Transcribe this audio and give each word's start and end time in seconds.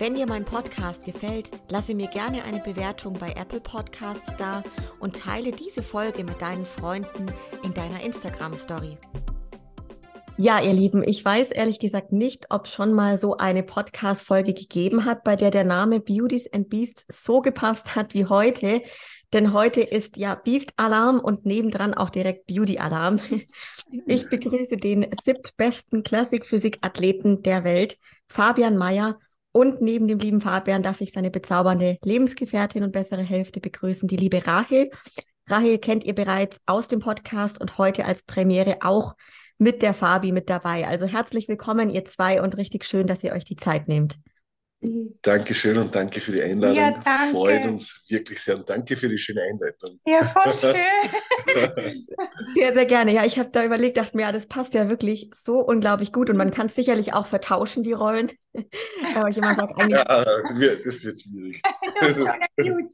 Wenn 0.00 0.14
dir 0.14 0.26
mein 0.26 0.46
Podcast 0.46 1.04
gefällt, 1.04 1.50
lasse 1.70 1.94
mir 1.94 2.06
gerne 2.06 2.42
eine 2.44 2.60
Bewertung 2.60 3.12
bei 3.12 3.32
Apple 3.32 3.60
Podcasts 3.60 4.32
da 4.38 4.62
und 4.98 5.14
teile 5.14 5.52
diese 5.52 5.82
Folge 5.82 6.24
mit 6.24 6.40
deinen 6.40 6.64
Freunden 6.64 7.26
in 7.62 7.74
deiner 7.74 8.02
Instagram 8.02 8.56
Story. 8.56 8.96
Ja, 10.38 10.58
ihr 10.58 10.72
Lieben, 10.72 11.06
ich 11.06 11.22
weiß 11.22 11.50
ehrlich 11.50 11.80
gesagt 11.80 12.12
nicht, 12.12 12.46
ob 12.48 12.66
schon 12.66 12.94
mal 12.94 13.18
so 13.18 13.36
eine 13.36 13.62
Podcast-Folge 13.62 14.54
gegeben 14.54 15.04
hat, 15.04 15.22
bei 15.22 15.36
der 15.36 15.50
der 15.50 15.64
Name 15.64 16.00
Beauties 16.00 16.50
and 16.50 16.70
Beasts 16.70 17.04
so 17.22 17.42
gepasst 17.42 17.94
hat 17.94 18.14
wie 18.14 18.24
heute. 18.24 18.80
Denn 19.34 19.52
heute 19.52 19.82
ist 19.82 20.16
ja 20.16 20.34
Beast 20.34 20.72
Alarm 20.76 21.20
und 21.20 21.44
nebendran 21.44 21.92
auch 21.92 22.08
direkt 22.08 22.46
Beauty 22.46 22.78
Alarm. 22.78 23.20
Ich 24.06 24.30
begrüße 24.30 24.76
den 24.76 25.08
siebtbesten 25.22 26.04
Classic 26.04 26.46
Physik 26.46 26.78
Athleten 26.80 27.42
der 27.42 27.64
Welt, 27.64 27.98
Fabian 28.28 28.78
Mayer 28.78 29.18
und 29.52 29.80
neben 29.80 30.06
dem 30.06 30.18
lieben 30.18 30.40
Fabian 30.40 30.82
darf 30.82 31.00
ich 31.00 31.12
seine 31.12 31.30
bezaubernde 31.30 31.98
Lebensgefährtin 32.04 32.84
und 32.84 32.92
bessere 32.92 33.22
Hälfte 33.22 33.60
begrüßen, 33.60 34.08
die 34.08 34.16
liebe 34.16 34.46
Rahel. 34.46 34.90
Rahel 35.48 35.78
kennt 35.78 36.04
ihr 36.04 36.14
bereits 36.14 36.60
aus 36.66 36.88
dem 36.88 37.00
Podcast 37.00 37.60
und 37.60 37.76
heute 37.76 38.04
als 38.04 38.22
Premiere 38.22 38.78
auch 38.82 39.14
mit 39.58 39.82
der 39.82 39.92
Fabi 39.92 40.32
mit 40.32 40.48
dabei. 40.48 40.86
Also 40.86 41.06
herzlich 41.06 41.48
willkommen, 41.48 41.90
ihr 41.90 42.04
zwei, 42.04 42.40
und 42.40 42.56
richtig 42.56 42.84
schön, 42.84 43.06
dass 43.06 43.24
ihr 43.24 43.32
euch 43.32 43.44
die 43.44 43.56
Zeit 43.56 43.88
nehmt. 43.88 44.18
Dankeschön 44.82 45.76
und 45.76 45.94
danke 45.94 46.22
für 46.22 46.32
die 46.32 46.42
Einladung. 46.42 46.76
Ja, 46.76 46.92
danke. 46.92 47.32
Freut 47.32 47.66
uns 47.66 48.06
wirklich 48.08 48.40
sehr 48.40 48.56
und 48.56 48.70
danke 48.70 48.96
für 48.96 49.10
die 49.10 49.18
schöne 49.18 49.42
Einleitung. 49.42 49.98
Ja, 50.06 50.24
voll 50.24 50.52
schön. 50.60 52.06
sehr, 52.54 52.72
sehr 52.72 52.86
gerne. 52.86 53.12
Ja, 53.12 53.26
ich 53.26 53.38
habe 53.38 53.50
da 53.50 53.62
überlegt, 53.62 53.98
dachte 53.98 54.16
mir, 54.16 54.22
ja, 54.22 54.32
das 54.32 54.46
passt 54.46 54.72
ja 54.72 54.88
wirklich 54.88 55.30
so 55.36 55.58
unglaublich 55.60 56.14
gut 56.14 56.30
und 56.30 56.38
man 56.38 56.50
kann 56.50 56.68
es 56.68 56.74
sicherlich 56.74 57.12
auch 57.12 57.26
vertauschen, 57.26 57.82
die 57.82 57.92
Rollen. 57.92 58.32
Aber 59.14 59.28
ich 59.28 59.36
immer 59.36 59.54
sage, 59.54 59.76
eigentlich. 59.76 60.02
Ja, 60.08 60.74
das 60.82 61.04
wird 61.04 61.20
schwierig. 61.20 61.60
das 62.00 62.16
ist 62.16 62.28
schon. 62.58 62.88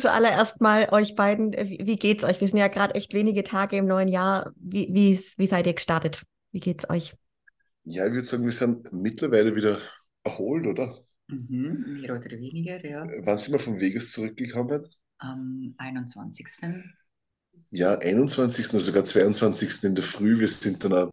Zuallererst 0.00 0.60
mal 0.60 0.88
euch 0.90 1.14
beiden, 1.14 1.52
wie, 1.52 1.78
wie 1.84 1.96
geht's 1.96 2.24
euch? 2.24 2.40
Wir 2.40 2.48
sind 2.48 2.58
ja 2.58 2.66
gerade 2.66 2.96
echt 2.96 3.14
wenige 3.14 3.44
Tage 3.44 3.76
im 3.76 3.86
neuen 3.86 4.08
Jahr. 4.08 4.50
Wie, 4.56 4.88
wie 4.92 5.46
seid 5.46 5.68
ihr 5.68 5.74
gestartet? 5.74 6.22
Wie 6.50 6.58
geht's 6.58 6.90
euch? 6.90 7.14
Ja, 7.84 8.06
ich 8.06 8.14
würde 8.14 8.26
sagen, 8.26 8.44
wir 8.44 8.52
sind 8.52 8.92
mittlerweile 8.92 9.54
wieder 9.54 9.80
erholt, 10.22 10.66
oder? 10.66 11.04
Mhm, 11.28 12.00
mehr 12.00 12.16
oder 12.16 12.30
weniger, 12.30 12.84
ja. 12.84 13.06
Wann 13.20 13.38
sind 13.38 13.52
wir 13.52 13.58
von 13.58 13.80
Vegas 13.80 14.10
zurückgekommen? 14.10 14.86
Am 15.18 15.74
21. 15.78 16.46
Ja, 17.70 17.98
21. 17.98 18.70
oder 18.70 18.80
sogar 18.80 19.04
22. 19.04 19.84
in 19.84 19.94
der 19.94 20.04
Früh. 20.04 20.40
Wir 20.40 20.48
sind 20.48 20.82
dann 20.84 20.92
auch, 20.92 21.12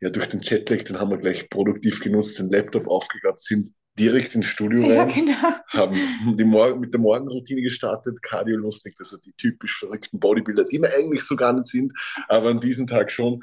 ja, 0.00 0.10
durch 0.10 0.28
den 0.28 0.40
Jetlag, 0.40 0.82
den 0.84 0.98
haben 0.98 1.10
wir 1.10 1.18
gleich 1.18 1.48
produktiv 1.48 2.00
genutzt, 2.00 2.38
den 2.38 2.50
Laptop 2.50 2.86
aufgeklappt, 2.86 3.42
sind 3.42 3.68
direkt 3.98 4.34
ins 4.34 4.46
Studio 4.46 4.82
rein, 4.82 4.94
ja, 4.94 5.04
genau. 5.06 5.54
haben 5.68 6.36
die 6.36 6.44
Morgen, 6.44 6.80
mit 6.80 6.92
der 6.92 7.00
Morgenroutine 7.00 7.62
gestartet, 7.62 8.20
Cardio 8.22 8.56
lustig, 8.56 8.94
also 8.98 9.16
die 9.24 9.32
typisch 9.32 9.78
verrückten 9.78 10.20
Bodybuilder, 10.20 10.64
die 10.64 10.80
wir 10.82 10.94
eigentlich 10.94 11.22
so 11.22 11.34
gar 11.34 11.54
nicht 11.54 11.66
sind, 11.66 11.92
aber 12.28 12.50
an 12.50 12.60
diesem 12.60 12.86
Tag 12.86 13.10
schon. 13.10 13.42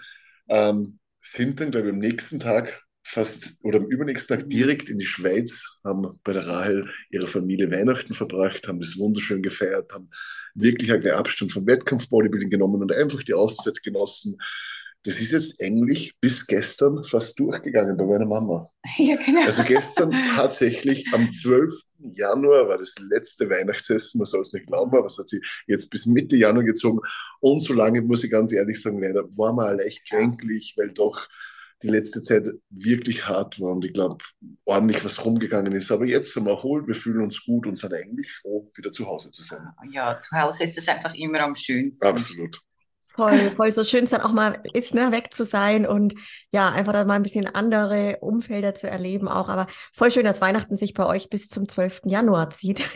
Ähm, 0.49 0.99
sind 1.23 1.59
dann, 1.59 1.71
glaube 1.71 1.87
ich, 1.87 1.93
am 1.93 1.99
nächsten 1.99 2.39
Tag 2.39 2.83
fast 3.03 3.57
oder 3.63 3.79
am 3.79 3.87
übernächsten 3.87 4.37
Tag 4.37 4.49
direkt 4.49 4.89
in 4.89 4.99
die 4.99 5.05
Schweiz, 5.05 5.81
haben 5.83 6.19
bei 6.23 6.33
der 6.33 6.47
Rahel 6.47 6.89
ihre 7.11 7.27
Familie 7.27 7.71
Weihnachten 7.71 8.13
verbracht, 8.13 8.67
haben 8.67 8.79
das 8.79 8.97
wunderschön 8.97 9.41
gefeiert, 9.41 9.93
haben 9.93 10.09
wirklich 10.55 10.91
einen 10.91 11.07
Abstand 11.11 11.51
vom 11.51 11.65
Wettkampf-Bodybuilding 11.65 12.49
genommen 12.49 12.81
und 12.81 12.93
einfach 12.93 13.23
die 13.23 13.33
Auszeit 13.33 13.81
genossen, 13.83 14.37
das 15.03 15.19
ist 15.19 15.31
jetzt 15.31 15.61
eigentlich 15.61 16.17
bis 16.21 16.47
gestern 16.47 17.03
fast 17.03 17.37
durchgegangen 17.37 17.97
bei 17.97 18.05
meiner 18.05 18.25
Mama. 18.25 18.69
Ja, 18.97 19.15
genau. 19.15 19.43
Also 19.45 19.63
gestern 19.63 20.11
tatsächlich 20.35 21.05
am 21.13 21.31
12. 21.31 21.73
Januar 21.99 22.67
war 22.67 22.77
das 22.77 22.95
letzte 23.09 23.49
Weihnachtsessen, 23.49 24.19
man 24.19 24.25
soll 24.25 24.41
es 24.41 24.53
nicht 24.53 24.67
glauben, 24.67 24.95
aber 24.95 25.05
es 25.05 25.17
hat 25.17 25.27
sie 25.27 25.41
jetzt 25.67 25.89
bis 25.89 26.05
Mitte 26.05 26.35
Januar 26.35 26.63
gezogen. 26.63 26.99
Und 27.39 27.61
so 27.61 27.73
lange, 27.73 28.01
muss 28.01 28.23
ich 28.23 28.31
ganz 28.31 28.51
ehrlich 28.51 28.81
sagen, 28.81 29.01
leider 29.01 29.23
war 29.37 29.53
man 29.53 29.77
leicht 29.77 30.07
kränklich, 30.07 30.75
weil 30.77 30.91
doch 30.91 31.27
die 31.81 31.89
letzte 31.89 32.21
Zeit 32.21 32.47
wirklich 32.69 33.27
hart 33.27 33.59
war 33.59 33.71
und 33.71 33.83
ich 33.83 33.93
glaube, 33.93 34.17
ordentlich 34.63 35.03
was 35.03 35.23
rumgegangen 35.23 35.73
ist. 35.73 35.91
Aber 35.91 36.05
jetzt 36.05 36.33
sind 36.33 36.45
wir 36.45 36.51
erholt, 36.51 36.87
wir 36.87 36.95
fühlen 36.95 37.23
uns 37.23 37.43
gut 37.43 37.67
und 37.67 37.77
sind 37.77 37.93
eigentlich 37.93 38.31
froh, 38.31 38.71
wieder 38.75 38.91
zu 38.91 39.05
Hause 39.05 39.31
zu 39.31 39.43
sein. 39.43 39.67
Ja, 39.91 40.17
zu 40.19 40.35
Hause 40.35 40.63
ist 40.63 40.77
es 40.77 40.87
einfach 40.87 41.13
immer 41.15 41.41
am 41.41 41.55
schönsten. 41.55 42.05
Absolut. 42.05 42.61
Voll, 43.15 43.51
voll 43.55 43.73
so 43.73 43.83
schön 43.83 44.05
es 44.05 44.09
dann 44.09 44.21
auch 44.21 44.31
mal 44.31 44.59
ist, 44.73 44.95
ne, 44.95 45.11
weg 45.11 45.33
zu 45.33 45.45
sein 45.45 45.85
und 45.85 46.15
ja, 46.51 46.69
einfach 46.69 46.93
da 46.93 47.05
mal 47.05 47.13
ein 47.13 47.23
bisschen 47.23 47.45
andere 47.45 48.17
Umfelder 48.21 48.73
zu 48.73 48.89
erleben 48.89 49.27
auch. 49.27 49.49
Aber 49.49 49.67
voll 49.93 50.09
schön, 50.09 50.25
dass 50.25 50.41
Weihnachten 50.41 50.77
sich 50.77 50.95
bei 50.95 51.05
euch 51.05 51.29
bis 51.29 51.47
zum 51.47 51.69
12. 51.69 52.01
Januar 52.05 52.49
zieht. 52.49 52.81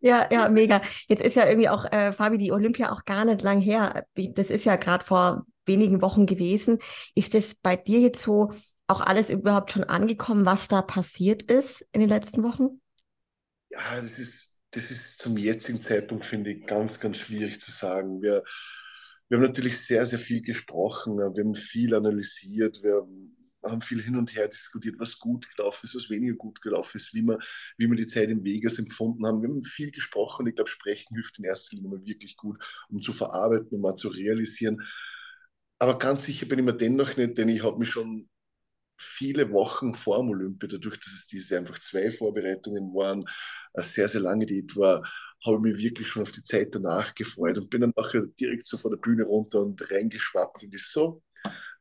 ja, 0.00 0.28
ja, 0.28 0.28
ja, 0.30 0.48
mega. 0.50 0.82
Jetzt 1.08 1.22
ist 1.22 1.36
ja 1.36 1.46
irgendwie 1.46 1.70
auch, 1.70 1.86
äh, 1.90 2.12
Fabi, 2.12 2.36
die 2.36 2.52
Olympia 2.52 2.92
auch 2.92 3.06
gar 3.06 3.24
nicht 3.24 3.40
lang 3.40 3.60
her. 3.60 4.04
Das 4.14 4.50
ist 4.50 4.66
ja 4.66 4.76
gerade 4.76 5.04
vor 5.04 5.46
wenigen 5.64 6.02
Wochen 6.02 6.26
gewesen. 6.26 6.78
Ist 7.14 7.34
es 7.34 7.54
bei 7.54 7.76
dir 7.76 8.00
jetzt 8.00 8.22
so 8.22 8.52
auch 8.86 9.00
alles 9.00 9.30
überhaupt 9.30 9.72
schon 9.72 9.84
angekommen, 9.84 10.44
was 10.44 10.68
da 10.68 10.82
passiert 10.82 11.42
ist 11.42 11.86
in 11.92 12.00
den 12.00 12.08
letzten 12.08 12.42
Wochen? 12.42 12.80
Ja, 13.70 13.80
das 13.96 14.18
ist 14.18 14.47
das 14.70 14.90
ist 14.90 15.18
zum 15.18 15.36
jetzigen 15.36 15.82
Zeitpunkt, 15.82 16.26
finde 16.26 16.50
ich, 16.52 16.66
ganz, 16.66 17.00
ganz 17.00 17.18
schwierig 17.18 17.60
zu 17.60 17.70
sagen. 17.70 18.20
Wir, 18.22 18.44
wir 19.28 19.38
haben 19.38 19.44
natürlich 19.44 19.78
sehr, 19.78 20.06
sehr 20.06 20.18
viel 20.18 20.42
gesprochen, 20.42 21.18
wir 21.18 21.26
haben 21.26 21.54
viel 21.54 21.94
analysiert, 21.94 22.82
wir 22.82 23.06
haben 23.64 23.82
viel 23.82 24.02
hin 24.02 24.16
und 24.16 24.34
her 24.34 24.48
diskutiert, 24.48 24.96
was 24.98 25.18
gut 25.18 25.48
gelaufen 25.56 25.86
ist, 25.86 25.94
was 25.94 26.10
weniger 26.10 26.34
gut 26.34 26.60
gelaufen 26.62 26.98
ist, 26.98 27.14
wie 27.14 27.22
wir, 27.22 27.38
wie 27.76 27.88
wir 27.88 27.96
die 27.96 28.06
Zeit 28.06 28.28
in 28.28 28.44
Vegas 28.44 28.78
empfunden 28.78 29.26
haben. 29.26 29.42
Wir 29.42 29.48
haben 29.48 29.64
viel 29.64 29.90
gesprochen. 29.90 30.46
Ich 30.46 30.54
glaube, 30.54 30.70
Sprechen 30.70 31.14
hilft 31.14 31.38
in 31.38 31.44
erster 31.44 31.76
Linie 31.76 31.90
mal 31.90 32.04
wirklich 32.04 32.36
gut, 32.36 32.62
um 32.88 33.00
zu 33.02 33.12
verarbeiten, 33.12 33.68
um 33.70 33.80
mal 33.80 33.96
zu 33.96 34.08
realisieren. 34.08 34.80
Aber 35.78 35.98
ganz 35.98 36.24
sicher 36.24 36.46
bin 36.46 36.58
ich 36.58 36.64
mir 36.64 36.76
dennoch 36.76 37.16
nicht, 37.16 37.38
denn 37.38 37.48
ich 37.48 37.62
habe 37.62 37.78
mich 37.78 37.90
schon 37.90 38.28
viele 38.98 39.50
Wochen 39.52 39.94
vor 39.94 40.18
dem 40.18 40.30
Olympia, 40.30 40.68
dadurch, 40.68 40.98
dass 40.98 41.12
es 41.12 41.28
diese 41.28 41.56
einfach 41.56 41.78
zwei 41.78 42.10
Vorbereitungen 42.10 42.92
waren, 42.94 43.24
eine 43.74 43.84
sehr, 43.84 44.08
sehr 44.08 44.20
lange 44.20 44.46
Diät 44.46 44.76
war, 44.76 45.02
habe 45.46 45.56
ich 45.56 45.74
mich 45.74 45.84
wirklich 45.84 46.08
schon 46.08 46.22
auf 46.22 46.32
die 46.32 46.42
Zeit 46.42 46.74
danach 46.74 47.14
gefreut 47.14 47.56
und 47.58 47.70
bin 47.70 47.82
dann 47.82 47.92
nachher 47.96 48.22
direkt 48.38 48.66
so 48.66 48.76
von 48.76 48.90
der 48.90 48.98
Bühne 48.98 49.24
runter 49.24 49.60
und 49.60 49.90
reingeschwappt 49.90 50.64
und 50.64 50.74
ist 50.74 50.92
so, 50.92 51.22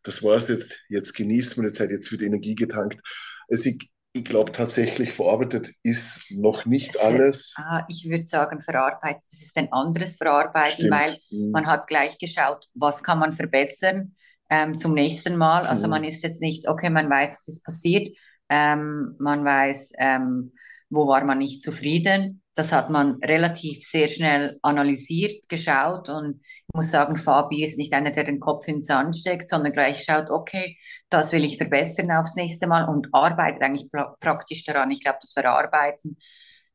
das 0.03 0.23
war's 0.23 0.47
jetzt, 0.47 0.85
jetzt 0.89 1.13
genießt 1.15 1.57
meine 1.57 1.71
Zeit, 1.71 1.89
jetzt 1.89 2.11
wird 2.11 2.21
Energie 2.21 2.55
getankt. 2.55 3.01
Also 3.49 3.69
ich, 3.69 3.89
ich 4.13 4.23
glaube 4.23 4.51
tatsächlich, 4.51 5.11
verarbeitet 5.11 5.71
ist 5.83 6.31
noch 6.31 6.65
nicht 6.65 6.99
alles. 6.99 7.53
Ah, 7.57 7.83
ich 7.89 8.07
würde 8.09 8.25
sagen, 8.25 8.61
verarbeitet, 8.61 9.23
das 9.31 9.41
ist 9.41 9.57
ein 9.57 9.71
anderes 9.71 10.17
Verarbeiten, 10.17 10.85
Stimmt. 10.85 10.91
weil 10.91 11.17
mhm. 11.31 11.51
man 11.51 11.65
hat 11.65 11.87
gleich 11.87 12.17
geschaut, 12.19 12.67
was 12.75 13.03
kann 13.03 13.19
man 13.19 13.33
verbessern 13.33 14.15
ähm, 14.49 14.77
zum 14.77 14.93
nächsten 14.93 15.37
Mal. 15.37 15.65
Also 15.65 15.83
mhm. 15.83 15.91
man 15.91 16.03
ist 16.03 16.23
jetzt 16.23 16.41
nicht, 16.41 16.67
okay, 16.67 16.89
man 16.89 17.09
weiß, 17.09 17.39
es 17.41 17.47
ist 17.47 17.65
passiert, 17.65 18.15
ähm, 18.49 19.15
man 19.19 19.43
weiß, 19.43 19.93
ähm, 19.97 20.53
wo 20.89 21.07
war 21.07 21.23
man 21.25 21.39
nicht 21.39 21.61
zufrieden. 21.61 22.41
Das 22.55 22.71
hat 22.71 22.89
man 22.89 23.19
relativ 23.23 23.87
sehr 23.87 24.07
schnell 24.07 24.57
analysiert, 24.63 25.47
geschaut 25.47 26.09
und 26.09 26.41
ich 26.41 26.73
muss 26.73 26.89
sagen, 26.89 27.17
Fabi 27.17 27.63
ist 27.63 27.77
nicht 27.77 27.93
einer, 27.93 28.09
der 28.11 28.23
den 28.23 28.39
Kopf 28.39 28.67
ins 28.67 28.87
Sand 28.87 29.15
steckt, 29.15 29.47
sondern 29.47 29.73
gleich 29.73 30.03
schaut, 30.03 30.31
okay, 30.31 30.77
das 31.09 31.31
will 31.31 31.45
ich 31.45 31.57
verbessern 31.57 32.11
aufs 32.11 32.35
nächste 32.35 32.67
Mal 32.67 32.85
und 32.89 33.09
arbeitet 33.11 33.61
eigentlich 33.61 33.91
pra 33.91 34.15
praktisch 34.19 34.63
daran. 34.63 34.89
Ich 34.89 35.03
glaube, 35.03 35.19
das 35.21 35.33
Verarbeiten, 35.33 36.17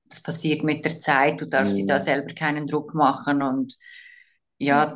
das 0.09 0.23
passiert 0.23 0.63
mit 0.63 0.85
der 0.85 1.01
Zeit, 1.01 1.41
du 1.41 1.47
darfst 1.47 1.75
mhm. 1.75 1.79
dir 1.79 1.87
da 1.87 2.01
selber 2.01 2.33
keinen 2.33 2.69
Druck 2.69 2.95
machen 2.95 3.43
und 3.43 3.77
ja, 4.63 4.95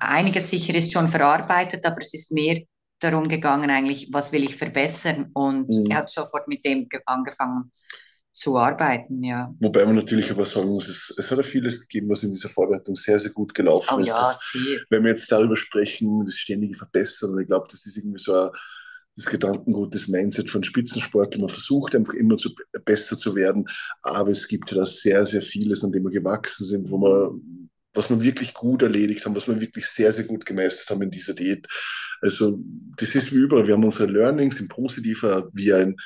einiges 0.00 0.50
sicher 0.50 0.74
ist 0.74 0.92
schon 0.92 1.08
verarbeitet, 1.08 1.84
aber 1.84 2.00
es 2.00 2.14
ist 2.14 2.32
mehr 2.32 2.62
darum 2.98 3.28
gegangen, 3.28 3.70
eigentlich, 3.70 4.08
was 4.12 4.32
will 4.32 4.44
ich 4.44 4.56
verbessern? 4.56 5.30
Und 5.34 5.68
mhm. 5.68 5.86
er 5.90 5.98
hat 5.98 6.10
sofort 6.10 6.48
mit 6.48 6.64
dem 6.64 6.88
angefangen 7.04 7.70
zu 8.32 8.56
arbeiten, 8.58 9.22
ja. 9.22 9.54
Wobei 9.60 9.84
man 9.84 9.94
natürlich 9.94 10.30
aber 10.30 10.44
sagen 10.44 10.70
muss, 10.70 10.88
es, 10.88 11.14
es 11.16 11.30
hat 11.30 11.38
ja 11.38 11.44
vieles 11.44 11.86
gegeben, 11.86 12.08
was 12.10 12.24
in 12.24 12.32
dieser 12.32 12.48
Vorbereitung 12.48 12.96
sehr, 12.96 13.20
sehr 13.20 13.30
gut 13.30 13.54
gelaufen 13.54 13.94
oh, 13.94 13.98
ist. 14.00 14.08
Ja, 14.08 14.34
wenn 14.90 15.04
wir 15.04 15.10
jetzt 15.10 15.30
darüber 15.30 15.56
sprechen, 15.56 16.24
das 16.24 16.34
ständige 16.34 16.76
Verbessern, 16.76 17.38
ich 17.38 17.46
glaube, 17.46 17.68
das 17.70 17.86
ist 17.86 17.96
irgendwie 17.96 18.18
so 18.18 18.34
ein, 18.34 18.50
das 19.16 19.26
Gedankengut, 19.26 19.94
das 19.94 20.08
Mindset 20.08 20.50
von 20.50 20.64
Spitzensportlern. 20.64 21.42
Man 21.42 21.50
versucht 21.50 21.94
einfach 21.94 22.14
immer 22.14 22.36
zu, 22.36 22.50
besser 22.84 23.16
zu 23.16 23.36
werden, 23.36 23.66
aber 24.02 24.30
es 24.30 24.48
gibt 24.48 24.72
ja 24.72 24.78
da 24.78 24.86
sehr, 24.86 25.24
sehr 25.26 25.42
vieles, 25.42 25.84
an 25.84 25.92
dem 25.92 26.02
wir 26.02 26.10
gewachsen 26.10 26.66
sind, 26.66 26.90
wo 26.90 26.98
wir, 26.98 27.30
was 27.94 28.10
wir 28.10 28.20
wirklich 28.20 28.52
gut 28.52 28.82
erledigt 28.82 29.24
haben, 29.24 29.34
was 29.34 29.48
wir 29.48 29.60
wirklich 29.60 29.86
sehr, 29.86 30.12
sehr 30.12 30.24
gut 30.24 30.44
gemeistert 30.44 30.90
haben 30.90 31.02
in 31.02 31.10
dieser 31.10 31.34
Diät. 31.34 31.66
Also 32.20 32.58
das 32.96 33.14
ist 33.14 33.32
wie 33.32 33.36
überall. 33.36 33.66
Wir 33.66 33.74
haben 33.74 33.84
unsere 33.84 34.10
Learnings 34.10 34.60
in 34.60 34.68
positiver 34.68 35.48
wie 35.52 35.72
ein 35.72 35.96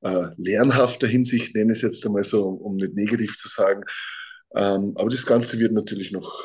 äh, 0.00 0.26
lernhafter 0.36 1.06
Hinsicht, 1.06 1.54
nenne 1.54 1.72
ich 1.72 1.78
es 1.78 1.82
jetzt 1.82 2.06
einmal 2.06 2.24
so, 2.24 2.48
um 2.48 2.76
nicht 2.76 2.94
negativ 2.94 3.36
zu 3.36 3.48
sagen. 3.48 3.82
Ähm, 4.54 4.94
aber 4.96 5.10
das 5.10 5.26
Ganze 5.26 5.58
wird 5.58 5.72
natürlich 5.72 6.12
noch 6.12 6.42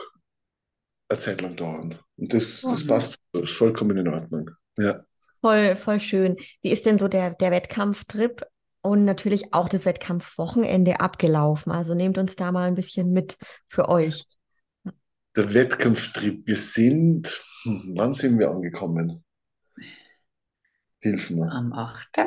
eine 1.10 1.19
Zeit 1.19 1.42
lang 1.42 1.56
dauern. 1.56 2.00
Und 2.18 2.34
das, 2.34 2.62
das 2.62 2.86
passt, 2.86 3.18
das 3.31 3.44
ist 3.44 3.51
vollkommen 3.51 3.98
in 3.98 4.07
Ordnung. 4.07 4.50
Ja. 4.78 5.04
Voll, 5.42 5.75
voll 5.75 6.00
schön. 6.00 6.38
Wie 6.62 6.72
ist 6.72 6.86
denn 6.86 6.98
so 6.98 7.07
der, 7.07 7.34
der 7.34 7.51
Wettkampftrip 7.51 8.46
und 8.81 9.06
natürlich 9.06 9.54
auch 9.54 9.69
das 9.69 9.86
Wettkampfwochenende 9.86 11.00
abgelaufen? 11.00 11.72
Also 11.72 11.94
nehmt 11.94 12.18
uns 12.18 12.36
da 12.36 12.51
mal 12.51 12.68
ein 12.68 12.75
bisschen 12.75 13.12
mit 13.12 13.38
für 13.68 13.89
euch. 13.89 14.25
Der 15.36 15.54
Wettkampftrip, 15.54 16.46
wir 16.46 16.58
sind, 16.58 17.44
hm, 17.64 17.94
wann 17.96 18.14
sind 18.14 18.38
wir 18.38 18.52
angekommen? 18.52 19.24
Hilf 21.00 21.32
mir. 21.32 21.52
Am 21.52 21.74
8. 21.74 22.20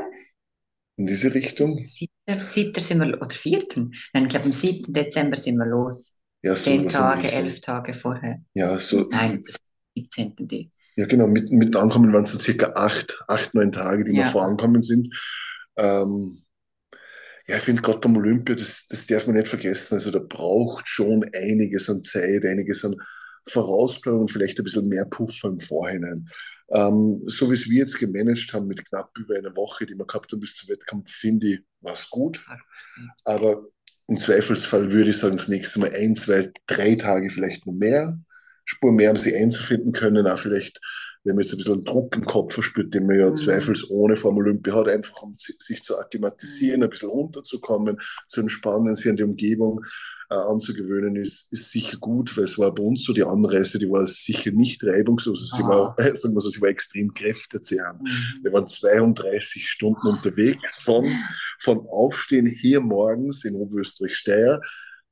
In 0.97 1.07
diese 1.07 1.33
Richtung? 1.33 1.85
7. 1.85 2.11
7. 2.41 2.83
sind 2.83 3.01
wir, 3.01 3.21
oder 3.21 3.31
4. 3.31 3.65
Nein, 4.13 4.25
ich 4.25 4.29
glaube 4.29 4.47
am 4.47 4.53
7. 4.53 4.93
Dezember 4.93 5.37
sind 5.37 5.57
wir 5.57 5.67
los. 5.67 6.19
Ja, 6.43 6.57
so 6.57 6.65
Zehn 6.65 6.89
Tage, 6.89 7.31
elf 7.31 7.61
Tage 7.61 7.95
vorher. 7.95 8.43
Ja, 8.55 8.79
so. 8.79 9.09
Nein, 9.11 9.41
das 9.41 9.57
ist 9.95 10.13
17. 10.13 10.71
Ja, 10.97 11.07
genau. 11.07 11.27
Mit, 11.27 11.51
mit 11.51 11.77
Ankommen 11.77 12.13
waren 12.13 12.25
es 12.25 12.33
so 12.33 12.39
circa 12.39 12.73
acht, 12.75 13.23
acht, 13.29 13.55
neun 13.55 13.73
Tage, 13.73 14.05
die 14.05 14.17
ja. 14.17 14.25
wir 14.25 14.31
vorankommen 14.31 14.83
sind. 14.83 15.15
Ähm, 15.77 16.45
ja, 17.49 17.57
ich 17.57 17.63
finde 17.63 17.83
gerade 17.83 18.01
beim 18.01 18.17
Olympia, 18.17 18.57
das, 18.57 18.89
das 18.89 19.07
darf 19.07 19.27
man 19.27 19.37
nicht 19.37 19.49
vergessen. 19.49 19.95
Also 19.95 20.11
da 20.11 20.19
braucht 20.19 20.89
schon 20.89 21.25
einiges 21.35 21.89
an 21.89 22.03
Zeit, 22.03 22.45
einiges 22.45 22.85
an 22.85 22.97
Vorausplanung 23.49 24.23
und 24.23 24.31
vielleicht 24.31 24.59
ein 24.59 24.65
bisschen 24.65 24.89
mehr 24.89 25.05
Puffer 25.05 25.49
im 25.49 25.61
Vorhinein. 25.61 26.29
Ähm, 26.71 27.23
so 27.27 27.49
wie 27.49 27.55
es 27.55 27.71
wir 27.71 27.79
jetzt 27.79 27.99
gemanagt 27.99 28.53
haben 28.53 28.67
mit 28.67 28.89
knapp 28.89 29.17
über 29.17 29.37
einer 29.37 29.55
Woche, 29.55 29.87
die 29.87 29.95
wir 29.95 30.07
gehabt 30.07 30.33
haben 30.33 30.41
bis 30.41 30.57
zum 30.57 30.69
Wettkampf, 30.69 31.11
finde 31.13 31.47
ich, 31.47 31.61
war 31.81 31.95
es 31.95 32.11
gut. 32.11 32.45
Aber 33.25 33.67
im 34.09 34.19
Zweifelsfall 34.19 34.93
würde 34.93 35.11
ich 35.11 35.19
sagen, 35.19 35.37
das 35.37 35.49
nächste 35.49 35.79
Mal 35.79 35.93
ein, 35.95 36.17
zwei, 36.17 36.51
drei 36.67 36.97
Tage 36.97 37.31
vielleicht 37.31 37.67
noch 37.67 37.75
mehr. 37.75 38.19
Spur 38.65 38.93
mehr, 38.93 39.13
um 39.13 39.17
sie 39.17 39.37
einzufinden 39.37 39.93
können, 39.93 40.27
auch 40.27 40.39
vielleicht, 40.39 40.81
wenn 41.27 41.35
man 41.35 41.43
jetzt 41.43 41.53
ein 41.53 41.59
bisschen 41.59 41.85
Druck 41.85 42.17
im 42.17 42.25
Kopf 42.25 42.55
verspürt, 42.55 42.95
den 42.95 43.07
man 43.07 43.19
ja 43.19 43.29
mhm. 43.29 43.37
zweifelsohne 43.37 44.17
vom 44.17 44.37
Olympia 44.37 44.75
hat, 44.75 44.89
einfach 44.89 45.23
um 45.23 45.35
sich 45.37 45.83
zu 45.83 45.99
akklimatisieren, 45.99 46.85
ein 46.85 46.91
bisschen 46.91 47.09
runterzukommen, 47.09 47.99
zu 48.29 48.41
entspannen, 48.41 48.95
sich 48.95 49.09
an 49.09 49.17
die 49.17 49.25
Umgebung 49.25 49.85
äh, 50.31 50.35
anzugewöhnen, 50.35 51.17
ist, 51.17 51.53
ist 51.53 51.71
sicher 51.71 51.99
gut, 51.99 52.37
weil 52.37 52.45
es 52.45 52.59
war 52.59 52.73
bei 52.73 52.83
uns 52.83 53.05
so, 53.05 53.13
die 53.13 53.25
Anreise, 53.25 53.81
die 53.81 53.91
war 53.91 54.07
sicher 54.07 54.53
nicht 54.53 54.85
reibungslos, 54.85 55.51
sie 55.57 55.65
war, 55.65 55.99
äh, 55.99 56.15
sagen 56.15 56.35
wir 56.35 56.41
so, 56.41 56.49
sie 56.49 56.61
war 56.61 56.69
extrem 56.69 57.13
kräftezehrend. 57.13 58.03
Mhm. 58.03 58.43
Wir 58.43 58.53
waren 58.53 58.69
32 58.69 59.69
Stunden 59.69 60.07
unterwegs 60.07 60.77
von, 60.77 61.13
von 61.59 61.81
Aufstehen 61.89 62.47
hier 62.47 62.81
morgens 62.81 63.45
in 63.45 63.57
Oberösterreich-Steyr 63.57 64.61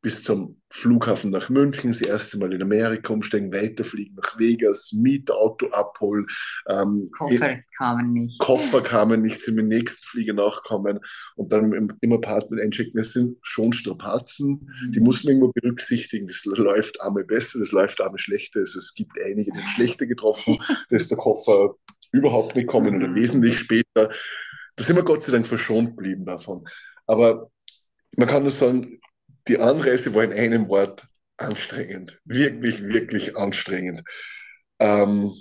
bis 0.04 0.22
zum 0.22 0.60
Flughafen 0.68 1.30
nach 1.30 1.48
München, 1.48 1.90
das 1.90 2.02
erste 2.02 2.36
Mal 2.36 2.52
in 2.52 2.60
Amerika 2.60 3.10
umsteigen, 3.10 3.50
weiterfliegen 3.54 4.14
nach 4.16 4.38
Vegas, 4.38 4.92
Mietauto 4.92 5.70
abholen. 5.70 6.26
Ähm, 6.68 7.08
Koffer 7.10 7.60
kamen 7.78 8.12
nicht. 8.12 8.38
Koffer 8.38 8.82
kamen 8.82 9.22
nicht, 9.22 9.40
sind 9.40 9.54
mit 9.54 9.62
dem 9.62 9.68
nächsten 9.68 10.06
Flieger 10.06 10.34
nachkommen 10.34 11.00
und 11.36 11.50
dann 11.54 11.72
im, 11.72 11.90
im 12.02 12.12
Apartment 12.12 12.60
einchecken. 12.60 12.92
Das 12.98 13.14
sind 13.14 13.38
schon 13.40 13.72
Strapazen, 13.72 14.68
mhm. 14.84 14.92
die 14.92 15.00
muss 15.00 15.24
man 15.24 15.36
irgendwo 15.36 15.52
berücksichtigen. 15.54 16.26
Das 16.26 16.44
läuft 16.44 17.00
einmal 17.00 17.24
besser, 17.24 17.58
das 17.58 17.72
läuft 17.72 18.02
einmal 18.02 18.18
schlechter. 18.18 18.60
Also 18.60 18.78
es 18.78 18.92
gibt 18.94 19.18
einige, 19.24 19.52
die 19.52 19.68
schlechter 19.74 20.04
getroffen, 20.04 20.58
da 20.90 20.96
ist 20.96 21.10
der 21.10 21.16
Koffer 21.16 21.76
überhaupt 22.12 22.56
nicht 22.56 22.66
kommen 22.66 22.94
oder 22.94 23.08
mhm. 23.08 23.14
wesentlich 23.14 23.58
später. 23.58 24.10
Da 24.76 24.84
sind 24.84 24.96
wir 24.96 25.02
Gott 25.02 25.22
sei 25.22 25.32
Dank 25.32 25.46
verschont 25.46 25.96
geblieben 25.96 26.26
davon. 26.26 26.66
Aber 27.06 27.50
man 28.18 28.28
kann 28.28 28.42
nur 28.42 28.52
sagen, 28.52 29.00
die 29.48 29.58
Anreise 29.58 30.14
war 30.14 30.24
in 30.24 30.32
einem 30.32 30.68
Wort 30.68 31.06
anstrengend. 31.36 32.20
Wirklich, 32.24 32.82
wirklich 32.82 33.36
anstrengend. 33.36 34.02
Ähm, 34.78 35.32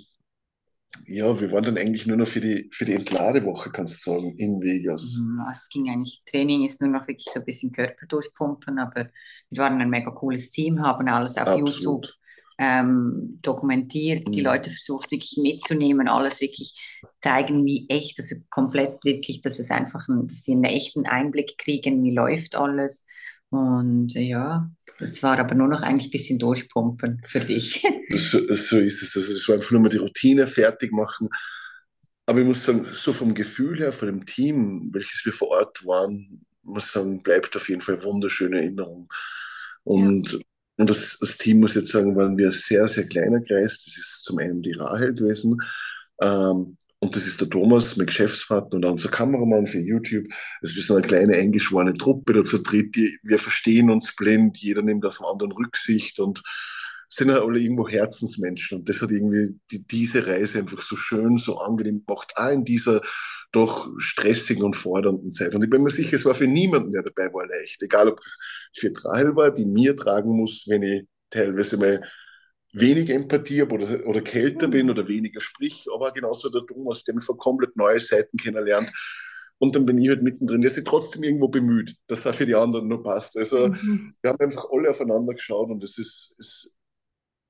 ja, 1.06 1.38
wir 1.38 1.52
waren 1.52 1.64
dann 1.64 1.78
eigentlich 1.78 2.06
nur 2.06 2.16
noch 2.16 2.28
für 2.28 2.40
die, 2.40 2.70
für 2.72 2.84
die 2.84 2.94
Entladewoche, 2.94 3.70
kannst 3.70 4.06
du 4.06 4.10
sagen, 4.10 4.36
in 4.36 4.60
Vegas. 4.60 5.18
Mhm, 5.20 5.44
es 5.50 5.68
ging 5.68 5.90
eigentlich, 5.90 6.22
Training 6.24 6.64
ist 6.64 6.80
nur 6.80 6.90
noch 6.90 7.06
wirklich 7.06 7.26
so 7.32 7.40
ein 7.40 7.46
bisschen 7.46 7.72
Körper 7.72 8.06
durchpumpen, 8.06 8.78
aber 8.78 9.10
wir 9.50 9.58
waren 9.58 9.80
ein 9.80 9.90
mega 9.90 10.10
cooles 10.10 10.50
Team, 10.50 10.82
haben 10.82 11.08
alles 11.08 11.36
auf 11.36 11.48
Absolut. 11.48 11.68
YouTube 11.70 12.06
ähm, 12.58 13.38
dokumentiert, 13.42 14.28
die 14.28 14.40
mhm. 14.40 14.46
Leute 14.46 14.70
versucht 14.70 15.10
wirklich 15.10 15.36
mitzunehmen, 15.42 16.08
alles 16.08 16.40
wirklich 16.40 16.80
zeigen, 17.20 17.64
wie 17.64 17.86
echt, 17.88 18.18
also 18.20 18.36
komplett 18.48 19.04
wirklich, 19.04 19.40
dass 19.40 19.58
es 19.58 19.70
einfach, 19.70 20.08
ein, 20.08 20.28
dass 20.28 20.44
sie 20.44 20.52
einen 20.52 20.64
echten 20.64 21.06
Einblick 21.06 21.58
kriegen, 21.58 22.02
wie 22.04 22.12
läuft 22.12 22.54
alles 22.54 23.06
und 23.54 24.14
ja, 24.14 24.70
das 24.98 25.22
war 25.22 25.38
aber 25.38 25.54
nur 25.54 25.68
noch 25.68 25.80
eigentlich 25.80 26.08
ein 26.08 26.12
bisschen 26.12 26.38
durchpumpen 26.38 27.22
für 27.26 27.40
dich. 27.40 27.84
So, 28.16 28.38
so 28.54 28.78
ist 28.78 29.02
es. 29.02 29.16
Also 29.16 29.34
es 29.34 29.48
war 29.48 29.56
einfach 29.56 29.72
nur 29.72 29.80
mal 29.80 29.88
die 29.88 29.96
Routine 29.96 30.46
fertig 30.46 30.92
machen. 30.92 31.30
Aber 32.26 32.38
ich 32.38 32.46
muss 32.46 32.64
sagen, 32.64 32.84
so 32.84 33.12
vom 33.12 33.34
Gefühl 33.34 33.78
her, 33.78 33.92
von 33.92 34.06
dem 34.06 34.26
Team, 34.26 34.90
welches 34.92 35.24
wir 35.24 35.32
vor 35.32 35.48
Ort 35.48 35.84
waren, 35.84 36.44
muss 36.62 36.92
sagen, 36.92 37.22
bleibt 37.22 37.56
auf 37.56 37.68
jeden 37.68 37.80
Fall 37.80 38.04
wunderschöne 38.04 38.58
Erinnerung. 38.58 39.08
Und, 39.82 40.32
ja. 40.32 40.38
und 40.76 40.90
das, 40.90 41.18
das, 41.18 41.38
Team, 41.38 41.60
muss 41.60 41.74
ich 41.74 41.82
jetzt 41.82 41.92
sagen, 41.92 42.14
waren 42.14 42.38
wir 42.38 42.52
sehr, 42.52 42.86
sehr 42.86 43.08
kleiner 43.08 43.40
Kreis. 43.40 43.84
Das 43.84 43.96
ist 43.96 44.22
zum 44.22 44.38
einen 44.38 44.62
die 44.62 44.72
Rahel 44.72 45.14
gewesen. 45.14 45.58
Ähm, 46.20 46.76
und 47.04 47.14
das 47.14 47.26
ist 47.26 47.38
der 47.38 47.50
Thomas, 47.50 47.98
mein 47.98 48.06
Geschäftspartner 48.06 48.76
und 48.76 48.84
unser 48.86 49.10
Kameramann 49.10 49.66
für 49.66 49.78
YouTube. 49.78 50.24
Also 50.62 50.74
wir 50.74 50.82
sind 50.82 50.96
eine 50.96 51.06
kleine 51.06 51.34
eingeschworene 51.34 51.92
Truppe 51.98 52.32
da 52.32 52.42
zu 52.42 52.62
dritt. 52.62 52.96
Die, 52.96 53.18
wir 53.22 53.38
verstehen 53.38 53.90
uns 53.90 54.16
blind, 54.16 54.56
jeder 54.56 54.80
nimmt 54.80 55.04
auf 55.04 55.18
den 55.18 55.26
anderen 55.26 55.52
Rücksicht 55.52 56.18
und 56.18 56.42
sind 57.10 57.28
ja 57.28 57.44
alle 57.44 57.60
irgendwo 57.60 57.86
Herzensmenschen. 57.86 58.78
Und 58.78 58.88
das 58.88 59.02
hat 59.02 59.10
irgendwie 59.10 59.60
die, 59.70 59.86
diese 59.86 60.26
Reise 60.26 60.60
einfach 60.60 60.80
so 60.80 60.96
schön, 60.96 61.36
so 61.36 61.58
angenehm 61.58 62.02
gemacht, 62.06 62.32
auch 62.36 62.50
in 62.50 62.64
dieser 62.64 63.02
doch 63.52 63.90
stressigen 63.98 64.64
und 64.64 64.74
fordernden 64.74 65.34
Zeit. 65.34 65.54
Und 65.54 65.62
ich 65.62 65.68
bin 65.68 65.82
mir 65.82 65.90
sicher, 65.90 66.16
es 66.16 66.24
war 66.24 66.34
für 66.34 66.46
niemanden, 66.46 66.92
der 66.92 67.02
dabei 67.02 67.30
war, 67.34 67.46
leicht. 67.46 67.82
Egal, 67.82 68.08
ob 68.08 68.16
das 68.16 68.38
für 68.74 68.90
Rahel 69.04 69.36
war, 69.36 69.52
die 69.52 69.66
mir 69.66 69.94
tragen 69.94 70.34
muss, 70.34 70.64
wenn 70.68 70.82
ich 70.82 71.04
teilweise 71.28 71.76
mal 71.76 72.02
weniger 72.74 73.14
Empathie 73.14 73.62
habe 73.62 73.74
oder, 73.74 74.06
oder 74.06 74.20
kälter 74.20 74.68
bin 74.68 74.90
oder 74.90 75.06
weniger 75.08 75.40
sprich, 75.40 75.86
aber 75.94 76.12
genauso 76.12 76.50
der 76.50 76.66
Thomas, 76.66 77.04
der 77.04 77.14
mich 77.14 77.24
von 77.24 77.38
komplett 77.38 77.76
neue 77.76 78.00
Seiten 78.00 78.36
kennenlernt. 78.36 78.92
Und 79.58 79.76
dann 79.76 79.86
bin 79.86 79.96
ich 79.98 80.08
halt 80.08 80.22
mittendrin, 80.22 80.60
der 80.60 80.70
sich 80.70 80.84
trotzdem 80.84 81.22
irgendwo 81.22 81.48
bemüht, 81.48 81.96
dass 82.08 82.26
auch 82.26 82.34
für 82.34 82.44
die 82.44 82.56
anderen 82.56 82.88
nur 82.88 83.02
passt. 83.02 83.38
Also 83.38 83.68
mhm. 83.68 84.14
wir 84.20 84.30
haben 84.30 84.40
einfach 84.40 84.66
alle 84.70 84.90
aufeinander 84.90 85.32
geschaut 85.32 85.70
und 85.70 85.82
es 85.84 85.96
ist, 85.96 86.34
ist 86.38 86.74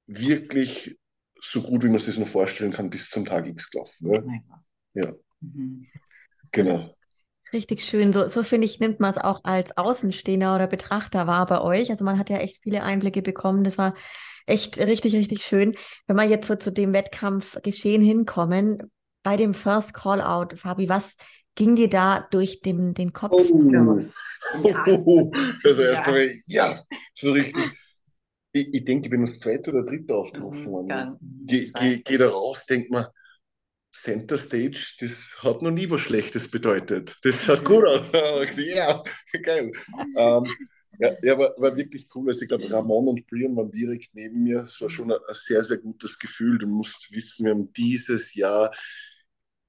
wirklich 0.06 0.98
so 1.40 1.62
gut, 1.62 1.82
wie 1.82 1.88
man 1.88 1.98
sich 1.98 2.08
das 2.08 2.18
nur 2.18 2.26
vorstellen 2.26 2.72
kann, 2.72 2.90
bis 2.90 3.08
zum 3.08 3.24
Tag 3.24 3.48
X 3.48 3.70
gelaufen. 3.70 4.10
Ne? 4.10 4.42
Ja. 4.92 5.14
Mhm. 5.40 5.86
Genau. 6.52 6.94
Richtig 7.54 7.84
schön. 7.84 8.12
So, 8.12 8.26
so 8.26 8.42
finde 8.42 8.66
ich, 8.66 8.80
nimmt 8.80 8.99
man 8.99 9.12
es 9.12 9.18
auch 9.18 9.44
als 9.44 9.76
Außenstehender 9.76 10.56
oder 10.56 10.66
Betrachter 10.66 11.28
wahr 11.28 11.46
bei 11.46 11.61
euch. 11.61 11.90
Also 11.90 12.04
man 12.04 12.18
hat 12.18 12.28
ja 12.28 12.38
echt 12.38 12.61
viele 12.64 12.82
Einblicke 12.82 13.23
bekommen. 13.23 13.62
Das 13.62 13.78
war 13.78 13.94
echt 14.44 14.76
richtig, 14.78 15.14
richtig 15.14 15.44
schön. 15.44 15.76
Wenn 16.08 16.16
wir 16.16 16.25
jetzt 16.25 16.49
so 16.49 16.56
zu 16.56 16.73
dem 16.73 16.92
Wettkampfgeschehen 16.92 18.02
hinkommen, 18.02 18.90
bei 19.23 19.37
dem 19.37 19.54
First 19.54 19.94
Call-Out, 19.94 20.58
Fabi, 20.58 20.88
was 20.88 21.14
ging 21.54 21.76
dir 21.76 21.88
da 21.88 22.26
durch 22.32 22.61
den, 22.61 22.92
den 22.92 23.12
Kopf? 23.12 23.32
Oh. 23.32 24.00
Ja. 24.64 24.84
also 25.64 25.82
erst 25.82 26.08
ja. 26.46 26.73
ja, 26.73 26.80
so 27.14 27.32
richtig. 27.32 27.70
Ich, 28.52 28.75
ich 28.75 28.84
denke, 28.84 29.06
ich 29.06 29.11
bin 29.11 29.20
das 29.20 29.38
zweite 29.38 29.70
oder 29.70 29.84
dritte 29.84 30.14
aufgerufen 30.14 30.66
worden. 30.66 31.16
Gehe 31.46 31.70
geh, 31.73 32.02
geh 32.04 32.18
da 32.18 32.28
raus, 32.28 32.66
denk 32.66 32.90
mal, 32.90 33.08
Center 33.94 34.36
Stage, 34.36 34.96
das 35.00 35.42
hat 35.42 35.62
noch 35.62 35.70
nie 35.70 35.88
was 35.88 36.00
Schlechtes 36.00 36.50
bedeutet. 36.50 37.16
Das 37.22 37.36
schaut 37.36 37.64
gut 37.64 37.86
aus. 37.86 38.10
ja, 38.56 39.02
geil. 39.42 39.72
Ähm, 40.16 40.44
ja, 40.98 41.16
ja 41.22 41.38
war, 41.38 41.54
war 41.58 41.76
wirklich 41.76 42.08
cool. 42.14 42.28
Also 42.28 42.42
ich 42.42 42.48
glaube, 42.48 42.70
Ramon 42.70 43.08
und 43.08 43.26
Brian 43.26 43.56
waren 43.56 43.70
direkt 43.70 44.14
neben 44.14 44.42
mir. 44.42 44.58
Es 44.58 44.80
war 44.80 44.90
schon 44.90 45.12
ein, 45.12 45.18
ein, 45.28 45.34
sehr, 45.34 45.62
sehr 45.64 45.78
gutes 45.78 46.18
Gefühl. 46.18 46.58
Du 46.58 46.66
musst 46.66 47.12
wissen, 47.12 47.46
wir 47.46 47.52
haben 47.52 47.72
dieses 47.72 48.34
Jahr, 48.34 48.72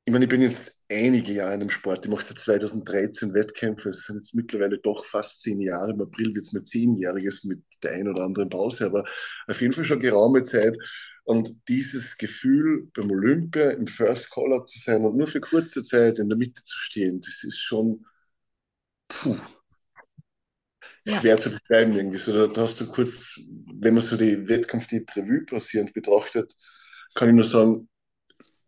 ich 0.05 0.11
meine, 0.11 0.25
ich 0.25 0.29
bin 0.29 0.41
jetzt 0.41 0.85
einige 0.89 1.31
Jahre 1.31 1.53
in 1.55 1.61
dem 1.61 1.69
Sport. 1.69 2.05
Ich 2.05 2.11
mache 2.11 2.25
seit 2.25 2.39
2013 2.39 3.33
Wettkämpfe. 3.33 3.89
Es 3.89 4.05
sind 4.05 4.17
jetzt 4.17 4.35
mittlerweile 4.35 4.79
doch 4.79 5.05
fast 5.05 5.41
zehn 5.41 5.61
Jahre. 5.61 5.91
Im 5.91 6.01
April 6.01 6.33
wird 6.35 6.45
es 6.45 6.53
mir 6.53 6.63
zehnjähriges 6.63 7.43
mit 7.45 7.63
der 7.83 7.93
ein 7.93 8.07
oder 8.07 8.23
anderen 8.23 8.49
Pause, 8.49 8.85
aber 8.87 9.05
auf 9.47 9.61
jeden 9.61 9.73
Fall 9.73 9.85
schon 9.85 9.99
geraume 9.99 10.43
Zeit. 10.43 10.77
Und 11.25 11.67
dieses 11.67 12.17
Gefühl, 12.17 12.87
beim 12.93 13.09
Olympia 13.09 13.71
im 13.71 13.87
First 13.87 14.31
Caller 14.31 14.63
zu 14.65 14.79
sein 14.79 15.03
und 15.03 15.17
nur 15.17 15.25
für 15.25 15.41
kurze 15.41 15.83
Zeit 15.83 16.19
in 16.19 16.29
der 16.29 16.37
Mitte 16.37 16.63
zu 16.63 16.77
stehen, 16.77 17.19
das 17.19 17.43
ist 17.43 17.59
schon 17.59 18.05
puh, 19.07 19.35
ja. 21.03 21.19
schwer 21.19 21.37
zu 21.37 21.49
beschreiben 21.49 21.93
irgendwie. 21.93 22.19
So, 22.19 22.47
da, 22.47 22.61
hast 22.61 22.79
du 22.79 22.85
kurz, 22.87 23.39
wenn 23.73 23.95
man 23.95 24.03
so 24.03 24.17
die 24.17 24.47
Wettkampf, 24.47 24.87
die 24.87 25.03
Revue 25.15 25.45
passierend 25.45 25.93
betrachtet, 25.93 26.55
kann 27.15 27.29
ich 27.29 27.35
nur 27.35 27.45
sagen, 27.45 27.89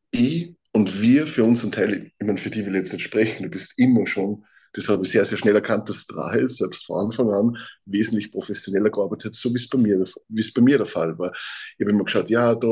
ich 0.10 0.56
und 0.72 1.00
wir 1.00 1.28
für 1.28 1.44
unseren 1.44 1.72
Teil, 1.72 2.12
ich 2.18 2.26
meine, 2.26 2.40
für 2.40 2.50
die 2.50 2.66
will 2.66 2.76
ich 2.76 2.84
jetzt 2.84 2.94
nicht 2.94 3.04
sprechen, 3.04 3.44
du 3.44 3.50
bist 3.50 3.78
immer 3.78 4.08
schon 4.08 4.46
das 4.78 4.88
habe 4.90 5.04
ich 5.04 5.12
sehr, 5.12 5.26
sehr 5.26 5.40
schnell 5.40 5.56
erkannt, 5.56 5.90
dass 5.90 6.06
Rahel 6.16 6.48
selbst 6.48 6.86
von 6.86 7.08
Anfang 7.08 7.32
an 7.32 7.58
wesentlich 7.86 8.32
professioneller 8.32 8.92
gearbeitet 8.92 9.26
hat, 9.26 9.34
so 9.34 9.50
wie 9.50 9.58
es 9.58 9.68
bei 9.68 9.80
mir, 9.80 10.04
wie 10.30 10.40
es 10.40 10.54
bei 10.54 10.62
mir 10.62 10.78
der 10.78 10.86
Fall 10.86 11.18
war. 11.18 11.32
Ich 11.34 11.82
habe 11.82 11.92
immer 11.92 12.04
geschaut, 12.04 12.30
ja, 12.30 12.54
da 12.54 12.68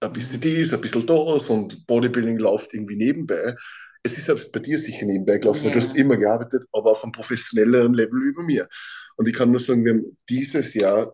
ein 0.00 0.12
bisschen 0.12 0.40
dies, 0.40 0.72
ein 0.72 0.80
bisschen 0.80 1.04
das 1.04 1.50
und 1.50 1.86
Bodybuilding 1.88 2.38
läuft 2.38 2.72
irgendwie 2.72 2.94
nebenbei. 2.94 3.56
Es 4.04 4.16
ist 4.16 4.26
selbst 4.26 4.52
bei 4.52 4.60
dir 4.60 4.78
sicher 4.78 5.06
nebenbei 5.06 5.38
gelaufen, 5.38 5.64
ja. 5.66 5.70
du 5.72 5.80
hast 5.80 5.96
immer 5.96 6.16
gearbeitet, 6.16 6.62
aber 6.70 6.92
auf 6.92 7.02
einem 7.02 7.10
professionelleren 7.10 7.94
Level 7.94 8.22
über 8.22 8.44
mir. 8.44 8.68
Und 9.16 9.26
ich 9.26 9.34
kann 9.34 9.50
nur 9.50 9.58
sagen, 9.58 9.84
wir 9.84 9.94
haben 9.94 10.16
dieses 10.28 10.72
Jahr 10.74 11.12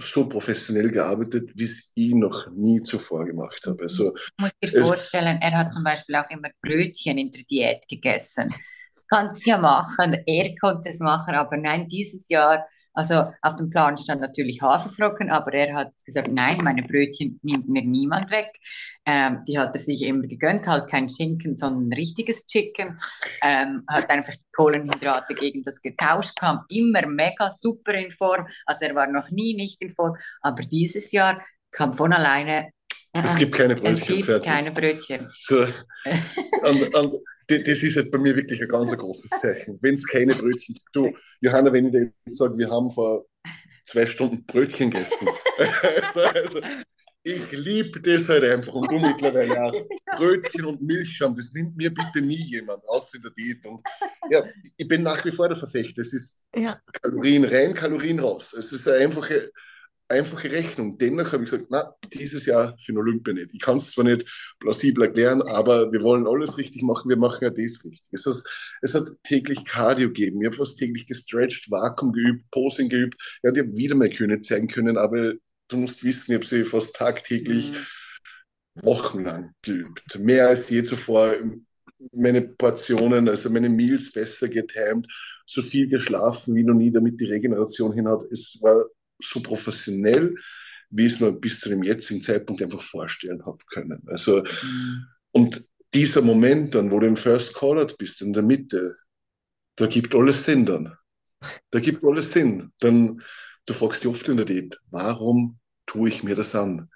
so 0.00 0.28
professionell 0.28 0.90
gearbeitet, 0.90 1.52
wie 1.54 1.64
es 1.64 1.92
ich 1.94 2.14
noch 2.14 2.50
nie 2.50 2.82
zuvor 2.82 3.24
gemacht 3.26 3.64
habe. 3.64 3.84
Also, 3.84 4.12
ich 4.16 4.22
muss 4.40 4.50
dir 4.60 4.84
vorstellen, 4.84 5.38
er 5.40 5.52
hat 5.52 5.72
zum 5.72 5.84
Beispiel 5.84 6.16
auch 6.16 6.28
immer 6.30 6.50
Brötchen 6.60 7.16
in 7.16 7.30
der 7.30 7.44
Diät 7.44 7.86
gegessen 7.88 8.52
das 8.94 9.06
kannst 9.06 9.44
du 9.44 9.50
ja 9.50 9.58
machen. 9.58 10.16
Er 10.26 10.54
konnte 10.56 10.88
es 10.88 11.00
machen, 11.00 11.34
aber 11.34 11.56
nein, 11.56 11.88
dieses 11.88 12.28
Jahr, 12.28 12.66
also 12.92 13.32
auf 13.42 13.56
dem 13.56 13.70
Plan 13.70 13.96
stand 13.96 14.20
natürlich 14.20 14.62
Haferflocken, 14.62 15.30
aber 15.30 15.52
er 15.52 15.74
hat 15.74 15.92
gesagt, 16.04 16.28
nein, 16.28 16.58
meine 16.62 16.82
Brötchen 16.82 17.40
nimmt 17.42 17.68
mir 17.68 17.82
niemand 17.82 18.30
weg. 18.30 18.48
Ähm, 19.04 19.42
die 19.48 19.58
hat 19.58 19.74
er 19.74 19.80
sich 19.80 20.02
immer 20.02 20.26
gegönnt, 20.26 20.66
halt 20.66 20.88
kein 20.88 21.08
Schinken, 21.08 21.56
sondern 21.56 21.92
richtiges 21.92 22.46
Chicken. 22.46 22.98
Ähm, 23.42 23.82
hat 23.88 24.08
einfach 24.10 24.34
die 24.34 24.52
Kohlenhydrate 24.54 25.34
gegen 25.34 25.64
das 25.64 25.82
getauscht, 25.82 26.36
kam 26.38 26.60
immer 26.68 27.04
mega 27.06 27.50
super 27.50 27.94
in 27.94 28.12
Form. 28.12 28.46
Also 28.64 28.84
er 28.84 28.94
war 28.94 29.08
noch 29.08 29.30
nie 29.30 29.54
nicht 29.54 29.82
in 29.82 29.90
Form, 29.90 30.16
aber 30.40 30.62
dieses 30.62 31.10
Jahr 31.10 31.42
kam 31.72 31.92
von 31.92 32.12
alleine 32.12 32.70
es 33.12 33.36
gibt 33.36 33.54
keine 33.54 33.76
Brötchen. 33.76 33.96
Es 33.96 34.06
gibt 34.06 34.24
fertig. 34.24 34.50
keine 34.50 34.72
Brötchen. 34.72 35.32
So. 35.40 35.66
Und, 36.62 36.94
und 36.94 37.14
das 37.46 37.82
ist 37.82 37.94
jetzt 37.94 38.10
bei 38.10 38.18
mir 38.18 38.34
wirklich 38.36 38.60
ein 38.60 38.68
ganz 38.68 38.96
großes 38.96 39.30
Zeichen. 39.40 39.78
Wenn 39.80 39.94
es 39.94 40.06
keine 40.06 40.34
Brötchen 40.34 40.74
gibt. 40.74 40.88
Du, 40.92 41.12
Johanna, 41.40 41.72
wenn 41.72 41.86
ich 41.86 41.92
dir 41.92 42.12
jetzt 42.26 42.38
sage, 42.38 42.56
wir 42.56 42.70
haben 42.70 42.90
vor 42.90 43.26
zwei 43.84 44.06
Stunden 44.06 44.44
Brötchen 44.46 44.90
gegessen. 44.90 45.28
also, 46.14 46.60
ich 47.22 47.52
liebe 47.52 48.00
das 48.00 48.28
halt 48.28 48.44
einfach 48.44 48.74
und 48.74 48.90
du 48.90 48.98
mittlerweile 48.98 49.62
auch. 49.62 49.86
Brötchen 50.16 50.64
und 50.66 50.82
Milchschaum, 50.82 51.34
das 51.36 51.52
nimmt 51.52 51.76
mir 51.76 51.92
bitte 51.92 52.20
nie 52.20 52.42
jemand, 52.50 52.86
außer 52.86 53.16
in 53.16 53.22
der 53.22 53.30
Diät. 53.30 53.64
Und 53.66 53.80
ja, 54.30 54.44
ich 54.76 54.86
bin 54.86 55.02
nach 55.02 55.24
wie 55.24 55.32
vor 55.32 55.48
der 55.48 55.56
Verfechter. 55.56 56.02
Es 56.02 56.12
ist 56.12 56.44
ja. 56.54 56.80
Kalorien 57.00 57.44
rein, 57.44 57.74
Kalorien 57.74 58.20
raus. 58.20 58.52
Es 58.52 58.72
ist 58.72 58.86
eine 58.86 59.04
einfache 59.04 59.50
einfache 60.14 60.50
Rechnung. 60.50 60.98
Dennoch 60.98 61.32
habe 61.32 61.44
ich 61.44 61.50
gesagt, 61.50 61.70
na, 61.70 61.94
dieses 62.12 62.46
Jahr 62.46 62.76
für 62.78 62.92
den 62.92 62.98
Olympia 62.98 63.34
nicht. 63.34 63.50
Ich 63.52 63.60
kann 63.60 63.76
es 63.76 63.92
zwar 63.92 64.04
nicht 64.04 64.26
plausibel 64.60 65.04
erklären, 65.04 65.42
aber 65.42 65.92
wir 65.92 66.02
wollen 66.02 66.26
alles 66.26 66.56
richtig 66.58 66.82
machen, 66.82 67.08
wir 67.08 67.16
machen 67.16 67.44
ja 67.44 67.50
das 67.50 67.84
richtig. 67.84 68.02
Es 68.12 68.26
hat, 68.26 68.36
es 68.82 68.94
hat 68.94 69.04
täglich 69.22 69.64
Cardio 69.64 70.08
gegeben, 70.08 70.40
ich 70.40 70.46
habe 70.46 70.56
fast 70.56 70.78
täglich 70.78 71.06
gestretched, 71.06 71.70
Vakuum 71.70 72.12
geübt, 72.12 72.50
Posing 72.50 72.88
geübt. 72.88 73.16
Ja, 73.42 73.50
die 73.50 73.60
habe 73.60 73.76
wieder 73.76 73.94
mal 73.94 74.08
Kühne 74.08 74.40
zeigen 74.40 74.68
können, 74.68 74.96
aber 74.96 75.34
du 75.68 75.76
musst 75.76 76.04
wissen, 76.04 76.32
ich 76.32 76.36
habe 76.36 76.46
sie 76.46 76.64
fast 76.64 76.94
tagtäglich 76.94 77.72
mhm. 77.72 78.82
wochenlang 78.82 79.52
geübt. 79.62 80.18
Mehr 80.18 80.48
als 80.48 80.70
je 80.70 80.82
zuvor 80.82 81.34
meine 82.12 82.42
Portionen, 82.42 83.28
also 83.28 83.50
meine 83.50 83.68
Meals 83.68 84.12
besser 84.12 84.48
getimed, 84.48 85.06
so 85.46 85.62
viel 85.62 85.88
geschlafen 85.88 86.54
wie 86.54 86.64
noch 86.64 86.74
nie, 86.74 86.90
damit 86.90 87.20
die 87.20 87.26
Regeneration 87.26 87.92
hinhaut. 87.92 88.30
Es 88.30 88.58
war 88.62 88.84
so 89.20 89.40
professionell, 89.40 90.34
wie 90.90 91.06
ich 91.06 91.14
es 91.14 91.20
mir 91.20 91.32
bis 91.32 91.60
zu 91.60 91.68
dem 91.68 91.82
jetzigen 91.82 92.22
Zeitpunkt 92.22 92.62
einfach 92.62 92.82
vorstellen 92.82 93.44
habe 93.44 93.58
können. 93.70 94.02
Also, 94.06 94.42
mhm. 94.42 95.06
und 95.32 95.64
dieser 95.92 96.22
Moment 96.22 96.74
dann, 96.74 96.90
wo 96.90 96.98
du 96.98 97.06
im 97.06 97.16
First 97.16 97.54
Call 97.54 97.86
bist, 97.98 98.20
in 98.20 98.32
der 98.32 98.42
Mitte, 98.42 98.96
da 99.76 99.86
gibt 99.86 100.14
alles 100.14 100.44
Sinn 100.44 100.66
dann. 100.66 100.96
Da 101.70 101.80
gibt 101.80 102.04
alles 102.04 102.32
Sinn. 102.32 102.72
Dann, 102.78 103.22
du 103.66 103.74
fragst 103.74 104.02
dich 104.02 104.10
oft 104.10 104.28
in 104.28 104.36
der 104.36 104.46
Diät, 104.46 104.78
warum 104.90 105.58
tue 105.86 106.08
ich 106.08 106.22
mir 106.22 106.34
das 106.34 106.54
an? 106.54 106.88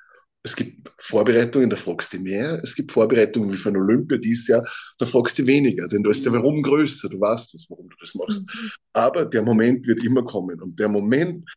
Es 0.43 0.55
gibt 0.57 0.91
Vorbereitungen, 0.99 1.69
da 1.69 1.77
fragst 1.77 2.13
du 2.13 2.21
mehr. 2.21 2.61
Es 2.63 2.75
gibt 2.75 2.93
Vorbereitungen 2.93 3.53
wie 3.53 3.57
für 3.57 3.69
ein 3.71 3.77
Olympia 3.77 4.19
dieses 4.19 4.47
Jahr, 4.47 4.67
da 4.99 5.05
fragst 5.05 5.39
du 5.39 5.47
weniger, 5.47 5.89
denn 5.89 6.03
da 6.03 6.11
ist 6.11 6.25
der 6.25 6.33
Warum 6.33 6.63
größer. 6.63 7.09
Du 7.09 7.21
weißt 7.21 7.55
es, 7.55 7.67
warum 7.69 7.89
du 7.89 7.97
das 8.01 8.15
machst. 8.15 8.47
Mhm. 8.47 8.71
Aber 8.93 9.27
der 9.27 9.43
Moment 9.43 9.87
wird 9.87 10.03
immer 10.05 10.25
kommen. 10.25 10.61
Und 10.63 10.79
der 10.79 10.89
Moment, 10.89 11.49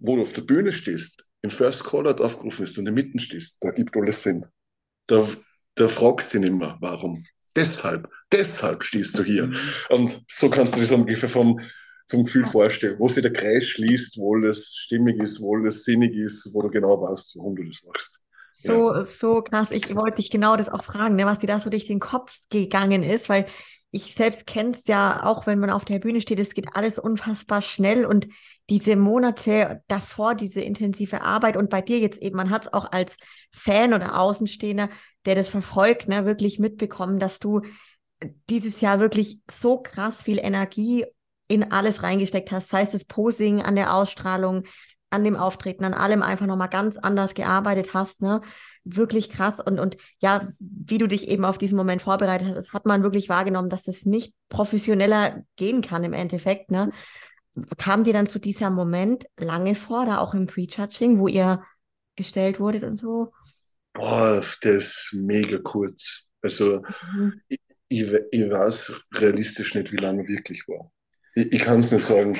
wo 0.00 0.16
du 0.16 0.22
auf 0.22 0.32
der 0.32 0.42
Bühne 0.42 0.72
stehst, 0.72 1.24
im 1.42 1.50
First 1.50 1.84
Caller 1.84 2.18
aufgerufen 2.20 2.64
ist 2.64 2.78
und 2.78 2.86
in 2.86 2.94
der 2.94 3.04
Mitte 3.04 3.18
stehst, 3.20 3.58
da 3.62 3.70
gibt 3.70 3.96
alles 3.96 4.22
Sinn. 4.22 4.46
Da, 5.06 5.26
da 5.74 5.88
fragst 5.88 6.32
du 6.32 6.38
ihn 6.38 6.44
immer, 6.44 6.78
warum. 6.80 7.24
Deshalb, 7.54 8.08
deshalb 8.32 8.82
stehst 8.82 9.18
du 9.18 9.22
hier. 9.22 9.46
Mhm. 9.46 9.56
Und 9.90 10.24
so 10.30 10.48
kannst 10.48 10.74
du 10.74 10.80
dir 10.80 10.86
so 10.86 10.94
ungefähr 10.94 11.28
vom, 11.28 11.60
vom 12.08 12.24
Gefühl 12.24 12.46
vorstellen, 12.46 12.98
wo 12.98 13.08
sich 13.08 13.22
der 13.22 13.32
Kreis 13.32 13.66
schließt, 13.68 14.18
wo 14.18 14.36
es 14.38 14.74
stimmig 14.74 15.22
ist, 15.22 15.40
wo 15.40 15.56
es 15.64 15.84
sinnig 15.84 16.14
ist, 16.16 16.50
wo 16.52 16.62
du 16.62 16.70
genau 16.70 17.00
weißt, 17.00 17.36
warum 17.36 17.56
du 17.56 17.64
das 17.64 17.84
machst. 17.84 18.20
So, 18.52 18.94
ja. 18.94 19.04
so 19.04 19.42
krass. 19.42 19.70
Ich 19.70 19.94
wollte 19.94 20.16
dich 20.16 20.30
genau 20.30 20.56
das 20.56 20.68
auch 20.68 20.84
fragen, 20.84 21.16
ne, 21.16 21.26
was 21.26 21.40
dir 21.40 21.46
da 21.48 21.60
so 21.60 21.70
durch 21.70 21.86
den 21.86 22.00
Kopf 22.00 22.38
gegangen 22.50 23.02
ist, 23.02 23.28
weil 23.28 23.46
ich 23.90 24.14
selbst 24.14 24.46
kenne 24.46 24.72
es 24.72 24.86
ja 24.86 25.22
auch, 25.24 25.46
wenn 25.46 25.60
man 25.60 25.70
auf 25.70 25.84
der 25.84 26.00
Bühne 26.00 26.20
steht, 26.20 26.40
es 26.40 26.54
geht 26.54 26.68
alles 26.74 26.98
unfassbar 26.98 27.62
schnell 27.62 28.04
und 28.04 28.26
diese 28.70 28.96
Monate 28.96 29.82
davor, 29.88 30.34
diese 30.34 30.60
intensive 30.60 31.22
Arbeit 31.22 31.56
und 31.56 31.68
bei 31.70 31.82
dir 31.82 31.98
jetzt 31.98 32.20
eben, 32.22 32.36
man 32.36 32.50
hat 32.50 32.62
es 32.62 32.72
auch 32.72 32.90
als 32.92 33.16
Fan 33.52 33.92
oder 33.92 34.18
Außenstehender, 34.18 34.88
der 35.26 35.34
das 35.34 35.48
verfolgt, 35.48 36.08
ne, 36.08 36.24
wirklich 36.24 36.58
mitbekommen, 36.58 37.18
dass 37.18 37.38
du 37.38 37.60
dieses 38.48 38.80
Jahr 38.80 39.00
wirklich 39.00 39.40
so 39.50 39.78
krass 39.78 40.22
viel 40.22 40.38
Energie 40.38 41.04
in 41.48 41.72
alles 41.72 42.02
reingesteckt 42.02 42.50
hast, 42.52 42.70
sei 42.70 42.82
es 42.82 42.92
das 42.92 43.04
Posing 43.04 43.60
an 43.60 43.76
der 43.76 43.94
Ausstrahlung, 43.94 44.64
an 45.10 45.24
dem 45.24 45.36
Auftreten, 45.36 45.84
an 45.84 45.94
allem 45.94 46.22
einfach 46.22 46.46
nochmal 46.46 46.68
ganz 46.68 46.96
anders 46.96 47.34
gearbeitet 47.34 47.94
hast, 47.94 48.22
ne? 48.22 48.40
wirklich 48.84 49.30
krass. 49.30 49.60
Und, 49.60 49.78
und 49.78 49.96
ja, 50.18 50.48
wie 50.58 50.98
du 50.98 51.06
dich 51.06 51.28
eben 51.28 51.44
auf 51.44 51.58
diesen 51.58 51.76
Moment 51.76 52.02
vorbereitet 52.02 52.54
hast, 52.54 52.72
hat 52.72 52.86
man 52.86 53.02
wirklich 53.02 53.28
wahrgenommen, 53.28 53.68
dass 53.68 53.84
das 53.84 54.04
nicht 54.04 54.34
professioneller 54.48 55.42
gehen 55.56 55.82
kann 55.82 56.02
im 56.04 56.12
Endeffekt. 56.12 56.70
Ne? 56.70 56.90
Kam 57.76 58.04
dir 58.04 58.12
dann 58.12 58.26
zu 58.26 58.38
dieser 58.38 58.70
Moment 58.70 59.26
lange 59.36 59.74
vor, 59.74 60.06
da 60.06 60.18
auch 60.18 60.34
im 60.34 60.46
Prejudging, 60.46 61.18
wo 61.18 61.28
ihr 61.28 61.62
gestellt 62.16 62.60
wurdet 62.60 62.82
und 62.84 62.98
so? 62.98 63.32
Boah, 63.92 64.42
der 64.62 64.74
ist 64.74 65.10
mega 65.12 65.58
kurz. 65.58 66.24
Also 66.42 66.82
mhm. 67.12 67.40
ich, 67.48 67.60
ich, 67.88 68.12
ich, 68.32 68.50
weiß 68.50 69.08
realistisch 69.14 69.74
nicht, 69.74 69.92
wie 69.92 69.96
lange 69.96 70.26
wirklich 70.26 70.66
war. 70.66 70.90
Ich, 71.34 71.52
ich 71.52 71.60
kann 71.60 71.80
es 71.80 71.92
nicht 71.92 72.06
sagen, 72.06 72.36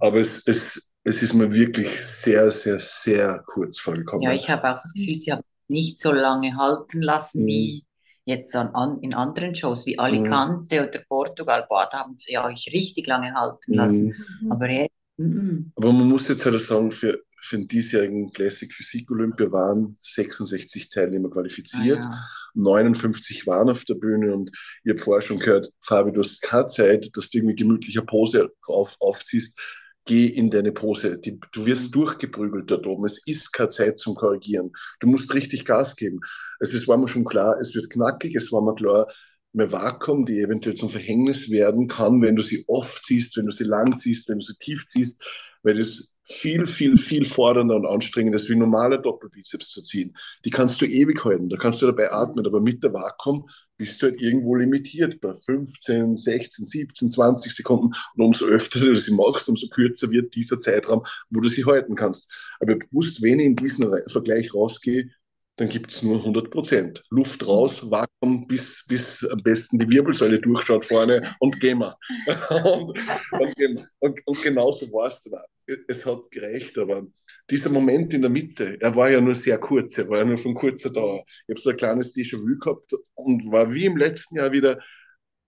aber 0.00 0.18
es, 0.18 0.46
es, 0.46 0.92
es 1.04 1.22
ist 1.22 1.34
mir 1.34 1.52
wirklich 1.54 2.00
sehr, 2.00 2.50
sehr, 2.50 2.80
sehr 2.80 3.42
kurz 3.46 3.78
vorgekommen. 3.78 4.22
Ja, 4.22 4.32
ich 4.32 4.48
habe 4.48 4.68
auch 4.68 4.80
das 4.80 4.92
Gefühl, 4.94 5.14
sie 5.14 5.32
haben 5.32 5.42
nicht 5.68 5.98
so 5.98 6.12
lange 6.12 6.56
halten 6.56 7.02
lassen 7.02 7.42
mhm. 7.42 7.46
wie 7.46 7.85
jetzt 8.26 8.54
an, 8.54 8.68
an, 8.74 8.98
in 9.00 9.14
anderen 9.14 9.54
Shows 9.54 9.86
wie 9.86 9.98
Alicante 9.98 10.80
mhm. 10.80 10.88
oder 10.88 11.00
Portugal. 11.08 11.64
Boah, 11.68 11.88
da 11.90 12.00
haben 12.00 12.16
sie 12.18 12.36
euch 12.36 12.70
richtig 12.72 13.06
lange 13.06 13.32
halten 13.32 13.74
lassen. 13.74 14.14
Mhm. 14.40 14.52
Aber 14.52 14.68
jetzt. 14.68 14.92
Mhm. 15.16 15.72
Aber 15.76 15.92
man 15.92 16.08
muss 16.08 16.28
jetzt 16.28 16.44
halt 16.44 16.60
sagen, 16.60 16.92
für, 16.92 17.22
für 17.40 17.56
den 17.56 17.68
diesjährigen 17.68 18.32
Classic 18.32 18.70
Physik 18.70 19.10
Olympia 19.10 19.50
waren 19.50 19.96
66 20.02 20.90
Teilnehmer 20.90 21.30
qualifiziert. 21.30 21.98
Ah, 21.98 22.10
ja. 22.10 22.28
59 22.54 23.46
waren 23.46 23.68
auf 23.68 23.84
der 23.84 23.94
Bühne 23.94 24.34
und 24.34 24.50
ich 24.82 24.90
habe 24.90 24.98
vorher 24.98 25.26
schon 25.26 25.38
gehört, 25.38 25.70
Fabi, 25.80 26.12
du 26.12 26.20
hast 26.20 26.40
keine 26.42 26.66
Zeit, 26.68 27.10
dass 27.14 27.28
du 27.28 27.38
irgendwie 27.38 27.54
gemütlicher 27.54 28.02
Pose 28.02 28.50
auf, 28.66 28.96
aufziehst 28.98 29.60
geh 30.06 30.26
in 30.26 30.50
deine 30.50 30.72
Pose. 30.72 31.18
Die, 31.18 31.38
du 31.52 31.66
wirst 31.66 31.94
durchgeprügelt 31.94 32.70
dort 32.70 32.86
oben. 32.86 33.04
Es 33.04 33.26
ist 33.26 33.52
keine 33.52 33.68
Zeit 33.68 33.98
zum 33.98 34.14
Korrigieren. 34.14 34.72
Du 35.00 35.08
musst 35.08 35.34
richtig 35.34 35.64
Gas 35.64 35.96
geben. 35.96 36.20
Es 36.60 36.72
ist, 36.72 36.88
war 36.88 36.96
mir 36.96 37.08
schon 37.08 37.24
klar, 37.24 37.58
es 37.60 37.74
wird 37.74 37.90
knackig, 37.90 38.34
es 38.34 38.50
war 38.52 38.62
mir 38.62 38.74
klar, 38.74 39.08
mehr 39.52 39.72
Vakuum, 39.72 40.24
die 40.24 40.40
eventuell 40.40 40.76
zum 40.76 40.90
Verhängnis 40.90 41.50
werden 41.50 41.88
kann, 41.88 42.22
wenn 42.22 42.36
du 42.36 42.42
sie 42.42 42.64
oft 42.68 43.04
ziehst, 43.04 43.36
wenn 43.36 43.46
du 43.46 43.52
sie 43.52 43.64
lang 43.64 43.96
ziehst, 43.96 44.28
wenn 44.28 44.38
du 44.38 44.46
sie 44.46 44.56
tief 44.58 44.86
ziehst, 44.86 45.22
weil 45.62 45.76
das 45.76 46.16
viel, 46.24 46.66
viel, 46.66 46.98
viel 46.98 47.24
fordernder 47.24 47.76
und 47.76 47.86
anstrengender 47.86 48.36
ist, 48.36 48.50
wie 48.50 48.56
normale 48.56 49.00
Doppelbizeps 49.00 49.70
zu 49.70 49.80
ziehen. 49.80 50.16
Die 50.44 50.50
kannst 50.50 50.80
du 50.80 50.84
ewig 50.84 51.24
halten, 51.24 51.48
da 51.48 51.56
kannst 51.56 51.80
du 51.82 51.86
dabei 51.86 52.10
atmen, 52.10 52.46
aber 52.46 52.60
mit 52.60 52.82
der 52.82 52.92
Vakuum 52.92 53.48
bist 53.76 54.00
du 54.00 54.06
halt 54.06 54.20
irgendwo 54.20 54.56
limitiert 54.56 55.20
bei 55.20 55.34
15, 55.34 56.16
16, 56.16 56.64
17, 56.64 57.10
20 57.10 57.54
Sekunden. 57.54 57.94
Und 58.16 58.24
umso 58.24 58.46
öfter 58.46 58.80
du 58.80 58.96
sie 58.96 59.14
machst, 59.14 59.48
umso 59.48 59.68
kürzer 59.68 60.10
wird 60.10 60.34
dieser 60.34 60.60
Zeitraum, 60.60 61.04
wo 61.30 61.40
du 61.40 61.48
sie 61.48 61.64
halten 61.64 61.94
kannst. 61.94 62.30
Aber 62.58 62.76
bewusst, 62.76 63.22
wenn 63.22 63.38
ich 63.38 63.46
in 63.46 63.56
diesen 63.56 63.92
Vergleich 64.08 64.52
rausgehe, 64.52 65.10
dann 65.56 65.68
gibt 65.68 65.92
es 65.92 66.02
nur 66.02 66.18
100 66.18 66.50
Prozent. 66.50 67.02
Luft 67.10 67.46
raus, 67.46 67.90
Vakuum, 67.90 68.46
bis, 68.46 68.84
bis 68.86 69.26
am 69.28 69.42
besten 69.42 69.78
die 69.78 69.88
Wirbelsäule 69.88 70.38
durchschaut 70.38 70.84
vorne 70.84 71.34
und 71.40 71.58
gehen 71.60 71.78
wir. 71.78 71.96
und, 72.64 72.98
und, 73.32 73.86
und, 73.98 74.20
und 74.26 74.42
genauso 74.42 74.92
war 74.92 75.08
es 75.08 75.22
dann. 75.22 75.40
Es 75.88 76.04
hat 76.04 76.30
gereicht, 76.30 76.78
aber 76.78 77.06
dieser 77.50 77.70
Moment 77.70 78.12
in 78.14 78.20
der 78.20 78.30
Mitte, 78.30 78.76
er 78.80 78.94
war 78.94 79.10
ja 79.10 79.20
nur 79.20 79.34
sehr 79.34 79.58
kurz, 79.58 79.96
er 79.98 80.08
war 80.08 80.18
ja 80.18 80.24
nur 80.24 80.38
von 80.38 80.54
kurzer 80.54 80.90
Dauer. 80.90 81.24
Ich 81.46 81.54
habe 81.54 81.60
so 81.60 81.70
ein 81.70 81.76
kleines 81.76 82.14
Déjà-vu 82.14 82.58
gehabt 82.58 82.92
und 83.14 83.50
war 83.50 83.72
wie 83.72 83.86
im 83.86 83.96
letzten 83.96 84.36
Jahr 84.36 84.52
wieder 84.52 84.78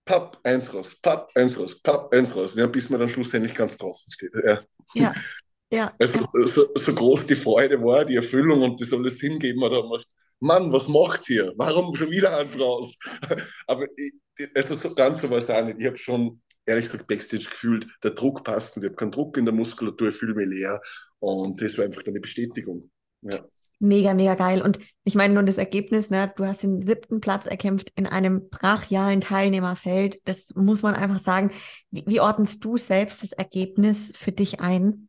Papp, 0.05 0.39
eins 0.43 0.73
raus, 0.73 0.99
Papp, 1.01 1.29
eins 1.35 1.57
raus, 1.59 1.81
Papp, 1.81 2.11
eins 2.13 2.35
raus, 2.35 2.53
ja, 2.55 2.65
bis 2.67 2.89
man 2.89 2.99
dann 2.99 3.09
schlussendlich 3.09 3.53
ganz 3.53 3.77
draußen 3.77 4.11
steht. 4.11 4.31
Ja. 4.43 4.61
ja. 4.95 5.13
Ja. 5.71 5.93
Also, 5.99 6.27
so, 6.33 6.65
so, 6.75 6.95
groß 6.95 7.27
die 7.27 7.35
Freude 7.35 7.81
war, 7.83 8.05
die 8.05 8.15
Erfüllung 8.15 8.63
und 8.63 8.81
das 8.81 8.91
alles 8.91 9.19
hingeben, 9.19 9.59
man 9.59 9.71
da 9.71 9.83
macht, 9.83 10.07
Mann, 10.39 10.71
was 10.71 10.87
macht 10.87 11.29
ihr? 11.29 11.51
Warum 11.57 11.95
schon 11.95 12.09
wieder 12.09 12.37
ein 12.37 12.47
raus? 12.59 12.95
Aber 13.67 13.85
ich, 13.95 14.13
also 14.55 14.73
so 14.75 14.95
ganz 14.95 15.21
so 15.21 15.29
war 15.29 15.39
es 15.39 15.49
auch 15.49 15.65
nicht. 15.65 15.79
Ich 15.79 15.85
habe 15.85 15.97
schon, 15.97 16.41
ehrlich 16.65 16.85
gesagt, 16.85 17.07
Backstage 17.07 17.43
gefühlt, 17.43 17.87
der 18.03 18.11
Druck 18.11 18.43
passt 18.43 18.77
und 18.77 18.83
ich 18.83 18.89
habe 18.89 18.95
keinen 18.95 19.11
Druck 19.11 19.37
in 19.37 19.45
der 19.45 19.53
Muskulatur, 19.53 20.09
ich 20.09 20.15
fühle 20.15 20.33
mich 20.33 20.47
leer 20.47 20.81
und 21.19 21.61
das 21.61 21.77
war 21.77 21.85
einfach 21.85 22.05
eine 22.05 22.21
Bestätigung. 22.21 22.89
Ja. 23.21 23.43
Mega, 23.81 24.13
mega 24.13 24.35
geil. 24.35 24.61
Und 24.61 24.79
ich 25.05 25.15
meine 25.15 25.33
nun 25.33 25.45
das 25.45 25.57
Ergebnis, 25.57 26.09
ne, 26.09 26.33
du 26.35 26.45
hast 26.45 26.63
den 26.63 26.81
siebten 26.81 27.21
Platz 27.21 27.45
erkämpft 27.45 27.91
in 27.95 28.05
einem 28.05 28.49
brachialen 28.49 29.21
Teilnehmerfeld. 29.21 30.19
Das 30.25 30.53
muss 30.55 30.81
man 30.81 30.95
einfach 30.95 31.19
sagen. 31.19 31.51
Wie, 31.89 32.03
wie 32.05 32.19
ordnest 32.19 32.63
du 32.63 32.75
selbst 32.75 33.23
das 33.23 33.31
Ergebnis 33.31 34.11
für 34.17 34.33
dich 34.33 34.59
ein? 34.59 35.08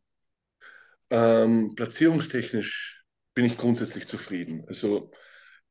Ähm, 1.11 1.75
platzierungstechnisch 1.75 3.03
bin 3.33 3.45
ich 3.45 3.57
grundsätzlich 3.57 4.07
zufrieden. 4.07 4.63
Also 4.67 5.11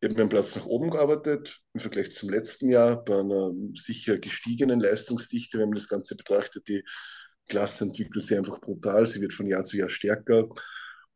ich 0.00 0.08
habe 0.08 0.18
meinen 0.18 0.28
Platz 0.28 0.54
nach 0.54 0.66
oben 0.66 0.90
gearbeitet 0.90 1.60
im 1.74 1.80
Vergleich 1.80 2.14
zum 2.14 2.30
letzten 2.30 2.70
Jahr 2.70 3.04
bei 3.04 3.20
einer 3.20 3.52
sicher 3.74 4.18
gestiegenen 4.18 4.80
Leistungsdichte, 4.80 5.58
wenn 5.58 5.70
man 5.70 5.78
das 5.78 5.88
Ganze 5.88 6.16
betrachtet. 6.16 6.68
Die 6.68 6.84
Klasse 7.48 7.84
entwickelt 7.84 8.24
sich 8.24 8.36
einfach 8.38 8.60
brutal, 8.60 9.06
sie 9.06 9.20
wird 9.20 9.32
von 9.32 9.46
Jahr 9.46 9.64
zu 9.64 9.76
Jahr 9.78 9.90
stärker. 9.90 10.48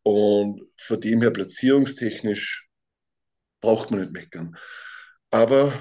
Und 0.03 0.63
von 0.79 1.01
dem 1.01 1.23
her 1.23 1.31
platzierungstechnisch 1.31 2.69
braucht 3.61 3.91
man 3.91 4.01
nicht 4.01 4.13
meckern. 4.13 4.57
Aber, 5.31 5.73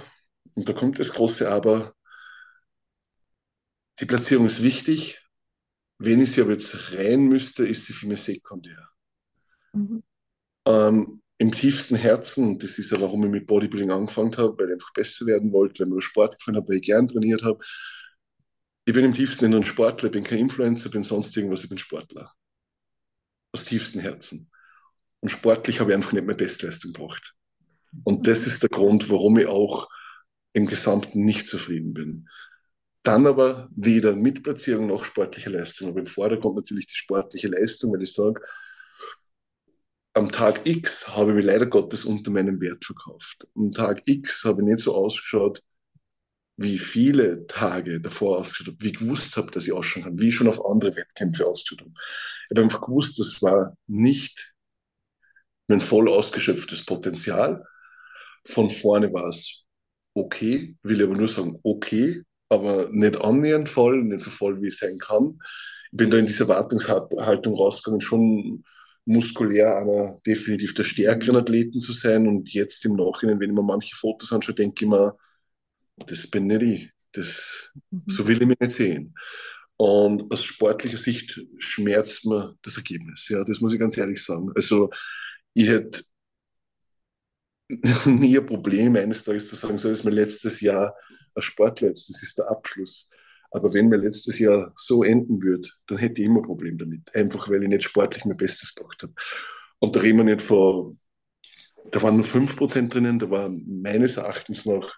und 0.55 0.67
da 0.67 0.73
kommt 0.73 0.99
das 0.99 1.09
große 1.09 1.49
Aber, 1.49 1.93
die 3.99 4.05
Platzierung 4.05 4.47
ist 4.47 4.61
wichtig, 4.61 5.22
wenn 6.03 6.21
ich 6.21 6.33
sie 6.33 6.41
aber 6.41 6.51
jetzt 6.51 6.93
rein 6.93 7.27
müsste, 7.27 7.65
ist 7.65 7.85
sie 7.85 7.93
für 7.93 8.07
mich 8.07 8.21
sekundär. 8.21 8.89
Mhm. 9.71 10.03
Ähm, 10.67 11.21
Im 11.37 11.51
tiefsten 11.51 11.95
Herzen, 11.95 12.59
das 12.59 12.77
ist 12.77 12.91
ja, 12.91 12.99
warum 12.99 13.23
ich 13.23 13.31
mit 13.31 13.47
Bodybuilding 13.47 13.91
angefangen 13.91 14.35
habe, 14.35 14.57
weil 14.57 14.67
ich 14.67 14.73
einfach 14.73 14.93
besser 14.93 15.25
werden 15.25 15.53
wollte, 15.53 15.79
weil 15.79 15.87
ich 15.87 15.91
nur 15.91 16.01
Sport 16.01 16.37
gefunden 16.37 16.57
habe, 16.59 16.67
weil 16.67 16.77
ich 16.77 16.83
gern 16.83 17.07
trainiert 17.07 17.43
habe. 17.43 17.63
Ich 18.85 18.93
bin 18.93 19.05
im 19.05 19.13
tiefsten 19.13 19.53
ein 19.53 19.63
Sportler, 19.63 20.07
ich 20.07 20.11
bin 20.11 20.25
kein 20.25 20.39
Influencer, 20.39 20.89
bin 20.89 21.05
sonst 21.05 21.35
irgendwas, 21.37 21.63
ich 21.63 21.69
bin 21.69 21.77
Sportler. 21.77 22.33
Aus 23.53 23.63
tiefstem 23.63 24.01
Herzen. 24.01 24.51
Und 25.21 25.29
sportlich 25.29 25.79
habe 25.79 25.91
ich 25.91 25.95
einfach 25.95 26.11
nicht 26.11 26.25
mehr 26.25 26.35
Bestleistung 26.35 26.91
gebracht. 26.91 27.33
Und 28.03 28.27
das 28.27 28.45
ist 28.45 28.61
der 28.61 28.69
Grund, 28.69 29.09
warum 29.09 29.37
ich 29.37 29.47
auch 29.47 29.87
im 30.51 30.65
Gesamten 30.65 31.23
nicht 31.23 31.47
zufrieden 31.47 31.93
bin. 31.93 32.27
Dann 33.03 33.27
aber 33.27 33.69
weder 33.75 34.15
mit 34.15 34.43
Platzierung 34.43 34.87
noch 34.87 35.03
sportliche 35.03 35.49
Leistung. 35.49 35.89
Aber 35.89 35.99
im 35.99 36.07
Vordergrund 36.07 36.55
natürlich 36.55 36.87
die 36.87 36.95
sportliche 36.95 37.49
Leistung, 37.49 37.93
weil 37.93 38.03
ich 38.03 38.13
sage, 38.13 38.41
am 40.13 40.31
Tag 40.31 40.61
X 40.65 41.07
habe 41.15 41.31
ich 41.31 41.37
mich 41.37 41.45
leider 41.45 41.65
Gottes 41.65 42.05
unter 42.05 42.31
meinem 42.31 42.61
Wert 42.61 42.85
verkauft. 42.85 43.47
Am 43.55 43.71
Tag 43.71 44.03
X 44.05 44.43
habe 44.45 44.61
ich 44.61 44.67
nicht 44.67 44.79
so 44.83 44.95
ausgeschaut, 44.95 45.63
wie 46.55 46.77
viele 46.77 47.47
Tage 47.47 47.99
davor 47.99 48.37
ausgeschaut 48.39 48.67
habe, 48.67 48.77
wie 48.81 48.89
ich 48.89 48.97
gewusst 48.97 49.35
habe, 49.37 49.51
dass 49.51 49.65
ich 49.65 49.73
ausschauen 49.73 50.03
kann, 50.03 50.19
wie 50.19 50.29
ich 50.29 50.35
schon 50.35 50.47
auf 50.47 50.63
andere 50.65 50.95
Wettkämpfe 50.95 51.45
ausgeschaut 51.47 51.81
habe. 51.81 51.93
Ich 52.49 52.57
habe 52.57 52.61
einfach 52.61 52.81
gewusst, 52.81 53.19
das 53.19 53.41
war 53.41 53.75
nicht 53.87 54.53
mein 55.67 55.81
voll 55.81 56.07
ausgeschöpftes 56.09 56.85
Potenzial. 56.85 57.65
Von 58.45 58.69
vorne 58.69 59.11
war 59.13 59.29
es 59.29 59.65
okay, 60.13 60.77
will 60.83 61.01
aber 61.03 61.15
nur 61.15 61.27
sagen, 61.27 61.59
okay, 61.63 62.23
aber 62.53 62.89
nicht 62.91 63.19
annähernd 63.19 63.69
voll, 63.69 64.03
nicht 64.03 64.21
so 64.21 64.29
voll, 64.29 64.61
wie 64.61 64.67
es 64.67 64.77
sein 64.77 64.97
kann. 64.99 65.39
Ich 65.91 65.97
bin 65.97 66.09
da 66.09 66.17
in 66.17 66.27
dieser 66.27 66.47
Wartungshaltung 66.47 67.55
rausgegangen, 67.55 68.01
schon 68.01 68.63
muskulär 69.05 69.77
einer 69.77 70.19
definitiv 70.25 70.73
der 70.73 70.83
stärkeren 70.83 71.35
Athleten 71.35 71.79
zu 71.79 71.91
sein. 71.93 72.27
Und 72.27 72.53
jetzt 72.53 72.85
im 72.85 72.95
Nachhinein, 72.95 73.39
wenn 73.39 73.49
ich 73.49 73.55
mir 73.55 73.63
manche 73.63 73.95
Fotos 73.95 74.31
anschaue, 74.31 74.55
denke 74.55 74.85
ich 74.85 74.89
mir, 74.89 75.17
das 76.07 76.27
bin 76.29 76.47
nicht 76.47 76.61
ich. 76.61 76.89
Das, 77.11 77.71
mhm. 77.91 78.03
So 78.07 78.27
will 78.27 78.41
ich 78.41 78.47
mich 78.47 78.59
nicht 78.59 78.73
sehen. 78.73 79.13
Und 79.75 80.31
aus 80.31 80.43
sportlicher 80.43 80.97
Sicht 80.97 81.41
schmerzt 81.57 82.25
mir 82.25 82.55
das 82.61 82.77
Ergebnis. 82.77 83.27
Ja, 83.29 83.43
das 83.43 83.59
muss 83.59 83.73
ich 83.73 83.79
ganz 83.79 83.97
ehrlich 83.97 84.23
sagen. 84.23 84.51
Also, 84.55 84.89
ich 85.53 85.67
hätte 85.67 86.01
nie 88.05 88.37
ein 88.37 88.45
Problem 88.45 88.95
eines 88.95 89.23
Tages 89.23 89.49
zu 89.49 89.55
sagen, 89.55 89.77
so 89.77 89.89
ist 89.89 90.03
mein 90.05 90.13
letztes 90.13 90.61
Jahr 90.61 90.95
ein 91.35 91.41
Sportler 91.41 91.89
jetzt, 91.89 92.09
das 92.09 92.23
ist 92.23 92.37
der 92.37 92.49
Abschluss. 92.49 93.09
Aber 93.51 93.73
wenn 93.73 93.87
mir 93.87 93.97
letztes 93.97 94.39
Jahr 94.39 94.73
so 94.75 95.03
enden 95.03 95.41
würde, 95.41 95.69
dann 95.85 95.99
hätte 95.99 96.21
ich 96.21 96.27
immer 96.27 96.39
ein 96.39 96.45
Problem 96.45 96.77
damit. 96.77 97.13
Einfach 97.15 97.49
weil 97.49 97.61
ich 97.63 97.69
nicht 97.69 97.83
sportlich 97.83 98.25
mein 98.25 98.37
Bestes 98.37 98.73
gemacht 98.73 99.03
habe. 99.03 99.13
Und 99.79 99.95
da 99.95 99.99
reden 99.99 100.17
wir 100.17 100.23
nicht 100.23 100.41
vor, 100.41 100.95
da 101.91 102.01
waren 102.01 102.15
nur 102.15 102.25
5% 102.25 102.89
drinnen, 102.89 103.19
da 103.19 103.29
war 103.29 103.49
meines 103.49 104.17
Erachtens 104.17 104.65
noch 104.65 104.91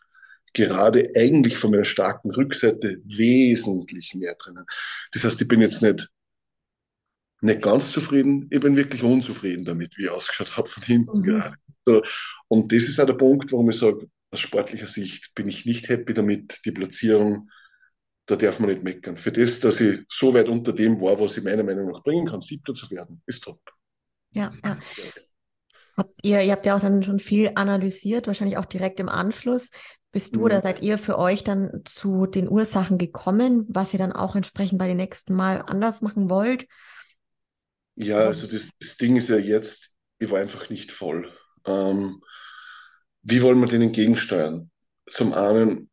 gerade 0.53 1.11
eigentlich 1.15 1.57
von 1.57 1.71
meiner 1.71 1.83
starken 1.83 2.31
Rückseite 2.31 3.01
wesentlich 3.03 4.13
mehr 4.15 4.35
drinnen. 4.35 4.65
Das 5.11 5.23
heißt, 5.23 5.41
ich 5.41 5.47
bin 5.47 5.61
jetzt 5.61 5.81
nicht, 5.81 6.09
nicht 7.41 7.61
ganz 7.61 7.91
zufrieden, 7.91 8.47
ich 8.49 8.61
bin 8.61 8.77
wirklich 8.77 9.03
unzufrieden 9.03 9.65
damit, 9.65 9.97
wie 9.97 10.03
ich 10.03 10.09
ausgeschaut 10.09 10.55
habe 10.55 10.69
von 10.69 10.83
hinten 10.83 11.19
mhm. 11.19 11.23
gerade. 11.23 11.55
So, 11.85 12.01
und 12.47 12.71
das 12.71 12.83
ist 12.83 12.99
auch 12.99 13.05
der 13.05 13.13
Punkt, 13.13 13.51
warum 13.51 13.69
ich 13.69 13.77
sage, 13.77 14.09
aus 14.31 14.39
sportlicher 14.39 14.87
Sicht 14.87 15.33
bin 15.35 15.47
ich 15.47 15.65
nicht 15.65 15.89
happy 15.89 16.13
damit, 16.13 16.61
die 16.65 16.71
Platzierung, 16.71 17.49
da 18.25 18.35
darf 18.35 18.59
man 18.59 18.69
nicht 18.69 18.83
meckern. 18.83 19.17
Für 19.17 19.31
das, 19.31 19.59
dass 19.59 19.79
ich 19.79 20.01
so 20.09 20.33
weit 20.33 20.47
unter 20.47 20.73
dem 20.73 20.99
war, 20.99 21.19
was 21.19 21.37
ich 21.37 21.43
meiner 21.43 21.63
Meinung 21.63 21.91
nach 21.91 22.03
bringen 22.03 22.25
kann, 22.25 22.41
siebter 22.41 22.73
zu 22.73 22.89
werden, 22.91 23.21
ist 23.25 23.43
top. 23.43 23.61
Ja, 24.31 24.51
ja. 24.63 24.79
Habt 25.97 26.19
ihr, 26.23 26.41
ihr 26.41 26.51
habt 26.51 26.65
ja 26.65 26.75
auch 26.75 26.81
dann 26.81 27.03
schon 27.03 27.19
viel 27.19 27.51
analysiert, 27.55 28.27
wahrscheinlich 28.27 28.57
auch 28.57 28.65
direkt 28.65 28.99
im 28.99 29.07
Anschluss. 29.07 29.69
Bist 30.11 30.35
du 30.35 30.39
mhm. 30.39 30.45
oder 30.45 30.61
seid 30.61 30.81
ihr 30.81 30.97
für 30.97 31.17
euch 31.17 31.43
dann 31.43 31.81
zu 31.85 32.25
den 32.25 32.49
Ursachen 32.49 32.97
gekommen, 32.97 33.65
was 33.69 33.93
ihr 33.93 33.99
dann 33.99 34.11
auch 34.11 34.35
entsprechend 34.35 34.79
bei 34.79 34.87
den 34.87 34.97
nächsten 34.97 35.33
Mal 35.33 35.61
anders 35.61 36.01
machen 36.01 36.29
wollt? 36.29 36.67
Ja, 37.95 38.17
also 38.17 38.45
das, 38.47 38.71
das 38.79 38.97
Ding 38.97 39.15
ist 39.15 39.29
ja 39.29 39.37
jetzt, 39.37 39.95
ich 40.19 40.29
war 40.29 40.39
einfach 40.39 40.69
nicht 40.69 40.91
voll. 40.91 41.31
Ähm, 41.65 42.21
wie 43.25 43.41
wollen 43.41 43.59
wir 43.59 43.67
den 43.67 43.81
entgegensteuern? 43.81 44.71
Zum 45.07 45.33
einen, 45.33 45.89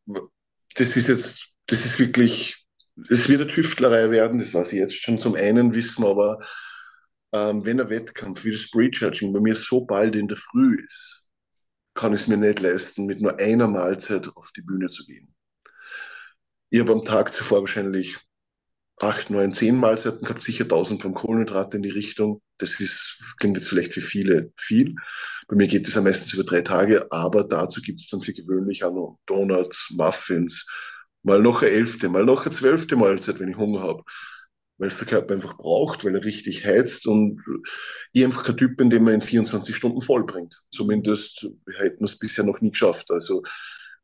das 0.75 0.95
ist 0.95 1.07
jetzt, 1.07 1.57
das 1.65 1.83
ist 1.83 1.99
wirklich, 1.99 2.63
es 3.09 3.27
wird 3.27 3.41
eine 3.41 3.49
Tüftlerei 3.49 4.11
werden, 4.11 4.39
das 4.39 4.53
weiß 4.53 4.71
ich 4.73 4.79
jetzt 4.79 5.01
schon. 5.01 5.17
Zum 5.17 5.35
einen 5.35 5.73
wissen 5.73 6.03
wir 6.03 6.09
aber, 6.11 6.39
ähm, 7.33 7.65
wenn 7.65 7.81
ein 7.81 7.89
Wettkampf 7.89 8.43
wie 8.43 8.51
das 8.51 8.69
Prejudging 8.69 9.33
bei 9.33 9.39
mir 9.39 9.55
so 9.55 9.83
bald 9.83 10.15
in 10.15 10.27
der 10.27 10.37
Früh 10.37 10.77
ist, 10.85 11.27
kann 11.95 12.13
ich 12.13 12.21
es 12.21 12.27
mir 12.27 12.37
nicht 12.37 12.59
leisten, 12.59 13.07
mit 13.07 13.19
nur 13.19 13.39
einer 13.39 13.67
Mahlzeit 13.67 14.27
auf 14.35 14.51
die 14.55 14.61
Bühne 14.61 14.89
zu 14.89 15.03
gehen. 15.05 15.33
Ich 16.69 16.79
habe 16.79 16.91
am 16.91 17.03
Tag 17.03 17.33
zuvor 17.33 17.61
wahrscheinlich 17.61 18.17
acht, 18.97 19.31
neun, 19.31 19.55
zehn 19.55 19.75
Mahlzeiten 19.75 20.21
gehabt, 20.21 20.43
sicher 20.43 20.65
1000 20.65 21.01
Gramm 21.01 21.15
Kohlenhydrate 21.15 21.77
in 21.77 21.83
die 21.83 21.89
Richtung. 21.89 22.41
Das 22.57 22.79
ist, 22.79 23.23
klingt 23.39 23.57
jetzt 23.57 23.67
vielleicht 23.67 23.93
für 23.93 24.01
viele 24.01 24.51
viel. 24.57 24.95
Bei 25.47 25.55
mir 25.55 25.67
geht 25.67 25.87
es 25.87 25.95
ja 25.95 26.01
meistens 26.01 26.33
über 26.33 26.43
drei 26.43 26.61
Tage, 26.61 27.11
aber 27.11 27.43
dazu 27.43 27.81
gibt 27.81 28.01
es 28.01 28.07
dann 28.07 28.21
für 28.21 28.33
gewöhnlich 28.33 28.83
auch 28.83 28.93
noch 28.93 29.19
Donuts, 29.25 29.91
Muffins, 29.95 30.67
mal 31.23 31.41
noch 31.41 31.61
eine 31.61 31.71
elfte, 31.71 32.09
mal 32.09 32.25
noch 32.25 32.45
eine 32.45 32.53
zwölfte 32.55 32.95
Mahlzeit, 32.95 33.39
wenn 33.39 33.49
ich 33.49 33.57
Hunger 33.57 33.81
habe. 33.81 34.03
Weil 34.77 34.87
es 34.89 34.97
der 34.97 35.07
Körper 35.07 35.33
einfach 35.35 35.57
braucht, 35.57 36.03
weil 36.03 36.15
er 36.15 36.25
richtig 36.25 36.65
heizt 36.65 37.07
und 37.07 37.41
ich 38.11 38.23
einfach 38.23 38.43
kein 38.43 38.57
Typ 38.57 38.77
bin, 38.77 38.89
den 38.89 39.03
man 39.03 39.15
in 39.15 39.21
24 39.21 39.75
Stunden 39.75 40.01
vollbringt. 40.01 40.55
Zumindest 40.71 41.47
hätten 41.77 41.99
wir 41.99 42.05
es 42.05 42.19
bisher 42.19 42.43
noch 42.43 42.59
nie 42.59 42.71
geschafft. 42.71 43.11
Also 43.11 43.43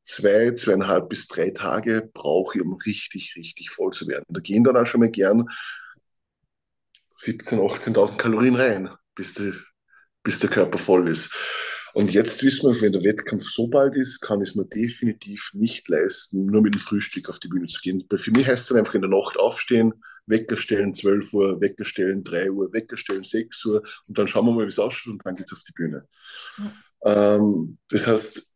zwei, 0.04 0.52
zweieinhalb 0.54 1.10
bis 1.10 1.28
drei 1.28 1.52
Tage 1.52 2.10
brauche 2.14 2.58
ich, 2.58 2.64
um 2.64 2.74
richtig, 2.74 3.36
richtig 3.36 3.70
voll 3.72 3.92
zu 3.92 4.08
werden. 4.08 4.26
Da 4.30 4.40
gehen 4.42 4.64
dann 4.64 4.78
auch 4.78 4.86
schon 4.86 5.02
mal 5.02 5.10
gern 5.12 5.46
17.000, 7.20 7.94
18.000 7.94 8.18
Kalorien 8.18 8.56
rein, 8.56 8.90
bis, 9.16 9.34
die, 9.34 9.54
bis 10.24 10.40
der 10.40 10.50
Körper 10.50 10.78
voll 10.78 11.10
ist. 11.10 11.36
Und 11.94 12.12
jetzt 12.12 12.44
wissen 12.44 12.72
wir, 12.72 12.82
wenn 12.82 12.92
der 12.92 13.04
Wettkampf 13.04 13.46
so 13.50 13.68
bald 13.68 13.96
ist, 13.96 14.22
kann 14.22 14.42
ich 14.42 14.50
es 14.50 14.56
mir 14.56 14.66
definitiv 14.66 15.52
nicht 15.54 15.88
leisten, 15.88 16.46
nur 16.46 16.62
mit 16.62 16.76
dem 16.76 16.82
Frühstück 16.82 17.30
auf 17.30 17.40
die 17.40 17.48
Bühne 17.48 17.68
zu 17.68 17.80
gehen. 17.82 18.06
Weil 18.10 18.20
für 18.20 18.32
mich 18.32 18.48
heißt 18.48 18.64
es 18.64 18.68
dann 18.68 18.78
einfach 18.78 18.96
in 18.96 19.02
der 19.02 19.10
Nacht 19.10 19.38
aufstehen, 19.38 19.94
Wecker 20.28 20.58
stellen 20.58 20.94
12 20.94 21.34
Uhr, 21.34 21.60
Wecker 21.60 21.86
stellen 21.86 22.24
3 22.24 22.52
Uhr, 22.52 22.72
Wecker 22.72 22.98
stellen 22.98 23.24
6 23.24 23.66
Uhr 23.66 23.84
und 24.08 24.18
dann 24.18 24.28
schauen 24.28 24.46
wir 24.46 24.52
mal, 24.52 24.66
wie 24.66 24.70
es 24.70 24.78
ausschaut 24.78 25.14
und 25.14 25.26
dann 25.26 25.36
geht 25.36 25.48
es 25.48 25.54
auf 25.54 25.64
die 25.64 25.74
Bühne. 25.74 26.08
Mhm. 26.58 26.72
Ähm, 27.04 27.78
das 27.90 28.06
heißt, 28.06 28.56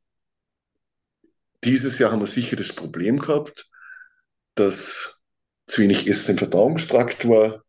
dieses 1.64 1.98
Jahr 1.98 2.12
haben 2.12 2.22
wir 2.22 2.28
sicher 2.28 2.56
das 2.56 2.68
Problem 2.68 3.20
gehabt, 3.20 3.68
dass 4.56 5.24
zu 5.66 5.82
wenig 5.82 6.08
Essen 6.08 6.32
im 6.32 6.38
Verdauungstrakt 6.38 7.28
war 7.28 7.63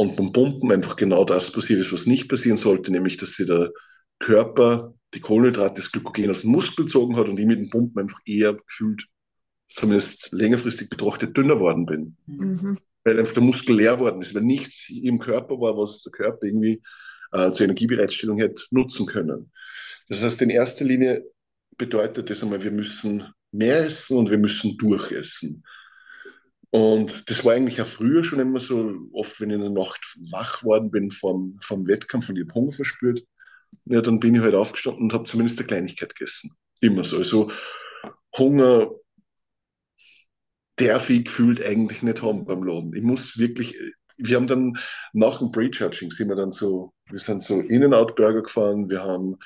und 0.00 0.16
beim 0.16 0.32
Pumpen 0.32 0.72
einfach 0.72 0.96
genau 0.96 1.26
das 1.26 1.52
passiert 1.52 1.80
ist, 1.80 1.92
was 1.92 2.06
nicht 2.06 2.26
passieren 2.26 2.56
sollte, 2.56 2.90
nämlich 2.90 3.18
dass 3.18 3.32
sich 3.32 3.46
der 3.46 3.70
Körper 4.18 4.94
die 5.12 5.20
Kohlenhydrate, 5.20 5.82
das 5.82 5.92
Glykogen 5.92 6.30
aus 6.30 6.40
dem 6.40 6.52
Muskel 6.52 6.86
gezogen 6.86 7.16
hat 7.16 7.28
und 7.28 7.38
ich 7.38 7.44
mit 7.44 7.58
dem 7.58 7.68
Pumpen 7.68 8.00
einfach 8.00 8.18
eher 8.24 8.54
gefühlt, 8.54 9.04
zumindest 9.68 10.32
längerfristig 10.32 10.88
betrachtet, 10.88 11.36
dünner 11.36 11.60
worden 11.60 11.84
bin. 11.84 12.16
Mhm. 12.24 12.78
Weil 13.04 13.18
einfach 13.18 13.34
der 13.34 13.42
Muskel 13.42 13.76
leer 13.76 14.00
worden 14.00 14.22
ist, 14.22 14.34
weil 14.34 14.40
nichts 14.40 14.88
im 14.88 15.18
Körper 15.18 15.60
war, 15.60 15.76
was 15.76 16.02
der 16.02 16.12
Körper 16.12 16.46
irgendwie 16.46 16.80
äh, 17.32 17.50
zur 17.50 17.64
Energiebereitstellung 17.64 18.38
hätte 18.38 18.62
nutzen 18.70 19.04
können. 19.04 19.52
Das 20.08 20.22
heißt, 20.22 20.40
in 20.40 20.48
erster 20.48 20.86
Linie 20.86 21.26
bedeutet 21.76 22.30
das 22.30 22.42
einmal, 22.42 22.64
wir 22.64 22.72
müssen 22.72 23.26
mehr 23.52 23.84
essen 23.84 24.16
und 24.16 24.30
wir 24.30 24.38
müssen 24.38 24.78
durchessen. 24.78 25.62
Und 26.70 27.28
das 27.28 27.44
war 27.44 27.54
eigentlich 27.54 27.82
auch 27.82 27.86
früher 27.86 28.22
schon 28.22 28.38
immer 28.38 28.60
so, 28.60 28.94
oft 29.12 29.40
wenn 29.40 29.50
ich 29.50 29.56
in 29.56 29.62
der 29.62 29.70
Nacht 29.70 30.16
wach 30.30 30.62
worden 30.62 30.90
bin 30.90 31.10
vom, 31.10 31.58
vom 31.62 31.86
Wettkampf 31.86 32.28
und 32.28 32.36
ich 32.36 32.44
habe 32.44 32.54
Hunger 32.54 32.72
verspürt, 32.72 33.24
ja, 33.86 34.00
dann 34.00 34.20
bin 34.20 34.36
ich 34.36 34.40
halt 34.40 34.54
aufgestanden 34.54 35.04
und 35.04 35.12
habe 35.12 35.24
zumindest 35.24 35.58
eine 35.58 35.66
Kleinigkeit 35.66 36.14
gegessen. 36.14 36.52
Immer 36.80 37.02
so. 37.02 37.18
Also 37.18 37.50
Hunger 38.36 38.92
darf 40.76 41.10
ich 41.10 41.24
gefühlt 41.24 41.64
eigentlich 41.64 42.02
nicht 42.02 42.22
haben 42.22 42.44
beim 42.44 42.62
Laden. 42.62 42.94
Ich 42.94 43.02
muss 43.02 43.36
wirklich, 43.38 43.76
wir 44.16 44.36
haben 44.36 44.46
dann 44.46 44.78
nach 45.12 45.38
dem 45.38 45.50
Prejudging 45.50 46.10
sind 46.10 46.28
wir 46.28 46.36
dann 46.36 46.52
so, 46.52 46.92
wir 47.10 47.18
sind 47.18 47.42
so 47.42 47.60
In-N-Out-Burger 47.60 48.42
gefahren, 48.42 48.88
wir 48.88 49.02
haben 49.02 49.38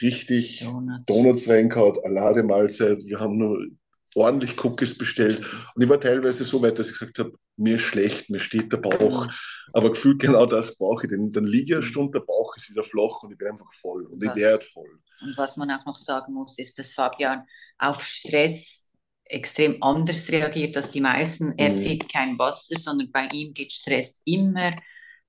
richtig 0.00 0.60
Donuts, 0.60 1.04
Donuts 1.06 1.48
reingehauen, 1.48 1.98
eine 2.02 2.14
Lademahlzeit, 2.14 2.98
wir 3.04 3.20
haben 3.20 3.36
nur 3.36 3.66
ordentlich 4.14 4.62
Cookies 4.64 4.98
bestellt. 4.98 5.42
Und 5.74 5.82
ich 5.82 5.88
war 5.88 6.00
teilweise 6.00 6.44
so 6.44 6.60
weit, 6.62 6.78
dass 6.78 6.88
ich 6.88 6.98
gesagt 6.98 7.18
habe, 7.18 7.32
mir 7.56 7.76
ist 7.76 7.82
schlecht, 7.82 8.30
mir 8.30 8.40
steht 8.40 8.72
der 8.72 8.78
Bauch. 8.78 9.28
Aber 9.72 9.90
gefühlt 9.90 10.20
genau 10.20 10.46
das 10.46 10.78
brauche 10.78 11.04
ich. 11.04 11.10
Denn 11.10 11.32
dann 11.32 11.44
liege 11.44 11.72
ich 11.72 11.74
eine 11.74 11.82
Stunde, 11.82 12.18
der 12.18 12.26
Bauch 12.26 12.56
ist 12.56 12.70
wieder 12.70 12.84
flach 12.84 13.22
und 13.22 13.32
ich 13.32 13.38
bin 13.38 13.48
einfach 13.48 13.70
voll. 13.72 14.06
Und 14.06 14.24
was, 14.24 14.36
ich 14.36 14.42
werde 14.42 14.64
voll. 14.64 15.00
Und 15.20 15.36
was 15.36 15.56
man 15.56 15.70
auch 15.70 15.84
noch 15.86 15.96
sagen 15.96 16.34
muss, 16.34 16.58
ist, 16.58 16.78
dass 16.78 16.92
Fabian 16.92 17.44
auf 17.78 18.02
Stress 18.04 18.88
extrem 19.24 19.82
anders 19.82 20.30
reagiert 20.30 20.76
als 20.76 20.90
die 20.90 21.00
meisten. 21.00 21.54
Er 21.56 21.70
mhm. 21.70 21.78
zieht 21.78 22.12
kein 22.12 22.38
Wasser, 22.38 22.76
sondern 22.78 23.10
bei 23.10 23.26
ihm 23.32 23.54
geht 23.54 23.72
Stress 23.72 24.22
immer 24.24 24.72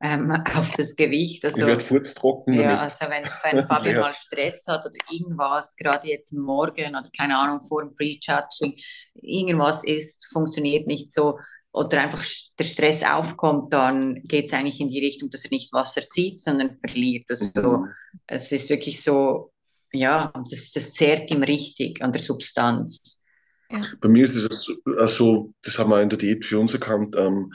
ähm, 0.03 0.31
auf 0.55 0.71
das 0.75 0.95
Gewicht. 0.95 1.43
Also, 1.45 1.61
ich 1.61 1.65
werde 1.65 1.83
furztrocken. 1.83 2.53
Ja, 2.53 2.77
also 2.77 3.05
wenn, 3.09 3.23
wenn 3.23 3.67
Fabian 3.67 3.95
ja. 3.95 4.01
mal 4.01 4.13
Stress 4.13 4.65
hat 4.67 4.85
oder 4.85 4.95
irgendwas, 5.09 5.75
gerade 5.75 6.07
jetzt 6.07 6.33
morgen 6.33 6.89
oder 6.89 7.09
keine 7.15 7.37
Ahnung, 7.37 7.61
vor 7.61 7.81
dem 7.81 7.95
Pre-Judging, 7.95 8.77
irgendwas 9.15 9.83
ist, 9.83 10.27
funktioniert 10.31 10.85
nicht 10.87 11.11
so 11.11 11.39
oder 11.71 12.01
einfach 12.01 12.23
der 12.59 12.65
Stress 12.65 13.03
aufkommt, 13.03 13.73
dann 13.73 14.21
geht 14.23 14.45
es 14.45 14.53
eigentlich 14.53 14.79
in 14.79 14.89
die 14.89 15.03
Richtung, 15.03 15.31
dass 15.31 15.45
er 15.45 15.51
nicht 15.51 15.73
Wasser 15.73 16.01
zieht, 16.01 16.39
sondern 16.39 16.75
verliert. 16.75 17.25
Also, 17.29 17.77
mhm. 17.77 17.87
Es 18.27 18.51
ist 18.51 18.69
wirklich 18.69 19.01
so, 19.01 19.51
ja, 19.91 20.31
das, 20.51 20.71
das 20.71 20.93
zehrt 20.93 21.31
ihm 21.31 21.41
richtig 21.41 22.03
an 22.03 22.13
der 22.13 22.21
Substanz. 22.21 23.25
Ja. 23.71 23.79
Bei 24.01 24.07
mir 24.07 24.25
ist 24.25 24.35
es 24.35 24.69
also, 24.97 25.51
das 25.63 25.79
haben 25.79 25.89
wir 25.89 26.01
in 26.01 26.09
der 26.09 26.19
Diät 26.19 26.45
für 26.45 26.59
uns 26.59 26.73
erkannt, 26.73 27.15
ähm, 27.17 27.51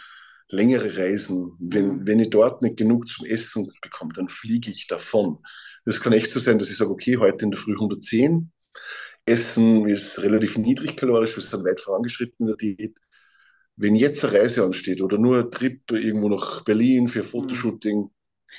längere 0.48 0.96
Reisen, 0.96 1.56
wenn, 1.58 1.98
mhm. 1.98 2.06
wenn 2.06 2.20
ich 2.20 2.30
dort 2.30 2.62
nicht 2.62 2.76
genug 2.76 3.08
zum 3.08 3.26
Essen 3.26 3.70
bekomme, 3.82 4.12
dann 4.14 4.28
fliege 4.28 4.70
ich 4.70 4.86
davon. 4.86 5.38
Das 5.84 6.00
kann 6.00 6.12
echt 6.12 6.30
so 6.30 6.40
sein, 6.40 6.58
dass 6.58 6.70
ich 6.70 6.76
sage, 6.76 6.90
okay, 6.90 7.16
heute 7.16 7.44
in 7.44 7.50
der 7.50 7.60
Früh 7.60 7.72
110, 7.72 8.50
Essen 9.24 9.86
ist 9.86 10.22
relativ 10.22 10.56
niedrig 10.56 10.96
kalorisch, 10.96 11.36
wir 11.36 11.42
sind 11.42 11.64
weit 11.64 11.80
vorangeschritten 11.80 12.46
in 12.46 12.46
der 12.46 12.56
Diät. 12.56 12.98
Wenn 13.76 13.94
jetzt 13.94 14.24
eine 14.24 14.32
Reise 14.32 14.64
ansteht 14.64 15.02
oder 15.02 15.18
nur 15.18 15.38
ein 15.38 15.50
Trip 15.50 15.80
irgendwo 15.90 16.28
nach 16.28 16.64
Berlin 16.64 17.08
für 17.08 17.22
Fotoshooting, 17.22 18.10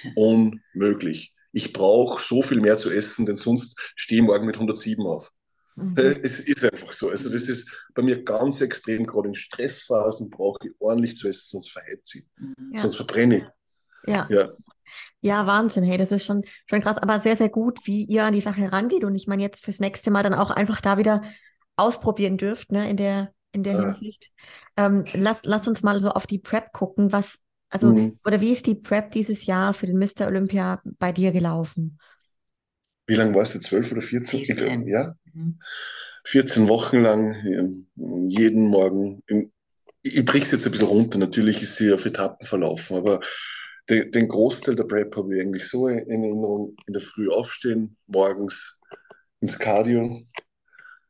mhm. 0.04 0.62
unmöglich. 0.74 1.36
Ich 1.52 1.74
brauche 1.74 2.24
so 2.24 2.44
viel 2.44 2.62
mehr 2.62 2.78
zu 2.78 2.92
essen, 2.92 3.26
denn 3.26 3.36
sonst 3.36 3.80
stehe 3.96 4.22
ich 4.22 4.28
morgen 4.28 4.46
mit 4.46 4.56
107 4.56 5.04
auf. 5.06 5.32
Mhm. 5.80 5.98
Es 5.98 6.40
ist 6.40 6.64
einfach 6.64 6.92
so. 6.92 7.10
Also 7.10 7.30
das 7.30 7.44
ist 7.44 7.70
bei 7.94 8.02
mir 8.02 8.24
ganz 8.24 8.62
extrem, 8.62 9.06
gerade 9.06 9.30
in 9.30 9.36
Stressphasen 9.36 10.30
brauche 10.30 10.60
ich 10.68 10.72
ordentlich 10.80 11.16
zu 11.16 11.28
essen, 11.28 11.44
sonst 11.46 11.72
verheizt 11.72 12.16
ich. 12.16 12.28
Ja. 12.72 12.82
Sonst 12.82 12.96
verbrenne 12.96 13.38
ich. 13.38 13.44
Ja. 14.06 14.28
ja. 14.30 14.50
Ja, 15.22 15.46
Wahnsinn, 15.46 15.84
hey, 15.84 15.98
das 15.98 16.12
ist 16.12 16.26
schon, 16.26 16.44
schon 16.66 16.82
krass, 16.82 16.98
aber 16.98 17.20
sehr, 17.22 17.36
sehr 17.36 17.50
gut, 17.50 17.80
wie 17.86 18.06
ihr 18.06 18.24
an 18.24 18.34
die 18.34 18.42
Sache 18.42 18.62
herangeht. 18.62 19.04
Und 19.04 19.16
ich 19.16 19.28
meine, 19.28 19.42
jetzt 19.42 19.64
fürs 19.64 19.80
nächste 19.80 20.12
Mal 20.12 20.24
dann 20.24 20.34
auch 20.34 20.50
einfach 20.50 20.82
da 20.82 20.98
wieder 20.98 21.22
ausprobieren 21.76 22.38
dürft, 22.38 22.72
ne, 22.72 22.90
in 22.90 22.98
der, 22.98 23.32
in 23.52 23.64
der 23.64 23.74
ja. 23.74 23.94
Hinsicht. 23.94 24.32
Ähm, 24.78 25.06
lass, 25.14 25.42
lass 25.44 25.68
uns 25.68 25.84
mal 25.84 26.02
so 26.02 26.10
auf 26.10 26.26
die 26.26 26.40
Prep 26.40 26.74
gucken. 26.74 27.12
Was, 27.12 27.40
also, 27.70 27.92
mhm. 27.92 28.20
oder 28.26 28.42
wie 28.42 28.54
ist 28.54 28.66
die 28.66 28.76
Prep 28.76 29.12
dieses 29.12 29.46
Jahr 29.46 29.74
für 29.74 29.88
den 29.88 30.00
Mr. 30.00 30.28
Olympia 30.28 30.82
bei 30.84 31.12
dir 31.12 31.32
gelaufen? 31.32 32.00
Wie 33.10 33.16
lange 33.16 33.34
warst 33.34 33.56
du? 33.56 33.60
Zwölf 33.60 33.92
oder 33.92 34.02
14? 34.02 34.46
14. 34.46 34.88
Ja. 34.88 35.16
Mhm. 35.34 35.60
14 36.26 36.68
Wochen 36.68 37.02
lang, 37.02 37.36
jeden 37.96 38.68
Morgen. 38.68 39.24
Ich 40.04 40.24
briche 40.24 40.46
es 40.46 40.52
jetzt 40.52 40.66
ein 40.68 40.72
bisschen 40.72 40.88
runter. 40.88 41.18
Natürlich 41.18 41.62
ist 41.64 41.78
sie 41.78 41.92
auf 41.92 42.06
Etappen 42.06 42.46
verlaufen, 42.46 42.98
aber 42.98 43.20
den, 43.90 44.12
den 44.12 44.28
Großteil 44.28 44.76
der 44.76 44.84
Prep 44.84 45.16
habe 45.18 45.36
ich 45.36 45.42
eigentlich 45.42 45.68
so 45.68 45.88
in 45.88 45.98
Erinnerung: 45.98 46.76
in 46.86 46.94
der 46.94 47.02
Früh 47.02 47.30
aufstehen, 47.30 47.98
morgens 48.06 48.80
ins 49.42 49.58
Cardio, 49.58 50.22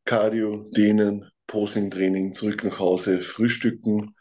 Cardio, 0.06 0.70
dehnen, 0.74 1.30
Posing-Training, 1.48 2.32
zurück 2.34 2.64
nach 2.64 2.80
Hause, 2.80 3.22
frühstücken, 3.24 4.16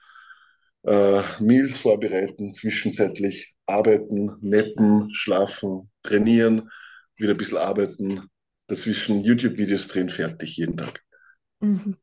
äh, 0.82 1.22
Meals 1.38 1.78
vorbereiten, 1.78 2.54
zwischenzeitlich 2.54 3.54
arbeiten, 3.66 4.36
neppen, 4.40 5.10
schlafen, 5.14 5.90
trainieren, 6.02 6.68
wieder 7.18 7.32
ein 7.32 7.36
bisschen 7.36 7.58
arbeiten, 7.58 8.28
dazwischen 8.66 9.22
YouTube-Videos 9.22 9.88
drehen, 9.88 10.08
fertig, 10.08 10.56
jeden 10.56 10.76
Tag. 10.76 11.02
Mhm. 11.60 11.96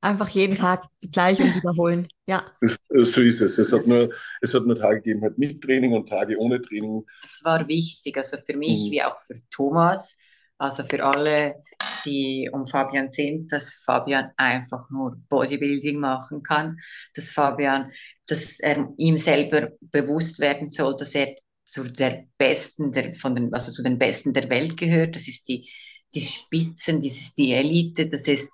Einfach 0.00 0.28
jeden 0.30 0.56
Tag 0.56 0.84
gleich 1.00 1.38
und 1.38 1.54
wiederholen. 1.54 2.08
Ja. 2.26 2.50
Das, 2.60 2.76
so 2.88 3.20
ist 3.20 3.40
es. 3.40 3.56
Es 3.56 3.72
hat, 3.72 3.86
nur, 3.86 4.10
es 4.40 4.52
hat 4.52 4.66
nur 4.66 4.74
Tage 4.74 4.96
gegeben 4.96 5.22
halt 5.22 5.38
mit 5.38 5.62
Training 5.62 5.92
und 5.92 6.08
Tage 6.08 6.36
ohne 6.38 6.60
Training. 6.60 7.04
Es 7.22 7.40
war 7.44 7.68
wichtig, 7.68 8.16
also 8.16 8.36
für 8.38 8.56
mich 8.56 8.88
mhm. 8.88 8.90
wie 8.90 9.02
auch 9.02 9.16
für 9.16 9.40
Thomas, 9.50 10.18
also 10.58 10.82
für 10.82 11.04
alle, 11.04 11.62
die 12.04 12.50
um 12.52 12.66
Fabian 12.66 13.10
sind, 13.10 13.52
dass 13.52 13.82
Fabian 13.84 14.32
einfach 14.36 14.90
nur 14.90 15.16
Bodybuilding 15.28 16.00
machen 16.00 16.42
kann, 16.42 16.80
dass 17.14 17.30
Fabian, 17.30 17.92
dass 18.26 18.58
er 18.58 18.88
ihm 18.96 19.16
selber 19.16 19.70
bewusst 19.80 20.40
werden 20.40 20.68
soll, 20.70 20.96
dass 20.96 21.14
er 21.14 21.32
zu 21.72 21.84
der 21.84 22.24
Besten 22.36 22.92
der, 22.92 23.14
von 23.14 23.34
den, 23.34 23.52
also 23.54 23.72
zu 23.72 23.82
den 23.82 23.98
Besten 23.98 24.34
der 24.34 24.50
Welt 24.50 24.76
gehört. 24.76 25.16
Das 25.16 25.26
ist 25.26 25.48
die, 25.48 25.70
die 26.14 26.20
Spitzen, 26.20 27.00
das 27.00 27.12
ist 27.12 27.38
die 27.38 27.54
Elite, 27.54 28.08
das 28.08 28.28
ist 28.28 28.52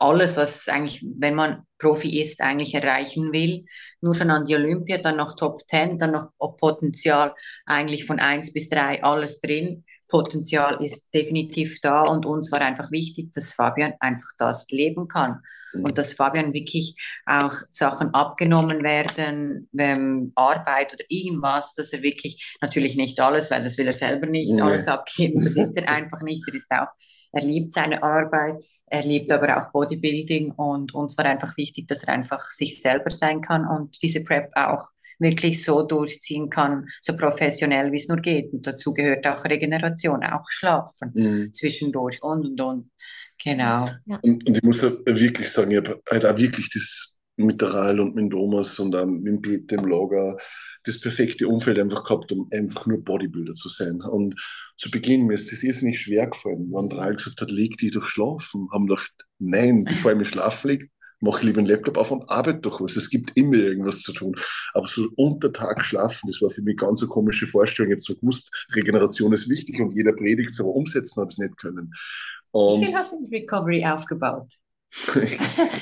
alles, 0.00 0.38
was 0.38 0.66
eigentlich, 0.68 1.04
wenn 1.18 1.34
man 1.34 1.66
Profi 1.78 2.18
ist, 2.18 2.40
eigentlich 2.40 2.72
erreichen 2.72 3.30
will. 3.30 3.66
Nur 4.00 4.14
schon 4.14 4.30
an 4.30 4.46
die 4.46 4.54
Olympia, 4.54 4.96
dann 4.96 5.18
noch 5.18 5.36
Top 5.36 5.68
10, 5.68 5.98
dann 5.98 6.12
noch 6.12 6.30
Potenzial 6.56 7.34
eigentlich 7.66 8.06
von 8.06 8.18
1 8.18 8.54
bis 8.54 8.70
3, 8.70 9.02
alles 9.02 9.40
drin. 9.42 9.84
Potenzial 10.08 10.82
ist 10.82 11.12
definitiv 11.12 11.78
da 11.82 12.04
und 12.04 12.24
uns 12.24 12.50
war 12.52 12.62
einfach 12.62 12.90
wichtig, 12.90 13.32
dass 13.32 13.52
Fabian 13.52 13.92
einfach 14.00 14.30
das 14.38 14.66
leben 14.70 15.08
kann 15.08 15.42
und 15.84 15.98
dass 15.98 16.12
Fabian 16.12 16.52
wirklich 16.52 16.96
auch 17.26 17.52
Sachen 17.70 18.12
abgenommen 18.14 18.82
werden, 18.82 19.68
ähm, 19.78 20.32
Arbeit 20.34 20.92
oder 20.94 21.04
irgendwas, 21.08 21.74
dass 21.74 21.92
er 21.92 22.02
wirklich, 22.02 22.56
natürlich 22.60 22.96
nicht 22.96 23.18
alles, 23.20 23.50
weil 23.50 23.62
das 23.62 23.78
will 23.78 23.86
er 23.86 23.92
selber 23.92 24.26
nicht 24.26 24.52
nee. 24.52 24.60
alles 24.60 24.88
abgeben, 24.88 25.42
das 25.42 25.56
ist 25.56 25.76
er 25.76 25.88
einfach 25.94 26.22
nicht, 26.22 26.42
er 26.46 26.54
ist 26.54 26.70
auch, 26.70 26.88
er 27.32 27.42
liebt 27.42 27.72
seine 27.72 28.02
Arbeit, 28.02 28.64
er 28.86 29.02
liebt 29.02 29.32
aber 29.32 29.56
auch 29.58 29.72
Bodybuilding 29.72 30.52
und 30.52 30.94
uns 30.94 31.18
war 31.18 31.24
einfach 31.24 31.56
wichtig, 31.56 31.88
dass 31.88 32.04
er 32.04 32.14
einfach 32.14 32.42
sich 32.50 32.80
selber 32.80 33.10
sein 33.10 33.40
kann 33.40 33.66
und 33.66 34.00
diese 34.02 34.22
Prep 34.24 34.50
auch 34.54 34.90
wirklich 35.18 35.64
so 35.64 35.82
durchziehen 35.82 36.50
kann, 36.50 36.88
so 37.00 37.16
professionell 37.16 37.92
wie 37.92 37.96
es 37.96 38.08
nur 38.08 38.18
geht. 38.18 38.52
Und 38.52 38.66
dazu 38.66 38.92
gehört 38.92 39.26
auch 39.26 39.44
Regeneration, 39.44 40.22
auch 40.24 40.48
Schlafen 40.48 41.12
mhm. 41.14 41.52
zwischendurch 41.52 42.22
und 42.22 42.46
und 42.46 42.60
und. 42.60 42.90
Genau. 43.42 43.88
Ja. 44.06 44.18
Und, 44.22 44.46
und, 44.46 44.56
ich 44.56 44.62
muss 44.62 44.82
wirklich 44.82 45.50
sagen, 45.50 45.70
ich 45.70 45.78
habe 45.78 46.00
halt 46.10 46.24
auch 46.24 46.36
wirklich 46.36 46.70
das 46.72 47.16
mit 47.36 47.60
der 47.60 47.74
Ral 47.74 48.00
und 48.00 48.14
mit 48.14 48.30
Thomas 48.30 48.78
und 48.78 48.92
dann 48.92 49.20
mit 49.20 49.42
Peter 49.42 49.76
im 49.76 49.88
Lager 49.88 50.38
das 50.84 51.00
perfekte 51.00 51.48
Umfeld 51.48 51.78
einfach 51.78 52.04
gehabt, 52.04 52.32
um 52.32 52.48
einfach 52.50 52.86
nur 52.86 53.04
Bodybuilder 53.04 53.54
zu 53.54 53.68
sein. 53.68 54.00
Und 54.00 54.40
zu 54.76 54.90
Beginn 54.90 55.26
mir 55.26 55.34
ist 55.34 55.52
das 55.52 55.62
irrsinnig 55.62 56.00
schwer 56.00 56.28
gefallen. 56.30 56.70
Wenn 56.72 56.88
der 56.88 56.98
Ral 56.98 57.16
gesagt 57.16 57.40
hat, 57.40 57.50
leg 57.50 57.76
dich 57.76 57.92
doch 57.92 58.06
schlafen, 58.06 58.68
haben 58.72 58.86
gedacht, 58.86 59.12
nein, 59.38 59.84
bevor 59.84 60.12
ich 60.12 60.18
mich 60.18 60.28
schlafen 60.28 60.68
lege, 60.68 60.88
mache 61.20 61.44
lieber 61.44 61.58
einen 61.58 61.68
Laptop 61.68 61.96
auf 61.98 62.10
und 62.10 62.28
arbeite 62.30 62.60
doch 62.60 62.80
was. 62.80 62.96
Es 62.96 63.10
gibt 63.10 63.36
immer 63.36 63.56
irgendwas 63.56 64.02
zu 64.02 64.12
tun. 64.12 64.36
Aber 64.74 64.86
so 64.86 65.08
unter 65.16 65.52
Tag 65.52 65.84
schlafen, 65.84 66.30
das 66.30 66.40
war 66.42 66.50
für 66.50 66.62
mich 66.62 66.76
ganz 66.76 67.00
eine 67.00 67.08
komische 67.08 67.46
Vorstellung. 67.46 67.90
Ich 67.90 67.96
habe 67.96 68.02
so 68.02 68.14
gewusst, 68.14 68.66
Regeneration 68.74 69.32
ist 69.32 69.48
wichtig 69.48 69.80
und 69.80 69.94
jeder 69.94 70.12
predigt 70.12 70.50
es, 70.50 70.60
aber 70.60 70.70
umsetzen 70.70 71.20
habe 71.20 71.30
ich 71.30 71.38
es 71.38 71.38
nicht 71.38 71.56
können. 71.58 71.92
Und 72.56 72.80
Wie 72.80 72.86
viel 72.86 72.94
hast 72.94 73.12
du 73.12 73.18
in 73.18 73.26
Recovery 73.26 73.84
aufgebaut? 73.84 74.48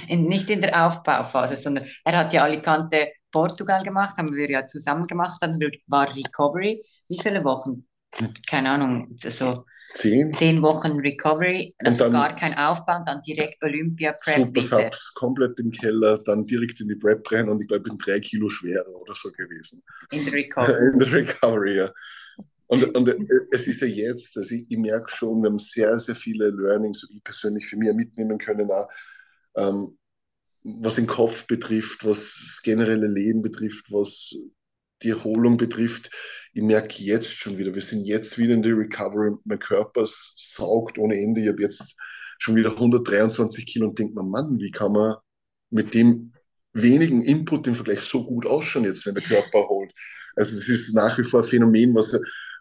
in, 0.08 0.26
nicht 0.26 0.50
in 0.50 0.60
der 0.60 0.87
Aufbauphase, 0.87 1.56
sondern 1.56 1.87
er 2.04 2.18
hat 2.18 2.32
ja 2.32 2.42
Alicante 2.42 3.08
Portugal 3.30 3.82
gemacht, 3.84 4.16
haben 4.16 4.34
wir 4.34 4.50
ja 4.50 4.66
zusammen 4.66 5.06
gemacht, 5.06 5.38
dann 5.40 5.60
war 5.87 6.14
Recovery. 6.14 6.84
Wie 7.08 7.18
viele 7.20 7.44
Wochen? 7.44 7.87
Keine 8.46 8.70
Ahnung, 8.70 9.16
so 9.18 9.64
Zehn. 9.94 10.34
Zehn 10.34 10.60
Wochen 10.60 10.98
Recovery, 10.98 11.74
also 11.78 12.10
gar 12.10 12.34
kein 12.34 12.54
Aufbau, 12.54 13.04
dann 13.06 13.22
direkt 13.22 13.62
Olympia 13.62 14.12
Prep. 14.12 14.48
Super 14.56 14.90
komplett 15.14 15.60
im 15.60 15.70
Keller, 15.70 16.18
dann 16.24 16.44
direkt 16.44 16.80
in 16.80 16.88
die 16.88 16.96
Prep 16.96 17.30
rein 17.30 17.48
und 17.48 17.60
ich 17.60 17.68
glaube, 17.68 17.84
ich 17.87 17.90
bin 17.90 17.98
drei 17.98 18.18
Kilo 18.18 18.48
schwerer 18.48 18.88
oder 18.88 19.14
so 19.14 19.30
gewesen. 19.30 19.82
In 20.10 20.24
der 20.24 20.34
Recovery. 20.34 20.88
In 20.92 20.98
der 20.98 21.12
Recovery, 21.12 21.76
ja. 21.76 21.92
Und, 22.66 22.96
und 22.96 23.09
es 23.50 23.66
ist 23.66 23.81
ja 23.83 23.87
jetzt, 23.87 24.37
also 24.37 24.55
ich, 24.55 24.66
ich, 24.68 24.79
merke 24.79 25.11
schon, 25.11 25.42
wir 25.42 25.50
haben 25.50 25.59
sehr, 25.59 25.98
sehr 25.98 26.14
viele 26.14 26.50
Learnings, 26.50 27.07
ich 27.11 27.22
persönlich 27.22 27.66
für 27.66 27.77
mich 27.77 27.92
mitnehmen 27.92 28.38
können, 28.38 28.70
auch, 28.70 28.88
ähm, 29.57 29.98
was 30.62 30.94
den 30.94 31.07
Kopf 31.07 31.46
betrifft, 31.46 32.07
was 32.07 32.18
das 32.18 32.61
generelle 32.62 33.07
Leben 33.07 33.42
betrifft, 33.42 33.92
was 33.92 34.35
die 35.03 35.11
Erholung 35.11 35.59
betrifft 35.59 36.11
ich 36.55 36.62
merke 36.62 37.03
jetzt 37.03 37.31
schon 37.31 37.59
wieder, 37.59 37.74
wir 37.74 37.83
sind 37.83 38.05
jetzt 38.05 38.38
wieder 38.38 38.55
in 38.55 38.62
der 38.62 38.77
Recovery, 38.77 39.37
mein 39.44 39.59
Körper 39.59 40.07
saugt 40.07 40.98
ohne 40.98 41.20
Ende. 41.20 41.42
Ich 41.42 41.48
habe 41.48 41.61
jetzt 41.61 41.96
schon 42.38 42.55
wieder 42.55 42.70
123 42.70 43.66
Kilo 43.66 43.88
und 43.88 43.98
denke 43.98 44.14
mir, 44.14 44.22
Mann, 44.22 44.59
wie 44.61 44.70
kann 44.70 44.92
man 44.92 45.16
mit 45.70 45.94
dem 45.94 46.33
wenigen 46.72 47.22
Input 47.22 47.66
im 47.66 47.74
Vergleich 47.74 48.00
so 48.03 48.24
gut 48.24 48.46
ausschauen 48.46 48.85
jetzt, 48.85 49.05
wenn 49.05 49.14
der 49.14 49.24
Körper 49.24 49.68
holt. 49.68 49.92
Also 50.37 50.57
das 50.57 50.68
ist 50.68 50.94
nach 50.94 51.18
wie 51.18 51.24
vor 51.24 51.42
ein 51.42 51.48
Phänomen, 51.48 51.92
was, 51.94 52.12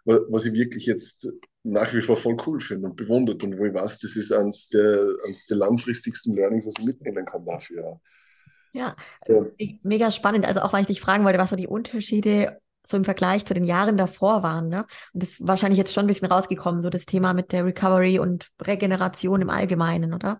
was 0.04 0.44
ich 0.44 0.52
wirklich 0.54 0.86
jetzt 0.86 1.32
nach 1.62 1.92
wie 1.94 2.02
vor 2.02 2.16
voll 2.16 2.36
cool 2.46 2.60
finde 2.60 2.88
und 2.88 2.96
bewundert 2.96 3.42
und 3.42 3.58
wo 3.58 3.64
ich 3.64 3.74
weiß, 3.74 3.98
das 3.98 4.16
ist 4.16 4.32
eines 4.32 4.68
der, 4.68 5.14
eines 5.24 5.46
der 5.46 5.56
langfristigsten 5.56 6.36
Learnings, 6.36 6.66
was 6.66 6.74
ich 6.78 6.84
mitnehmen 6.84 7.24
kann 7.24 7.44
dafür. 7.46 8.00
Ja, 8.72 8.96
ja, 9.26 9.46
mega 9.82 10.10
spannend. 10.10 10.46
Also 10.46 10.60
auch, 10.60 10.72
weil 10.72 10.82
ich 10.82 10.88
dich 10.88 11.00
fragen 11.00 11.24
wollte, 11.24 11.38
was 11.38 11.50
so 11.50 11.56
die 11.56 11.68
Unterschiede 11.68 12.58
so 12.86 12.96
im 12.96 13.04
Vergleich 13.04 13.46
zu 13.46 13.54
den 13.54 13.64
Jahren 13.64 13.96
davor 13.96 14.42
waren. 14.42 14.68
Ne? 14.68 14.84
Und 15.14 15.22
das 15.22 15.30
ist 15.30 15.46
wahrscheinlich 15.46 15.78
jetzt 15.78 15.94
schon 15.94 16.04
ein 16.04 16.08
bisschen 16.08 16.30
rausgekommen, 16.30 16.82
so 16.82 16.90
das 16.90 17.06
Thema 17.06 17.32
mit 17.32 17.52
der 17.52 17.64
Recovery 17.64 18.18
und 18.18 18.50
Regeneration 18.60 19.40
im 19.40 19.48
Allgemeinen, 19.48 20.12
oder? 20.12 20.38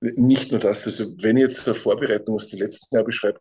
Nicht 0.00 0.50
nur 0.50 0.60
das. 0.60 0.86
Also 0.86 1.04
wenn 1.18 1.36
ich 1.36 1.42
jetzt 1.42 1.66
eine 1.66 1.74
Vorbereitung 1.74 2.36
aus 2.36 2.48
den 2.48 2.60
letzten 2.60 2.94
Jahren 2.94 3.06
beschreibe, 3.06 3.40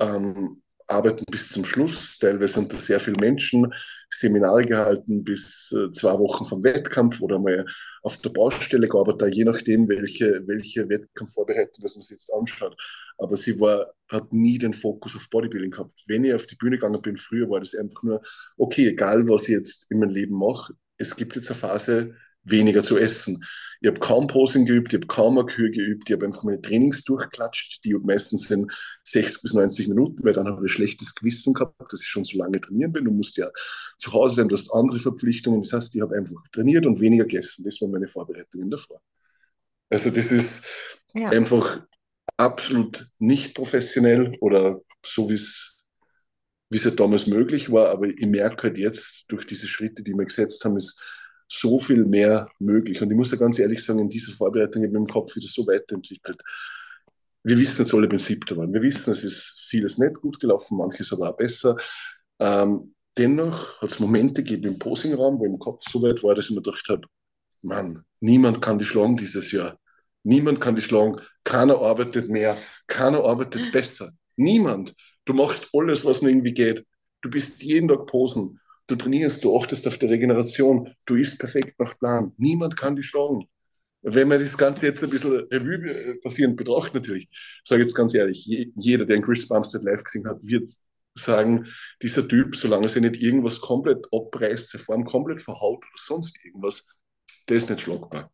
ähm, 0.00 0.62
arbeiten 0.86 1.24
bis 1.30 1.48
zum 1.48 1.64
Schluss, 1.64 2.18
teilweise 2.18 2.60
unter 2.60 2.76
sehr 2.76 3.00
vielen 3.00 3.20
Menschen, 3.20 3.72
Seminare 4.10 4.64
gehalten 4.64 5.24
bis 5.24 5.74
äh, 5.76 5.90
zwei 5.92 6.18
Wochen 6.18 6.46
vom 6.46 6.62
Wettkampf 6.62 7.20
oder 7.20 7.38
mal 7.38 7.64
auf 8.02 8.18
der 8.18 8.30
Baustelle 8.30 8.88
gearbeitet, 8.88 9.34
je 9.34 9.44
nachdem, 9.44 9.88
welche, 9.88 10.42
welche 10.46 10.88
Wettkampfvorbereitung 10.88 11.82
man 11.82 11.88
sich 11.88 12.10
jetzt 12.10 12.32
anschaut. 12.32 12.76
Aber 13.16 13.36
sie 13.36 13.58
war, 13.60 13.92
hat 14.08 14.32
nie 14.32 14.58
den 14.58 14.74
Fokus 14.74 15.16
auf 15.16 15.28
Bodybuilding 15.30 15.70
gehabt. 15.70 16.04
Wenn 16.06 16.24
ich 16.24 16.34
auf 16.34 16.46
die 16.46 16.56
Bühne 16.56 16.76
gegangen 16.76 17.00
bin 17.00 17.16
früher, 17.16 17.48
war 17.48 17.60
das 17.60 17.74
einfach 17.74 18.02
nur, 18.02 18.22
okay, 18.56 18.88
egal 18.88 19.26
was 19.28 19.44
ich 19.44 19.50
jetzt 19.50 19.90
in 19.90 20.00
meinem 20.00 20.10
Leben 20.10 20.36
mache, 20.36 20.74
es 20.98 21.16
gibt 21.16 21.34
jetzt 21.36 21.50
eine 21.50 21.58
Phase, 21.58 22.14
weniger 22.42 22.82
zu 22.82 22.98
essen. 22.98 23.42
Ich 23.84 23.88
habe 23.88 24.00
kaum 24.00 24.28
Posing 24.28 24.64
geübt, 24.64 24.94
ich 24.94 24.98
habe 24.98 25.06
kaum 25.06 25.44
Kühe 25.44 25.70
geübt, 25.70 26.08
ich 26.08 26.14
habe 26.14 26.24
einfach 26.24 26.42
meine 26.42 26.58
Trainings 26.58 27.04
durchklatscht, 27.04 27.84
die 27.84 27.92
meistens 27.92 28.48
sind 28.48 28.72
60 29.04 29.42
bis 29.42 29.52
90 29.52 29.88
Minuten, 29.88 30.24
weil 30.24 30.32
dann 30.32 30.46
habe 30.46 30.64
ich 30.64 30.72
ein 30.72 30.74
schlechtes 30.74 31.14
Gewissen 31.14 31.52
gehabt, 31.52 31.92
dass 31.92 32.00
ich 32.00 32.06
schon 32.06 32.24
so 32.24 32.38
lange 32.38 32.62
trainieren 32.62 32.92
bin. 32.92 33.04
Du 33.04 33.10
musst 33.10 33.36
ja 33.36 33.50
zu 33.98 34.10
Hause 34.14 34.36
sein, 34.36 34.48
du 34.48 34.56
hast 34.56 34.72
andere 34.72 35.00
Verpflichtungen. 35.00 35.60
Das 35.60 35.74
heißt, 35.74 35.94
ich 35.94 36.00
habe 36.00 36.16
einfach 36.16 36.34
trainiert 36.50 36.86
und 36.86 36.98
weniger 37.02 37.24
gegessen. 37.24 37.62
Das 37.62 37.78
war 37.82 37.88
meine 37.88 38.06
Vorbereitung 38.06 38.70
davor. 38.70 39.02
Also 39.90 40.08
das 40.08 40.32
ist 40.32 40.66
ja. 41.12 41.28
einfach 41.28 41.82
absolut 42.38 43.06
nicht 43.18 43.54
professionell 43.54 44.32
oder 44.40 44.80
so, 45.04 45.28
wie 45.28 45.34
es 45.34 45.86
wie 46.70 46.78
es 46.78 46.84
ja 46.84 46.90
damals 46.90 47.26
möglich 47.26 47.70
war, 47.70 47.90
aber 47.90 48.06
ich 48.06 48.24
merke 48.24 48.62
halt 48.62 48.78
jetzt 48.78 49.26
durch 49.28 49.46
diese 49.46 49.66
Schritte, 49.66 50.02
die 50.02 50.14
wir 50.14 50.24
gesetzt 50.24 50.64
haben, 50.64 50.78
ist 50.78 51.04
so 51.60 51.78
viel 51.78 52.04
mehr 52.04 52.48
möglich. 52.58 53.00
Und 53.00 53.10
ich 53.10 53.16
muss 53.16 53.30
ja 53.30 53.36
ganz 53.36 53.58
ehrlich 53.58 53.84
sagen, 53.84 54.00
in 54.00 54.08
dieser 54.08 54.32
Vorbereitung 54.32 54.82
habe 54.82 54.92
ich 54.92 54.96
im 54.96 55.06
Kopf 55.06 55.34
wieder 55.36 55.48
so 55.48 55.66
weiterentwickelt. 55.66 56.40
Wir 57.42 57.58
wissen 57.58 57.82
jetzt 57.82 57.92
alle, 57.92 58.04
ich 58.04 58.10
bin 58.10 58.18
siebter 58.18 58.56
waren. 58.56 58.72
Wir 58.72 58.82
wissen, 58.82 59.12
es 59.12 59.22
ist 59.22 59.66
vieles 59.68 59.98
nicht 59.98 60.20
gut 60.20 60.40
gelaufen, 60.40 60.78
manches 60.78 61.12
aber 61.12 61.30
auch 61.30 61.36
besser. 61.36 61.76
Ähm, 62.38 62.94
dennoch 63.16 63.80
hat 63.80 63.92
es 63.92 63.98
Momente 63.98 64.42
gegeben 64.42 64.74
im 64.74 64.78
Posingraum, 64.78 65.38
wo 65.38 65.44
im 65.44 65.58
Kopf 65.58 65.82
so 65.90 66.02
weit 66.02 66.22
war, 66.22 66.34
dass 66.34 66.46
ich 66.46 66.50
mir 66.50 66.62
gedacht 66.62 66.88
habe, 66.88 67.02
Mann, 67.62 68.04
niemand 68.20 68.60
kann 68.60 68.78
die 68.78 68.84
schlagen 68.84 69.16
dieses 69.16 69.52
Jahr. 69.52 69.78
Niemand 70.22 70.60
kann 70.60 70.74
die 70.74 70.82
schlagen. 70.82 71.20
Keiner 71.44 71.78
arbeitet 71.80 72.28
mehr. 72.28 72.58
Keiner 72.86 73.24
arbeitet 73.24 73.72
besser. 73.72 74.10
Niemand. 74.36 74.94
Du 75.24 75.34
machst 75.34 75.68
alles, 75.72 76.04
was 76.04 76.22
nur 76.22 76.30
irgendwie 76.30 76.54
geht. 76.54 76.84
Du 77.20 77.30
bist 77.30 77.62
jeden 77.62 77.88
Tag 77.88 78.06
posen. 78.06 78.60
Du 78.86 78.96
trainierst, 78.96 79.42
du 79.42 79.58
achtest 79.58 79.86
auf 79.86 79.98
die 79.98 80.06
Regeneration, 80.06 80.94
du 81.06 81.16
isst 81.16 81.38
perfekt 81.38 81.78
nach 81.78 81.98
Plan. 81.98 82.32
Niemand 82.36 82.76
kann 82.76 82.96
dich 82.96 83.06
schlagen. 83.06 83.46
Wenn 84.02 84.28
man 84.28 84.38
das 84.38 84.56
Ganze 84.58 84.86
jetzt 84.86 85.02
ein 85.02 85.08
bisschen 85.08 85.46
Revue 85.50 86.18
passierend 86.22 86.56
betrachtet, 86.58 86.94
natürlich, 86.94 87.28
sage 87.64 87.80
ich 87.80 87.88
jetzt 87.88 87.94
ganz 87.94 88.14
ehrlich, 88.14 88.44
jeder, 88.76 89.06
der 89.06 89.16
einen 89.16 89.24
Chris 89.24 89.48
Bumstead 89.48 89.82
live 89.82 90.04
gesehen 90.04 90.28
hat, 90.28 90.38
wird 90.42 90.68
sagen, 91.14 91.66
dieser 92.02 92.28
Typ, 92.28 92.56
solange 92.56 92.92
er 92.94 93.00
nicht 93.00 93.22
irgendwas 93.22 93.60
komplett 93.60 94.06
abreißt, 94.12 94.70
seine 94.70 94.84
Form 94.84 95.04
komplett 95.04 95.40
verhaut 95.40 95.78
oder 95.78 96.02
sonst 96.04 96.44
irgendwas, 96.44 96.88
der 97.48 97.56
ist 97.56 97.70
nicht 97.70 97.82
schlagbar. 97.82 98.30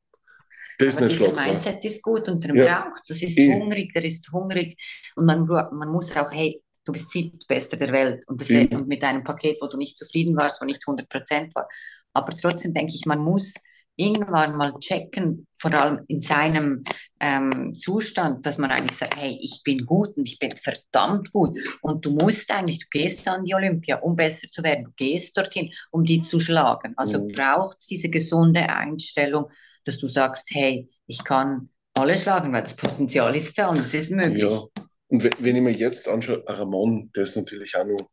Der 0.81 0.89
ist 0.89 0.97
Aber 0.99 1.11
schlagbar. 1.11 1.47
Mindset 1.47 1.85
ist 1.85 2.03
gut 2.03 2.29
und 2.29 2.43
der 2.43 2.55
ja. 2.57 2.89
braucht 2.89 3.03
Das 3.09 3.23
ist 3.23 3.39
e 3.39 3.53
hungrig, 3.53 3.93
der 3.93 4.05
ist 4.05 4.31
hungrig 4.33 4.77
und 5.15 5.27
man, 5.27 5.47
man 5.47 5.89
muss 5.91 6.17
auch, 6.17 6.33
hey, 6.33 6.63
du 6.91 6.93
bist 6.93 7.11
siebtbester 7.11 7.77
der 7.77 7.93
Welt 7.93 8.25
und, 8.29 8.41
das, 8.41 8.49
mhm. 8.49 8.69
und 8.73 8.89
mit 8.89 9.03
einem 9.03 9.25
Paket, 9.25 9.59
wo 9.61 9.69
du 9.69 9.77
nicht 9.77 9.97
zufrieden 9.97 10.37
warst, 10.37 10.61
wo 10.61 10.65
nicht 10.65 10.83
100 10.87 11.09
Prozent 11.09 11.55
war. 11.55 11.69
Aber 12.13 12.31
trotzdem 12.31 12.75
denke 12.75 12.93
ich, 12.95 13.07
man 13.07 13.21
muss 13.21 13.55
irgendwann 13.97 14.57
mal 14.57 14.73
checken, 14.81 15.47
vor 15.59 15.73
allem 15.75 16.01
in 16.09 16.23
seinem 16.23 16.85
ähm, 17.21 17.75
Zustand, 17.75 18.47
dass 18.47 18.57
man 18.57 18.71
eigentlich 18.71 18.97
sagt, 18.97 19.17
hey, 19.17 19.39
ich 19.43 19.61
bin 19.63 19.85
gut 19.85 20.17
und 20.17 20.27
ich 20.27 20.39
bin 20.39 20.51
verdammt 20.53 21.31
gut 21.33 21.57
und 21.83 22.05
du 22.05 22.13
musst 22.13 22.51
eigentlich, 22.51 22.81
du 22.81 22.87
gehst 22.91 23.29
an 23.29 23.45
die 23.45 23.55
Olympia, 23.55 23.97
um 23.97 24.17
besser 24.17 24.49
zu 24.49 24.63
werden, 24.63 24.85
du 24.87 24.93
gehst 24.97 25.37
dorthin, 25.37 25.71
um 25.91 26.03
die 26.03 26.23
zu 26.23 26.41
schlagen. 26.41 26.95
Also 26.97 27.23
mhm. 27.23 27.33
braucht 27.33 27.79
es 27.81 27.87
diese 27.87 28.09
gesunde 28.09 28.69
Einstellung, 28.69 29.51
dass 29.85 29.99
du 29.99 30.09
sagst, 30.09 30.49
hey, 30.53 30.89
ich 31.07 31.23
kann 31.23 31.69
alle 31.95 32.17
schlagen, 32.17 32.53
weil 32.53 32.63
das 32.63 32.77
Potenzial 32.77 33.37
ist 33.37 33.59
da 33.59 33.69
und 33.69 33.79
es 33.79 33.93
ist 33.93 34.11
möglich. 34.11 34.43
Ja. 34.43 34.63
Und 35.11 35.25
wenn 35.25 35.57
ich 35.57 35.63
mir 35.63 35.73
jetzt 35.73 36.09
anschaue, 36.09 36.45
Ramon, 36.47 37.11
der 37.15 37.25
ist 37.25 37.37
natürlich 37.37 37.75
auch 37.77 37.85
noch, 37.85 38.09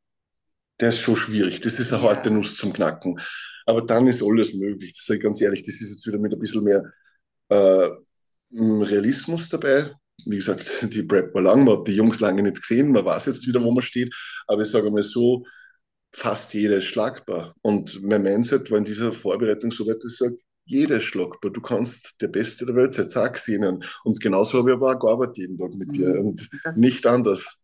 der 0.79 0.89
ist 0.89 0.99
schon 0.99 1.15
schwierig. 1.15 1.61
Das 1.61 1.79
ist 1.79 1.93
eine 1.93 2.03
ja. 2.03 2.09
harte 2.09 2.31
Nuss 2.31 2.57
zum 2.57 2.73
Knacken. 2.73 3.19
Aber 3.67 3.83
dann 3.83 4.07
ist 4.07 4.23
alles 4.23 4.55
möglich. 4.55 4.93
Das 4.95 5.05
sage 5.05 5.17
ich 5.17 5.23
ganz 5.23 5.39
ehrlich, 5.39 5.63
das 5.63 5.75
ist 5.75 5.91
jetzt 5.91 6.07
wieder 6.07 6.17
mit 6.17 6.33
ein 6.33 6.39
bisschen 6.39 6.63
mehr 6.63 6.83
äh, 7.49 7.89
Realismus 8.51 9.47
dabei. 9.49 9.93
Wie 10.25 10.37
gesagt, 10.37 10.65
die 10.93 11.03
Prep 11.03 11.35
war 11.35 11.43
lang, 11.43 11.63
man 11.63 11.77
hat 11.77 11.87
die 11.87 11.95
Jungs 11.95 12.19
lange 12.19 12.41
nicht 12.41 12.61
gesehen, 12.61 12.91
man 12.91 13.05
weiß 13.05 13.27
jetzt 13.27 13.47
wieder, 13.47 13.61
wo 13.63 13.71
man 13.71 13.83
steht. 13.83 14.13
Aber 14.47 14.63
ich 14.63 14.69
sage 14.69 14.89
mal 14.89 15.03
so, 15.03 15.45
fast 16.11 16.51
jeder 16.55 16.77
ist 16.77 16.85
schlagbar. 16.85 17.53
Und 17.61 18.01
mein 18.01 18.23
Mindset 18.23 18.71
war 18.71 18.79
in 18.79 18.85
dieser 18.85 19.13
Vorbereitung 19.13 19.71
so 19.71 19.85
weit, 19.85 20.03
dass 20.03 20.13
ich 20.13 20.17
sage, 20.17 20.35
jeder 20.67 20.99
schlagbar. 20.99 21.51
Du 21.51 21.61
kannst 21.61 22.21
der 22.21 22.27
Beste 22.27 22.65
der 22.65 22.75
Welt 22.75 22.93
sein, 22.93 23.09
sag 23.09 23.45
ihnen. 23.47 23.83
Und 24.03 24.21
genauso 24.21 24.59
habe 24.59 24.71
ich 24.71 24.75
aber 24.75 24.95
auch 24.95 24.99
gearbeitet 24.99 25.37
jeden 25.37 25.57
Tag 25.57 25.73
mit 25.73 25.95
dir. 25.95 26.09
Mhm. 26.09 26.27
Und 26.27 26.49
das 26.63 26.77
nicht 26.77 27.05
anders. 27.05 27.63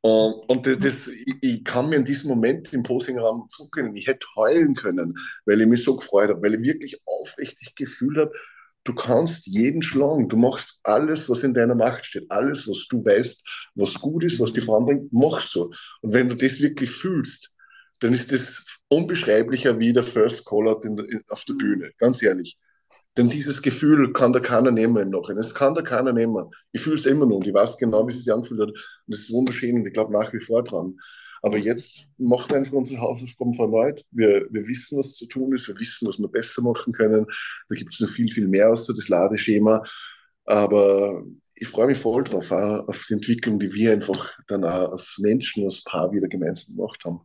Und, 0.00 0.34
und 0.48 0.66
das, 0.66 0.78
das, 0.80 1.06
ich, 1.06 1.36
ich, 1.40 1.64
kann 1.64 1.88
mir 1.88 1.96
in 1.96 2.04
diesem 2.04 2.28
Moment 2.28 2.72
im 2.72 2.82
Posingraum 2.82 3.46
zurückerinnern. 3.48 3.96
Ich 3.96 4.06
hätte 4.06 4.26
heulen 4.36 4.74
können, 4.74 5.18
weil 5.46 5.60
ich 5.60 5.66
mich 5.66 5.84
so 5.84 5.96
gefreut 5.96 6.30
habe, 6.30 6.42
weil 6.42 6.54
ich 6.54 6.62
wirklich 6.62 7.00
aufrichtig 7.06 7.74
gefühlt 7.74 8.18
habe, 8.18 8.32
du 8.84 8.94
kannst 8.94 9.46
jeden 9.46 9.82
schlagen. 9.82 10.28
Du 10.28 10.36
machst 10.36 10.80
alles, 10.82 11.28
was 11.30 11.42
in 11.42 11.54
deiner 11.54 11.74
Macht 11.74 12.04
steht. 12.06 12.30
Alles, 12.30 12.68
was 12.68 12.86
du 12.88 13.04
weißt, 13.04 13.48
was 13.76 13.94
gut 13.94 14.24
ist, 14.24 14.40
was 14.40 14.52
die 14.52 14.60
voranbringt, 14.60 15.12
machst 15.12 15.54
du. 15.54 15.72
Und 16.02 16.12
wenn 16.12 16.28
du 16.28 16.36
das 16.36 16.60
wirklich 16.60 16.90
fühlst, 16.90 17.56
dann 18.00 18.12
ist 18.12 18.30
das 18.32 18.66
unbeschreiblicher 18.88 19.78
wie 19.78 19.92
der 19.92 20.04
First 20.04 20.44
Call-Out 20.46 20.86
auf 21.28 21.44
der 21.44 21.54
Bühne, 21.54 21.92
ganz 21.98 22.22
ehrlich. 22.22 22.58
Denn 23.16 23.28
dieses 23.28 23.62
Gefühl 23.62 24.12
kann 24.12 24.32
da 24.32 24.40
keiner 24.40 24.70
nehmen 24.70 24.96
im 24.96 25.10
Nachhinein. 25.10 25.44
Es 25.44 25.54
kann 25.54 25.74
da 25.74 25.82
keiner 25.82 26.12
nehmen. 26.12 26.50
Ich 26.72 26.82
fühle 26.82 26.96
es 26.96 27.06
immer 27.06 27.26
noch 27.26 27.36
und 27.36 27.46
ich 27.46 27.54
weiß 27.54 27.76
genau, 27.78 28.06
wie 28.06 28.12
es 28.12 28.24
sich 28.24 28.32
anfühlt 28.32 28.60
hat. 28.60 28.68
Und 28.68 28.78
das 29.06 29.20
ist 29.20 29.32
wunderschön 29.32 29.76
und 29.76 29.86
ich 29.86 29.92
glaube 29.92 30.12
nach 30.12 30.32
wie 30.32 30.40
vor 30.40 30.62
dran. 30.64 30.98
Aber 31.42 31.58
jetzt 31.58 32.06
machen 32.16 32.50
wir 32.50 32.56
einfach 32.56 32.72
unsere 32.72 33.00
Hausaufgaben 33.00 33.54
verneut. 33.54 34.02
Wir, 34.10 34.46
wir 34.50 34.66
wissen, 34.66 34.98
was 34.98 35.12
zu 35.14 35.26
tun 35.26 35.54
ist. 35.54 35.68
Wir 35.68 35.78
wissen, 35.78 36.08
was 36.08 36.18
wir 36.18 36.28
besser 36.28 36.62
machen 36.62 36.92
können. 36.92 37.26
Da 37.68 37.74
gibt 37.74 37.92
es 37.92 38.00
noch 38.00 38.08
viel, 38.08 38.30
viel 38.32 38.48
mehr 38.48 38.70
außer 38.70 38.94
das 38.94 39.08
Ladeschema. 39.08 39.82
Aber 40.46 41.22
ich 41.54 41.68
freue 41.68 41.88
mich 41.88 41.98
voll 41.98 42.24
drauf, 42.24 42.50
auch 42.50 42.88
auf 42.88 43.04
die 43.08 43.14
Entwicklung, 43.14 43.60
die 43.60 43.72
wir 43.72 43.92
einfach 43.92 44.32
dann 44.48 44.64
auch 44.64 44.92
als 44.92 45.16
Menschen, 45.20 45.64
als 45.64 45.84
Paar 45.84 46.10
wieder 46.12 46.28
gemeinsam 46.28 46.76
gemacht 46.76 47.04
haben. 47.04 47.20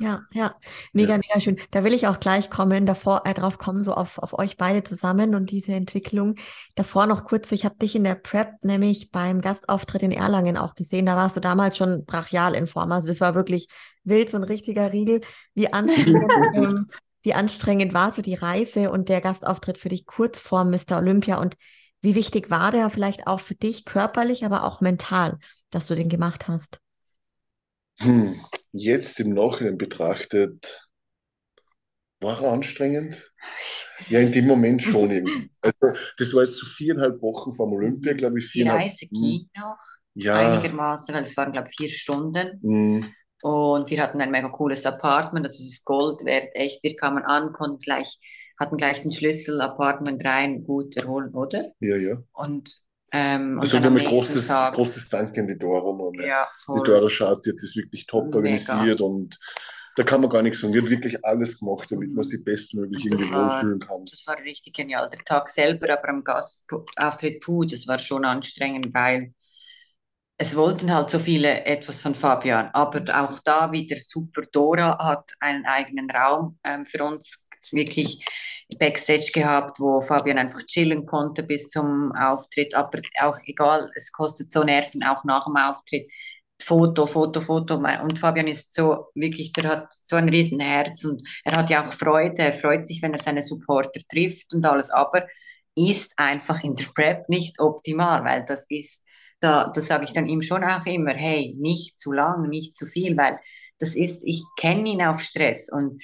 Ja, 0.00 0.22
ja, 0.32 0.54
mega, 0.92 1.12
ja. 1.12 1.18
mega 1.18 1.40
schön. 1.40 1.56
Da 1.70 1.84
will 1.84 1.92
ich 1.92 2.08
auch 2.08 2.18
gleich 2.18 2.50
kommen, 2.50 2.84
davor 2.84 3.22
äh, 3.26 3.34
drauf 3.34 3.58
kommen, 3.58 3.84
so 3.84 3.94
auf, 3.94 4.18
auf 4.18 4.36
euch 4.36 4.56
beide 4.56 4.82
zusammen 4.82 5.34
und 5.36 5.50
diese 5.50 5.72
Entwicklung. 5.72 6.34
Davor 6.74 7.06
noch 7.06 7.24
kurz, 7.24 7.52
ich 7.52 7.64
habe 7.64 7.76
dich 7.76 7.94
in 7.94 8.02
der 8.02 8.16
Prep 8.16 8.54
nämlich 8.62 9.10
beim 9.12 9.40
Gastauftritt 9.40 10.02
in 10.02 10.10
Erlangen 10.10 10.56
auch 10.56 10.74
gesehen. 10.74 11.06
Da 11.06 11.16
warst 11.16 11.36
du 11.36 11.40
damals 11.40 11.76
schon 11.76 12.04
brachial 12.04 12.54
in 12.54 12.66
Form. 12.66 12.90
Also 12.90 13.06
das 13.06 13.20
war 13.20 13.36
wirklich 13.36 13.68
wild, 14.02 14.30
so 14.30 14.36
ein 14.36 14.42
richtiger 14.42 14.92
Riegel. 14.92 15.20
Wie 15.54 15.72
anstrengend, 15.72 16.32
ähm, 16.54 16.86
wie 17.22 17.34
anstrengend 17.34 17.94
war 17.94 18.12
so 18.12 18.20
die 18.20 18.34
Reise 18.34 18.90
und 18.90 19.08
der 19.08 19.20
Gastauftritt 19.20 19.78
für 19.78 19.90
dich 19.90 20.06
kurz 20.06 20.40
vor 20.40 20.64
Mr. 20.64 20.98
Olympia 20.98 21.38
und 21.38 21.56
wie 22.02 22.16
wichtig 22.16 22.50
war 22.50 22.70
der 22.70 22.90
vielleicht 22.90 23.26
auch 23.26 23.40
für 23.40 23.54
dich 23.54 23.84
körperlich, 23.84 24.44
aber 24.44 24.64
auch 24.64 24.80
mental, 24.80 25.38
dass 25.70 25.86
du 25.86 25.94
den 25.94 26.10
gemacht 26.10 26.48
hast? 26.48 26.80
Hm, 28.00 28.40
jetzt 28.72 29.20
im 29.20 29.34
Nachhinein 29.34 29.78
betrachtet, 29.78 30.88
war 32.20 32.42
er 32.42 32.52
anstrengend? 32.52 33.32
Ja, 34.08 34.20
in 34.20 34.32
dem 34.32 34.46
Moment 34.46 34.82
schon 34.82 35.10
eben. 35.10 35.50
Also, 35.64 35.98
das 36.18 36.34
war 36.34 36.44
jetzt 36.44 36.56
so 36.56 36.66
viereinhalb 36.66 37.22
Wochen 37.22 37.54
vom 37.54 37.72
Olympia, 37.72 38.12
glaube 38.12 38.38
ich. 38.38 38.52
Die 38.52 38.64
Reise 38.64 39.06
ging 39.06 39.40
hm. 39.40 39.48
noch 39.56 39.78
ja. 40.14 40.36
einigermaßen, 40.36 41.14
weil 41.14 41.22
es 41.22 41.34
waren, 41.38 41.52
glaube 41.52 41.68
ich, 41.70 41.76
vier 41.76 41.88
Stunden. 41.88 42.60
Hm. 42.60 43.06
Und 43.42 43.90
wir 43.90 44.02
hatten 44.02 44.20
ein 44.20 44.30
mega 44.30 44.50
cooles 44.50 44.84
Apartment, 44.84 45.46
das 45.46 45.58
ist 45.58 45.84
Gold 45.86 46.24
wert, 46.26 46.48
echt. 46.54 46.82
Wir 46.82 46.96
kamen 46.96 47.24
an, 47.24 47.52
konnten 47.52 47.78
gleich 47.78 48.18
hatten 48.58 48.76
gleich 48.76 49.02
den 49.02 49.12
Schlüssel, 49.12 49.60
Apartment 49.60 50.24
rein, 50.24 50.64
gut 50.64 50.96
erholen, 50.96 51.34
oder? 51.34 51.72
Ja, 51.80 51.96
ja. 51.96 52.22
Und, 52.32 52.70
ähm, 53.16 53.60
also 53.60 53.74
wir 53.74 53.84
haben 53.84 53.96
ein 53.96 54.04
großes, 54.04 54.48
Tag, 54.48 54.74
großes 54.74 55.08
Dank 55.08 55.38
an 55.38 55.46
die 55.46 55.56
Dora. 55.56 56.10
Ja, 56.20 56.48
voll. 56.56 56.80
Die 56.80 56.90
Dora 56.90 57.08
Schatz, 57.08 57.42
die 57.42 57.50
hat 57.50 57.58
das 57.62 57.76
wirklich 57.76 58.06
top 58.06 58.24
Mega. 58.24 58.38
organisiert 58.38 59.00
und 59.00 59.38
da 59.94 60.02
kann 60.02 60.20
man 60.20 60.30
gar 60.30 60.42
nichts 60.42 60.60
sagen. 60.60 60.72
Die 60.72 60.80
hat 60.80 60.90
wirklich 60.90 61.24
alles 61.24 61.60
gemacht, 61.60 61.92
damit 61.92 62.12
man 62.12 62.24
sich 62.24 62.44
bestmöglich 62.44 63.04
irgendwie 63.04 63.32
wohlfühlen 63.32 63.78
kann. 63.78 64.04
Das 64.04 64.26
war 64.26 64.36
richtig 64.38 64.74
genial. 64.74 65.08
Der 65.10 65.20
Tag 65.20 65.48
selber, 65.48 65.92
aber 65.92 66.08
am 66.08 66.24
Gastauftritt, 66.24 67.40
puh, 67.40 67.64
das 67.64 67.86
war 67.86 68.00
schon 68.00 68.24
anstrengend, 68.24 68.92
weil 68.92 69.32
es 70.36 70.56
wollten 70.56 70.92
halt 70.92 71.10
so 71.10 71.20
viele 71.20 71.64
etwas 71.64 72.00
von 72.00 72.16
Fabian, 72.16 72.68
aber 72.72 73.02
auch 73.16 73.38
da 73.44 73.70
wieder 73.70 73.96
super. 74.00 74.42
Dora 74.50 74.98
hat 74.98 75.32
einen 75.38 75.64
eigenen 75.64 76.10
Raum 76.10 76.58
ähm, 76.64 76.84
für 76.84 77.04
uns 77.04 77.43
wirklich 77.72 78.24
Backstage 78.78 79.30
gehabt, 79.32 79.78
wo 79.80 80.00
Fabian 80.00 80.38
einfach 80.38 80.62
chillen 80.66 81.06
konnte 81.06 81.42
bis 81.42 81.68
zum 81.68 82.12
Auftritt. 82.12 82.74
Aber 82.74 83.00
auch 83.20 83.38
egal, 83.44 83.90
es 83.94 84.12
kostet 84.12 84.50
so 84.52 84.64
Nerven, 84.64 85.02
auch 85.02 85.24
nach 85.24 85.44
dem 85.44 85.56
Auftritt. 85.56 86.10
Foto, 86.60 87.06
Foto, 87.06 87.40
Foto. 87.40 87.74
Und 87.74 88.18
Fabian 88.18 88.46
ist 88.46 88.72
so 88.74 89.06
wirklich, 89.14 89.52
der 89.52 89.64
hat 89.64 89.88
so 89.92 90.16
ein 90.16 90.28
Riesenherz 90.28 91.04
und 91.04 91.22
er 91.44 91.56
hat 91.56 91.68
ja 91.68 91.84
auch 91.84 91.92
Freude. 91.92 92.38
Er 92.38 92.52
freut 92.52 92.86
sich, 92.86 93.02
wenn 93.02 93.12
er 93.12 93.22
seine 93.22 93.42
Supporter 93.42 94.00
trifft 94.08 94.54
und 94.54 94.64
alles. 94.64 94.90
Aber 94.90 95.26
ist 95.74 96.18
einfach 96.18 96.62
in 96.62 96.74
der 96.76 96.86
Prep 96.94 97.28
nicht 97.28 97.60
optimal, 97.60 98.24
weil 98.24 98.44
das 98.46 98.66
ist, 98.68 99.06
da, 99.40 99.70
das 99.74 99.88
sage 99.88 100.04
ich 100.04 100.12
dann 100.12 100.28
ihm 100.28 100.42
schon 100.42 100.64
auch 100.64 100.86
immer, 100.86 101.14
hey, 101.14 101.54
nicht 101.58 101.98
zu 101.98 102.12
lang, 102.12 102.48
nicht 102.48 102.76
zu 102.76 102.86
viel, 102.86 103.16
weil 103.16 103.38
das 103.78 103.96
ist, 103.96 104.22
ich 104.24 104.42
kenne 104.56 104.88
ihn 104.88 105.02
auf 105.02 105.20
Stress 105.20 105.70
und 105.70 106.00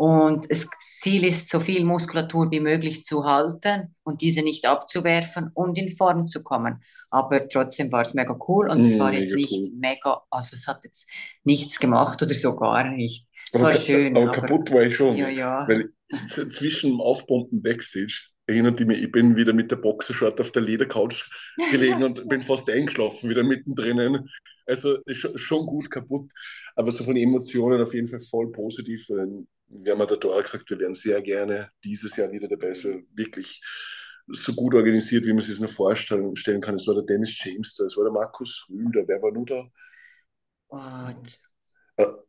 und 0.00 0.50
das 0.50 0.66
Ziel 1.02 1.24
ist, 1.24 1.50
so 1.50 1.60
viel 1.60 1.84
Muskulatur 1.84 2.50
wie 2.50 2.60
möglich 2.60 3.04
zu 3.04 3.26
halten 3.26 3.94
und 4.02 4.22
diese 4.22 4.40
nicht 4.40 4.64
abzuwerfen 4.64 5.50
und 5.52 5.76
in 5.76 5.94
Form 5.94 6.26
zu 6.26 6.42
kommen. 6.42 6.82
Aber 7.10 7.46
trotzdem 7.46 7.92
war 7.92 8.00
es 8.00 8.14
mega 8.14 8.34
cool 8.48 8.70
und 8.70 8.80
es 8.80 8.96
mm, 8.96 8.98
war 8.98 9.12
jetzt 9.12 9.34
nicht 9.34 9.52
cool. 9.52 9.72
mega, 9.78 10.22
also 10.30 10.56
es 10.56 10.66
hat 10.66 10.84
jetzt 10.84 11.10
nichts 11.44 11.78
gemacht 11.78 12.22
oder 12.22 12.32
so 12.32 12.56
gar 12.56 12.88
nicht. 12.88 13.28
Es 13.52 13.60
war 13.60 13.74
schön. 13.74 14.16
Aber, 14.16 14.30
aber, 14.30 14.40
kaputt 14.40 14.72
war 14.72 14.84
ich 14.84 14.96
schon. 14.96 15.16
Ja, 15.16 15.28
ja. 15.28 15.68
Weil 15.68 15.90
zwischen 16.26 16.92
dem 16.92 17.00
Aufpumpen 17.02 17.60
Backstage 17.60 18.30
erinnert 18.46 18.80
mich, 18.80 19.02
ich 19.02 19.12
bin 19.12 19.36
wieder 19.36 19.52
mit 19.52 19.70
der 19.70 19.76
Boxershort 19.76 20.40
auf 20.40 20.50
der 20.52 20.62
Ledercouch 20.62 21.28
gelegen 21.70 22.02
und 22.04 22.26
bin 22.26 22.40
fast 22.40 22.70
eingeschlafen, 22.70 23.28
wieder 23.28 23.42
mittendrin. 23.42 24.26
Also 24.64 24.96
schon 25.36 25.66
gut 25.66 25.90
kaputt, 25.90 26.32
aber 26.74 26.90
so 26.90 27.04
von 27.04 27.16
Emotionen 27.18 27.82
auf 27.82 27.92
jeden 27.92 28.08
Fall 28.08 28.20
voll 28.20 28.50
positiv 28.50 29.06
wir 29.70 29.92
haben 29.92 30.00
ja 30.00 30.06
da 30.06 30.40
gesagt, 30.42 30.68
wir 30.68 30.78
wären 30.78 30.94
sehr 30.94 31.22
gerne 31.22 31.70
dieses 31.84 32.16
Jahr 32.16 32.30
wieder 32.32 32.48
dabei. 32.48 32.68
Es 32.68 32.84
war 32.84 32.94
wirklich 33.14 33.62
so 34.26 34.52
gut 34.52 34.74
organisiert, 34.74 35.24
wie 35.24 35.32
man 35.32 35.40
sich 35.40 35.52
das 35.52 35.60
nur 35.60 35.68
vorstellen 35.68 36.60
kann. 36.60 36.74
Es 36.74 36.86
war 36.86 36.94
der 36.94 37.04
Dennis 37.04 37.42
James 37.42 37.74
da, 37.74 37.84
es 37.84 37.96
war 37.96 38.04
der 38.04 38.12
Markus 38.12 38.66
Rühl 38.68 38.90
da, 38.92 39.00
wer 39.06 39.22
war 39.22 39.32
nur 39.32 39.46
da? 39.46 39.64
Und 40.68 41.40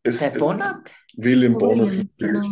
es, 0.04 0.18
der 0.18 0.32
Bonack? 0.32 0.92
William 1.16 1.58
Bonack. 1.58 2.08
Genau. 2.18 2.48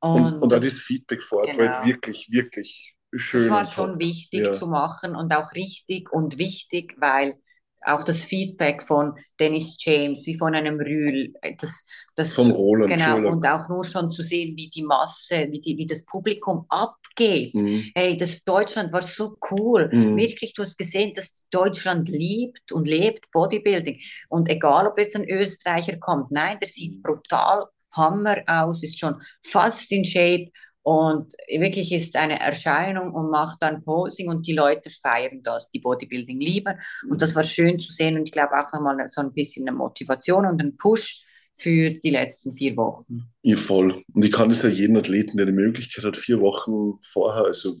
Und, 0.00 0.24
und, 0.24 0.42
und 0.42 0.54
auch 0.54 0.60
das 0.60 0.72
Feedback 0.72 1.22
vor 1.22 1.40
Ort 1.40 1.56
genau. 1.56 1.70
war 1.70 1.86
wirklich, 1.86 2.28
wirklich 2.30 2.94
schön. 3.12 3.42
Das 3.42 3.50
war 3.50 3.64
schon 3.70 3.98
wichtig 3.98 4.40
ja. 4.40 4.52
zu 4.54 4.66
machen 4.66 5.14
und 5.14 5.34
auch 5.34 5.52
richtig 5.52 6.12
und 6.12 6.38
wichtig, 6.38 6.94
weil 6.98 7.36
auch 7.84 8.04
das 8.04 8.18
Feedback 8.18 8.82
von 8.82 9.14
Dennis 9.38 9.76
James, 9.84 10.26
wie 10.26 10.36
von 10.36 10.54
einem 10.54 10.78
Rühl, 10.78 11.32
das, 11.58 11.86
das 12.16 12.32
von 12.32 12.50
Roland 12.50 12.92
genau 12.92 13.16
Schüler. 13.16 13.30
und 13.30 13.46
auch 13.46 13.68
nur 13.68 13.84
schon 13.84 14.10
zu 14.10 14.22
sehen, 14.22 14.56
wie 14.56 14.68
die 14.68 14.82
Masse, 14.82 15.48
wie, 15.50 15.60
die, 15.60 15.76
wie 15.76 15.86
das 15.86 16.04
Publikum 16.04 16.66
abgeht. 16.68 17.54
Mhm. 17.54 17.90
Hey, 17.94 18.16
das 18.16 18.44
Deutschland 18.44 18.92
war 18.92 19.02
so 19.02 19.36
cool. 19.50 19.88
Mhm. 19.92 20.16
Wirklich, 20.16 20.54
du 20.54 20.62
hast 20.62 20.78
gesehen, 20.78 21.12
dass 21.14 21.46
Deutschland 21.50 22.08
liebt 22.08 22.72
und 22.72 22.88
lebt 22.88 23.30
Bodybuilding. 23.32 24.00
Und 24.28 24.48
egal, 24.48 24.86
ob 24.86 24.98
jetzt 24.98 25.16
ein 25.16 25.28
Österreicher 25.28 25.96
kommt, 25.98 26.30
nein, 26.30 26.58
der 26.60 26.68
sieht 26.68 27.02
brutal 27.02 27.66
Hammer 27.92 28.42
aus, 28.46 28.82
ist 28.82 28.98
schon 28.98 29.16
fast 29.42 29.92
in 29.92 30.04
Shape 30.04 30.50
und 30.82 31.32
wirklich 31.48 31.92
ist 31.92 32.16
eine 32.16 32.40
Erscheinung 32.40 33.14
und 33.14 33.30
macht 33.30 33.62
dann 33.62 33.84
Posing 33.84 34.28
und 34.28 34.46
die 34.46 34.52
Leute 34.52 34.90
feiern 34.90 35.42
das, 35.42 35.70
die 35.70 35.78
Bodybuilding 35.78 36.40
lieben. 36.40 36.74
Und 37.08 37.22
das 37.22 37.36
war 37.36 37.44
schön 37.44 37.78
zu 37.78 37.92
sehen 37.92 38.18
und 38.18 38.26
ich 38.26 38.32
glaube 38.32 38.52
auch 38.54 38.72
nochmal 38.72 38.96
so 39.06 39.20
ein 39.20 39.32
bisschen 39.32 39.68
eine 39.68 39.76
Motivation 39.76 40.46
und 40.46 40.60
ein 40.60 40.76
Push 40.76 41.26
für 41.54 41.90
die 41.90 42.10
letzten 42.10 42.52
vier 42.52 42.76
Wochen. 42.76 43.30
Ja, 43.42 43.56
voll. 43.56 44.02
Und 44.12 44.24
ich 44.24 44.32
kann 44.32 44.50
es 44.50 44.62
ja 44.62 44.68
jeden 44.68 44.96
Athleten, 44.96 45.36
der 45.36 45.46
die 45.46 45.52
Möglichkeit 45.52 46.04
hat, 46.04 46.16
vier 46.16 46.40
Wochen 46.40 46.98
vorher, 47.04 47.44
also 47.44 47.76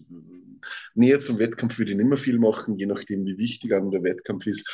näher 0.94 1.20
zum 1.20 1.38
Wettkampf 1.38 1.78
würde 1.78 1.90
ich 1.90 1.96
nicht 1.96 2.06
mehr 2.06 2.18
viel 2.18 2.38
machen, 2.38 2.78
je 2.78 2.86
nachdem, 2.86 3.24
wie 3.24 3.38
wichtig 3.38 3.72
einem 3.72 3.90
der 3.90 4.04
Wettkampf 4.04 4.46
ist. 4.46 4.70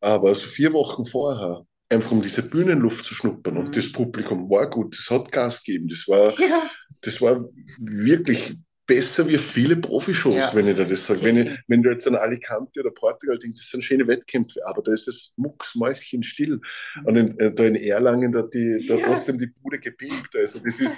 Aber 0.00 0.28
also 0.28 0.46
vier 0.46 0.72
Wochen 0.72 1.06
vorher 1.06 1.66
einfach 1.88 2.10
um 2.12 2.22
diese 2.22 2.42
Bühnenluft 2.42 3.04
zu 3.04 3.14
schnuppern. 3.14 3.56
Und 3.56 3.68
mhm. 3.68 3.72
das 3.72 3.92
Publikum 3.92 4.50
war 4.50 4.68
gut, 4.68 4.96
das 4.98 5.10
hat 5.10 5.30
Gas 5.30 5.62
gegeben. 5.62 5.88
Das 5.88 6.08
war, 6.08 6.38
ja. 6.40 6.70
das 7.02 7.20
war 7.20 7.48
wirklich 7.78 8.56
besser 8.86 9.26
wie 9.28 9.38
viele 9.38 9.76
Profishows, 9.76 10.36
ja. 10.36 10.54
wenn 10.54 10.68
ich 10.68 10.76
da 10.76 10.84
das 10.84 11.06
sage. 11.06 11.22
Wenn, 11.22 11.36
ich, 11.36 11.58
wenn 11.66 11.82
du 11.82 11.90
jetzt 11.90 12.06
an 12.06 12.14
Alicante 12.14 12.80
oder 12.80 12.90
Portugal 12.90 13.38
denkst, 13.38 13.60
das 13.60 13.70
sind 13.70 13.84
schöne 13.84 14.06
Wettkämpfe, 14.06 14.60
aber 14.64 14.82
da 14.82 14.92
ist 14.92 15.08
es 15.08 15.32
mucksmäuschen 15.36 16.22
still. 16.22 16.60
Mhm. 17.00 17.06
Und 17.06 17.16
in, 17.16 17.38
äh, 17.40 17.52
da 17.52 17.64
in 17.64 17.74
Erlangen, 17.74 18.32
da, 18.32 18.42
die, 18.42 18.84
da 18.86 18.94
ja. 18.94 19.06
trotzdem 19.06 19.38
die 19.38 19.48
Bude 19.48 19.78
gebebt. 19.78 20.34
Also 20.36 20.60
das 20.60 20.78
ist, 20.78 20.92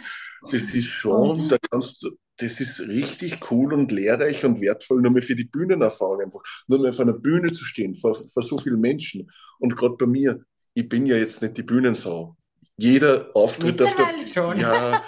das 0.50 0.62
ist 0.74 0.86
schon, 0.86 1.48
da 1.48 1.56
kannst 1.70 2.02
du, 2.02 2.10
das 2.36 2.60
ist 2.60 2.88
richtig 2.88 3.50
cool 3.50 3.72
und 3.72 3.90
lehrreich 3.90 4.44
und 4.44 4.60
wertvoll, 4.60 5.00
nur 5.00 5.10
mehr 5.10 5.22
für 5.22 5.34
die 5.34 5.44
Bühnenerfahrung 5.44 6.20
einfach. 6.20 6.42
Nur 6.68 6.80
mehr 6.80 6.90
auf 6.90 7.00
einer 7.00 7.14
Bühne 7.14 7.50
zu 7.50 7.64
stehen, 7.64 7.96
vor, 7.96 8.14
vor 8.14 8.42
so 8.42 8.58
vielen 8.58 8.80
Menschen. 8.80 9.30
Und 9.58 9.76
gerade 9.76 9.96
bei 9.96 10.06
mir, 10.06 10.44
ich 10.78 10.88
bin 10.88 11.06
ja 11.06 11.16
jetzt 11.16 11.42
nicht 11.42 11.56
die 11.56 11.64
Bühnensau. 11.64 12.36
Jeder 12.76 13.30
Auftritt 13.34 13.82
auf 13.82 13.96
der 13.96 14.06
schon. 14.32 14.60
ja 14.60 15.02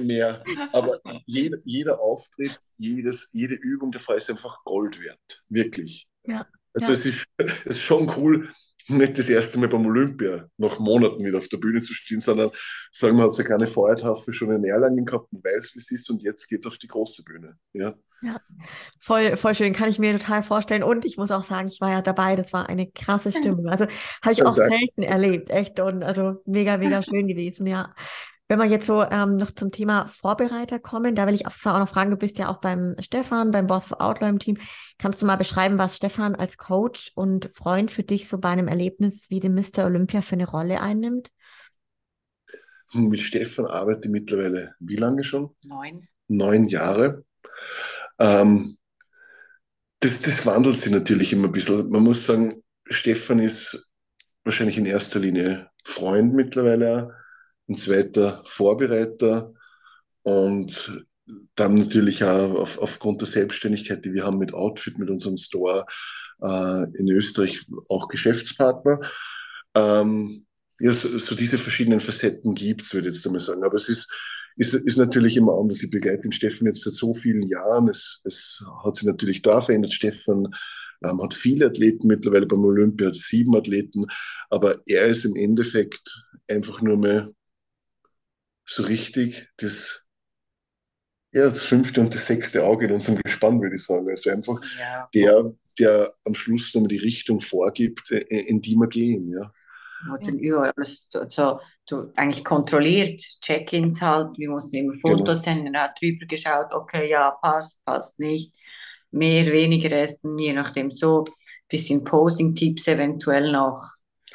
mehr, 0.00 0.44
aber 0.72 1.00
jeder, 1.26 1.58
jeder 1.64 2.00
Auftritt, 2.00 2.60
jedes, 2.78 3.32
jede 3.32 3.56
Übung 3.56 3.90
der 3.90 4.00
ist 4.16 4.30
einfach 4.30 4.62
Gold 4.64 5.00
wert, 5.00 5.44
wirklich. 5.48 6.06
Ja, 6.24 6.46
also 6.72 6.86
ja. 6.86 6.88
Das, 6.88 7.04
ist, 7.04 7.26
das 7.36 7.66
ist 7.66 7.80
schon 7.80 8.08
cool, 8.16 8.48
nicht 8.88 9.18
das 9.18 9.28
erste 9.28 9.58
Mal 9.58 9.68
beim 9.68 9.86
Olympia 9.86 10.48
nach 10.56 10.78
Monaten 10.78 11.24
wieder 11.24 11.38
auf 11.38 11.48
der 11.48 11.56
Bühne 11.58 11.80
zu 11.80 11.92
stehen, 11.92 12.20
sondern 12.20 12.50
sagen 12.92 13.16
wir, 13.16 13.24
hat 13.24 13.32
so 13.32 13.38
eine 13.38 13.46
kleine 13.46 13.66
Feuertafel 13.66 14.32
schon 14.32 14.52
in 14.52 14.64
Erlangen 14.64 15.04
gehabt 15.04 15.32
und 15.32 15.44
weiß, 15.44 15.74
wie 15.74 15.78
es 15.78 15.90
ist 15.90 16.10
und 16.10 16.22
jetzt 16.22 16.48
geht 16.48 16.60
es 16.60 16.66
auf 16.66 16.78
die 16.78 16.86
große 16.86 17.24
Bühne. 17.24 17.56
Ja. 17.72 17.94
ja, 18.22 18.40
voll, 19.00 19.36
voll 19.36 19.54
schön, 19.54 19.72
kann 19.72 19.88
ich 19.88 19.98
mir 19.98 20.18
total 20.18 20.42
vorstellen. 20.42 20.82
Und 20.82 21.04
ich 21.04 21.16
muss 21.16 21.30
auch 21.30 21.44
sagen, 21.44 21.68
ich 21.68 21.80
war 21.80 21.90
ja 21.90 22.02
dabei, 22.02 22.36
das 22.36 22.52
war 22.52 22.68
eine 22.68 22.90
krasse 22.90 23.32
Stimmung. 23.32 23.68
Also 23.68 23.86
habe 24.22 24.32
ich 24.32 24.44
auch 24.44 24.56
selten 24.56 25.02
erlebt, 25.02 25.50
echt. 25.50 25.80
Und 25.80 26.02
also 26.02 26.42
mega, 26.46 26.76
mega 26.76 27.02
schön 27.02 27.26
gewesen, 27.26 27.66
ja. 27.66 27.94
Wenn 28.48 28.60
wir 28.60 28.66
jetzt 28.66 28.86
so 28.86 29.02
ähm, 29.02 29.36
noch 29.36 29.50
zum 29.50 29.72
Thema 29.72 30.06
Vorbereiter 30.06 30.78
kommen, 30.78 31.16
da 31.16 31.26
will 31.26 31.34
ich 31.34 31.46
auf 31.46 31.54
jeden 31.54 31.62
Fall 31.62 31.74
auch 31.74 31.80
noch 31.80 31.92
fragen, 31.92 32.10
du 32.12 32.16
bist 32.16 32.38
ja 32.38 32.48
auch 32.48 32.60
beim 32.60 32.94
Stefan, 33.00 33.50
beim 33.50 33.66
Boss 33.66 33.90
of 33.90 33.98
Outlaw 33.98 34.28
im 34.28 34.38
Team. 34.38 34.58
Kannst 34.98 35.20
du 35.20 35.26
mal 35.26 35.36
beschreiben, 35.36 35.78
was 35.78 35.96
Stefan 35.96 36.36
als 36.36 36.56
Coach 36.56 37.10
und 37.16 37.50
Freund 37.52 37.90
für 37.90 38.04
dich 38.04 38.28
so 38.28 38.38
bei 38.38 38.50
einem 38.50 38.68
Erlebnis 38.68 39.30
wie 39.30 39.40
dem 39.40 39.54
Mr. 39.54 39.86
Olympia 39.86 40.22
für 40.22 40.34
eine 40.34 40.48
Rolle 40.48 40.80
einnimmt? 40.80 41.30
Mit 42.92 43.20
Stefan 43.20 43.66
arbeite 43.66 44.06
ich 44.06 44.12
mittlerweile 44.12 44.74
wie 44.78 44.96
lange 44.96 45.24
schon? 45.24 45.50
Neun. 45.64 46.02
Neun 46.28 46.68
Jahre. 46.68 47.24
Ähm, 48.20 48.76
das, 50.00 50.22
das 50.22 50.46
wandelt 50.46 50.78
sich 50.78 50.92
natürlich 50.92 51.32
immer 51.32 51.48
ein 51.48 51.52
bisschen. 51.52 51.90
Man 51.90 52.04
muss 52.04 52.26
sagen, 52.26 52.62
Stefan 52.88 53.40
ist 53.40 53.90
wahrscheinlich 54.44 54.78
in 54.78 54.86
erster 54.86 55.18
Linie 55.18 55.68
Freund 55.84 56.32
mittlerweile, 56.34 57.12
ein 57.68 57.76
zweiter 57.76 58.42
Vorbereiter 58.46 59.52
und 60.22 61.06
dann 61.54 61.74
natürlich 61.74 62.22
auch 62.24 62.54
auf, 62.54 62.78
aufgrund 62.78 63.20
der 63.20 63.28
Selbstständigkeit, 63.28 64.04
die 64.04 64.12
wir 64.12 64.24
haben 64.24 64.38
mit 64.38 64.54
Outfit, 64.54 64.98
mit 64.98 65.10
unserem 65.10 65.36
Store 65.36 65.84
äh, 66.42 66.84
in 66.98 67.08
Österreich 67.08 67.66
auch 67.88 68.08
Geschäftspartner. 68.08 69.00
Ähm, 69.74 70.46
ja, 70.78 70.92
so, 70.92 71.18
so, 71.18 71.34
diese 71.34 71.58
verschiedenen 71.58 72.00
Facetten 72.00 72.54
gibt 72.54 72.82
es, 72.82 72.94
würde 72.94 73.08
ich 73.08 73.16
jetzt 73.16 73.26
einmal 73.26 73.40
sagen. 73.40 73.64
Aber 73.64 73.76
es 73.76 73.88
ist, 73.88 74.14
ist, 74.56 74.74
ist 74.74 74.98
natürlich 74.98 75.36
immer 75.36 75.58
anders. 75.58 75.82
Ich 75.82 75.90
begleite 75.90 76.22
den 76.22 76.32
Steffen 76.32 76.66
jetzt 76.66 76.82
seit 76.82 76.92
so 76.92 77.14
vielen 77.14 77.42
Jahren. 77.42 77.88
Es, 77.88 78.22
es 78.24 78.64
hat 78.84 78.94
sich 78.94 79.06
natürlich 79.06 79.42
da 79.42 79.60
verändert. 79.60 79.92
Steffen 79.92 80.54
ähm, 81.04 81.22
hat 81.22 81.34
viele 81.34 81.66
Athleten 81.66 82.06
mittlerweile 82.06 82.46
beim 82.46 82.64
Olympia, 82.64 83.08
hat 83.08 83.16
sieben 83.16 83.56
Athleten. 83.56 84.06
Aber 84.50 84.80
er 84.86 85.06
ist 85.06 85.24
im 85.24 85.34
Endeffekt 85.34 86.24
einfach 86.48 86.82
nur 86.82 86.98
mehr 86.98 87.30
so 88.66 88.82
richtig 88.82 89.48
das, 89.56 90.08
ja, 91.32 91.44
das 91.44 91.62
fünfte 91.62 92.00
und 92.00 92.14
das 92.14 92.26
sechste 92.26 92.64
Auge 92.64 92.86
in 92.86 92.92
unserem 92.92 93.18
Gespann, 93.22 93.60
würde 93.60 93.76
ich 93.76 93.84
sagen. 93.84 94.08
Also 94.08 94.30
einfach 94.30 94.60
ja. 94.78 95.08
der, 95.14 95.54
der 95.78 96.14
am 96.24 96.34
Schluss 96.34 96.74
nochmal 96.74 96.88
die 96.88 96.98
Richtung 96.98 97.40
vorgibt, 97.40 98.10
äh, 98.10 98.18
in 98.18 98.60
die 98.60 98.76
wir 98.76 98.88
gehen, 98.88 99.30
ja. 99.30 99.52
Hat 100.10 100.26
dann 100.26 100.38
überall 100.38 100.72
alles 100.76 101.08
so, 101.10 101.58
so 101.88 102.12
eigentlich 102.16 102.44
kontrolliert, 102.44 103.20
Check-ins 103.40 104.02
halt, 104.02 104.38
wir 104.38 104.50
mussten 104.50 104.76
immer 104.76 104.94
Fotos 104.94 105.42
genau. 105.42 105.56
senden, 105.56 105.74
er 105.74 105.84
hat 105.84 106.00
drüber 106.00 106.26
geschaut, 106.26 106.66
okay, 106.70 107.08
ja, 107.08 107.30
passt, 107.30 107.82
passt 107.84 108.20
nicht, 108.20 108.52
mehr, 109.10 109.46
weniger 109.46 109.90
essen, 109.92 110.38
je 110.38 110.52
nachdem 110.52 110.90
so, 110.90 111.24
bisschen 111.68 112.04
Posing-Tipps 112.04 112.88
eventuell 112.88 113.50
noch. 113.50 113.82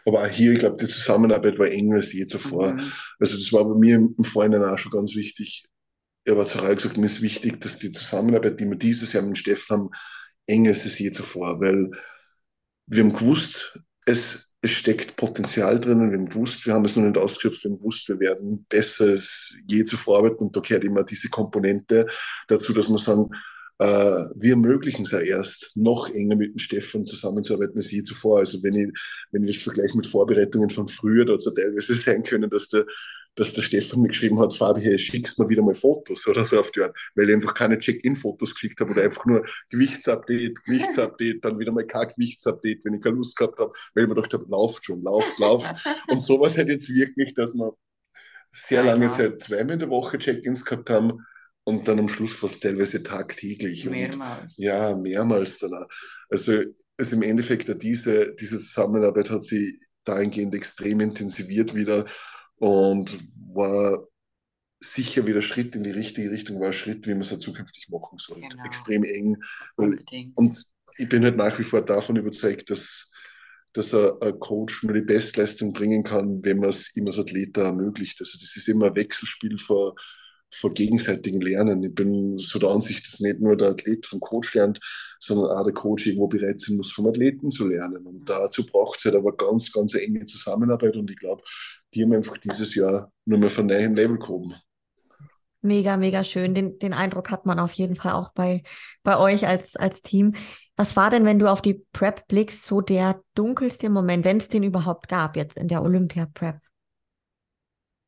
Aber 0.06 0.24
auch 0.24 0.28
hier, 0.28 0.54
ich 0.54 0.60
glaube, 0.60 0.78
die 0.78 0.88
Zusammenarbeit 0.88 1.60
war 1.60 1.68
enger 1.68 1.98
als 1.98 2.14
je 2.14 2.26
zuvor. 2.26 2.74
Mhm. 2.74 2.92
Also 3.20 3.38
das 3.38 3.54
war 3.54 3.66
bei 3.66 3.76
mir 3.76 3.96
im 3.96 4.24
Vorhinein 4.24 4.64
auch 4.64 4.78
schon 4.78 4.92
ganz 4.92 5.16
wichtig. 5.16 5.66
Ja, 6.28 6.38
was 6.38 6.56
auch 6.56 6.68
gesagt, 6.68 6.98
mir 6.98 7.08
ist 7.08 7.22
wichtig, 7.22 7.60
dass 7.62 7.80
die 7.80 7.92
Zusammenarbeit, 7.92 8.60
die 8.60 8.66
wir 8.66 8.78
dieses 8.78 9.14
Jahr 9.14 9.24
mit 9.24 9.38
Stefan 9.38 9.80
haben, 9.80 9.90
enger 10.48 10.72
ist 10.72 10.86
als 10.86 11.00
je 11.00 11.12
zuvor, 11.12 11.60
weil 11.60 11.90
wir 12.88 13.04
haben 13.04 13.14
gewusst, 13.14 13.80
es, 14.06 14.56
es 14.62 14.72
steckt 14.72 15.16
Potenzial 15.16 15.80
drinnen, 15.80 16.12
wir 16.12 16.18
haben 16.18 16.30
gewusst, 16.30 16.66
wir 16.66 16.74
haben 16.74 16.86
es 16.86 16.96
noch 16.96 17.04
nicht 17.04 17.18
ausgeschöpft, 17.18 17.64
wir 17.64 17.72
haben 17.72 17.78
gewusst, 17.80 18.10
wir 18.10 18.20
werden 18.20 18.66
besser 18.68 19.06
als 19.06 19.56
je 19.68 19.84
zuvor 19.86 20.18
arbeiten 20.18 20.44
und 20.44 20.56
da 20.56 20.60
gehört 20.60 20.84
immer 20.84 21.04
diese 21.04 21.30
Komponente 21.30 22.08
dazu, 22.48 22.74
dass 22.74 22.90
wir 22.90 23.00
sagen, 23.00 23.30
wir 23.82 24.52
ermöglichen 24.52 25.06
es 25.06 25.12
ja 25.12 25.20
erst, 25.22 25.72
noch 25.76 26.10
enger 26.10 26.36
mit 26.36 26.54
dem 26.54 26.60
Stefan 26.60 27.06
zusammenzuarbeiten 27.06 27.78
als 27.78 27.90
je 27.90 28.04
zuvor. 28.04 28.40
Also 28.40 28.62
wenn 28.62 28.74
ich, 28.74 28.94
wenn 29.32 29.44
ich 29.48 29.56
das 29.56 29.64
vergleiche 29.64 29.98
mit 29.98 30.06
Vorbereitungen 30.06 30.70
von 30.70 30.88
früher, 30.88 31.26
da 31.26 31.34
hat 31.34 31.40
es 31.40 31.46
ja 31.46 31.64
teilweise 31.64 31.96
sein 31.96 32.22
können, 32.22 32.50
dass 32.50 32.70
der, 32.70 32.86
dass 33.36 33.54
der 33.54 33.64
Stefan 33.64 34.02
mir 34.02 34.10
geschrieben 34.10 34.40
hat, 34.40 34.54
Fabi, 34.54 34.82
hey, 34.82 35.00
schickst 35.00 35.40
mir 35.40 35.50
wieder 35.50 35.64
mal 35.64 35.74
Fotos 35.74 36.28
oder 36.28 36.46
so 36.46 36.60
auf 36.60 36.72
die 36.72 36.82
Art, 36.82 36.96
weil 37.16 37.30
ich 37.30 37.36
einfach 37.36 37.56
keine 37.56 37.80
Check-in-Fotos 37.80 38.54
geschickt 38.54 38.80
habe 38.82 38.92
oder 38.92 39.02
einfach 39.02 39.26
nur 39.26 39.46
Gewichtsupdate, 39.70 40.64
Gewichtsupdate, 40.64 41.44
dann 41.44 41.58
wieder 41.58 41.72
mal 41.72 41.86
kein 41.86 42.10
Gewichtsupdate, 42.10 42.82
wenn 42.84 42.96
ich 42.96 43.02
keine 43.02 43.16
Lust 43.16 43.36
gehabt 43.36 43.58
habe, 43.58 43.74
weil 43.96 44.04
ich 44.04 44.10
mir 44.10 44.16
gedacht 44.16 44.34
habe, 44.34 44.46
lauft 44.48 44.86
schon, 44.86 45.02
lauft, 45.02 45.40
lauft. 45.40 45.66
Und 46.08 46.22
sowas 46.22 46.56
halt 46.56 46.68
jetzt 46.68 46.94
wirklich, 46.94 47.34
dass 47.34 47.56
wir 47.56 47.74
sehr 48.54 48.84
lange 48.84 49.10
Zeit 49.10 49.40
zweimal 49.40 49.74
in 49.74 49.80
der 49.80 49.90
Woche 49.90 50.20
Check-ins 50.20 50.66
gehabt 50.66 50.90
haben, 50.90 51.26
und 51.64 51.88
dann 51.88 52.00
am 52.00 52.10
Schluss 52.10 52.32
fast 52.32 52.62
teilweise 52.62 53.04
tagtäglich. 53.04 53.86
Mehrmals. 53.86 54.58
Und, 54.58 54.64
ja, 54.64 54.96
mehrmals 54.96 55.60
dann. 55.60 55.86
Also, 56.30 56.64
also 56.98 57.16
im 57.16 57.24
Endeffekt, 57.24 57.82
diese, 57.82 58.36
diese 58.36 58.60
Zusammenarbeit 58.60 59.30
hat 59.30 59.44
sich 59.44 59.80
dahingehend 60.04 60.56
extrem 60.56 61.00
intensiviert 61.00 61.76
wieder 61.76 62.06
und 62.56 63.18
war 63.54 64.08
sicher 64.80 65.28
wieder 65.28 65.42
Schritt 65.42 65.76
in 65.76 65.84
die 65.84 65.92
richtige 65.92 66.32
Richtung, 66.32 66.60
war 66.60 66.68
ein 66.68 66.74
Schritt, 66.74 67.06
wie 67.06 67.12
man 67.12 67.22
es 67.22 67.32
ja 67.32 67.40
zukünftig 67.40 67.88
machen 67.90 68.18
soll. 68.20 68.42
Genau. 68.42 68.64
Extrem 68.66 69.04
eng. 69.04 69.38
Weil, 69.78 70.00
und 70.36 70.66
ich 70.98 71.08
bin 71.08 71.24
halt 71.24 71.38
nach 71.38 71.58
wie 71.60 71.64
vor 71.64 71.84
davon 71.84 72.16
überzeugt, 72.16 72.72
dass, 72.72 73.14
dass 73.74 73.94
ein, 73.94 74.40
Coach 74.40 74.84
nur 74.84 74.94
die 74.94 75.02
Bestleistung 75.02 75.72
bringen 75.72 76.04
kann, 76.04 76.44
wenn 76.44 76.58
man 76.58 76.70
es 76.72 76.96
ihm 76.96 77.06
als 77.06 77.20
Athlet 77.20 77.56
ermöglicht. 77.58 78.20
Also 78.20 78.38
das 78.40 78.56
ist 78.56 78.68
immer 78.68 78.88
ein 78.88 78.96
Wechselspiel 78.96 79.60
vor 79.60 79.96
von 80.54 80.74
gegenseitigen 80.74 81.42
Lernen. 81.42 81.84
Ich 81.84 81.96
bin 81.96 82.38
so 82.40 82.60
der 82.60 82.70
Ansicht, 82.70 83.08
dass 83.08 83.20
nicht 83.20 83.40
nur 83.40 83.56
der 83.56 83.70
Athlet 83.70 84.06
vom 84.06 84.20
Coach 84.20 84.54
lernt, 84.54 84.80
sondern 85.20 85.58
auch 85.58 85.64
der 85.64 85.74
Coach 85.74 86.08
irgendwo 86.08 86.28
bereit 86.28 86.60
sein 86.60 86.78
muss, 86.78 86.92
vom 86.92 87.08
Athleten 87.08 87.52
zu 87.52 87.68
lernen. 87.68 88.06
Und 88.06 88.30
dazu 88.30 88.66
braucht 88.66 89.00
es 89.00 89.06
halt 89.06 89.16
aber 89.16 89.36
ganz, 89.36 89.72
ganz 89.72 89.96
eine 89.96 90.04
enge 90.04 90.26
Zusammenarbeit 90.26 90.96
und 90.96 91.10
ich 91.10 91.18
glaube, 91.18 91.44
die 91.94 92.04
haben 92.04 92.14
einfach 92.14 92.38
dieses 92.38 92.76
Jahr 92.76 93.12
nur 93.26 93.40
mehr 93.40 93.50
von 93.50 93.66
neuen 93.66 93.96
Level 93.96 94.18
gehoben. 94.18 94.56
Mega, 95.64 95.96
mega 95.96 96.24
schön. 96.24 96.56
Den, 96.56 96.80
den 96.80 96.94
Eindruck 96.94 97.30
hat 97.30 97.46
man 97.46 97.60
auf 97.60 97.72
jeden 97.74 97.96
Fall 97.96 98.14
auch 98.14 98.34
bei, 98.34 98.64
bei 99.04 99.18
euch 99.20 99.46
als, 99.46 99.76
als 99.76 100.02
Team. 100.02 100.34
Was 100.76 100.96
war 100.96 101.12
denn, 101.12 101.24
wenn 101.24 101.38
du 101.38 101.48
auf 101.52 101.62
die 101.62 101.86
Prep 101.94 102.28
blickst, 102.28 102.66
so 102.66 102.82
der 102.82 103.22
dunkelste 103.36 103.90
Moment, 103.90 104.26
wenn 104.26 104.38
es 104.38 104.48
den 104.48 104.64
überhaupt 104.64 105.08
gab, 105.08 105.36
jetzt 105.36 105.58
in 105.58 105.68
der 105.68 105.84
Olympia-Prep? 105.84 106.60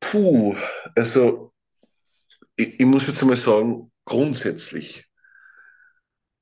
Puh, 0.00 0.56
also 0.96 1.53
ich, 2.56 2.80
ich 2.80 2.86
muss 2.86 3.06
jetzt 3.06 3.20
einmal 3.22 3.36
sagen, 3.36 3.90
grundsätzlich, 4.04 5.06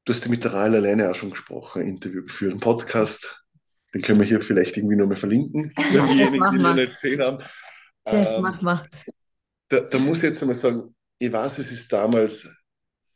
du 0.04 0.12
hast 0.12 0.24
ja 0.24 0.30
mit 0.30 0.44
der 0.44 0.52
Rahel 0.52 0.76
alleine 0.76 1.10
auch 1.10 1.14
schon 1.14 1.30
gesprochen, 1.30 1.82
ein 1.82 1.88
Interview 1.88 2.22
geführt, 2.22 2.52
einen 2.52 2.60
Podcast, 2.60 3.44
den 3.94 4.02
können 4.02 4.20
wir 4.20 4.26
hier 4.26 4.40
vielleicht 4.40 4.76
irgendwie 4.76 4.96
nochmal 4.96 5.16
verlinken, 5.16 5.72
wenn 5.76 6.08
diejenigen, 6.08 6.50
die 6.52 6.58
noch 6.58 6.74
nicht 6.74 6.94
gesehen 6.94 7.22
haben. 7.22 7.44
Das 8.04 8.36
ähm, 8.36 8.42
machen 8.42 8.64
wir. 8.64 8.88
Da, 9.68 9.80
da 9.80 9.98
muss 9.98 10.18
ich 10.18 10.24
jetzt 10.24 10.42
einmal 10.42 10.56
sagen, 10.56 10.94
ich 11.18 11.32
weiß, 11.32 11.58
es 11.58 11.70
ist 11.70 11.92
damals 11.92 12.48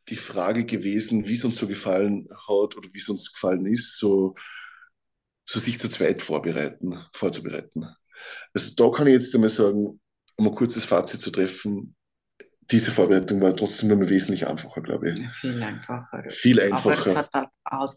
die 0.08 0.16
Frage 0.16 0.64
gewesen, 0.64 1.26
wie 1.26 1.34
es 1.34 1.44
uns 1.44 1.56
so 1.56 1.66
gefallen 1.66 2.28
hat 2.30 2.76
oder 2.76 2.88
wie 2.92 2.98
es 2.98 3.08
uns 3.08 3.32
gefallen 3.32 3.66
ist, 3.66 3.98
so, 3.98 4.34
so 5.44 5.58
sich 5.58 5.78
zu 5.80 5.88
zweit 5.88 6.22
vorbereiten, 6.22 6.98
vorzubereiten. 7.12 7.88
Also 8.54 8.74
da 8.76 8.96
kann 8.96 9.08
ich 9.08 9.14
jetzt 9.14 9.34
einmal 9.34 9.50
sagen, 9.50 10.00
um 10.36 10.46
ein 10.46 10.54
kurzes 10.54 10.84
Fazit 10.84 11.20
zu 11.20 11.30
treffen, 11.30 11.96
diese 12.70 12.90
Vorbereitung 12.90 13.40
war 13.40 13.54
trotzdem 13.54 13.90
immer 13.90 14.08
wesentlich 14.08 14.46
einfacher, 14.46 14.80
glaube 14.80 15.10
ich. 15.10 15.28
Viel 15.30 15.62
einfacher. 15.62 16.24
Viel 16.30 16.60
einfacher. 16.60 16.92
Aber 16.92 17.06
es 17.06 17.16
hat 17.16 17.30
halt, 17.34 17.48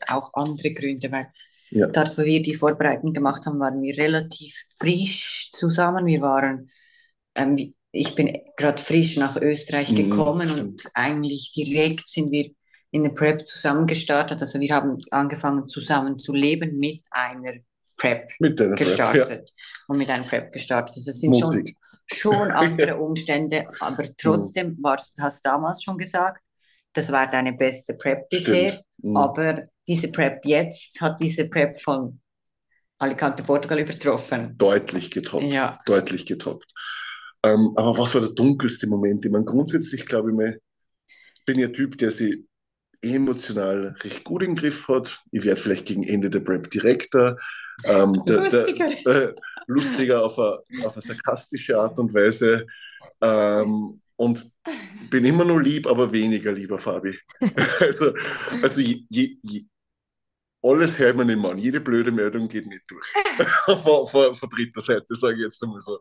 auch 0.08 0.34
andere 0.34 0.74
Gründe, 0.74 1.12
weil 1.12 1.28
ja. 1.72 1.88
dort, 1.88 2.18
wo 2.18 2.24
wir 2.24 2.42
die 2.42 2.56
Vorbereitung 2.56 3.14
gemacht 3.14 3.46
haben, 3.46 3.60
waren 3.60 3.82
wir 3.82 3.98
relativ 3.98 4.56
frisch 4.80 5.50
zusammen. 5.52 6.06
Wir 6.06 6.22
waren, 6.22 6.70
ähm, 7.36 7.74
ich 7.92 8.16
bin 8.16 8.38
gerade 8.58 8.82
frisch 8.82 9.18
nach 9.18 9.36
Österreich 9.38 9.92
mhm, 9.92 9.96
gekommen 9.96 10.50
mhm, 10.50 10.60
und 10.60 10.84
eigentlich 10.94 11.52
direkt 11.54 12.08
sind 12.08 12.32
wir 12.32 12.52
in 12.92 13.04
der 13.04 13.12
Prep 13.12 13.46
zusammen 13.46 13.88
gestartet. 13.88 14.42
Also 14.42 14.60
wir 14.60 14.74
haben 14.74 14.98
angefangen 15.12 15.68
zusammen 15.68 16.20
zu 16.20 16.34
leben 16.34 16.78
mit 16.78 17.04
einer 17.12 17.54
Prep 17.98 18.32
mit 18.40 18.58
gestartet 18.78 19.28
Prep, 19.28 19.48
ja. 19.48 19.54
und 19.88 19.98
mit 19.98 20.10
einer 20.10 20.24
Prep 20.24 20.52
gestartet. 20.52 20.96
Also 20.96 21.12
es 21.12 21.20
sind 21.20 21.32
Mutig. 21.32 21.42
schon 21.42 21.76
schon 22.14 22.52
andere 22.52 22.98
Umstände, 22.98 23.68
aber 23.80 24.06
trotzdem 24.18 24.78
war 24.82 24.96
es, 24.96 25.14
hast 25.20 25.46
du 25.46 25.50
damals 25.50 25.84
schon 25.84 25.98
gesagt, 25.98 26.42
das 26.94 27.12
war 27.12 27.30
deine 27.30 27.54
beste 27.54 27.96
Prep 27.96 28.30
bisher, 28.30 28.82
mhm. 28.98 29.16
aber 29.16 29.64
diese 29.88 30.12
Prep 30.12 30.46
jetzt 30.46 31.00
hat 31.02 31.22
diese 31.22 31.50
Prep 31.50 31.80
von 31.80 32.20
Alicante 33.00 33.44
Portugal 33.44 33.80
übertroffen. 33.80 34.58
Deutlich 34.58 35.10
getoppt. 35.10 35.46
Ja. 35.46 35.80
Deutlich 35.86 36.26
getoppt. 36.26 36.68
Ähm, 37.44 37.74
aber 37.76 37.98
was 37.98 38.14
war 38.14 38.22
der 38.22 38.32
dunkelste 38.32 38.88
Moment? 38.88 39.26
Ich 39.26 39.32
meine, 39.32 39.46
grundsätzlich 39.46 40.06
glaube 40.06 40.32
ich 40.32 40.36
mir, 40.36 40.60
bin 41.46 41.60
ja 41.60 41.68
ein 41.68 41.74
Typ, 41.74 41.98
der 41.98 42.12
sich 42.12 42.44
emotional 43.02 43.96
recht 44.04 44.24
gut 44.26 44.44
im 44.44 44.56
Griff 44.56 44.88
hat. 44.90 45.22
Ich 45.32 45.46
werde 45.46 45.62
vielleicht 45.62 45.86
gegen 45.86 46.04
Ende 46.04 46.30
der 46.30 46.42
Prep 46.42 46.70
direkter. 46.70 47.38
Ähm, 47.86 48.22
der, 48.28 48.50
der, 48.50 48.68
äh, 49.08 49.34
lustiger 49.70 50.24
auf 50.26 50.38
eine, 50.38 50.86
auf 50.86 50.96
eine 50.96 51.02
sarkastische 51.02 51.78
Art 51.78 51.98
und 52.00 52.14
Weise. 52.14 52.66
Ähm, 53.22 54.02
und 54.16 54.52
bin 55.10 55.24
immer 55.24 55.46
nur 55.46 55.62
lieb, 55.62 55.88
aber 55.88 56.12
weniger 56.12 56.52
lieber 56.52 56.78
Fabi. 56.78 57.18
also, 57.80 58.14
also 58.62 58.80
je, 58.82 59.06
je, 59.10 59.66
alles 60.62 60.98
hört 61.00 61.16
man 61.16 61.28
nicht 61.28 61.46
an. 61.46 61.58
Jede 61.58 61.80
blöde 61.80 62.12
Meldung 62.12 62.50
geht 62.50 62.68
nicht 62.68 62.84
durch. 62.88 63.08
von, 63.66 64.08
von, 64.08 64.36
von, 64.36 64.50
dritter 64.50 64.82
Seite, 64.82 65.16
sage 65.16 65.36
ich 65.36 65.44
jetzt 65.44 65.64
einmal 65.64 65.80
so. 65.80 65.98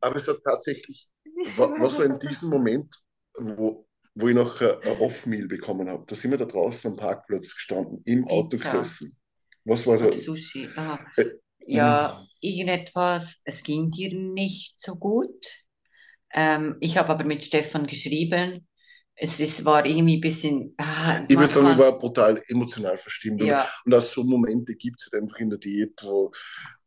Aber 0.00 0.16
es 0.16 0.28
hat 0.28 0.36
tatsächlich 0.44 1.08
was 1.56 1.94
war 1.94 2.04
in 2.04 2.18
diesem 2.18 2.50
Moment, 2.50 2.94
wo, 3.38 3.86
wo 4.14 4.28
ich 4.28 4.34
noch 4.34 4.60
ein 4.60 5.00
Off-Meal 5.00 5.46
bekommen 5.46 5.88
habe? 5.88 6.04
Da 6.06 6.16
sind 6.16 6.30
wir 6.30 6.38
da 6.38 6.44
draußen 6.44 6.90
am 6.90 6.96
Parkplatz 6.96 7.54
gestanden, 7.54 8.02
im 8.04 8.26
Auto 8.28 8.56
gesessen. 8.58 9.16
Was 9.64 9.86
war 9.86 9.98
da? 9.98 10.12
Sushi. 10.12 10.68
Ah. 10.76 10.98
Ja, 11.66 12.18
hm. 12.18 12.26
irgendetwas, 12.40 13.40
es 13.44 13.62
ging 13.62 13.90
dir 13.90 14.14
nicht 14.14 14.80
so 14.80 14.96
gut. 14.96 15.44
Ähm, 16.32 16.76
ich 16.80 16.96
habe 16.96 17.10
aber 17.10 17.24
mit 17.24 17.42
Stefan 17.42 17.86
geschrieben. 17.86 18.66
Es 19.14 19.38
ist, 19.38 19.64
war 19.64 19.84
irgendwie 19.84 20.16
ein 20.16 20.20
bisschen. 20.20 20.74
Ah, 20.78 21.20
ich 21.28 21.36
würde 21.36 21.52
sagen, 21.52 21.72
ich 21.72 21.78
war 21.78 21.98
brutal 21.98 22.42
emotional 22.48 22.96
verstimmt. 22.96 23.42
Ja. 23.42 23.68
Und 23.84 23.94
auch 23.94 24.04
so 24.04 24.24
Momente 24.24 24.74
gibt 24.74 25.00
es 25.00 25.12
halt 25.12 25.22
einfach 25.22 25.38
in 25.38 25.50
der 25.50 25.58
Diät, 25.58 26.00
wo, 26.02 26.32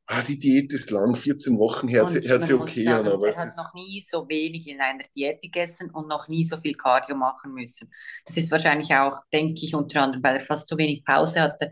ah, 0.07 0.21
die 0.21 0.39
Diät 0.39 0.71
ist 0.73 0.89
lang, 0.89 1.15
14 1.15 1.59
Wochen, 1.59 1.89
hört 1.89 2.09
sich 2.09 2.31
okay 2.31 2.83
sagen, 2.83 3.07
an. 3.07 3.13
Aber 3.13 3.27
er 3.27 3.37
hat 3.37 3.57
noch 3.57 3.73
nie 3.75 4.03
so 4.07 4.27
wenig 4.27 4.67
in 4.67 4.81
einer 4.81 5.03
Diät 5.15 5.41
gegessen 5.41 5.91
und 5.91 6.07
noch 6.07 6.27
nie 6.27 6.43
so 6.43 6.57
viel 6.57 6.73
Cardio 6.73 7.15
machen 7.15 7.53
müssen. 7.53 7.91
Das 8.25 8.37
ist 8.37 8.51
wahrscheinlich 8.51 8.95
auch, 8.95 9.21
denke 9.31 9.63
ich, 9.63 9.75
unter 9.75 10.01
anderem, 10.01 10.23
weil 10.23 10.37
er 10.37 10.45
fast 10.45 10.67
so 10.67 10.77
wenig 10.77 11.03
Pause 11.05 11.41
hatte 11.41 11.71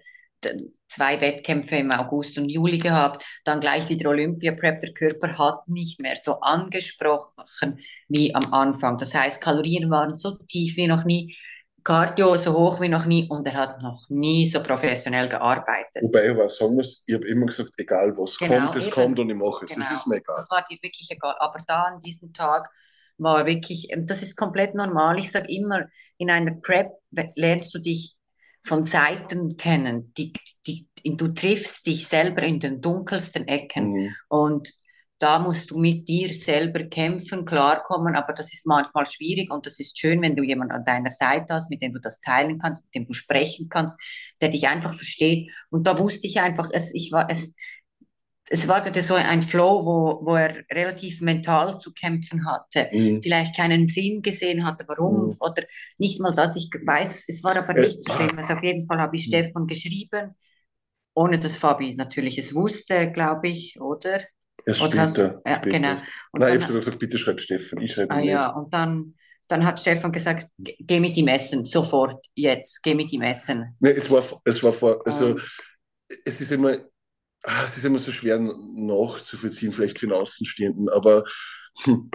zwei 0.88 1.22
Wettkämpfe 1.22 1.78
im 1.78 1.92
August 1.92 2.38
und 2.38 2.50
Juli 2.50 2.78
gehabt, 2.78 3.24
dann 3.46 3.62
gleich 3.62 3.88
wieder 3.90 4.10
Olympia-Prep. 4.10 4.82
Der 4.82 4.94
Körper 4.94 5.38
hat 5.38 5.68
nicht 5.68 6.02
mehr 6.02 6.16
so 6.16 6.40
angesprochen 6.42 7.80
wie 8.10 8.36
am 8.36 8.54
Anfang. 8.54 8.98
Das 8.98 9.14
heißt, 9.14 9.42
Kalorien 9.42 9.90
waren 9.90 10.18
so 10.18 10.38
tief 10.48 10.76
wie 10.78 10.88
noch 10.88 11.06
nie, 11.06 11.36
Cardio 11.84 12.36
so 12.36 12.54
hoch 12.54 12.80
wie 12.80 12.90
noch 12.90 13.06
nie 13.06 13.28
und 13.28 13.48
er 13.48 13.56
hat 13.56 13.82
noch 13.82 14.08
nie 14.10 14.48
so 14.48 14.62
professionell 14.62 15.28
gearbeitet. 15.28 16.04
Wobei 16.04 16.30
ich 16.30 16.38
was 16.38 16.58
sagen 16.58 16.76
muss, 16.76 17.04
ich 17.08 17.16
habe 17.16 17.28
immer 17.28 17.48
gesagt, 17.48 17.72
egal 17.78 18.16
was 18.18 18.38
genau, 18.38 18.60
kommt, 18.60 18.76
es 18.76 18.84
eben. 18.84 18.92
kommt 18.92 19.20
und 19.20 19.30
ich 19.30 19.36
mache 19.36 19.66
es. 19.66 19.74
Genau. 19.74 19.86
Das 19.90 20.00
ist 20.00 20.08
mir 20.08 20.18
egal. 20.18 20.36
Das 20.38 20.52
war 20.52 20.66
dir 20.70 20.78
wirklich 20.82 21.10
egal. 21.10 21.36
Aber 21.40 21.58
da 21.66 21.84
an 21.84 22.02
diesem 22.02 22.34
Tag 22.34 22.70
war 23.18 23.46
wirklich, 23.46 23.88
das 23.98 24.22
ist 24.22 24.36
komplett 24.36 24.76
normal. 24.76 25.18
Ich 25.18 25.32
sage 25.32 25.52
immer, 25.52 25.88
in 26.18 26.30
einer 26.30 26.54
Prep 26.62 26.92
lernst 27.36 27.74
du 27.74 27.80
dich 27.80 28.16
von 28.64 28.86
Seiten 28.86 29.58
kennen. 29.58 30.14
Die, 30.18 30.34
die, 30.68 30.88
du 31.04 31.30
triffst 31.30 31.86
dich 31.86 32.08
selber 32.08 32.44
in 32.44 32.60
den 32.60 32.82
dunkelsten 32.82 33.48
Ecken 33.48 33.92
mhm. 33.92 34.16
und 34.28 34.74
da 35.22 35.38
musst 35.38 35.70
du 35.70 35.78
mit 35.78 36.08
dir 36.08 36.34
selber 36.34 36.84
kämpfen, 36.86 37.46
klarkommen, 37.46 38.16
aber 38.16 38.34
das 38.34 38.52
ist 38.52 38.66
manchmal 38.66 39.06
schwierig 39.06 39.52
und 39.52 39.68
das 39.68 39.80
ist 39.80 40.00
schön, 40.00 40.20
wenn 40.24 40.36
du 40.36 40.42
jemanden 40.42 40.74
an 40.74 40.84
deiner 40.84 41.12
Seite 41.12 41.54
hast, 41.54 41.70
mit 41.70 41.84
dem 41.84 41.94
du 41.94 42.00
das 42.00 42.22
teilen 42.22 42.58
kannst, 42.58 42.84
mit 42.86 42.96
dem 42.96 43.06
du 43.06 43.14
sprechen 43.14 43.70
kannst, 43.70 44.00
der 44.42 44.50
dich 44.50 44.68
einfach 44.68 44.96
versteht. 44.96 45.52
Und 45.70 45.86
da 45.86 46.00
wusste 46.00 46.26
ich 46.26 46.42
einfach, 46.42 46.70
es, 46.74 46.92
ich 46.96 47.12
war, 47.12 47.30
es, 47.30 47.54
es 48.54 48.68
war 48.68 48.82
gerade 48.82 49.02
so 49.02 49.16
ein 49.16 49.44
Flow, 49.44 49.86
wo, 49.86 50.26
wo 50.26 50.36
er 50.36 50.58
relativ 50.70 51.22
mental 51.22 51.80
zu 51.80 51.94
kämpfen 51.94 52.46
hatte, 52.46 52.90
mhm. 52.92 53.22
vielleicht 53.24 53.56
keinen 53.56 53.88
Sinn 53.88 54.22
gesehen 54.22 54.66
hatte, 54.66 54.84
warum 54.88 55.28
mhm. 55.28 55.38
oder 55.40 55.64
nicht 55.98 56.20
mal 56.20 56.34
das. 56.36 56.58
Ich 56.58 56.70
weiß, 56.70 57.30
es 57.30 57.44
war 57.46 57.56
aber 57.56 57.74
nicht 57.74 58.04
so 58.04 58.14
schlimm. 58.14 58.38
Also 58.38 58.54
auf 58.54 58.64
jeden 58.64 58.86
Fall 58.86 59.00
habe 59.00 59.16
ich 59.16 59.28
mhm. 59.28 59.30
Stefan 59.30 59.68
geschrieben, 59.68 60.36
ohne 61.14 61.40
dass 61.40 61.56
Fabi 61.56 61.96
natürlich 61.96 62.38
es 62.38 62.54
wusste, 62.54 63.10
glaube 63.12 63.48
ich, 63.48 63.80
oder? 63.80 64.22
Erst 64.66 64.82
oder 64.82 65.08
später. 65.08 65.42
Hast, 65.46 65.48
ja, 65.48 65.58
genau. 65.60 65.94
Und 66.34 66.42
Nein, 66.42 66.60
ich 66.60 66.66
habe 66.66 66.80
gesagt, 66.80 67.00
bitte 67.00 67.18
schreib 67.18 67.40
Stefan, 67.40 67.82
ich 67.82 67.94
schreibe 67.94 68.14
ah, 68.14 68.20
Ja, 68.20 68.50
und 68.50 68.74
dann, 68.74 69.16
dann 69.48 69.66
hat 69.66 69.80
Stefan 69.80 70.12
gesagt, 70.12 70.50
geh 70.58 71.00
mit 71.00 71.16
ihm 71.16 71.30
essen, 71.30 71.64
sofort, 71.64 72.26
jetzt, 72.36 72.84
geh 72.84 72.96
mit 72.96 73.14
ihm 73.14 73.22
essen. 73.22 73.78
Nee, 73.80 73.92
es 73.92 74.12
war, 74.12 74.24
es 74.44 74.62
war 74.62 74.74
vor, 74.74 75.02
also, 75.06 75.28
um, 75.36 75.42
es 76.26 76.42
ist 76.42 76.52
immer, 76.52 76.78
es 77.44 77.78
ist 77.78 77.86
immer 77.86 78.00
so 78.00 78.12
schwer 78.12 78.40
nachzuvollziehen, 78.40 79.74
vielleicht 79.74 80.00
für 80.00 80.08
den 80.08 80.16
Außenstehenden, 80.16 80.90
aber 80.90 81.24
hm, 81.84 82.10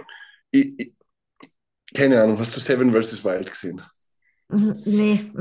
ich, 0.51 0.79
ich, 0.79 0.95
keine 1.93 2.21
Ahnung, 2.21 2.39
hast 2.39 2.55
du 2.55 2.59
Seven 2.59 2.91
vs. 2.91 3.23
Wild 3.23 3.51
gesehen? 3.51 3.81
Mhm, 4.49 4.81
nee. 4.85 5.31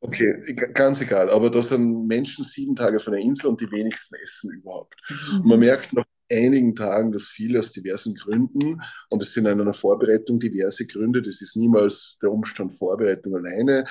Okay, 0.00 0.54
ganz 0.74 1.00
egal, 1.00 1.30
aber 1.30 1.50
da 1.50 1.62
sind 1.62 2.06
Menschen 2.06 2.44
sieben 2.44 2.74
Tage 2.74 2.98
von 2.98 3.12
der 3.12 3.22
Insel 3.22 3.46
und 3.46 3.60
die 3.60 3.70
wenigsten 3.70 4.16
essen 4.16 4.52
überhaupt. 4.54 4.94
Mhm. 5.08 5.40
Und 5.40 5.46
man 5.46 5.60
merkt 5.60 5.92
nach 5.92 6.04
einigen 6.30 6.74
Tagen, 6.74 7.12
dass 7.12 7.24
viele 7.24 7.60
aus 7.60 7.72
diversen 7.72 8.14
Gründen, 8.14 8.80
und 9.10 9.22
es 9.22 9.32
sind 9.32 9.46
in 9.46 9.60
einer 9.60 9.72
Vorbereitung 9.72 10.38
diverse 10.40 10.86
Gründe, 10.86 11.22
das 11.22 11.40
ist 11.40 11.56
niemals 11.56 12.18
der 12.20 12.30
Umstand 12.32 12.76
Vorbereitung 12.76 13.36
alleine, 13.36 13.86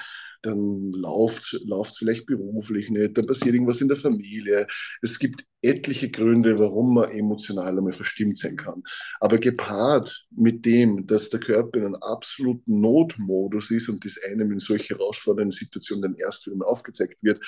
dann 0.48 0.92
läuft 0.92 1.54
es 1.54 1.98
vielleicht 1.98 2.26
beruflich 2.26 2.90
nicht, 2.90 3.18
dann 3.18 3.28
passiert 3.28 3.54
irgendwas 3.54 3.82
in 3.82 3.88
der 3.88 3.98
Familie. 3.98 4.66
Es 5.02 5.20
gibt 5.20 5.44
etliche 5.62 6.10
Gründe, 6.10 6.58
warum 6.58 6.94
man 6.96 7.12
emotional 7.12 7.78
einmal 7.78 7.92
verstimmt 7.92 8.38
sein 8.38 8.56
kann. 8.56 8.84
Aber 9.20 9.38
gepaart 9.38 10.26
mit 10.32 10.66
dem, 10.66 11.06
dass 11.06 11.30
der 11.30 11.40
Körper 11.40 11.80
in 11.80 11.86
einem 11.86 11.96
absoluten 11.96 12.80
Notmodus 12.80 13.72
ist 13.72 13.90
und 13.90 14.04
das 14.06 14.18
einem 14.24 14.52
in 14.52 14.60
solche 14.60 14.96
herausfordernden 14.96 15.58
Situationen 15.58 16.02
dann 16.04 16.16
erst 16.16 16.48
wieder 16.48 16.68
aufgezeigt 16.68 17.18
wird, 17.22 17.42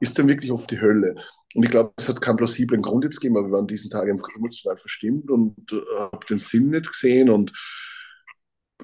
ist 0.00 0.18
dann 0.18 0.28
wirklich 0.28 0.50
oft 0.50 0.70
die 0.70 0.80
Hölle. 0.80 1.14
Und 1.54 1.64
ich 1.64 1.70
glaube, 1.70 1.92
es 1.96 2.08
hat 2.08 2.20
keinen 2.20 2.36
plausiblen 2.36 2.82
Grund 2.82 3.04
jetzt 3.04 3.20
gegeben, 3.20 3.36
aber 3.36 3.48
wir 3.48 3.52
waren 3.52 3.66
diesen 3.66 3.90
Tag 3.90 4.08
einfach 4.08 4.28
emotional 4.34 4.76
verstimmt 4.76 5.30
und 5.30 5.54
äh, 5.72 5.98
habe 5.98 6.26
den 6.28 6.38
Sinn 6.38 6.70
nicht 6.70 6.90
gesehen 6.90 7.28
und 7.28 7.52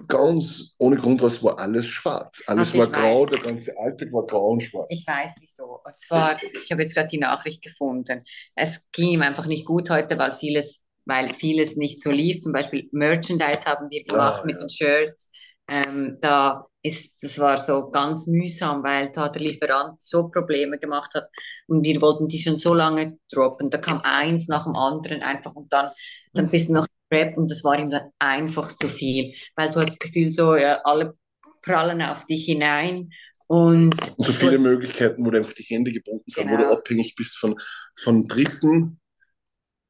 ganz 0.09 0.75
ohne 0.79 0.97
Grund 0.97 1.23
was 1.23 1.43
war 1.43 1.59
alles 1.59 1.87
schwarz. 1.87 2.43
Alles 2.47 2.77
war 2.77 2.87
grau, 2.87 3.23
weiß. 3.23 3.31
der 3.31 3.41
ganze 3.41 3.79
Alltag 3.79 4.13
war 4.13 4.27
grau 4.27 4.51
und 4.51 4.63
schwarz. 4.63 4.87
Ich 4.91 5.07
weiß 5.07 5.37
wieso. 5.41 5.81
Und 5.85 6.01
zwar, 6.01 6.37
ich 6.65 6.71
habe 6.71 6.83
jetzt 6.83 6.95
gerade 6.95 7.09
die 7.09 7.19
Nachricht 7.19 7.63
gefunden. 7.63 8.23
Es 8.55 8.85
ging 8.93 9.11
ihm 9.11 9.23
einfach 9.23 9.47
nicht 9.47 9.67
gut 9.67 9.91
heute, 9.91 10.19
weil 10.19 10.33
vieles, 10.33 10.85
weil 11.05 11.33
vieles 11.33 11.77
nicht 11.77 12.03
so 12.03 12.11
lief. 12.11 12.41
Zum 12.41 12.53
Beispiel 12.53 12.89
Merchandise 12.93 13.65
haben 13.65 13.91
wir 13.91 14.05
gemacht 14.05 14.41
ah, 14.43 14.47
mit 14.47 14.61
ja. 14.61 14.67
den 14.67 14.71
Shirts. 14.71 15.33
Ähm, 15.69 16.19
da 16.21 16.67
ist, 16.83 17.23
das 17.23 17.39
war 17.39 17.59
so 17.59 17.91
ganz 17.91 18.27
mühsam, 18.29 18.85
weil 18.85 19.11
da 19.11 19.29
der 19.29 19.43
Lieferant 19.43 20.01
so 20.01 20.29
Probleme 20.29 20.79
gemacht 20.79 21.13
hat 21.15 21.29
und 21.67 21.83
wir 21.83 22.01
wollten 22.01 22.29
die 22.29 22.39
schon 22.39 22.59
so 22.59 22.73
lange 22.75 23.19
droppen. 23.31 23.71
Da 23.71 23.79
kam 23.79 24.01
eins 24.05 24.47
nach 24.47 24.65
dem 24.65 24.77
anderen 24.77 25.23
einfach 25.23 25.55
und 25.57 25.73
dann, 25.73 25.91
dann 26.33 26.49
bist 26.49 26.69
du 26.69 26.75
noch 26.75 26.87
Rap 27.13 27.37
und 27.37 27.51
das 27.51 27.63
war 27.65 27.79
ihm 27.79 27.91
dann 27.91 28.11
einfach 28.19 28.73
zu 28.75 28.89
viel, 28.89 29.35
weil 29.55 29.71
du 29.71 29.77
hast 29.77 29.91
das 29.91 29.99
Gefühl 29.99 30.31
so, 30.31 30.57
ja, 30.57 30.81
alle 30.85 31.15
prallen 31.63 32.03
auf 32.03 32.27
dich 32.27 32.45
hinein 32.45 33.11
und, 33.49 33.95
und 34.17 34.27
so 34.27 34.33
viele 34.33 34.59
Möglichkeiten, 34.59 35.25
wo 35.25 35.31
du 35.31 35.39
einfach 35.39 35.53
die 35.53 35.63
Hände 35.63 35.93
gebunden 35.93 36.25
sind, 36.27 36.45
genau. 36.45 36.53
wo 36.53 36.57
du 36.57 36.65
genau. 36.65 36.77
abhängig 36.77 37.15
bist 37.15 37.37
von, 37.39 37.57
von 37.97 38.27
Dritten 38.27 39.01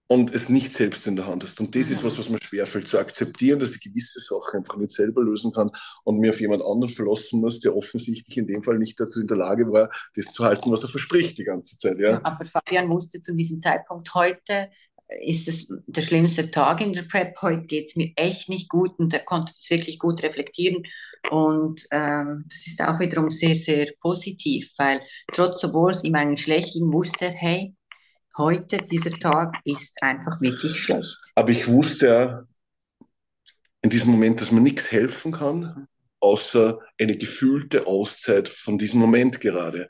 und 0.09 0.33
es 0.35 0.49
nicht 0.49 0.73
selbst 0.73 1.07
in 1.07 1.17
der 1.17 1.27
Hand 1.27 1.43
hast. 1.43 1.59
Und 1.59 1.75
das 1.75 1.89
ist 1.91 2.05
was, 2.05 2.17
was 2.19 2.29
mir 2.29 2.39
schwerfällt, 2.41 2.87
zu 2.87 2.99
akzeptieren, 2.99 3.59
dass 3.59 3.75
ich 3.75 3.83
gewisse 3.83 4.21
Sachen 4.21 4.59
einfach 4.59 4.77
nicht 4.77 4.91
selber 4.91 5.23
lösen 5.23 5.53
kann 5.53 5.71
und 6.05 6.19
mir 6.19 6.31
auf 6.31 6.41
jemand 6.41 6.63
anderen 6.63 6.93
verlassen 6.93 7.41
muss, 7.41 7.61
der 7.61 7.75
offensichtlich 7.75 8.37
in 8.37 8.47
dem 8.47 8.63
Fall 8.63 8.79
nicht 8.79 9.01
dazu 9.01 9.21
in 9.21 9.27
der 9.27 9.39
Lage 9.39 9.73
war, 9.73 9.91
das 10.15 10.27
zu 10.27 10.45
halten, 10.45 10.71
was 10.71 10.83
er 10.83 10.89
verspricht 10.89 11.39
die 11.39 11.45
ganze 11.45 11.77
Zeit. 11.79 11.99
Ja. 11.99 12.21
Aber 12.23 12.45
Fabian 12.45 12.89
wusste 12.89 13.21
zu 13.21 13.35
diesem 13.35 13.61
Zeitpunkt 13.61 14.15
heute, 14.15 14.71
ist 15.09 15.49
es 15.49 15.73
der 15.87 16.03
schlimmste 16.03 16.51
Tag 16.51 16.81
in 16.81 16.93
der 16.93 17.03
Prep. 17.03 17.41
Heute 17.43 17.63
geht 17.63 17.89
es 17.89 17.97
mir 17.97 18.13
echt 18.17 18.49
nicht 18.49 18.69
gut 18.69 18.99
und 18.99 19.13
er 19.13 19.21
konnte 19.21 19.53
das 19.53 19.71
wirklich 19.71 19.99
gut 19.99 20.23
reflektieren. 20.23 20.83
Und 21.31 21.87
ähm, 21.91 22.45
das 22.49 22.67
ist 22.67 22.83
auch 22.83 22.99
wiederum 23.01 23.31
sehr, 23.31 23.57
sehr 23.57 23.93
positiv, 24.01 24.73
weil 24.79 25.01
trotz 25.33 25.63
obwohl 25.65 25.93
es 25.93 26.05
ihm 26.05 26.15
eigentlich 26.15 26.43
schlecht 26.43 26.73
ging, 26.73 26.93
wusste 26.93 27.27
er, 27.27 27.33
hey, 27.33 27.75
heute, 28.37 28.79
dieser 28.79 29.13
Tag 29.13 29.59
ist 29.65 29.97
einfach 30.03 30.41
wirklich 30.41 30.79
schlecht. 30.79 31.17
Aber 31.35 31.51
ich 31.51 31.67
wusste 31.69 32.07
ja 32.07 32.43
in 33.83 33.91
diesem 33.91 34.11
Moment, 34.11 34.41
dass 34.41 34.53
man 34.53 34.63
nichts 34.63 34.91
helfen 34.91 35.33
kann, 35.33 35.89
außer 36.21 36.81
eine 37.01 37.17
gefühlte 37.17 37.87
Auszeit 37.87 38.49
von 38.49 38.79
diesem 38.79 39.01
Moment 39.01 39.41
gerade. 39.41 39.89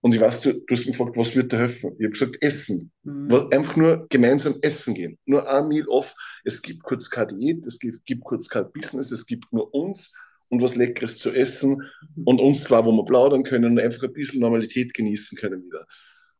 Und 0.00 0.14
ich 0.14 0.20
weiß, 0.20 0.42
du, 0.42 0.52
du 0.52 0.64
hast 0.70 0.86
mich 0.86 0.96
gefragt, 0.96 1.16
was 1.16 1.34
wird 1.34 1.52
dir 1.52 1.58
helfen? 1.58 1.96
Ich 1.98 2.04
habe 2.04 2.12
gesagt, 2.12 2.36
Essen. 2.40 2.92
Mhm. 3.02 3.48
Einfach 3.50 3.76
nur 3.76 4.06
gemeinsam 4.08 4.54
essen 4.62 4.94
gehen. 4.94 5.18
Nur 5.26 5.48
ein 5.48 5.66
Meal 5.68 5.88
off. 5.88 6.14
Es 6.44 6.62
gibt 6.62 6.82
kurz 6.84 7.10
keine 7.10 7.34
Diät, 7.34 7.66
es 7.66 7.78
gibt, 7.78 8.04
gibt 8.04 8.24
kurz 8.24 8.48
kein 8.48 8.70
Business, 8.72 9.10
es 9.10 9.26
gibt 9.26 9.52
nur 9.52 9.72
uns 9.74 10.14
und 10.48 10.62
was 10.62 10.76
Leckeres 10.76 11.18
zu 11.18 11.30
essen 11.30 11.82
und 12.24 12.40
uns 12.40 12.64
zwar, 12.64 12.86
wo 12.86 12.92
wir 12.92 13.04
plaudern 13.04 13.42
können 13.42 13.72
und 13.72 13.80
einfach 13.80 14.04
ein 14.04 14.12
bisschen 14.12 14.40
Normalität 14.40 14.94
genießen 14.94 15.36
können 15.36 15.64
wieder. 15.64 15.84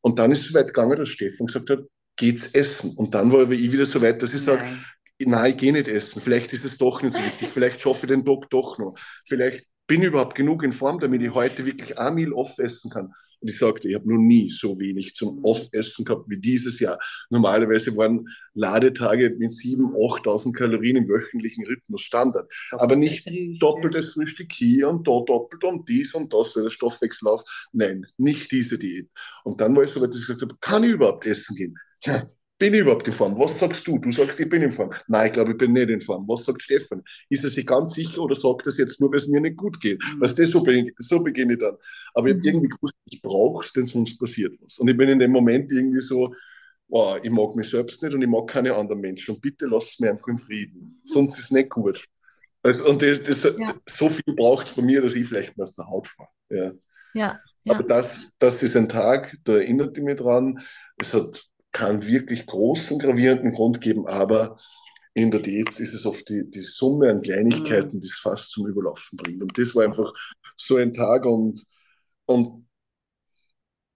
Und 0.01 0.19
dann 0.19 0.33
ist 0.33 0.43
es 0.43 0.49
so 0.49 0.59
weit 0.59 0.69
gegangen, 0.69 0.97
dass 0.97 1.09
Stefan 1.09 1.49
gesagt 1.49 1.71
hat, 1.71 1.81
geht's 2.17 2.55
essen. 2.55 2.97
Und 2.97 3.15
dann 3.15 3.33
war 3.33 3.51
ich 3.51 3.73
wieder 3.73 3.87
so 3.87 4.01
weit, 4.01 4.23
dass 4.23 4.33
ich 4.33 4.41
sage, 4.41 4.63
nein, 5.19 5.51
ich 5.51 5.57
gehe 5.57 5.73
nicht 5.73 5.89
essen. 5.89 6.23
Vielleicht 6.23 6.53
ist 6.53 6.65
es 6.65 6.79
doch 6.79 7.03
nicht 7.03 7.17
so 7.17 7.23
wichtig. 7.23 7.49
Vielleicht 7.53 7.81
schaffe 7.81 8.07
ich 8.07 8.13
den 8.13 8.25
Tag 8.25 8.49
doch 8.51 8.79
noch. 8.79 8.95
Vielleicht 9.27 9.67
bin 9.87 10.03
ich 10.03 10.09
überhaupt 10.09 10.35
genug 10.35 10.63
in 10.63 10.73
Form, 10.73 11.01
damit 11.01 11.23
ich 11.23 11.35
heute 11.35 11.67
wirklich 11.67 11.99
ein 11.99 12.15
Meal 12.15 12.33
off 12.33 12.59
essen 12.59 12.91
kann. 12.91 13.13
Und 13.41 13.51
ich 13.51 13.59
sagte, 13.59 13.89
ich 13.89 13.95
habe 13.95 14.09
noch 14.13 14.19
nie 14.19 14.51
so 14.51 14.79
wenig 14.79 15.15
zum 15.15 15.45
Off-Essen 15.45 16.05
gehabt 16.05 16.29
wie 16.29 16.39
dieses 16.39 16.81
Jahr. 16.81 16.99
Normalerweise 17.31 17.97
waren 17.97 18.29
Ladetage 18.55 19.37
mit 19.39 19.53
7.000, 19.53 19.95
8.000 20.25 20.53
Kalorien 20.53 20.97
im 20.97 21.09
wöchentlichen 21.09 21.65
Rhythmus 21.67 22.03
Standard. 22.03 22.51
Aber 22.73 22.97
nicht 22.97 23.25
Frühstück. 23.25 23.61
doppeltes 23.61 24.13
Frühstück 24.15 24.53
hier 24.53 24.89
und 24.89 25.07
da 25.07 25.21
doppelt 25.25 25.63
und 25.65 25.89
dies 25.89 26.15
und 26.15 26.33
das, 26.33 26.57
weil 26.57 26.65
der 26.65 26.71
Stoffwechsel 26.71 27.29
auf. 27.29 27.45
Nein, 27.73 28.07
nicht 28.17 28.51
diese 28.51 28.79
Diät. 28.79 29.09
Und 29.45 29.61
dann 29.61 29.77
war 29.77 29.85
ich 29.85 29.91
so 29.91 30.01
weit, 30.01 30.11
dass 30.11 30.21
ich 30.21 30.27
gesagt 30.27 30.43
habe, 30.43 30.57
kann 30.61 30.85
ich 30.85 30.93
überhaupt 30.93 31.27
essen 31.27 31.55
gehen? 31.55 31.77
Bin 32.59 32.75
ich 32.75 32.81
überhaupt 32.81 33.07
in 33.07 33.15
Form? 33.15 33.39
Was 33.39 33.59
sagst 33.59 33.87
du? 33.87 33.99
Du 33.99 34.11
sagst, 34.11 34.41
ich 34.41 34.49
bin 34.49 34.63
in 34.63 34.73
Form. 34.73 34.91
Nein, 35.07 35.29
ich 35.29 35.33
glaube, 35.33 35.53
ich 35.53 35.59
bin 35.59 35.73
nicht 35.73 35.91
in 35.91 36.01
Form. 36.01 36.27
Was 36.27 36.45
sagt 36.45 36.61
Stefan? 36.61 37.03
Ist 37.29 37.45
er 37.45 37.51
sich 37.51 37.65
ganz 37.65 37.95
sicher 37.95 38.21
oder 38.21 38.35
sagt 38.35 38.67
er 38.67 38.71
es 38.71 38.79
jetzt 38.79 39.01
nur, 39.01 39.11
weil 39.11 39.21
es 39.21 39.29
mir 39.29 39.41
nicht 39.41 39.57
gut 39.57 39.81
geht? 39.81 40.01
Mhm. 40.03 40.21
Weißt 40.21 40.39
du, 40.39 40.47
so, 40.47 40.63
beginne, 40.63 40.93
so 40.99 41.21
beginne 41.21 41.53
ich 41.53 41.61
dann. 41.61 41.77
Aber 42.15 42.29
ich 42.29 42.35
habe 42.35 42.41
mhm. 42.41 42.47
irgendwie 42.47 42.69
gewusst, 42.69 42.95
ich 43.11 43.23
brauche 43.23 43.65
es, 43.65 43.73
denn 43.73 43.87
sonst 43.87 44.19
passiert 44.19 44.55
was. 44.61 44.79
Und 44.79 44.89
ich 44.89 44.97
bin 44.97 45.09
in 45.09 45.21
dem 45.21 45.31
Moment 45.31 45.71
irgendwie 45.71 46.01
so, 46.01 46.35
oh, 46.89 47.17
ich 47.23 47.31
mag 47.31 47.55
mich 47.55 47.71
selbst 47.71 48.03
nicht 48.03 48.13
und 48.13 48.23
ich 48.23 48.29
mag 48.29 48.49
keine 48.49 48.75
anderen 48.75 49.01
Menschen. 49.01 49.35
Und 49.35 49.41
bitte 49.41 49.67
lass 49.67 49.93
es 49.93 50.01
mir 50.01 50.11
einfach 50.11 50.29
in 50.29 50.39
Frieden. 50.39 51.01
Sonst 51.05 51.39
ist 51.39 51.45
es 51.45 51.51
nicht 51.53 51.71
gut. 51.71 52.05
Also, 52.63 52.91
und 52.91 53.01
das, 53.01 53.23
das, 53.23 53.57
ja. 53.57 53.75
so 53.89 54.09
viel 54.09 54.35
braucht 54.35 54.67
es 54.67 54.73
von 54.73 54.85
mir, 54.85 55.01
dass 55.01 55.15
ich 55.15 55.29
vielleicht 55.29 55.57
mal 55.57 55.63
aus 55.63 55.77
der 55.77 55.87
Haut 55.87 56.09
fahre. 56.09 56.29
Ja. 56.51 56.73
Ja, 57.15 57.41
ja. 57.65 57.75
Aber 57.75 57.85
das, 57.85 58.31
das 58.39 58.63
ist 58.63 58.77
ein 58.77 58.89
Tag, 58.89 59.37
da 59.45 59.55
erinnert 59.55 59.97
ich 59.97 60.05
mich 60.05 60.17
dran. 60.17 60.61
Es 60.99 61.15
hat 61.15 61.49
keinen 61.79 62.07
wirklich 62.07 62.45
großen, 62.45 62.99
gravierenden 62.99 63.53
Grund 63.53 63.81
geben, 63.81 64.07
aber 64.09 64.59
in 65.15 65.31
der 65.31 65.41
Diät 65.41 65.69
ist 65.79 65.95
es 65.95 66.05
oft 66.05 66.29
die, 66.29 66.51
die 66.51 66.61
Summe 66.61 67.11
an 67.11 67.23
Kleinigkeiten, 67.23 67.97
mhm. 67.97 68.01
die 68.01 68.09
es 68.09 68.19
fast 68.19 68.51
zum 68.51 68.67
Überlaufen 68.67 69.17
bringt. 69.17 69.43
Und 69.43 69.57
das 69.57 69.75
war 69.75 69.85
einfach 69.85 70.13
so 70.57 70.77
ein 70.77 70.93
Tag 70.93 71.25
und, 71.25 71.65
und 72.27 72.67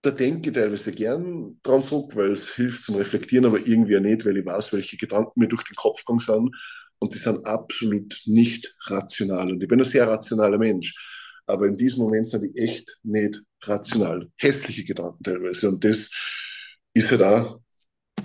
da 0.02 0.10
denke 0.10 0.50
ich 0.50 0.54
teilweise 0.54 0.92
gern 0.92 1.58
dran 1.62 1.82
zurück, 1.82 2.14
weil 2.14 2.32
es 2.32 2.54
hilft 2.54 2.84
zum 2.84 2.96
Reflektieren, 2.96 3.46
aber 3.46 3.58
irgendwie 3.58 3.98
nicht, 4.00 4.24
weil 4.24 4.36
ich 4.36 4.46
weiß, 4.46 4.72
welche 4.72 4.96
Gedanken 4.96 5.40
mir 5.40 5.48
durch 5.48 5.64
den 5.64 5.76
Kopf 5.76 6.04
gegangen 6.04 6.20
sind 6.20 6.56
und 7.00 7.14
die 7.14 7.18
sind 7.18 7.44
absolut 7.46 8.20
nicht 8.26 8.76
rational. 8.86 9.50
Und 9.52 9.62
ich 9.62 9.68
bin 9.68 9.80
ein 9.80 9.84
sehr 9.84 10.06
rationaler 10.06 10.58
Mensch, 10.58 10.94
aber 11.46 11.66
in 11.66 11.76
diesem 11.76 12.04
Moment 12.04 12.28
sind 12.28 12.42
die 12.42 12.56
echt 12.56 12.98
nicht 13.02 13.42
rational. 13.62 14.28
Hässliche 14.36 14.84
Gedanken 14.84 15.22
teilweise. 15.22 15.68
Und 15.68 15.84
das 15.84 16.10
ist 16.94 17.10
ja 17.10 17.16
da 17.16 17.61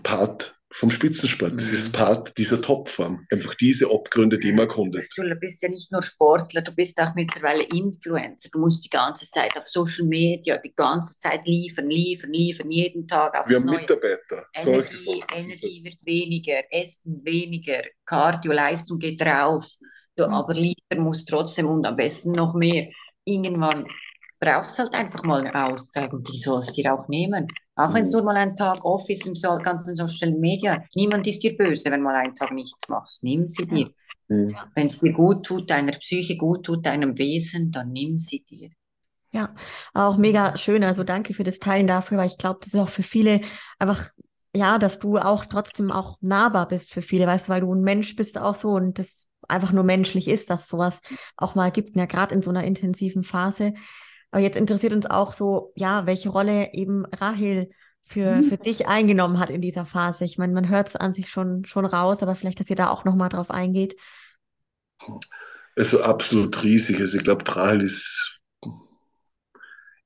Part 0.03 0.57
vom 0.77 0.91
Spitzensport. 0.91 1.53
Das 1.55 1.71
ist 1.71 1.87
mhm. 1.87 1.97
Part 1.97 2.37
dieser 2.37 2.61
Topform. 2.61 3.25
Einfach 3.31 3.55
diese 3.55 3.89
Abgründe, 3.89 4.37
die 4.37 4.51
man 4.51 4.67
erkundet. 4.67 5.07
Du 5.15 5.35
bist 5.35 5.63
ja 5.63 5.69
nicht 5.69 5.91
nur 5.91 6.03
Sportler, 6.03 6.61
du 6.61 6.73
bist 6.73 6.99
auch 7.01 7.15
mittlerweile 7.15 7.63
Influencer. 7.63 8.49
Du 8.51 8.59
musst 8.59 8.85
die 8.85 8.89
ganze 8.89 9.27
Zeit 9.27 9.57
auf 9.57 9.67
Social 9.67 10.05
Media, 10.05 10.57
die 10.57 10.73
ganze 10.75 11.17
Zeit 11.19 11.47
liefern, 11.47 11.89
liefern, 11.89 12.31
liefern, 12.31 12.69
jeden 12.69 13.07
Tag 13.07 13.35
auf 13.35 13.49
Wir 13.49 13.57
haben 13.57 13.65
neue. 13.65 13.79
Mitarbeiter. 13.79 14.45
Energie, 14.53 15.23
Energie 15.33 15.83
wird 15.83 16.05
weniger, 16.05 16.61
Essen 16.69 17.21
weniger, 17.23 17.81
Cardio, 18.05 18.51
Leistung 18.51 18.99
geht 18.99 19.21
drauf. 19.21 19.65
Du, 20.15 20.27
mhm. 20.27 20.33
Aber 20.33 20.53
liefern 20.53 20.99
musst 20.99 21.29
trotzdem 21.29 21.67
und 21.67 21.85
am 21.85 21.95
besten 21.95 22.33
noch 22.33 22.53
mehr. 22.53 22.89
Irgendwann 23.23 23.87
brauchst 24.39 24.77
halt 24.77 24.93
einfach 24.93 25.23
mal 25.23 25.45
eine 25.45 25.73
Auszeit 25.73 26.13
und 26.13 26.27
die 26.27 26.37
sollst 26.37 26.69
du 26.69 26.81
dir 26.81 26.93
auch 26.93 27.07
nehmen. 27.07 27.47
Auch 27.77 27.93
wenn 27.93 28.03
es 28.03 28.09
mhm. 28.09 28.17
nur 28.17 28.25
mal 28.25 28.37
ein 28.37 28.55
Tag 28.55 28.83
off 28.83 29.07
ist 29.07 29.25
im 29.27 29.35
ganzen 29.61 29.95
Social 29.95 30.31
Media. 30.31 30.83
Niemand 30.95 31.27
ist 31.27 31.43
dir 31.43 31.55
böse, 31.55 31.91
wenn 31.91 32.01
mal 32.01 32.15
einen 32.15 32.35
Tag 32.35 32.51
nichts 32.51 32.89
machst. 32.89 33.23
Nimm 33.23 33.47
sie 33.47 33.67
dir. 33.67 33.91
Mhm. 34.27 34.55
Wenn 34.73 34.87
es 34.87 34.99
dir 34.99 35.13
gut 35.13 35.45
tut, 35.45 35.69
deiner 35.69 35.91
Psyche 35.93 36.37
gut 36.37 36.65
tut, 36.65 36.85
deinem 36.85 37.17
Wesen, 37.17 37.71
dann 37.71 37.89
nimm 37.89 38.17
sie 38.17 38.43
dir. 38.43 38.71
Ja, 39.31 39.53
auch 39.93 40.17
mega 40.17 40.57
schön. 40.57 40.83
Also 40.83 41.03
danke 41.03 41.35
für 41.35 41.43
das 41.43 41.59
Teilen 41.59 41.85
dafür, 41.85 42.17
weil 42.17 42.27
ich 42.27 42.39
glaube, 42.39 42.59
das 42.63 42.73
ist 42.73 42.79
auch 42.79 42.89
für 42.89 43.03
viele 43.03 43.41
einfach, 43.77 44.09
ja, 44.55 44.79
dass 44.79 44.97
du 44.97 45.19
auch 45.19 45.45
trotzdem 45.45 45.91
auch 45.91 46.17
nahbar 46.21 46.67
bist 46.67 46.91
für 46.91 47.03
viele, 47.03 47.27
weißt 47.27 47.47
du, 47.47 47.51
weil 47.51 47.61
du 47.61 47.73
ein 47.73 47.83
Mensch 47.83 48.15
bist 48.15 48.39
auch 48.39 48.55
so 48.55 48.71
und 48.71 48.97
das 48.97 49.27
einfach 49.47 49.71
nur 49.71 49.83
menschlich 49.83 50.27
ist, 50.27 50.49
dass 50.49 50.67
sowas 50.67 51.01
auch 51.35 51.53
mal 51.53 51.71
gibt, 51.71 51.95
ja, 51.95 52.05
gerade 52.05 52.33
in 52.33 52.41
so 52.41 52.49
einer 52.49 52.63
intensiven 52.63 53.23
Phase. 53.23 53.73
Aber 54.31 54.41
jetzt 54.41 54.57
interessiert 54.57 54.93
uns 54.93 55.05
auch 55.05 55.33
so, 55.33 55.71
ja, 55.75 56.05
welche 56.05 56.29
Rolle 56.29 56.73
eben 56.73 57.05
Rahel 57.05 57.69
für, 58.07 58.35
mhm. 58.35 58.43
für 58.45 58.57
dich 58.57 58.87
eingenommen 58.87 59.39
hat 59.39 59.49
in 59.49 59.61
dieser 59.61 59.85
Phase. 59.85 60.25
Ich 60.25 60.37
meine, 60.37 60.53
man 60.53 60.69
hört 60.69 60.89
es 60.89 60.95
an 60.95 61.13
sich 61.13 61.29
schon, 61.29 61.65
schon 61.65 61.85
raus, 61.85 62.19
aber 62.21 62.35
vielleicht, 62.35 62.59
dass 62.59 62.69
ihr 62.69 62.75
da 62.75 62.89
auch 62.89 63.05
nochmal 63.05 63.29
drauf 63.29 63.51
eingeht. 63.51 63.95
Also 65.75 66.01
absolut 66.01 66.63
riesig. 66.63 66.99
Also 66.99 67.17
ich 67.17 67.23
glaube, 67.23 67.47
Rahel 67.47 67.81
ist 67.81 68.39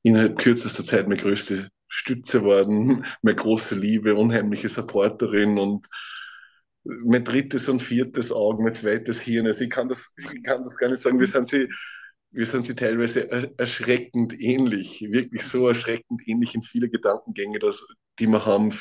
innerhalb 0.04 0.38
kürzester 0.38 0.84
Zeit 0.84 1.08
meine 1.08 1.22
größte 1.22 1.70
Stütze 1.88 2.44
worden, 2.44 3.06
meine 3.22 3.36
große 3.36 3.76
Liebe, 3.76 4.16
unheimliche 4.16 4.70
Supporterin 4.70 5.58
und 5.58 5.88
mein 6.84 7.24
drittes 7.24 7.70
und 7.70 7.82
viertes 7.82 8.32
Auge, 8.32 8.64
mein 8.64 8.74
zweites 8.74 9.20
Hirn. 9.20 9.46
Also 9.46 9.64
ich 9.64 9.70
kann 9.70 9.88
das, 9.88 10.16
ich 10.18 10.44
kann 10.44 10.64
das 10.64 10.78
gar 10.78 10.90
nicht 10.90 11.02
sagen. 11.02 11.20
Wir 11.20 11.28
sind 11.28 11.48
sie 11.48 11.70
wir 12.32 12.46
sind 12.46 12.66
sie 12.66 12.76
teilweise 12.76 13.58
erschreckend 13.58 14.40
ähnlich, 14.40 15.02
wirklich 15.02 15.44
so 15.44 15.68
erschreckend 15.68 16.28
ähnlich 16.28 16.56
in 16.56 16.64
viele 16.64 16.90
Gedankengänge, 16.90 17.60
dass, 17.60 17.88
die 18.20 18.28
wir 18.28 18.46
haben. 18.46 18.74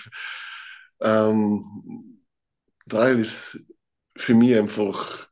Ähm, 1.01 2.21
Dahl 2.87 3.21
ist 3.21 3.61
für 4.17 4.35
mich 4.35 4.57
einfach 4.57 5.29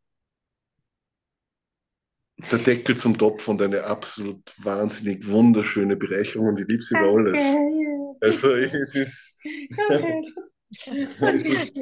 der 2.50 2.58
Deckel 2.58 2.96
zum 2.96 3.18
Topf 3.18 3.48
und 3.48 3.60
eine 3.62 3.84
absolut 3.84 4.42
wahnsinnig 4.58 5.26
wunderschöne 5.28 5.96
Bereicherung 5.96 6.48
und 6.48 6.60
ich 6.60 6.68
liebe 6.68 6.82
sie 6.82 6.96
über 6.96 7.08
alles. 7.08 7.42
Also 8.20 8.54
es 8.54 8.94
ist, 8.94 9.40
es 11.20 11.44
ist, 11.44 11.78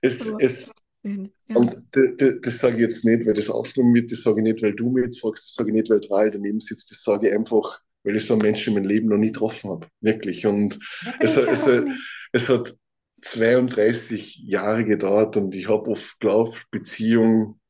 es, 0.00 0.26
es, 0.38 0.72
ja. 1.06 1.56
Und 1.56 1.82
das 1.92 2.58
sage 2.58 2.76
ich 2.76 2.80
jetzt 2.82 3.04
nicht, 3.04 3.26
weil 3.26 3.34
das 3.34 3.48
aufgenommen 3.48 3.94
wird, 3.94 4.12
das 4.12 4.22
sage 4.22 4.40
ich 4.40 4.44
nicht, 4.44 4.62
weil 4.62 4.74
du 4.74 4.90
mir 4.90 5.02
jetzt 5.02 5.20
fragst, 5.20 5.44
das 5.44 5.54
sage 5.54 5.70
ich 5.70 5.74
nicht, 5.74 5.90
weil 5.90 6.00
drei 6.00 6.30
daneben 6.30 6.60
sitzt, 6.60 6.90
das 6.90 7.02
sage 7.02 7.28
ich 7.28 7.34
einfach, 7.34 7.80
weil 8.02 8.16
ich 8.16 8.26
so 8.26 8.34
einen 8.34 8.42
Menschen 8.42 8.70
in 8.70 8.74
meinem 8.82 8.88
Leben 8.88 9.08
noch 9.08 9.16
nie 9.16 9.32
getroffen 9.32 9.70
habe. 9.70 9.86
Wirklich. 10.00 10.46
Und 10.46 10.78
es, 11.20 11.36
es, 11.36 11.66
es, 11.66 11.84
es, 12.32 12.48
hat 12.48 12.76
32 13.22 14.38
Jahre 14.44 14.84
gedauert 14.84 15.36
und 15.36 15.54
ich 15.54 15.68
habe 15.68 15.90
oft 15.90 16.20
geglaubt, 16.20 16.64
Beziehung 16.70 17.60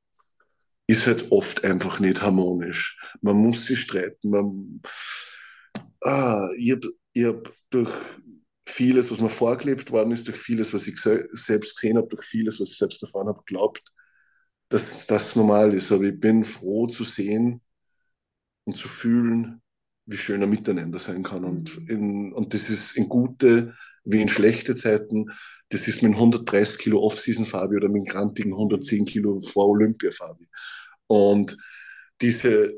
ist 0.86 1.06
halt 1.06 1.30
oft 1.32 1.64
einfach 1.64 2.00
nicht 2.00 2.22
harmonisch. 2.22 2.98
Man 3.20 3.36
muss 3.36 3.66
sich 3.66 3.80
streiten. 3.80 4.30
Man, 4.30 4.82
ah, 6.00 6.48
ich 6.56 6.72
habe 6.72 6.92
hab 7.18 7.52
durch 7.70 7.90
vieles, 8.66 9.10
was 9.10 9.20
mir 9.20 9.28
vorgelebt 9.28 9.90
worden 9.90 10.12
ist, 10.12 10.26
durch 10.26 10.36
vieles, 10.36 10.74
was 10.74 10.86
ich 10.86 11.00
selbst 11.00 11.76
gesehen 11.76 11.96
habe, 11.96 12.08
durch 12.08 12.24
vieles, 12.24 12.60
was 12.60 12.70
ich 12.70 12.78
selbst 12.78 13.02
erfahren 13.02 13.28
habe, 13.28 13.42
glaubt, 13.46 13.82
dass 14.68 15.06
das 15.06 15.36
normal 15.36 15.72
ist. 15.74 15.92
Aber 15.92 16.04
ich 16.04 16.18
bin 16.18 16.44
froh 16.44 16.86
zu 16.86 17.04
sehen 17.04 17.62
und 18.64 18.76
zu 18.76 18.88
fühlen, 18.88 19.62
wie 20.06 20.16
schön 20.16 20.42
ein 20.42 20.50
Miteinander 20.50 20.98
sein 20.98 21.22
kann. 21.22 21.44
Und, 21.44 21.80
mhm. 21.80 21.86
in, 21.88 22.32
und 22.32 22.54
das 22.54 22.68
ist 22.68 22.96
in 22.96 23.08
gute 23.08 23.74
wie 24.04 24.22
in 24.22 24.28
schlechte 24.28 24.76
Zeiten. 24.76 25.26
Das 25.68 25.88
ist 25.88 26.02
mit 26.02 26.12
130 26.12 26.78
Kilo 26.78 27.00
Off-Season-Fabi 27.00 27.76
oder 27.76 27.88
mit 27.88 28.08
grantigen 28.08 28.52
110 28.52 29.04
Kilo 29.04 29.40
vor 29.40 29.68
Olympia-Fabi. 29.68 30.46
Und 31.08 31.56
diese, 32.20 32.72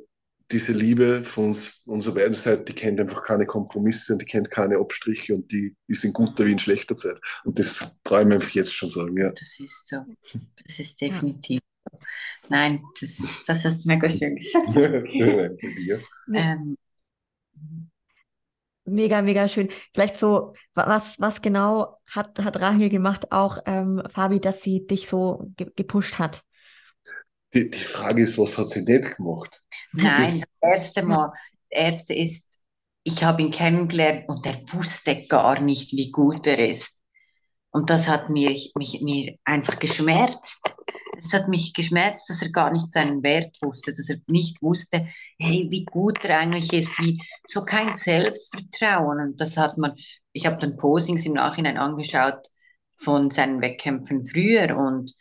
diese 0.50 0.72
Liebe 0.72 1.24
von 1.24 1.48
uns, 1.48 1.82
unserer 1.86 2.14
beiden 2.14 2.34
Seite, 2.34 2.64
die 2.64 2.72
kennt 2.72 3.00
einfach 3.00 3.24
keine 3.24 3.46
Kompromisse 3.46 4.14
und 4.14 4.22
die 4.22 4.26
kennt 4.26 4.50
keine 4.50 4.78
Abstriche 4.78 5.34
und 5.34 5.50
die 5.52 5.76
ist 5.86 6.04
in 6.04 6.12
guter 6.12 6.46
wie 6.46 6.52
in 6.52 6.58
schlechter 6.58 6.96
Zeit. 6.96 7.20
Und 7.44 7.58
das 7.58 8.00
traue 8.02 8.22
ich 8.22 8.32
einfach 8.32 8.50
jetzt 8.50 8.72
schon 8.72 8.88
sagen, 8.88 9.16
ja. 9.16 9.30
Das 9.30 9.60
ist 9.60 9.88
so. 9.88 9.98
Das 10.64 10.78
ist 10.78 11.00
definitiv 11.00 11.60
so. 11.90 11.98
Nein, 12.48 12.82
das, 13.00 13.44
das 13.46 13.64
hast 13.64 13.84
du 13.84 13.88
mega 13.90 14.08
schön 14.08 14.36
gesagt. 14.36 14.68
ja, 15.12 15.98
ähm, 16.34 16.76
Mega, 18.84 19.20
mega 19.20 19.48
schön. 19.48 19.68
Vielleicht 19.92 20.16
so, 20.16 20.54
was, 20.74 21.20
was 21.20 21.42
genau 21.42 21.98
hat, 22.06 22.38
hat 22.38 22.58
Rahel 22.58 22.88
gemacht, 22.88 23.32
auch 23.32 23.58
ähm, 23.66 24.02
Fabi, 24.08 24.40
dass 24.40 24.62
sie 24.62 24.86
dich 24.86 25.08
so 25.08 25.52
ge 25.56 25.70
gepusht 25.76 26.18
hat? 26.18 26.42
Die, 27.54 27.70
die 27.70 27.78
Frage 27.78 28.22
ist, 28.22 28.36
was 28.36 28.56
hat 28.56 28.68
sie 28.68 28.82
nicht 28.82 29.16
gemacht? 29.16 29.62
Nein, 29.92 30.40
das, 30.40 30.48
das 30.60 30.70
erste 30.70 31.02
Mal, 31.04 31.32
das 31.70 31.80
erste 31.80 32.14
ist, 32.14 32.62
ich 33.04 33.24
habe 33.24 33.42
ihn 33.42 33.50
kennengelernt 33.50 34.28
und 34.28 34.44
er 34.44 34.60
wusste 34.72 35.26
gar 35.26 35.60
nicht, 35.60 35.92
wie 35.92 36.10
gut 36.10 36.46
er 36.46 36.58
ist. 36.58 37.02
Und 37.70 37.90
das 37.90 38.06
hat 38.06 38.28
mich, 38.28 38.72
mich, 38.76 39.00
mir 39.02 39.36
einfach 39.44 39.78
geschmerzt. 39.78 40.60
Es 41.16 41.32
hat 41.32 41.48
mich 41.48 41.74
geschmerzt, 41.74 42.28
dass 42.30 42.42
er 42.42 42.50
gar 42.50 42.70
nicht 42.70 42.90
seinen 42.90 43.22
Wert 43.22 43.56
wusste, 43.62 43.92
dass 43.92 44.08
er 44.08 44.16
nicht 44.26 44.62
wusste, 44.62 45.08
hey, 45.38 45.66
wie 45.70 45.84
gut 45.84 46.24
er 46.24 46.40
eigentlich 46.40 46.72
ist, 46.72 46.98
wie 46.98 47.20
so 47.46 47.64
kein 47.64 47.96
Selbstvertrauen. 47.96 49.20
Und 49.20 49.40
das 49.40 49.56
hat 49.56 49.78
man, 49.78 49.94
ich 50.32 50.46
habe 50.46 50.58
dann 50.58 50.76
Posings 50.76 51.26
im 51.26 51.32
Nachhinein 51.32 51.78
angeschaut 51.78 52.48
von 52.96 53.30
seinen 53.30 53.60
Wettkämpfen 53.60 54.26
früher 54.26 54.76
und 54.76 55.14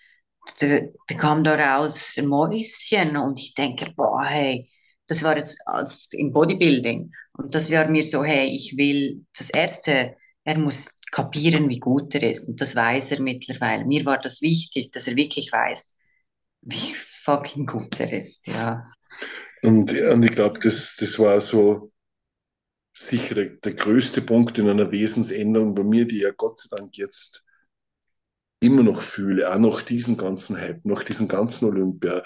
bekam 1.08 1.44
daraus 1.44 2.18
ein 2.18 2.28
Mäuschen 2.28 3.18
und 3.18 3.40
ich 3.40 3.54
denke, 3.54 3.94
boah, 3.96 4.24
hey, 4.24 4.70
das 5.08 5.24
war 5.24 5.38
jetzt 5.38 5.60
als 5.66 6.10
im 6.14 6.32
Bodybuilding. 6.32 7.12
Und 7.34 7.56
das 7.56 7.72
war 7.72 7.88
mir 7.88 8.04
so, 8.04 8.24
hey, 8.24 8.50
ich 8.54 8.76
will 8.78 9.26
das 9.38 9.50
Erste, 9.50 10.16
er 10.44 10.58
muss 10.58 10.96
kapieren, 11.12 11.70
wie 11.70 11.80
gut 11.80 12.14
er 12.16 12.30
ist. 12.30 12.48
Und 12.48 12.60
das 12.60 12.76
weiß 12.76 13.12
er 13.12 13.22
mittlerweile. 13.22 13.86
Mir 13.86 14.06
war 14.06 14.20
das 14.20 14.42
wichtig, 14.42 14.92
dass 14.92 15.08
er 15.08 15.16
wirklich 15.16 15.52
weiß, 15.52 15.96
wie 16.62 16.94
fucking 17.24 17.66
gut 17.66 18.00
er 18.00 18.12
ist, 18.12 18.48
ja. 18.48 18.84
Und, 19.64 19.92
und 19.92 20.24
ich 20.24 20.32
glaube, 20.32 20.60
das, 20.60 20.96
das 21.00 21.18
war 21.20 21.42
so 21.42 21.92
sicher 22.94 23.36
der, 23.36 23.46
der 23.46 23.74
größte 23.74 24.22
Punkt 24.22 24.58
in 24.58 24.70
einer 24.70 24.92
Wesensänderung 24.92 25.74
bei 25.74 25.84
mir, 25.84 26.08
die 26.08 26.20
ja 26.20 26.32
Gott 26.32 26.60
sei 26.60 26.76
Dank 26.76 26.98
jetzt 26.98 27.47
immer 28.60 28.84
noch 28.84 29.02
fühle, 29.02 29.52
auch 29.54 29.60
nach 29.60 29.82
diesem 29.82 30.18
ganzen 30.18 30.58
Hype, 30.58 30.84
nach 30.86 31.04
diesem 31.04 31.28
ganzen 31.28 31.66
Olympia, 31.66 32.24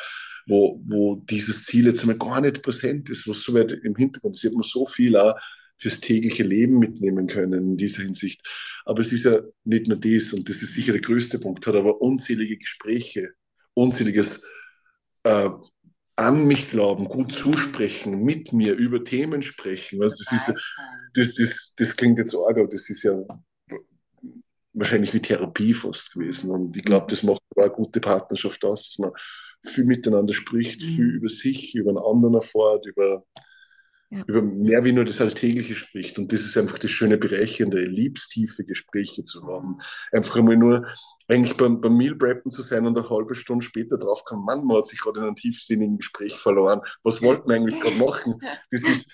wo, 0.47 0.82
wo 0.86 1.15
dieses 1.29 1.65
Ziel 1.65 1.86
jetzt 1.86 2.01
einmal 2.01 2.17
gar 2.17 2.41
nicht 2.41 2.63
präsent 2.63 3.09
ist, 3.09 3.27
was 3.27 3.41
so 3.41 3.53
weit 3.53 3.71
im 3.71 3.95
Hintergrund 3.95 4.36
ist. 4.36 4.43
Ich 4.43 4.51
habe 4.51 4.63
so 4.63 4.86
viel 4.86 5.17
auch 5.17 5.36
fürs 5.77 5.99
tägliche 5.99 6.43
Leben 6.43 6.77
mitnehmen 6.77 7.27
können 7.27 7.71
in 7.71 7.77
dieser 7.77 8.03
Hinsicht. 8.03 8.47
Aber 8.86 9.01
es 9.01 9.11
ist 9.11 9.25
ja 9.25 9.39
nicht 9.63 9.88
nur 9.88 9.97
das, 9.97 10.32
und 10.34 10.47
das 10.47 10.61
ist 10.61 10.75
sicher 10.75 10.91
der 10.91 11.01
größte 11.01 11.39
Punkt, 11.39 11.65
hat 11.65 11.75
aber 11.75 12.01
unzählige 12.01 12.57
Gespräche, 12.57 13.32
unzähliges 13.73 14.45
äh, 15.23 15.49
an 16.15 16.45
mich 16.45 16.69
glauben, 16.69 17.05
gut 17.05 17.34
zusprechen, 17.34 18.23
mit 18.23 18.53
mir 18.53 18.75
über 18.75 19.03
Themen 19.03 19.41
sprechen. 19.41 19.99
Was 19.99 20.17
das, 20.17 20.32
ist, 20.32 20.61
das, 21.13 21.36
das, 21.36 21.73
das 21.75 21.97
klingt 21.97 22.19
jetzt 22.19 22.36
arg, 22.36 22.57
aber 22.57 22.67
das 22.67 22.89
ist 22.89 23.03
ja 23.03 23.15
wahrscheinlich 24.74 25.13
wie 25.13 25.22
Therapie 25.22 25.74
fast 25.74 26.13
gewesen. 26.13 26.51
Und 26.51 26.76
ich 26.76 26.84
glaube, 26.84 27.07
das 27.09 27.24
macht 27.24 27.41
eine 27.55 27.69
gute 27.69 27.99
Partnerschaft 27.99 28.63
aus, 28.65 28.88
dass 28.88 28.99
man 28.99 29.11
viel 29.65 29.86
miteinander 29.86 30.34
spricht, 30.34 30.82
viel 30.82 31.05
mhm. 31.05 31.15
über 31.17 31.30
sich, 31.30 31.76
über 31.76 31.89
einen 31.89 31.99
anderen 31.99 32.36
erfährt, 32.36 32.86
über 32.86 33.24
ja. 34.11 34.24
über 34.28 34.41
mehr 34.41 34.84
wie 34.84 34.91
nur 34.91 35.05
das 35.05 35.22
Alltägliche 35.22 35.76
spricht. 35.76 36.19
Und 36.19 36.32
das 36.32 36.41
ist 36.41 36.57
einfach 36.57 36.78
das 36.78 36.91
schöne 36.91 37.17
Bereichernde, 37.17 37.86
liebstiefe 37.86 38.65
Gespräche 38.65 39.24
zu 39.24 39.47
haben. 39.47 39.80
Einfach 40.11 40.36
einmal 40.36 40.57
nur 40.57 40.86
eigentlich 41.30 41.55
beim, 41.55 41.80
beim 41.80 41.95
Meal 41.95 42.15
Preppen 42.15 42.51
zu 42.51 42.61
sein 42.61 42.86
und 42.86 42.97
eine 42.97 43.09
halbe 43.09 43.36
Stunde 43.36 43.63
später 43.63 43.97
drauf 43.97 44.26
kommen, 44.26 44.43
Mann, 44.43 44.65
man 44.65 44.78
hat 44.78 44.88
sich 44.88 44.99
gerade 44.99 45.19
in 45.19 45.28
einem 45.28 45.36
tiefsinnigen 45.36 45.97
Gespräch 45.97 46.36
verloren. 46.36 46.82
Was 47.03 47.22
wollten 47.22 47.47
wir 47.47 47.55
eigentlich 47.55 47.80
gerade 47.80 47.95
machen? 47.95 48.36
Das 48.72 48.84
ist, 48.84 49.13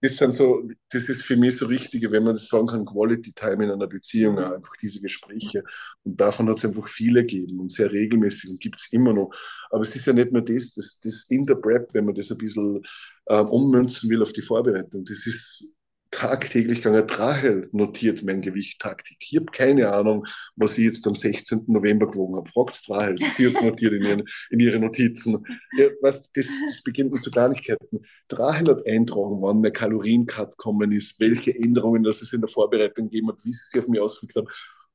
das 0.00 0.16
sind 0.16 0.32
so, 0.32 0.68
das 0.90 1.08
ist 1.08 1.22
für 1.22 1.36
mich 1.36 1.56
so 1.56 1.66
richtige, 1.66 2.10
wenn 2.12 2.22
man 2.22 2.34
das 2.34 2.48
sagen 2.48 2.68
kann, 2.68 2.84
Quality 2.84 3.32
Time 3.32 3.64
in 3.64 3.70
einer 3.70 3.86
Beziehung, 3.86 4.38
einfach 4.38 4.76
diese 4.80 5.00
Gespräche. 5.00 5.64
Und 6.04 6.20
davon 6.20 6.48
hat 6.48 6.58
es 6.58 6.64
einfach 6.64 6.88
viele 6.88 7.22
gegeben 7.22 7.58
und 7.58 7.72
sehr 7.72 7.90
regelmäßig 7.90 8.50
und 8.50 8.60
gibt 8.60 8.80
es 8.80 8.92
immer 8.92 9.12
noch. 9.12 9.30
Aber 9.70 9.82
es 9.82 9.94
ist 9.94 10.06
ja 10.06 10.12
nicht 10.12 10.32
nur 10.32 10.42
das, 10.42 10.74
das, 10.74 11.00
das 11.02 11.30
in 11.30 11.46
der 11.46 11.56
Prep, 11.56 11.92
wenn 11.94 12.04
man 12.04 12.14
das 12.14 12.30
ein 12.30 12.38
bisschen 12.38 12.82
äh, 13.26 13.40
ummünzen 13.40 14.08
will 14.08 14.22
auf 14.22 14.32
die 14.32 14.42
Vorbereitung, 14.42 15.04
das 15.04 15.26
ist 15.26 15.77
tagtäglich 16.10 16.82
gegangen. 16.82 17.08
Rahel 17.08 17.68
notiert 17.72 18.22
mein 18.22 18.40
Gewicht 18.40 18.80
tagtäglich. 18.80 19.28
Ich 19.32 19.36
habe 19.36 19.46
keine 19.46 19.88
Ahnung, 19.90 20.26
was 20.56 20.78
ich 20.78 20.84
jetzt 20.84 21.06
am 21.06 21.14
16. 21.14 21.64
November 21.66 22.10
gewogen 22.10 22.36
habe. 22.36 22.48
Fragt 22.48 22.80
Rahel, 22.88 23.16
sie 23.36 23.46
hat 23.46 23.54
es 23.56 23.62
notiert 23.62 23.92
in, 23.92 24.02
ihren, 24.02 24.24
in 24.50 24.60
ihre 24.60 24.78
Notizen. 24.78 25.44
Ja, 25.76 25.88
was, 26.00 26.32
das, 26.32 26.46
das 26.46 26.82
beginnt 26.84 27.12
mit 27.12 27.22
so 27.22 27.30
Kleinigkeiten. 27.30 28.00
Rahel 28.32 28.68
hat 28.68 28.86
eintragen, 28.86 29.42
wann 29.42 29.60
mein 29.60 29.72
Kaloriencut 29.72 30.52
gekommen 30.52 30.92
ist, 30.92 31.20
welche 31.20 31.54
Änderungen 31.54 32.02
das 32.02 32.22
es 32.22 32.32
in 32.32 32.40
der 32.40 32.48
Vorbereitung 32.48 33.08
gegeben 33.08 33.28
hat, 33.28 33.44
wie 33.44 33.52
sie 33.52 33.68
sich 33.70 33.80
auf 33.80 33.88
mich 33.88 34.00
ausgewirkt 34.00 34.36
haben 34.36 34.48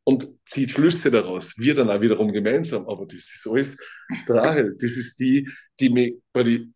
und 0.03 0.28
zieht 0.45 0.72
Schlüsse 0.72 1.11
daraus. 1.11 1.57
Wir 1.57 1.76
dann 1.76 1.89
auch 1.89 2.01
wiederum 2.01 2.32
gemeinsam. 2.32 2.88
Aber 2.88 3.05
das 3.05 3.20
ist 3.20 3.47
alles 3.49 3.78
Rahel. 4.28 4.76
Das 4.80 4.91
ist 4.91 5.20
die, 5.20 5.49
die 5.80 5.89
mir 5.89 6.14
bei 6.34 6.43
den 6.43 6.74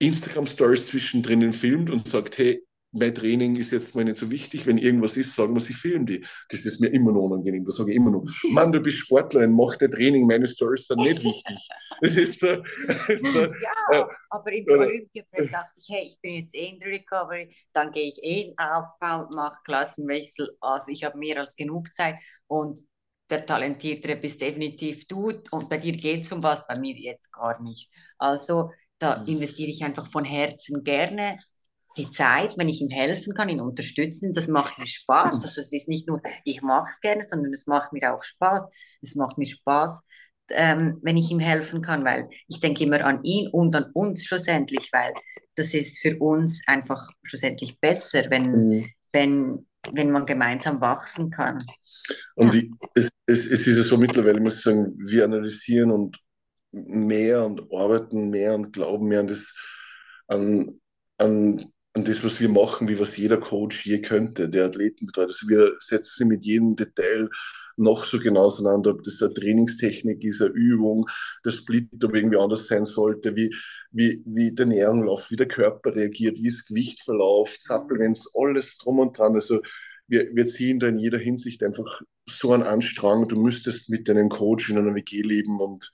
Instagram-Stories 0.00 0.88
zwischendrin 0.88 1.52
filmt 1.52 1.90
und 1.90 2.08
sagt, 2.08 2.38
hey, 2.38 2.62
mein 2.94 3.14
Training 3.14 3.56
ist 3.56 3.72
jetzt 3.72 3.94
mal 3.94 4.04
nicht 4.04 4.16
so 4.16 4.30
wichtig. 4.30 4.66
Wenn 4.66 4.78
irgendwas 4.78 5.16
ist, 5.16 5.34
sagen 5.34 5.54
wir, 5.54 5.60
sie 5.60 5.74
filmen 5.74 6.06
die. 6.06 6.24
Das 6.48 6.64
ist 6.64 6.80
mir 6.80 6.88
immer 6.88 7.12
noch 7.12 7.22
unangenehm. 7.22 7.64
Das 7.64 7.74
sage 7.74 7.90
ich 7.90 7.96
immer 7.96 8.10
noch. 8.10 8.24
Mann, 8.50 8.72
du 8.72 8.80
bist 8.80 8.98
Sportlerin, 8.98 9.52
mach 9.52 9.76
dein 9.76 9.90
Training, 9.90 10.26
meine 10.26 10.46
Stories 10.46 10.86
sind 10.86 11.00
nicht 11.00 11.22
wichtig. 11.22 11.58
so, 12.40 13.40
ja, 13.40 13.72
äh, 13.90 14.04
aber 14.30 14.52
im 14.52 14.66
Olympiaprep 14.68 15.50
dachte 15.50 15.72
ich, 15.76 15.88
hey, 15.88 16.08
ich 16.08 16.20
bin 16.20 16.34
jetzt 16.36 16.54
eh 16.54 16.68
in 16.68 16.78
der 16.78 16.88
Recovery, 16.88 17.54
dann 17.72 17.90
gehe 17.90 18.08
ich 18.08 18.22
eh 18.22 18.42
in 18.42 18.58
Aufbau, 18.58 19.28
mache 19.34 19.58
Klassenwechsel. 19.64 20.56
Also 20.60 20.92
ich 20.92 21.04
habe 21.04 21.18
mehr 21.18 21.40
als 21.40 21.56
genug 21.56 21.94
Zeit 21.94 22.16
und 22.46 22.80
der 23.30 23.46
Talentiertere 23.46 24.16
bist 24.16 24.40
definitiv 24.40 25.06
du 25.06 25.32
und 25.50 25.68
bei 25.68 25.78
dir 25.78 25.92
geht 25.92 26.26
es 26.26 26.32
um 26.32 26.42
was, 26.42 26.66
bei 26.66 26.78
mir 26.78 26.94
jetzt 26.94 27.32
gar 27.32 27.60
nicht. 27.62 27.90
Also 28.18 28.70
da 28.98 29.20
mhm. 29.20 29.28
investiere 29.28 29.70
ich 29.70 29.82
einfach 29.84 30.06
von 30.06 30.24
Herzen 30.24 30.84
gerne 30.84 31.38
die 31.96 32.10
Zeit, 32.10 32.56
wenn 32.56 32.68
ich 32.68 32.80
ihm 32.80 32.90
helfen 32.90 33.34
kann, 33.34 33.48
ihn 33.48 33.60
unterstützen, 33.60 34.32
das 34.32 34.48
macht 34.48 34.78
mir 34.78 34.86
Spaß. 34.86 35.44
Also 35.44 35.60
es 35.60 35.72
ist 35.72 35.88
nicht 35.88 36.08
nur, 36.08 36.20
ich 36.44 36.62
mache 36.62 36.90
es 36.92 37.00
gerne, 37.00 37.22
sondern 37.22 37.52
es 37.52 37.66
macht 37.66 37.92
mir 37.92 38.14
auch 38.14 38.22
Spaß. 38.22 38.62
Es 39.02 39.14
macht 39.14 39.38
mir 39.38 39.46
Spaß, 39.46 40.02
ähm, 40.50 40.98
wenn 41.02 41.16
ich 41.16 41.30
ihm 41.30 41.38
helfen 41.38 41.82
kann, 41.82 42.04
weil 42.04 42.28
ich 42.48 42.60
denke 42.60 42.84
immer 42.84 43.04
an 43.04 43.22
ihn 43.22 43.48
und 43.48 43.74
an 43.76 43.90
uns 43.92 44.24
schlussendlich, 44.24 44.90
weil 44.92 45.12
das 45.54 45.72
ist 45.72 45.98
für 45.98 46.18
uns 46.18 46.62
einfach 46.66 47.08
schlussendlich 47.22 47.78
besser, 47.80 48.24
wenn, 48.28 48.50
mhm. 48.50 48.86
wenn, 49.12 49.66
wenn 49.92 50.10
man 50.10 50.26
gemeinsam 50.26 50.80
wachsen 50.80 51.30
kann. 51.30 51.58
Und 52.34 52.54
ja. 52.54 52.60
ich, 52.60 52.70
es, 52.94 53.10
es, 53.26 53.50
es 53.50 53.66
ist 53.66 53.76
ja 53.76 53.84
so 53.84 53.96
mittlerweile, 53.96 54.40
muss 54.40 54.56
ich 54.56 54.62
sagen, 54.62 54.94
wir 54.98 55.24
analysieren 55.24 55.90
und 55.90 56.18
mehr 56.72 57.46
und 57.46 57.72
arbeiten 57.72 58.30
mehr 58.30 58.54
und 58.54 58.72
glauben 58.72 59.06
mehr 59.06 59.20
an 59.20 59.28
das, 59.28 59.56
an, 60.26 60.80
an 61.18 61.72
an 61.94 62.04
das, 62.04 62.24
was 62.24 62.40
wir 62.40 62.48
machen, 62.48 62.88
wie 62.88 62.98
was 62.98 63.16
jeder 63.16 63.38
Coach 63.38 63.86
je 63.86 64.02
könnte, 64.02 64.48
der 64.48 64.66
Athleten 64.66 65.06
betreut. 65.06 65.28
Also 65.28 65.48
wir 65.48 65.76
setzen 65.78 66.14
sie 66.18 66.24
mit 66.24 66.44
jedem 66.44 66.74
Detail 66.76 67.30
noch 67.76 68.04
so 68.04 68.18
genau 68.18 68.42
auseinander, 68.42 68.90
ob 68.90 69.02
das 69.04 69.22
eine 69.22 69.34
Trainingstechnik 69.34 70.22
ist, 70.24 70.40
eine 70.40 70.52
Übung, 70.52 71.08
der 71.44 71.50
Split, 71.50 71.88
ob 72.04 72.14
irgendwie 72.14 72.36
anders 72.36 72.66
sein 72.66 72.84
sollte, 72.84 73.34
wie, 73.36 73.54
wie, 73.90 74.22
wie 74.26 74.54
der 74.54 74.66
Ernährung 74.66 75.04
läuft, 75.04 75.30
wie 75.30 75.36
der 75.36 75.48
Körper 75.48 75.94
reagiert, 75.94 76.38
wie 76.42 76.50
das 76.50 76.66
Gewicht 76.66 77.02
verläuft, 77.02 77.62
Supplements, 77.62 78.34
alles 78.36 78.78
drum 78.78 79.00
und 79.00 79.18
dran. 79.18 79.34
Also 79.34 79.60
wir, 80.06 80.34
wir 80.34 80.46
ziehen 80.46 80.78
da 80.78 80.88
in 80.88 80.98
jeder 80.98 81.18
Hinsicht 81.18 81.62
einfach 81.62 82.02
so 82.28 82.52
einen 82.52 82.62
Anstrang. 82.62 83.28
Du 83.28 83.40
müsstest 83.40 83.90
mit 83.90 84.08
deinem 84.08 84.28
Coach 84.28 84.70
in 84.70 84.78
einer 84.78 84.94
WG 84.94 85.22
leben 85.22 85.60
und 85.60 85.92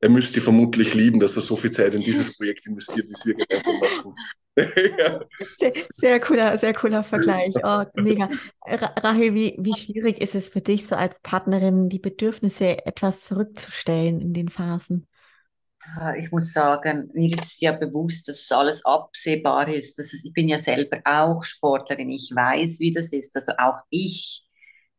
er 0.00 0.08
müsste 0.08 0.40
vermutlich 0.40 0.94
lieben, 0.94 1.20
dass 1.20 1.36
er 1.36 1.42
so 1.42 1.56
viel 1.56 1.72
Zeit 1.72 1.94
in 1.94 2.00
dieses 2.00 2.36
Projekt 2.36 2.66
investiert, 2.66 3.08
wie 3.08 3.26
wir 3.26 3.34
gemeinsam 3.34 3.80
machen. 3.80 4.14
Ja. 4.98 5.20
sehr, 5.56 5.72
sehr, 5.90 6.20
cooler, 6.20 6.58
sehr 6.58 6.74
cooler 6.74 7.04
Vergleich. 7.04 7.54
Oh, 7.62 7.84
mega. 7.94 8.28
Rahel, 8.66 9.34
wie, 9.34 9.56
wie 9.58 9.74
schwierig 9.74 10.20
ist 10.20 10.34
es 10.34 10.48
für 10.48 10.60
dich, 10.60 10.86
so 10.86 10.94
als 10.94 11.20
Partnerin 11.20 11.88
die 11.88 11.98
Bedürfnisse 11.98 12.86
etwas 12.86 13.24
zurückzustellen 13.24 14.20
in 14.20 14.32
den 14.32 14.48
Phasen? 14.48 15.06
Ich 16.18 16.30
muss 16.30 16.52
sagen, 16.52 17.10
mir 17.14 17.34
ist 17.34 17.60
ja 17.60 17.72
bewusst, 17.72 18.28
dass 18.28 18.52
alles 18.52 18.84
absehbar 18.84 19.66
ist. 19.68 19.98
Das 19.98 20.12
ist. 20.12 20.24
Ich 20.26 20.32
bin 20.32 20.48
ja 20.48 20.58
selber 20.58 21.00
auch 21.04 21.42
Sportlerin. 21.42 22.10
Ich 22.10 22.30
weiß, 22.34 22.80
wie 22.80 22.92
das 22.92 23.12
ist. 23.12 23.34
Also 23.34 23.52
auch 23.58 23.78
ich 23.88 24.46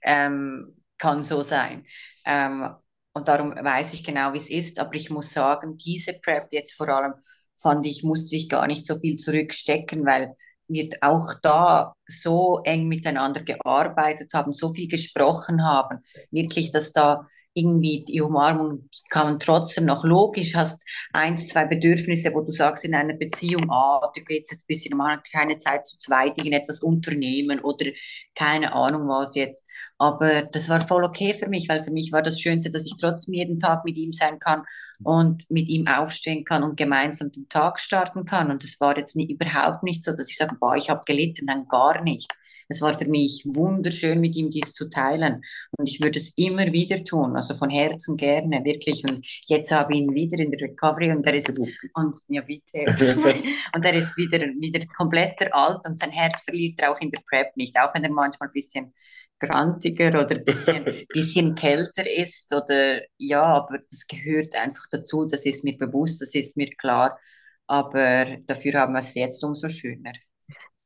ähm, 0.01 0.75
kann 0.97 1.23
so 1.23 1.43
sein. 1.43 1.85
Ähm, 2.25 2.69
und 3.13 3.27
darum 3.27 3.51
weiß 3.51 3.93
ich 3.93 4.03
genau, 4.03 4.33
wie 4.33 4.39
es 4.39 4.49
ist. 4.49 4.79
Aber 4.79 4.95
ich 4.95 5.09
muss 5.09 5.31
sagen, 5.31 5.77
diese 5.77 6.13
Prep 6.13 6.47
jetzt 6.51 6.73
vor 6.73 6.89
allem 6.89 7.13
fand 7.61 7.85
ich, 7.85 8.03
musste 8.03 8.35
ich 8.35 8.49
gar 8.49 8.67
nicht 8.67 8.85
so 8.85 8.97
viel 8.99 9.17
zurückstecken, 9.17 10.05
weil 10.05 10.35
wir 10.67 10.89
auch 11.01 11.33
da 11.41 11.93
so 12.07 12.61
eng 12.63 12.87
miteinander 12.87 13.41
gearbeitet 13.43 14.33
haben, 14.33 14.53
so 14.53 14.73
viel 14.73 14.87
gesprochen 14.87 15.63
haben. 15.63 15.99
Wirklich, 16.31 16.71
dass 16.71 16.91
da 16.93 17.27
irgendwie 17.53 18.05
die 18.07 18.21
Umarmung 18.21 18.89
kann 19.09 19.39
trotzdem 19.39 19.85
noch 19.85 20.03
logisch, 20.03 20.55
hast 20.55 20.85
eins, 21.13 21.49
zwei 21.49 21.65
Bedürfnisse, 21.65 22.33
wo 22.33 22.41
du 22.41 22.51
sagst 22.51 22.85
in 22.85 22.95
einer 22.95 23.13
Beziehung, 23.13 23.69
ah, 23.69 24.09
du 24.15 24.21
gehst 24.23 24.51
jetzt 24.51 24.63
ein 24.63 24.67
bisschen, 24.67 24.97
man 24.97 25.17
hat 25.17 25.31
keine 25.31 25.57
Zeit 25.57 25.85
zu 25.85 25.97
zweit, 25.99 26.39
etwas 26.45 26.79
unternehmen 26.81 27.59
oder 27.59 27.87
keine 28.35 28.73
Ahnung 28.73 29.07
was 29.07 29.35
jetzt. 29.35 29.65
Aber 29.97 30.43
das 30.43 30.69
war 30.69 30.81
voll 30.81 31.03
okay 31.03 31.33
für 31.33 31.47
mich, 31.47 31.69
weil 31.69 31.83
für 31.83 31.91
mich 31.91 32.11
war 32.11 32.21
das 32.21 32.39
Schönste, 32.39 32.71
dass 32.71 32.85
ich 32.85 32.95
trotzdem 32.99 33.33
jeden 33.33 33.59
Tag 33.59 33.85
mit 33.85 33.97
ihm 33.97 34.11
sein 34.13 34.39
kann 34.39 34.63
und 35.03 35.49
mit 35.49 35.67
ihm 35.67 35.87
aufstehen 35.87 36.43
kann 36.43 36.63
und 36.63 36.77
gemeinsam 36.77 37.31
den 37.31 37.49
Tag 37.49 37.79
starten 37.79 38.25
kann. 38.25 38.51
Und 38.51 38.63
das 38.63 38.79
war 38.79 38.97
jetzt 38.97 39.15
nie, 39.15 39.31
überhaupt 39.31 39.83
nicht 39.83 40.03
so, 40.03 40.13
dass 40.13 40.29
ich 40.29 40.37
sage, 40.37 40.55
boah, 40.59 40.75
ich 40.75 40.89
habe 40.89 41.01
gelitten, 41.05 41.45
nein, 41.45 41.67
gar 41.67 42.01
nicht. 42.01 42.31
Es 42.71 42.81
war 42.81 42.93
für 42.93 43.07
mich 43.07 43.43
wunderschön, 43.45 44.19
mit 44.19 44.35
ihm 44.35 44.49
dies 44.49 44.73
zu 44.73 44.89
teilen. 44.89 45.43
Und 45.77 45.87
ich 45.87 46.01
würde 46.01 46.19
es 46.19 46.35
immer 46.37 46.71
wieder 46.71 47.03
tun, 47.03 47.35
also 47.35 47.53
von 47.53 47.69
Herzen 47.69 48.17
gerne, 48.17 48.63
wirklich. 48.63 49.03
Und 49.09 49.25
jetzt 49.47 49.71
habe 49.71 49.93
ich 49.93 49.99
ihn 49.99 50.15
wieder 50.15 50.39
in 50.39 50.51
der 50.51 50.61
Recovery 50.61 51.11
und 51.11 51.25
er 51.27 51.35
ist, 51.35 51.49
und, 51.93 52.19
ja, 52.27 52.41
bitte. 52.41 52.63
und 53.75 53.85
er 53.85 53.93
ist 53.93 54.17
wieder, 54.17 54.39
wieder 54.39 54.85
komplett 54.97 55.53
alt 55.53 55.85
und 55.85 55.99
sein 55.99 56.11
Herz 56.11 56.43
verliert 56.43 56.79
er 56.79 56.91
auch 56.91 57.01
in 57.01 57.11
der 57.11 57.21
Prep 57.29 57.55
nicht, 57.57 57.77
auch 57.77 57.93
wenn 57.93 58.03
er 58.03 58.11
manchmal 58.11 58.49
ein 58.49 58.53
bisschen 58.53 58.93
grantiger 59.39 60.09
oder 60.09 60.35
ein 60.35 60.45
bisschen, 60.45 60.85
bisschen 61.09 61.55
kälter 61.55 62.09
ist 62.09 62.53
oder 62.53 63.01
ja, 63.17 63.43
aber 63.43 63.79
das 63.89 64.05
gehört 64.07 64.55
einfach 64.55 64.85
dazu, 64.91 65.25
das 65.25 65.45
ist 65.45 65.63
mir 65.63 65.77
bewusst, 65.77 66.21
das 66.21 66.35
ist 66.35 66.55
mir 66.57 66.69
klar, 66.77 67.19
aber 67.67 68.37
dafür 68.47 68.73
haben 68.73 68.93
wir 68.93 68.99
es 68.99 69.13
jetzt 69.15 69.43
umso 69.43 69.69
schöner. 69.69 70.13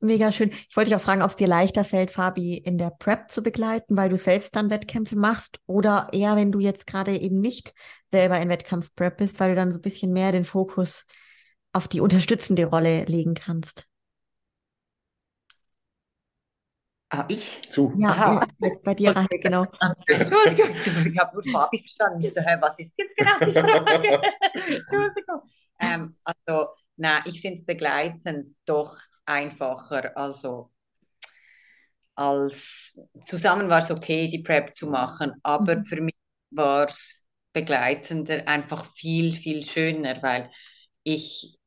Mega 0.05 0.31
schön. 0.31 0.51
Ich 0.51 0.75
wollte 0.77 0.89
dich 0.89 0.95
auch 0.95 1.01
fragen, 1.01 1.23
ob 1.23 1.31
es 1.31 1.35
dir 1.35 1.47
leichter 1.47 1.83
fällt, 1.83 2.11
Fabi 2.11 2.57
in 2.57 2.77
der 2.77 2.91
Prep 2.91 3.31
zu 3.31 3.41
begleiten, 3.41 3.97
weil 3.97 4.09
du 4.09 4.17
selbst 4.17 4.55
dann 4.55 4.69
Wettkämpfe 4.69 5.15
machst 5.15 5.59
oder 5.65 6.09
eher, 6.11 6.35
wenn 6.35 6.51
du 6.51 6.59
jetzt 6.59 6.85
gerade 6.85 7.17
eben 7.17 7.41
nicht 7.41 7.73
selber 8.11 8.39
in 8.39 8.49
Wettkampf-Prep 8.49 9.17
bist, 9.17 9.39
weil 9.39 9.49
du 9.49 9.55
dann 9.55 9.71
so 9.71 9.79
ein 9.79 9.81
bisschen 9.81 10.13
mehr 10.13 10.31
den 10.31 10.45
Fokus 10.45 11.05
auf 11.73 11.87
die 11.87 12.01
unterstützende 12.01 12.65
Rolle 12.65 13.05
legen 13.05 13.33
kannst. 13.33 13.87
Ah, 17.09 17.25
ich? 17.29 17.61
Du. 17.73 17.93
Ja, 17.97 18.41
ja, 18.59 18.75
bei 18.83 18.93
dir, 18.93 19.15
Rahel, 19.15 19.39
genau. 19.39 19.65
Entschuldigung, 20.07 20.75
ich 20.75 21.17
habe 21.17 21.35
nur 21.35 21.43
Fabi 21.43 21.79
verstanden. 21.79 22.19
Ich 22.21 22.33
so, 22.33 22.41
was 22.41 22.79
ist 22.79 22.93
jetzt 22.97 23.15
genau 23.15 23.39
die 23.39 23.53
Frage? 23.53 24.21
Entschuldigung. 24.53 25.41
Ähm, 25.79 26.15
also, 26.23 26.67
na, 26.97 27.25
ich 27.25 27.41
finde 27.41 27.59
es 27.59 27.65
begleitend 27.65 28.51
doch 28.65 28.97
einfacher. 29.25 30.15
Also, 30.17 30.71
als 32.15 32.99
zusammen 33.25 33.69
war 33.69 33.79
es 33.79 33.91
okay, 33.91 34.29
die 34.29 34.39
Prep 34.43 34.75
zu 34.75 34.87
machen, 34.87 35.33
aber 35.43 35.77
Mhm. 35.77 35.85
für 35.85 36.01
mich 36.01 36.15
war 36.51 36.87
es 36.89 37.25
begleitender 37.53 38.47
einfach 38.47 38.85
viel, 38.95 39.33
viel 39.33 39.63
schöner, 39.63 40.21
weil 40.23 40.49
ich 41.03 41.57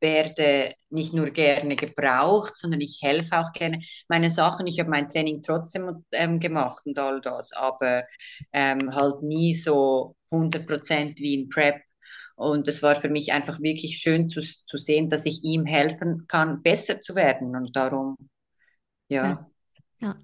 werde 0.00 0.74
nicht 0.90 1.12
nur 1.14 1.30
gerne 1.30 1.76
gebraucht, 1.76 2.56
sondern 2.56 2.80
ich 2.80 3.00
helfe 3.02 3.38
auch 3.38 3.52
gerne 3.52 3.80
meine 4.08 4.30
Sachen. 4.30 4.66
Ich 4.66 4.78
habe 4.80 4.90
mein 4.90 5.08
Training 5.08 5.42
trotzdem 5.42 6.04
ähm, 6.12 6.40
gemacht 6.40 6.82
und 6.86 6.98
all 6.98 7.20
das, 7.20 7.52
aber 7.52 8.04
ähm, 8.52 8.94
halt 8.94 9.22
nie 9.22 9.54
so 9.54 10.16
100% 10.30 11.18
wie 11.20 11.34
in 11.34 11.48
Prep. 11.48 11.82
Und 12.38 12.68
es 12.68 12.82
war 12.84 12.94
für 12.94 13.08
mich 13.08 13.32
einfach 13.32 13.60
wirklich 13.60 13.98
schön 13.98 14.28
zu, 14.28 14.40
zu 14.40 14.78
sehen, 14.78 15.10
dass 15.10 15.26
ich 15.26 15.42
ihm 15.42 15.66
helfen 15.66 16.26
kann, 16.28 16.62
besser 16.62 17.00
zu 17.00 17.16
werden. 17.16 17.56
Und 17.56 17.74
darum, 17.74 18.16
ja. 19.08 19.50
Ja. 19.98 20.14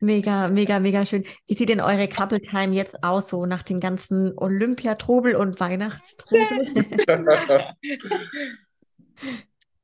Mega, 0.00 0.48
mega, 0.48 0.80
mega 0.80 1.06
schön. 1.06 1.24
Wie 1.46 1.54
sieht 1.54 1.70
denn 1.70 1.80
eure 1.80 2.08
Couple 2.08 2.42
Time 2.42 2.74
jetzt 2.74 3.02
aus, 3.02 3.30
so 3.30 3.46
nach 3.46 3.62
dem 3.62 3.80
ganzen 3.80 4.36
Olympiatrubel 4.36 5.34
und 5.34 5.58
Weihnachtstrubel? 5.60 6.74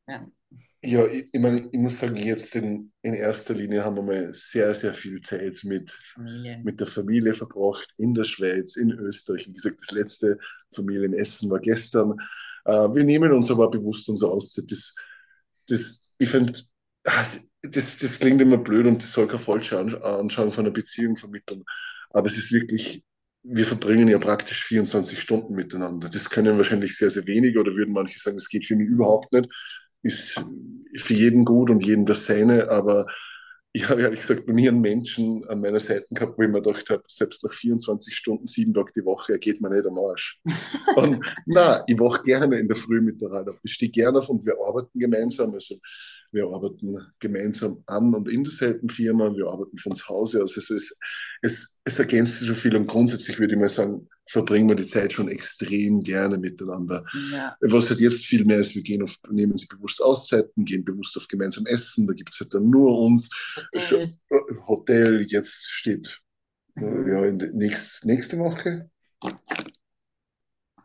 ja. 0.07 0.27
Ja, 0.85 1.07
ich, 1.07 1.29
ich 1.33 1.41
meine, 1.41 1.69
ich 1.73 1.79
muss 1.79 1.99
sagen, 1.99 2.17
jetzt 2.17 2.55
in, 2.57 2.93
in 3.03 3.15
erster 3.15 3.55
Linie 3.55 3.85
haben 3.85 3.97
wir 3.97 4.03
mal 4.03 4.35
sehr, 4.35 4.75
sehr 4.75 4.93
viel 4.93 5.21
Zeit 5.21 5.61
mit, 5.65 5.97
mit 6.63 6.81
der 6.81 6.87
Familie 6.87 7.33
verbracht, 7.35 7.95
in 7.99 8.15
der 8.15 8.25
Schweiz, 8.25 8.77
in 8.77 8.91
Österreich. 8.93 9.49
Wie 9.49 9.55
gesagt, 9.55 9.81
das 9.81 9.91
letzte 9.93 10.39
Familienessen 10.75 11.51
war 11.51 11.61
gestern. 11.61 12.19
Äh, 12.65 12.73
wir 12.95 13.05
nehmen 13.05 13.33
uns 13.33 13.51
aber 13.51 13.71
bewusst 13.71 14.09
unsere 14.09 14.31
Auszeit. 14.33 14.71
Das, 14.71 14.95
das, 15.69 16.15
ich 16.19 16.29
finde, 16.31 16.61
das, 17.63 17.99
das 17.99 18.19
klingt 18.19 18.41
immer 18.43 18.59
blöd 18.59 18.87
und 18.87 19.03
das 19.03 19.13
soll 19.13 19.27
keine 19.27 19.39
falsche 19.39 19.79
An- 19.79 19.95
Anschauung 20.03 20.53
von 20.53 20.65
einer 20.67 20.75
Beziehung 20.75 21.17
vermitteln. 21.17 21.65
Aber 22.11 22.27
es 22.29 22.37
ist 22.37 22.53
wirklich, 22.53 23.03
wir 23.43 23.65
verbringen 23.67 24.09
ja 24.09 24.19
praktisch 24.19 24.65
24 24.65 25.21
Stunden 25.21 25.55
miteinander. 25.55 26.09
Das 26.09 26.29
können 26.31 26.57
wahrscheinlich 26.59 26.97
sehr, 26.97 27.11
sehr 27.11 27.27
wenige 27.27 27.61
oder 27.61 27.75
würden 27.75 27.93
manche 27.95 28.19
sagen, 28.19 28.37
das 28.37 28.49
geht 28.49 28.65
für 28.67 28.77
mich 28.77 28.89
überhaupt 28.89 29.33
nicht. 29.33 29.49
Ist 30.05 30.41
für 30.97 31.15
jeden 31.15 31.45
gut 31.45 31.71
und 31.71 31.85
jedem 31.85 32.07
das 32.07 32.27
Seine, 32.27 32.71
aber 32.71 33.07
ich 33.77 33.89
habe 33.89 34.03
ehrlich 34.03 34.21
gesagt 34.21 34.47
noch 34.47 34.55
nie 34.55 34.69
einen 34.69 34.81
Menschen 34.81 35.45
an 35.49 35.61
meiner 35.61 35.81
Seite 35.81 36.07
gehabt, 36.11 36.39
wo 36.39 36.43
ich 36.43 36.49
mir 36.49 36.63
gedacht 36.63 36.89
habe, 36.91 37.03
selbst 37.09 37.43
nach 37.43 37.53
24 37.53 38.15
Stunden, 38.15 38.47
sieben 38.47 38.73
Tage 38.73 38.93
die 38.95 39.05
Woche, 39.05 39.33
er 39.33 39.39
geht 39.41 39.61
mir 39.61 39.69
nicht 39.69 39.85
am 39.85 39.99
Arsch. 39.99 40.41
Und 40.97 41.21
na, 41.45 41.83
ich 41.89 41.99
wache 41.99 42.23
gerne 42.23 42.57
in 42.61 42.69
der 42.69 42.77
Früh 42.77 43.01
mit 43.01 43.21
der 43.21 43.33
Rad 43.33 43.49
auf. 43.49 43.59
Ich 43.65 43.73
stehe 43.73 43.91
gerne 43.91 44.19
auf 44.19 44.29
und 44.29 44.47
wir 44.47 44.55
arbeiten 44.65 44.97
gemeinsam. 44.97 45.53
Also 45.53 45.75
wir 46.35 46.47
arbeiten 46.47 46.99
gemeinsam 47.19 47.83
an 47.87 48.15
und 48.15 48.29
in 48.29 48.45
derselben 48.45 48.89
Firma, 48.89 49.35
wir 49.35 49.47
arbeiten 49.47 49.79
von 49.79 49.97
zu 49.97 50.07
Hause. 50.09 50.41
Also 50.41 50.61
es, 50.61 50.71
ist, 50.71 51.01
es, 51.43 51.79
es 51.85 51.99
ergänzt 51.99 52.39
sich 52.39 52.49
so 52.49 52.55
viel 52.55 52.77
und 52.77 52.87
grundsätzlich 52.87 53.39
würde 53.39 53.55
ich 53.55 53.61
mal 53.61 53.69
sagen, 53.69 54.09
verbringen 54.29 54.69
wir 54.69 54.77
die 54.77 54.87
Zeit 54.87 55.13
schon 55.13 55.29
extrem 55.29 56.01
gerne 56.01 56.39
miteinander. 56.39 57.05
Ja. 57.33 57.57
Was 57.61 57.89
halt 57.89 58.01
jetzt 58.01 58.27
viel 58.27 58.45
mehr 58.45 58.59
ist, 58.59 58.75
wir 58.75 58.83
gehen 58.83 59.03
auf, 59.03 59.17
nehmen 59.31 59.57
sie 59.57 59.67
bewusst 59.67 60.03
Auszeiten, 60.03 60.65
gehen 60.65 60.85
bewusst 60.85 61.17
auf 61.17 61.29
gemeinsam 61.29 61.67
Essen, 61.67 62.07
da 62.07 62.13
gibt 62.13 62.33
es 62.33 62.41
halt 62.41 62.53
dann 62.55 62.69
nur 62.69 62.99
uns. 62.99 63.31
Hotel. 63.75 64.17
Hotel 64.67 65.27
jetzt 65.29 65.71
steht 65.71 66.21
Mhm. 66.77 67.09
ja, 67.09 67.49
nächst, 67.53 68.05
nächste 68.05 68.39
Woche. 68.39 68.91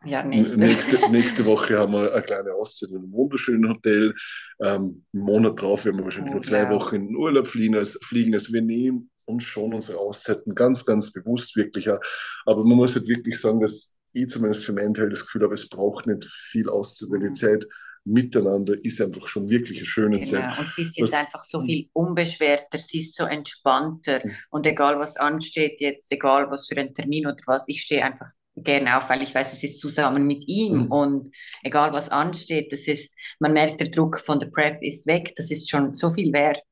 Ja, 0.06 0.22
Nächste. 0.24 0.56
nächste. 0.58 1.10
nächste 1.10 1.44
Woche 1.44 1.78
haben 1.78 1.92
wir 1.92 2.12
eine 2.12 2.22
kleine 2.22 2.54
Auszeit 2.54 2.90
in 2.90 2.96
einem 2.98 3.12
wunderschönen 3.12 3.68
Hotel. 3.68 4.14
Ähm, 4.62 5.04
einen 5.12 5.22
Monat 5.24 5.60
drauf 5.60 5.84
werden 5.84 5.98
wir 5.98 6.04
wahrscheinlich 6.04 6.30
Oh, 6.32 6.36
nur 6.36 6.42
zwei 6.42 6.62
ja. 6.62 6.70
Wochen 6.70 6.94
in 6.96 7.06
den 7.08 7.16
Urlaub 7.16 7.46
fliegen. 7.46 7.76
Also, 7.76 7.98
fliegen. 8.02 8.32
also 8.34 8.50
wir 8.52 8.62
nehmen 8.62 9.10
uns 9.26 9.44
schon 9.44 9.74
unsere 9.74 9.98
Auszeiten 9.98 10.54
ganz, 10.54 10.86
ganz 10.86 11.12
bewusst 11.12 11.54
wirklich. 11.54 11.88
Aber 11.90 12.64
man 12.64 12.78
muss 12.78 12.94
halt 12.94 13.08
wirklich 13.08 13.38
sagen, 13.38 13.60
dass 13.60 13.94
ich 14.12 14.28
zumindest 14.28 14.64
für 14.64 14.72
meinen 14.72 14.94
Teil 14.94 15.10
das 15.10 15.20
Gefühl 15.20 15.42
habe, 15.42 15.54
es 15.54 15.68
braucht 15.68 16.06
nicht 16.06 16.24
viel 16.24 16.68
Auszeit, 16.70 17.10
weil 17.10 17.20
die 17.20 17.26
Mhm. 17.26 17.34
Zeit 17.34 17.66
miteinander 18.04 18.82
ist 18.82 19.00
einfach 19.02 19.28
schon 19.28 19.50
wirklich 19.50 19.78
eine 19.78 19.86
schöne 19.86 20.18
Zeit. 20.24 20.30
Genau. 20.42 20.58
Und 20.60 20.72
sie 20.72 20.82
ist 20.82 20.96
jetzt 20.98 21.12
Das- 21.12 21.20
einfach 21.20 21.44
so 21.44 21.60
viel 21.62 21.90
unbeschwerter, 21.92 22.78
sie 22.78 23.02
ist 23.02 23.14
so 23.14 23.24
entspannter. 23.24 24.22
Mhm. 24.24 24.32
Und 24.48 24.66
egal 24.66 24.98
was 24.98 25.18
ansteht, 25.18 25.80
jetzt 25.82 26.10
egal 26.10 26.50
was 26.50 26.66
für 26.66 26.78
ein 26.78 26.94
Termin 26.94 27.26
oder 27.26 27.36
was, 27.46 27.64
ich 27.68 27.82
stehe 27.82 28.02
einfach 28.02 28.30
gerne 28.56 28.96
auf, 28.96 29.08
weil 29.08 29.22
ich 29.22 29.34
weiß, 29.34 29.52
es 29.52 29.62
ist 29.62 29.78
zusammen 29.78 30.26
mit 30.26 30.46
ihm. 30.46 30.84
Mhm. 30.84 30.92
Und 30.92 31.34
egal 31.62 31.92
was 31.92 32.08
ansteht, 32.08 32.72
das 32.72 32.80
ist, 32.86 33.18
man 33.38 33.52
merkt, 33.52 33.80
der 33.80 33.88
Druck 33.88 34.20
von 34.20 34.38
der 34.38 34.48
Prep 34.48 34.82
ist 34.82 35.06
weg, 35.06 35.34
das 35.36 35.50
ist 35.50 35.68
schon 35.70 35.94
so 35.94 36.12
viel 36.12 36.32
wert. 36.32 36.62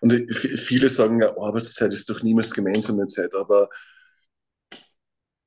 Und 0.00 0.12
viele 0.34 0.88
sagen 0.88 1.20
ja, 1.20 1.36
Arbeitszeit 1.38 1.92
ist 1.92 2.08
doch 2.10 2.22
niemals 2.22 2.50
gemeinsame 2.50 3.06
Zeit, 3.06 3.34
aber 3.34 3.68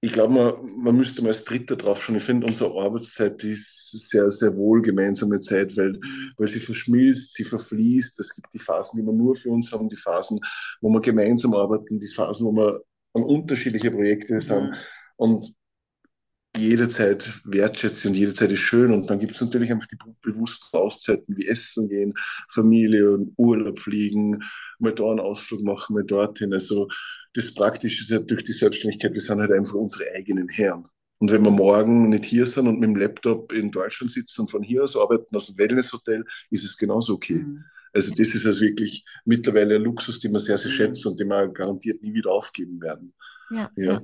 ich 0.05 0.13
glaube, 0.13 0.33
man, 0.33 0.83
man 0.83 0.95
müsste 0.95 1.21
mal 1.23 1.29
als 1.29 1.43
Dritter 1.43 1.75
drauf 1.75 2.03
schauen. 2.03 2.17
Ich 2.17 2.23
finde, 2.23 2.45
unsere 2.45 2.79
Arbeitszeit 2.79 3.43
ist 3.43 3.91
sehr, 4.09 4.29
sehr 4.29 4.55
wohl 4.55 4.81
gemeinsame 4.81 5.39
Zeit, 5.39 5.75
weil, 5.77 5.99
weil 6.37 6.47
sie 6.47 6.59
verschmilzt, 6.59 7.33
sie 7.33 7.43
verfließt. 7.43 8.19
Es 8.19 8.35
gibt 8.35 8.53
die 8.53 8.59
Phasen, 8.59 8.99
die 8.99 9.05
wir 9.05 9.13
nur 9.13 9.35
für 9.35 9.49
uns 9.49 9.71
haben, 9.71 9.89
die 9.89 9.95
Phasen, 9.95 10.39
wo 10.79 10.89
wir 10.89 11.01
gemeinsam 11.01 11.53
arbeiten, 11.55 11.99
die 11.99 12.07
Phasen, 12.07 12.45
wo 12.45 12.51
wir 12.51 12.81
an 13.13 13.23
unterschiedliche 13.23 13.89
Projekte 13.89 14.39
sind. 14.39 14.69
Mhm. 14.69 14.75
Und 15.17 15.53
jede 16.57 16.87
Zeit 16.87 17.41
wertschätze 17.43 18.07
und 18.07 18.13
jede 18.15 18.33
Zeit 18.33 18.51
ist 18.51 18.59
schön. 18.59 18.91
Und 18.91 19.09
dann 19.09 19.19
gibt 19.19 19.35
es 19.35 19.41
natürlich 19.41 19.71
einfach 19.71 19.87
die 19.87 19.97
bewussten 20.21 20.77
Auszeiten 20.77 21.35
wie 21.37 21.47
Essen 21.47 21.89
gehen, 21.89 22.13
Familie 22.49 23.13
und 23.13 23.33
Urlaub 23.37 23.79
fliegen, 23.79 24.41
mal 24.79 24.93
da 24.93 25.09
einen 25.09 25.19
Ausflug 25.19 25.63
machen, 25.63 25.95
mal 25.95 26.03
dorthin. 26.05 26.53
Also 26.53 26.87
das 27.33 27.53
Praktische 27.53 28.01
ist 28.03 28.09
ja 28.09 28.19
durch 28.19 28.43
die 28.43 28.53
Selbstständigkeit, 28.53 29.13
wir 29.13 29.21
sind 29.21 29.39
halt 29.41 29.51
einfach 29.51 29.75
unsere 29.75 30.05
eigenen 30.15 30.47
Herren. 30.47 30.85
Und 31.17 31.31
wenn 31.31 31.43
wir 31.43 31.51
morgen 31.51 32.09
nicht 32.09 32.25
hier 32.25 32.45
sind 32.45 32.67
und 32.67 32.79
mit 32.79 32.89
dem 32.89 32.95
Laptop 32.95 33.51
in 33.51 33.71
Deutschland 33.71 34.11
sitzen 34.11 34.41
und 34.41 34.51
von 34.51 34.63
hier 34.63 34.83
aus 34.83 34.95
arbeiten 34.95 35.35
aus 35.35 35.47
dem 35.47 35.57
Wellnesshotel, 35.57 36.25
ist 36.51 36.63
es 36.65 36.77
genauso 36.77 37.15
okay. 37.15 37.45
Mhm. 37.45 37.65
Also 37.93 38.09
das 38.09 38.19
ist 38.35 38.45
also 38.45 38.61
wirklich 38.61 39.05
mittlerweile 39.25 39.75
ein 39.75 39.83
Luxus, 39.83 40.19
den 40.19 40.33
wir 40.33 40.39
sehr, 40.39 40.57
sehr 40.57 40.71
Mhm. 40.71 40.75
schätzen 40.75 41.07
und 41.09 41.19
den 41.19 41.29
wir 41.29 41.47
garantiert 41.49 42.01
nie 42.03 42.13
wieder 42.13 42.31
aufgeben 42.31 42.81
werden. 42.81 43.13
Ja, 43.49 43.69
Ja. 43.75 43.93
ja. 43.93 44.01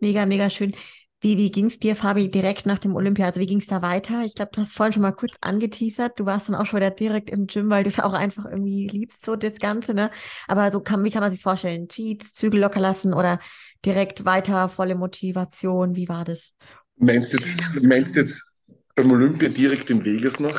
Mega, 0.00 0.26
mega 0.26 0.50
schön. 0.50 0.74
Wie, 1.20 1.38
wie 1.38 1.52
ging 1.52 1.66
es 1.66 1.78
dir, 1.78 1.94
Fabi, 1.94 2.30
direkt 2.30 2.66
nach 2.66 2.78
dem 2.78 2.96
Olympia? 2.96 3.26
Also 3.26 3.40
wie 3.40 3.46
ging 3.46 3.60
es 3.60 3.66
da 3.66 3.80
weiter? 3.80 4.24
Ich 4.24 4.34
glaube, 4.34 4.50
du 4.54 4.60
hast 4.60 4.72
vorhin 4.74 4.92
schon 4.92 5.02
mal 5.02 5.12
kurz 5.12 5.34
angeteasert. 5.40 6.18
Du 6.18 6.26
warst 6.26 6.48
dann 6.48 6.56
auch 6.56 6.66
schon 6.66 6.80
wieder 6.80 6.90
direkt 6.90 7.30
im 7.30 7.46
Gym, 7.46 7.70
weil 7.70 7.84
du 7.84 7.90
es 7.90 8.00
auch 8.00 8.12
einfach 8.12 8.44
irgendwie 8.44 8.88
liebst, 8.88 9.24
so 9.24 9.36
das 9.36 9.58
Ganze, 9.58 9.94
ne? 9.94 10.10
Aber 10.48 10.72
so 10.72 10.80
kann, 10.80 11.04
wie 11.04 11.10
kann 11.10 11.22
man 11.22 11.30
sich 11.30 11.42
vorstellen? 11.42 11.88
Cheats, 11.88 12.34
Zügel 12.34 12.60
locker 12.60 12.80
lassen 12.80 13.14
oder 13.14 13.38
direkt 13.84 14.24
weiter, 14.24 14.68
volle 14.68 14.96
Motivation? 14.96 15.94
Wie 15.94 16.08
war 16.08 16.24
das? 16.24 16.52
Meinst 16.96 17.32
du 17.32 17.38
jetzt, 17.38 17.86
meinst 17.86 18.16
du 18.16 18.20
jetzt 18.20 18.54
beim 18.94 19.10
Olympia 19.12 19.48
direkt 19.48 19.90
in 19.90 20.04
Vegas 20.04 20.38
noch? 20.40 20.58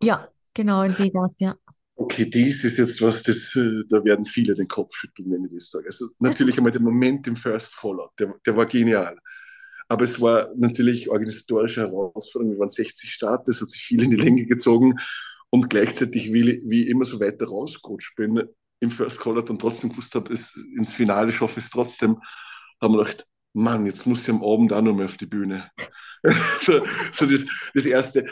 Ja, 0.00 0.28
genau, 0.54 0.82
in 0.82 0.96
Vegas, 0.98 1.34
ja. 1.38 1.56
Okay, 1.96 2.28
dies 2.28 2.64
ist 2.64 2.78
jetzt 2.78 3.00
was, 3.02 3.22
das, 3.22 3.54
äh, 3.54 3.84
da 3.88 4.04
werden 4.04 4.24
viele 4.24 4.54
den 4.54 4.66
Kopf 4.66 4.94
schütteln, 4.96 5.30
wenn 5.30 5.44
ich 5.44 5.52
das 5.54 5.70
sage. 5.70 5.86
Also 5.86 6.08
natürlich 6.18 6.56
einmal 6.56 6.72
der 6.72 6.80
Moment 6.80 7.26
im 7.28 7.36
First 7.36 7.72
Fallout, 7.74 8.10
der, 8.18 8.34
der 8.44 8.56
war 8.56 8.66
genial. 8.66 9.16
Aber 9.88 10.04
es 10.04 10.20
war 10.20 10.50
natürlich 10.56 11.08
organisatorische 11.08 11.82
Herausforderung. 11.82 12.54
Wir 12.54 12.58
waren 12.58 12.68
60 12.68 13.12
Start, 13.12 13.46
das 13.48 13.60
hat 13.60 13.68
sich 13.70 13.82
viel 13.82 14.02
in 14.02 14.10
die 14.10 14.16
Länge 14.16 14.46
gezogen. 14.46 14.94
Und 15.50 15.70
gleichzeitig, 15.70 16.32
wie, 16.32 16.62
wie 16.66 16.84
ich 16.84 16.88
immer 16.88 17.04
so 17.04 17.20
weiter 17.20 17.46
rausgerutscht 17.46 18.16
bin 18.16 18.42
im 18.80 18.90
First 18.90 19.18
Fallout 19.18 19.50
und 19.50 19.60
trotzdem 19.60 19.90
gewusst 19.90 20.14
habe, 20.14 20.32
es, 20.32 20.56
ins 20.76 20.92
Finale 20.92 21.30
schaffe 21.32 21.60
ich 21.60 21.66
es 21.66 21.70
trotzdem, 21.70 22.20
haben 22.82 22.94
wir 22.94 23.04
gedacht, 23.04 23.26
Mann, 23.52 23.86
jetzt 23.86 24.06
muss 24.06 24.22
ich 24.22 24.30
am 24.30 24.42
Abend 24.42 24.72
auch 24.72 24.82
noch 24.82 24.94
mal 24.94 25.04
auf 25.04 25.16
die 25.16 25.26
Bühne. 25.26 25.70
so, 26.60 26.84
so 27.12 27.26
das, 27.26 27.40
das 27.72 27.84
Erste. 27.84 28.26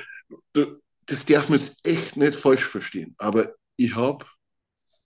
Du, 0.53 0.81
das 1.07 1.25
darf 1.25 1.49
man 1.49 1.59
jetzt 1.59 1.87
echt 1.87 2.17
nicht 2.17 2.35
falsch 2.39 2.65
verstehen. 2.65 3.15
Aber 3.19 3.55
ich 3.77 3.95
habe 3.95 4.25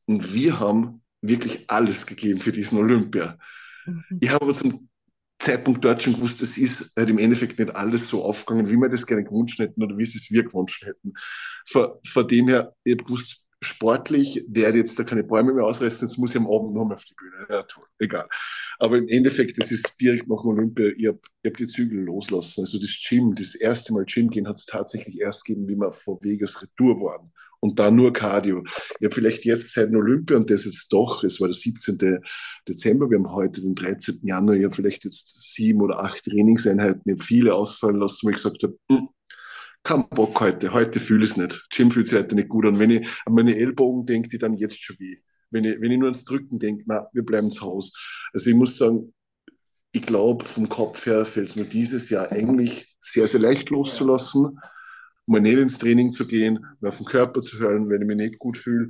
und 0.07 0.33
wir 0.33 0.61
haben 0.61 1.03
wirklich 1.21 1.65
alles 1.69 2.07
gegeben 2.07 2.41
für 2.41 2.53
diesen 2.53 2.79
Olympia. 2.79 3.39
Mhm. 3.87 4.05
Ich 4.21 4.31
habe 4.31 4.45
aber 4.45 4.55
zum 4.55 4.89
Zeitpunkt 5.39 5.85
dort 5.85 6.03
schon 6.03 6.15
gewusst, 6.15 6.41
es 6.41 6.57
ist 6.57 6.97
halt 6.97 7.11
im 7.11 7.19
Endeffekt 7.19 7.59
nicht 7.59 7.75
alles 7.75 8.09
so 8.09 8.25
aufgegangen, 8.25 8.69
wie 8.69 8.77
wir 8.77 8.89
das 8.89 9.07
gerne 9.07 9.25
gewünscht 9.25 9.59
hätten 9.59 9.83
oder 9.83 9.97
wie 9.97 10.03
es 10.03 10.31
wir 10.31 10.45
gewünscht 10.45 10.85
hätten. 10.85 11.13
Vor, 11.67 12.01
vor 12.07 12.27
dem 12.27 12.49
her, 12.49 12.75
ich 12.85 12.93
habe 12.93 13.05
gewusst, 13.05 13.46
sportlich 13.63 14.45
werde 14.49 14.79
jetzt 14.79 14.99
da 14.99 15.05
keine 15.05 15.25
Bäume 15.25 15.55
mehr 15.55 15.65
ausreißen, 15.65 16.07
jetzt 16.07 16.19
muss 16.19 16.31
ich 16.31 16.37
am 16.37 16.47
Abend 16.47 16.75
noch 16.75 16.85
mal 16.85 16.95
auf 16.95 17.05
die 17.05 17.15
Bühne. 17.15 17.47
Ja, 17.49 17.63
toll, 17.63 17.85
egal. 17.99 18.29
Aber 18.79 18.99
im 18.99 19.09
Endeffekt, 19.09 19.61
das 19.61 19.71
ist 19.71 20.01
direkt 20.01 20.29
nach 20.29 20.45
Olympia, 20.45 20.89
ich 20.97 21.07
habe 21.07 21.21
hab 21.45 21.57
die 21.57 21.67
Zügel 21.67 22.05
loslassen. 22.05 22.61
Also 22.63 22.79
das 22.79 22.91
Gym, 23.09 23.35
das 23.35 23.55
erste 23.55 23.93
Mal 23.93 24.05
Gym 24.05 24.29
gehen 24.31 24.47
hat 24.49 24.57
es 24.57 24.67
tatsächlich 24.67 25.21
erst 25.21 25.45
gegeben, 25.45 25.69
wie 25.69 25.77
wir 25.77 25.93
vor 25.93 26.19
Vegas 26.23 26.63
Retour 26.63 27.01
waren. 27.01 27.33
und 27.61 27.79
dann 27.79 27.97
nur 27.97 28.13
Cardio. 28.13 28.63
Habe 29.03 29.15
vielleicht 29.15 29.45
jetzt 29.45 29.73
seit 29.75 29.89
dem 29.89 29.97
Olympia 29.97 30.37
und 30.37 30.51
das 30.51 30.65
jetzt 30.65 30.93
doch, 30.93 31.25
es 31.25 31.41
war 31.41 31.49
der 31.49 31.55
17. 31.55 32.21
Dezember, 32.69 33.11
wir 33.11 33.19
haben 33.19 33.33
heute 33.33 33.61
den 33.61 33.75
13. 33.75 34.21
Januar, 34.23 34.57
ich 34.57 34.65
habe 34.65 34.75
vielleicht 34.75 35.05
jetzt 35.05 35.55
sieben 35.55 35.81
oder 35.81 36.01
acht 36.01 36.25
Trainingseinheiten, 36.25 37.03
ich 37.05 37.13
habe 37.13 37.23
viele 37.23 37.55
ausfallen 37.55 37.97
lassen, 37.97 38.19
wo 38.23 38.31
ich 38.31 38.37
gesagt 38.37 38.63
habe, 38.63 38.77
hm, 38.91 39.09
kein 39.87 40.09
Bock 40.09 40.41
heute, 40.41 40.73
heute 40.73 40.99
fühle 40.99 41.25
ich 41.25 41.31
es 41.31 41.37
nicht. 41.37 41.71
Gym 41.71 41.93
fühlt 41.93 42.09
sich 42.09 42.19
heute 42.19 42.35
nicht 42.35 42.49
gut 42.49 42.67
an. 42.67 42.81
Wenn 42.81 42.91
ich 42.91 43.09
an 43.25 43.35
meine 43.35 43.57
Ellbogen 43.57 44.05
denke, 44.05 44.29
die 44.29 44.39
dann 44.39 44.57
jetzt 44.57 44.83
schon 44.83 44.99
weh. 44.99 45.19
Wenn 45.51 45.63
ich, 45.63 45.81
wenn 45.81 45.93
ich 45.93 45.99
nur 45.99 46.09
ans 46.09 46.25
Drücken 46.25 46.59
denke, 46.59 46.83
na, 46.89 47.07
wir 47.13 47.25
bleiben 47.25 47.53
zu 47.53 47.61
Hause. 47.61 47.93
Also 48.33 48.51
ich 48.51 48.57
muss 48.57 48.77
sagen, 48.77 49.15
ich 49.93 50.03
glaube, 50.03 50.45
vom 50.45 50.69
Kopf 50.69 51.07
her 51.07 51.25
fällt 51.25 51.51
es 51.51 51.57
mir 51.57 51.67
dieses 51.67 52.11
Jahr 52.11 52.33
eigentlich 52.33 52.97
sehr, 52.99 53.29
sehr 53.29 53.39
leicht 53.39 53.71
loszulassen, 53.71 54.59
mal 55.25 55.41
nicht 55.41 55.57
ins 55.57 55.79
Training 55.79 56.11
zu 56.11 56.27
gehen, 56.27 56.67
mal 56.81 56.89
auf 56.89 56.97
den 56.97 57.07
Körper 57.07 57.41
zu 57.41 57.57
hören, 57.61 57.89
wenn 57.89 58.03
ich 58.03 58.09
mich 58.09 58.17
nicht 58.17 58.39
gut 58.41 58.57
fühle. 58.57 58.89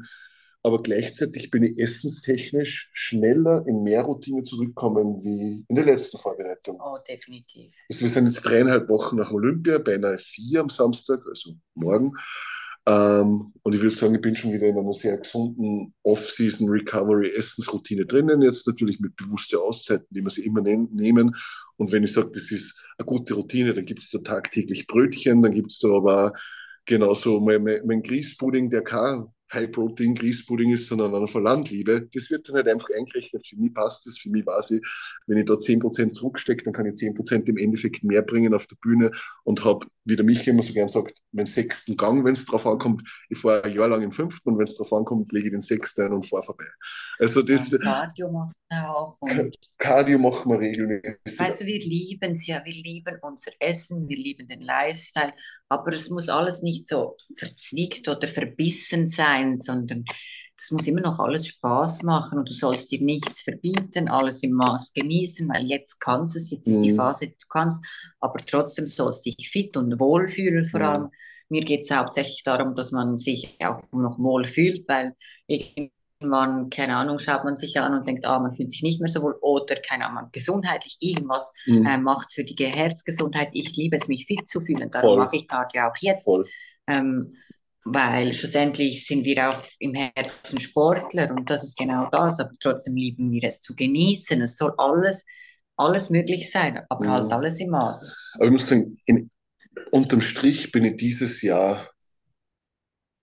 Aber 0.66 0.82
gleichzeitig 0.82 1.52
bin 1.52 1.62
ich 1.62 1.78
essenstechnisch 1.78 2.90
schneller 2.92 3.64
in 3.68 3.84
mehr 3.84 4.02
Routine 4.02 4.42
zurückgekommen 4.42 5.22
wie 5.22 5.64
in 5.68 5.76
der 5.76 5.84
letzten 5.84 6.18
Vorbereitung. 6.18 6.80
Oh, 6.80 6.98
definitiv. 7.08 7.72
Also 7.88 8.02
wir 8.02 8.08
sind 8.08 8.26
jetzt 8.26 8.42
dreieinhalb 8.42 8.88
Wochen 8.88 9.14
nach 9.14 9.30
Olympia, 9.30 9.78
beinahe 9.78 10.18
vier 10.18 10.62
am 10.62 10.68
Samstag, 10.68 11.20
also 11.24 11.52
morgen. 11.76 12.14
Ähm, 12.84 13.52
und 13.62 13.74
ich 13.76 13.80
würde 13.80 13.94
sagen, 13.94 14.16
ich 14.16 14.20
bin 14.20 14.34
schon 14.34 14.52
wieder 14.52 14.66
in 14.66 14.76
einer 14.76 14.92
sehr 14.92 15.18
gesunden 15.18 15.94
Off-Season 16.02 16.68
Recovery 16.68 17.30
Essensroutine 17.36 18.04
drinnen. 18.04 18.42
Jetzt 18.42 18.66
natürlich 18.66 18.98
mit 18.98 19.14
bewussten 19.14 19.58
Auszeiten, 19.58 20.08
die 20.10 20.20
man 20.20 20.32
sich 20.32 20.46
immer 20.46 20.62
ne 20.62 20.78
nehmen. 20.90 21.36
Und 21.76 21.92
wenn 21.92 22.02
ich 22.02 22.12
sage, 22.12 22.32
das 22.34 22.50
ist 22.50 22.82
eine 22.98 23.06
gute 23.06 23.34
Routine, 23.34 23.72
dann 23.72 23.84
gibt 23.84 24.02
es 24.02 24.10
da 24.10 24.18
tagtäglich 24.18 24.88
Brötchen, 24.88 25.42
dann 25.42 25.52
gibt 25.52 25.70
es 25.70 25.78
da 25.78 25.90
aber 25.90 26.32
genauso 26.86 27.38
mein, 27.38 27.62
mein, 27.62 27.86
mein 27.86 28.02
Grießpudding, 28.02 28.68
der 28.68 28.82
kein 28.82 29.26
High-Protein-Grießpudding 29.52 30.72
ist, 30.72 30.88
sondern 30.88 31.14
einer 31.14 31.28
von 31.28 31.42
Landliebe. 31.42 32.08
Das 32.12 32.30
wird 32.30 32.48
dann 32.48 32.56
halt 32.56 32.68
einfach 32.68 32.88
eingerechnet. 32.96 33.46
Für 33.46 33.56
mich 33.56 33.72
passt 33.72 34.06
das, 34.06 34.18
für 34.18 34.30
mich 34.30 34.44
weiß 34.44 34.72
ich, 34.72 34.82
wenn 35.26 35.38
ich 35.38 35.44
da 35.44 35.54
10% 35.54 36.12
zurückstecke, 36.12 36.64
dann 36.64 36.72
kann 36.72 36.86
ich 36.86 36.94
10% 36.94 37.48
im 37.48 37.56
Endeffekt 37.56 38.02
mehr 38.02 38.22
bringen 38.22 38.54
auf 38.54 38.66
der 38.66 38.76
Bühne 38.76 39.10
und 39.44 39.64
habe, 39.64 39.86
wie 40.04 40.16
der 40.16 40.24
Michi 40.24 40.50
immer 40.50 40.62
so 40.62 40.72
gern 40.72 40.88
sagt, 40.88 41.20
meinen 41.32 41.46
sechsten 41.46 41.96
Gang, 41.96 42.24
wenn 42.24 42.34
es 42.34 42.44
drauf 42.44 42.66
ankommt. 42.66 43.02
Ich 43.28 43.38
fahre 43.38 43.64
ein 43.64 43.74
Jahr 43.74 43.88
lang 43.88 44.02
im 44.02 44.12
fünften 44.12 44.50
und 44.50 44.58
wenn 44.58 44.64
es 44.64 44.76
drauf 44.76 44.92
ankommt, 44.92 45.30
lege 45.32 45.46
ich 45.46 45.52
den 45.52 45.60
sechsten 45.60 46.02
ein 46.02 46.12
und 46.12 46.26
fahre 46.26 46.42
vorbei. 46.42 46.66
Also 47.18 47.42
das, 47.42 47.70
ja, 47.70 47.78
Cardio 47.78 48.30
macht 48.30 48.56
er 48.68 48.94
auch. 48.94 49.16
Und 49.20 49.56
Cardio 49.78 50.18
machen 50.18 50.50
wir 50.50 50.58
regelmäßig. 50.58 51.38
Weißt 51.38 51.60
du, 51.60 51.66
wir 51.66 51.78
lieben 51.78 52.32
es 52.32 52.46
ja, 52.46 52.62
wir 52.64 52.72
lieben 52.72 53.18
unser 53.22 53.52
Essen, 53.60 54.08
wir 54.08 54.16
lieben 54.16 54.48
den 54.48 54.60
Lifestyle, 54.60 55.32
aber 55.68 55.92
es 55.92 56.10
muss 56.10 56.28
alles 56.28 56.62
nicht 56.62 56.88
so 56.88 57.16
verzwickt 57.36 58.08
oder 58.08 58.28
verbissen 58.28 59.08
sein, 59.08 59.58
sondern 59.58 60.04
es 60.58 60.70
muss 60.70 60.86
immer 60.86 61.02
noch 61.02 61.18
alles 61.18 61.46
Spaß 61.48 62.02
machen 62.02 62.38
und 62.38 62.48
du 62.48 62.52
sollst 62.52 62.90
dir 62.90 63.02
nichts 63.02 63.42
verbieten, 63.42 64.08
alles 64.08 64.42
im 64.42 64.52
Maß 64.52 64.92
genießen, 64.94 65.48
weil 65.48 65.66
jetzt 65.66 66.00
kannst 66.00 66.34
du 66.34 66.38
es, 66.38 66.50
jetzt 66.50 66.66
ist 66.66 66.80
die 66.80 66.92
mhm. 66.92 66.96
Phase, 66.96 67.28
du 67.28 67.46
kannst, 67.48 67.84
aber 68.20 68.38
trotzdem 68.38 68.86
sollst 68.86 69.26
du 69.26 69.30
dich 69.30 69.50
fit 69.50 69.76
und 69.76 70.00
wohl 70.00 70.28
fühlen 70.28 70.66
vor 70.66 70.80
allem. 70.80 71.10
Mir 71.48 71.64
geht 71.64 71.82
es 71.82 71.90
hauptsächlich 71.90 72.42
darum, 72.42 72.74
dass 72.74 72.90
man 72.90 73.18
sich 73.18 73.56
auch 73.60 73.82
noch 73.92 74.18
wohl 74.18 74.44
fühlt, 74.46 74.88
weil 74.88 75.14
irgendwann, 76.20 76.70
keine 76.70 76.96
Ahnung, 76.96 77.18
schaut 77.18 77.44
man 77.44 77.56
sich 77.56 77.78
an 77.78 77.94
und 77.94 78.06
denkt, 78.06 78.24
ah, 78.24 78.38
man 78.38 78.54
fühlt 78.54 78.72
sich 78.72 78.82
nicht 78.82 79.00
mehr 79.00 79.08
so 79.08 79.22
wohl 79.22 79.36
oder, 79.40 79.76
keine 79.76 80.06
Ahnung, 80.06 80.30
gesundheitlich 80.32 80.96
irgendwas 81.00 81.52
mhm. 81.66 81.86
äh, 81.86 81.98
macht 81.98 82.28
es 82.28 82.34
für 82.34 82.44
die 82.44 82.56
Herzgesundheit. 82.64 83.50
Ich 83.52 83.76
liebe 83.76 83.96
es, 83.96 84.08
mich 84.08 84.26
fit 84.26 84.48
zu 84.48 84.60
fühlen, 84.60 84.90
darum 84.90 85.18
mache 85.18 85.36
ich 85.36 85.48
Cardio 85.48 85.88
auch 85.88 85.96
jetzt. 86.00 86.26
Ähm, 86.86 87.34
weil 87.84 88.32
schlussendlich 88.32 89.06
sind 89.06 89.24
wir 89.24 89.50
auch 89.50 89.62
im 89.78 89.94
Herzen 89.94 90.60
Sportler 90.60 91.30
und 91.30 91.48
das 91.48 91.62
ist 91.62 91.78
genau 91.78 92.08
das, 92.10 92.40
aber 92.40 92.50
trotzdem 92.60 92.96
lieben 92.96 93.30
wir 93.30 93.44
es 93.44 93.60
zu 93.60 93.76
genießen. 93.76 94.40
Es 94.42 94.56
soll 94.56 94.72
alles, 94.76 95.24
alles 95.76 96.10
möglich 96.10 96.50
sein, 96.50 96.80
aber 96.88 97.04
ja. 97.04 97.12
halt 97.12 97.32
alles 97.32 97.60
im 97.60 97.70
Maß. 97.70 98.16
Aber 98.34 98.46
ich 98.46 98.50
muss 98.50 98.66
sagen, 98.66 98.98
in, 99.06 99.30
unterm 99.92 100.20
Strich 100.20 100.72
bin 100.72 100.84
ich 100.84 100.96
dieses 100.96 101.42
Jahr 101.42 101.88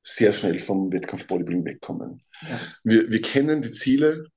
sehr 0.04 0.34
schnell 0.34 0.60
vom 0.60 0.92
Wettkampf 0.92 1.28
Bodybuilding 1.28 1.66
weggekommen. 1.66 2.22
Ja. 2.42 2.62
Wir, 2.84 3.10
wir 3.10 3.22
kennen 3.22 3.62
die 3.62 3.72
Ziele 3.72 4.28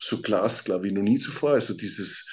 so 0.00 0.20
glasklar 0.20 0.82
wie 0.82 0.92
noch 0.92 1.02
nie 1.02 1.18
zuvor. 1.18 1.52
Also 1.52 1.74
dieses, 1.74 2.30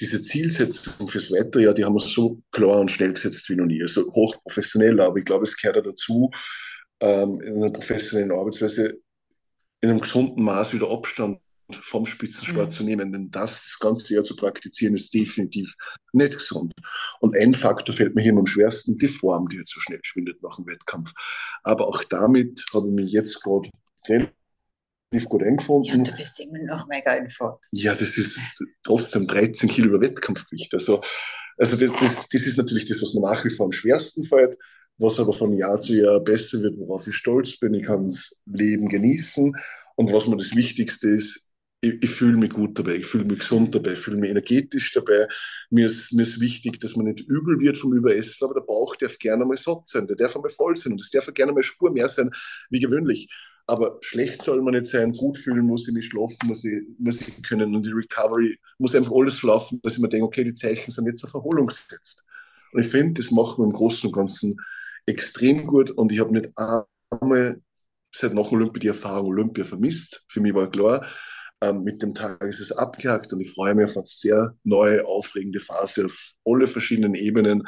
diese 0.00 0.22
Zielsetzung 0.22 1.08
fürs 1.08 1.30
Wetter, 1.30 1.74
die 1.74 1.84
haben 1.84 1.94
wir 1.94 2.00
so 2.00 2.40
klar 2.50 2.80
und 2.80 2.90
schnell 2.90 3.12
gesetzt 3.12 3.48
wie 3.50 3.56
noch 3.56 3.66
nie. 3.66 3.82
Also 3.82 4.12
hochprofessionell, 4.12 5.00
aber 5.00 5.18
ich 5.18 5.24
glaube, 5.24 5.44
es 5.44 5.56
gehört 5.56 5.86
dazu, 5.86 6.30
ähm, 7.00 7.40
in 7.40 7.62
einer 7.62 7.72
professionellen 7.72 8.32
Arbeitsweise 8.32 8.98
in 9.80 9.90
einem 9.90 10.00
gesunden 10.00 10.42
Maß 10.42 10.72
wieder 10.72 10.90
Abstand 10.90 11.40
vom 11.74 12.06
Spitzensport 12.06 12.70
mhm. 12.70 12.72
zu 12.72 12.82
nehmen, 12.82 13.12
denn 13.12 13.30
das, 13.30 13.76
ganze 13.78 14.14
Jahr 14.14 14.24
zu 14.24 14.36
praktizieren, 14.36 14.94
ist 14.94 15.12
definitiv 15.12 15.74
nicht 16.12 16.34
gesund. 16.34 16.72
Und 17.20 17.36
ein 17.36 17.54
Faktor 17.54 17.94
fällt 17.94 18.14
mir 18.14 18.22
hier 18.22 18.32
immer 18.32 18.40
am 18.40 18.46
schwersten, 18.46 18.96
die 18.96 19.08
Form, 19.08 19.48
die 19.48 19.56
jetzt 19.56 19.72
so 19.72 19.80
schnell 19.80 20.00
schwindet 20.02 20.42
nach 20.42 20.56
dem 20.56 20.66
Wettkampf. 20.66 21.12
Aber 21.62 21.88
auch 21.88 22.02
damit 22.04 22.64
habe 22.72 22.88
ich 22.88 22.94
mich 22.94 23.12
jetzt 23.12 23.42
gerade 23.42 23.68
relativ 24.08 25.28
gut 25.28 25.42
eingefunden. 25.42 26.04
Ja, 26.04 26.10
du 26.10 26.16
bist 26.16 26.40
immer 26.40 26.58
noch 26.64 26.86
mega 26.88 27.14
in 27.14 27.30
Form. 27.30 27.58
Ja, 27.72 27.94
das 27.94 28.16
ist 28.16 28.38
trotzdem 28.82 29.26
13 29.26 29.68
Kilo 29.68 29.88
über 29.88 30.00
Wettkampfgewicht. 30.00 30.72
Also, 30.74 31.02
also 31.58 31.76
das, 31.76 32.00
das, 32.00 32.28
das, 32.28 32.42
ist 32.42 32.56
natürlich 32.56 32.88
das, 32.88 33.02
was 33.02 33.14
mir 33.14 33.20
nach 33.20 33.44
wie 33.44 33.50
vor 33.50 33.66
am 33.66 33.72
schwersten 33.72 34.24
fällt, 34.24 34.56
was 34.96 35.18
aber 35.20 35.32
von 35.32 35.56
Jahr 35.56 35.80
zu 35.80 35.92
Jahr 35.92 36.20
besser 36.20 36.62
wird, 36.62 36.78
worauf 36.78 37.06
ich 37.06 37.14
stolz 37.14 37.58
bin. 37.58 37.74
Ich 37.74 37.84
kann 37.84 38.06
das 38.06 38.40
Leben 38.46 38.88
genießen. 38.88 39.54
Und 39.96 40.12
was 40.12 40.28
mir 40.28 40.36
das 40.36 40.54
Wichtigste 40.54 41.08
ist, 41.08 41.47
ich, 41.80 42.02
ich 42.02 42.10
fühle 42.10 42.36
mich 42.36 42.50
gut 42.50 42.78
dabei, 42.78 42.96
ich 42.96 43.06
fühle 43.06 43.24
mich 43.24 43.40
gesund 43.40 43.74
dabei, 43.74 43.92
ich 43.92 43.98
fühle 43.98 44.16
mich 44.16 44.30
energetisch 44.30 44.92
dabei. 44.92 45.28
Mir 45.70 45.86
ist, 45.86 46.12
mir 46.12 46.22
ist 46.22 46.40
wichtig, 46.40 46.80
dass 46.80 46.96
man 46.96 47.06
nicht 47.06 47.20
übel 47.20 47.60
wird 47.60 47.78
vom 47.78 47.92
Überessen, 47.94 48.44
aber 48.44 48.54
der 48.54 48.66
Bauch 48.66 48.96
darf 48.96 49.18
gerne 49.18 49.44
mal 49.44 49.56
satt 49.56 49.86
sein, 49.86 50.06
der 50.06 50.16
darf 50.16 50.34
einmal 50.34 50.50
voll 50.50 50.76
sein 50.76 50.92
und 50.92 51.00
es 51.00 51.10
darf 51.10 51.32
gerne 51.32 51.52
mal 51.52 51.62
Spur 51.62 51.90
mehr 51.92 52.08
sein 52.08 52.30
wie 52.70 52.80
gewöhnlich. 52.80 53.28
Aber 53.66 53.98
schlecht 54.00 54.42
soll 54.42 54.62
man 54.62 54.74
nicht 54.74 54.86
sein, 54.86 55.12
gut 55.12 55.36
fühlen 55.36 55.66
muss 55.66 55.86
ich 55.86 55.94
mich, 55.94 56.06
schlafen 56.06 56.38
muss 56.46 56.64
ich, 56.64 56.82
muss 56.98 57.20
ich 57.20 57.42
können 57.42 57.74
und 57.74 57.86
die 57.86 57.92
Recovery 57.92 58.58
muss 58.78 58.94
einfach 58.94 59.12
alles 59.12 59.42
laufen, 59.42 59.78
dass 59.82 59.94
ich 59.94 59.98
mir 59.98 60.08
denke, 60.08 60.26
okay, 60.26 60.42
die 60.42 60.54
Zeichen 60.54 60.90
sind 60.90 61.06
jetzt 61.06 61.22
auf 61.24 61.34
Erholung 61.34 61.66
gesetzt. 61.66 62.26
Und 62.72 62.80
ich 62.80 62.88
finde, 62.88 63.20
das 63.20 63.30
machen 63.30 63.58
wir 63.58 63.64
im 63.64 63.72
Großen 63.72 64.08
und 64.08 64.14
Ganzen 64.14 64.56
extrem 65.06 65.66
gut 65.66 65.90
und 65.90 66.12
ich 66.12 66.18
habe 66.18 66.32
nicht 66.32 66.50
einmal 67.10 67.60
seit 68.10 68.34
nach 68.34 68.50
Olympia 68.50 68.80
die 68.80 68.88
Erfahrung 68.88 69.28
Olympia 69.28 69.64
vermisst. 69.64 70.24
Für 70.28 70.40
mich 70.40 70.54
war 70.54 70.70
klar, 70.70 71.06
ähm, 71.60 71.82
mit 71.82 72.02
dem 72.02 72.14
Tag 72.14 72.42
ist 72.42 72.60
es 72.60 72.72
abgehakt 72.72 73.32
und 73.32 73.40
ich 73.40 73.52
freue 73.52 73.74
mich 73.74 73.86
auf 73.86 73.96
eine 73.96 74.06
sehr 74.06 74.54
neue, 74.64 75.04
aufregende 75.06 75.60
Phase 75.60 76.06
auf 76.06 76.32
alle 76.44 76.66
verschiedenen 76.66 77.14
Ebenen. 77.14 77.66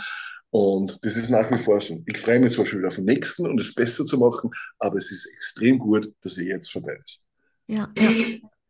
Und 0.50 1.04
das 1.04 1.16
ist 1.16 1.30
nach 1.30 1.50
wie 1.50 1.58
vor 1.58 1.80
so. 1.80 2.02
Ich 2.06 2.18
freue 2.18 2.40
mich 2.40 2.54
zwar 2.54 2.66
schon 2.66 2.80
wieder 2.80 2.88
auf 2.88 2.96
den 2.96 3.04
nächsten 3.04 3.46
und 3.46 3.60
es 3.60 3.74
besser 3.74 4.04
zu 4.04 4.18
machen, 4.18 4.50
aber 4.78 4.96
es 4.96 5.10
ist 5.10 5.32
extrem 5.32 5.78
gut, 5.78 6.12
dass 6.22 6.38
er 6.38 6.46
jetzt 6.46 6.70
vorbei 6.70 6.98
ist. 7.04 7.24
Ja, 7.66 7.88
ja. 7.96 8.10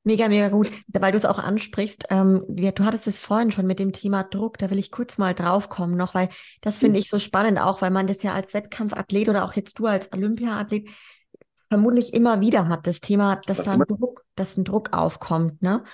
Mega, 0.03 0.29
mega 0.29 0.49
gut, 0.49 0.71
weil 0.89 1.12
du 1.12 1.18
es 1.18 1.27
auch 1.27 1.39
ansprichst. 1.39 2.05
Ähm, 2.09 2.43
du 2.49 2.85
hattest 2.85 3.07
es 3.07 3.18
vorhin 3.18 3.51
schon 3.51 3.66
mit 3.66 3.79
dem 3.79 3.93
Thema 3.93 4.23
Druck, 4.23 4.57
da 4.57 4.71
will 4.71 4.79
ich 4.79 4.91
kurz 4.91 5.18
mal 5.18 5.35
drauf 5.35 5.68
kommen 5.68 5.95
noch, 5.95 6.14
weil 6.14 6.31
das 6.62 6.79
finde 6.79 6.99
ich 6.99 7.11
so 7.11 7.18
spannend 7.18 7.61
auch, 7.61 7.83
weil 7.83 7.91
man 7.91 8.07
das 8.07 8.23
ja 8.23 8.33
als 8.33 8.55
Wettkampfathlet 8.55 9.29
oder 9.29 9.45
auch 9.45 9.53
jetzt 9.53 9.79
du 9.79 9.85
als 9.85 10.11
Olympiaathlet 10.11 10.89
vermutlich 11.71 12.12
immer 12.12 12.41
wieder 12.41 12.68
hat, 12.68 12.87
das 12.87 13.01
Thema, 13.01 13.37
dass 13.47 13.62
da 13.62 13.73
ein 13.73 13.81
Druck, 13.81 14.25
dass 14.35 14.57
ein 14.57 14.64
Druck 14.64 14.93
aufkommt, 14.93 15.62
ne? 15.62 15.85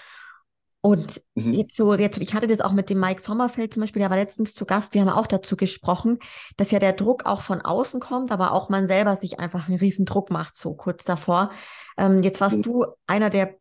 Und 0.81 1.21
mhm. 1.35 1.53
jetzt 1.53 1.77
so, 1.77 1.95
jetzt, 1.95 2.19
ich 2.19 2.33
hatte 2.33 2.47
das 2.47 2.61
auch 2.61 2.73
mit 2.73 2.89
dem 2.91 3.01
Mike 3.01 3.21
Sommerfeld 3.21 3.75
zum 3.75 3.81
Beispiel, 3.83 4.01
der 4.01 4.11
war 4.11 4.17
letztens 4.17 4.55
zu 4.55 4.65
Gast, 4.65 4.95
wir 4.95 5.01
haben 5.01 5.09
auch 5.09 5.27
dazu 5.27 5.57
gesprochen, 5.57 6.19
dass 6.57 6.71
ja 6.71 6.79
der 6.79 6.93
Druck 6.93 7.27
auch 7.27 7.43
von 7.43 7.61
außen 7.61 8.01
kommt, 8.01 8.31
aber 8.31 8.53
auch 8.53 8.69
man 8.69 8.87
selber 8.87 9.17
sich 9.17 9.41
einfach 9.41 9.69
einen 9.69 9.79
riesen 9.79 10.07
Druck 10.07 10.31
macht, 10.31 10.57
so 10.57 10.75
kurz 10.75 11.05
davor. 11.05 11.51
Ähm, 11.99 12.23
jetzt 12.23 12.41
warst 12.41 12.59
mhm. 12.59 12.63
du 12.63 12.87
einer 13.07 13.31
der 13.31 13.57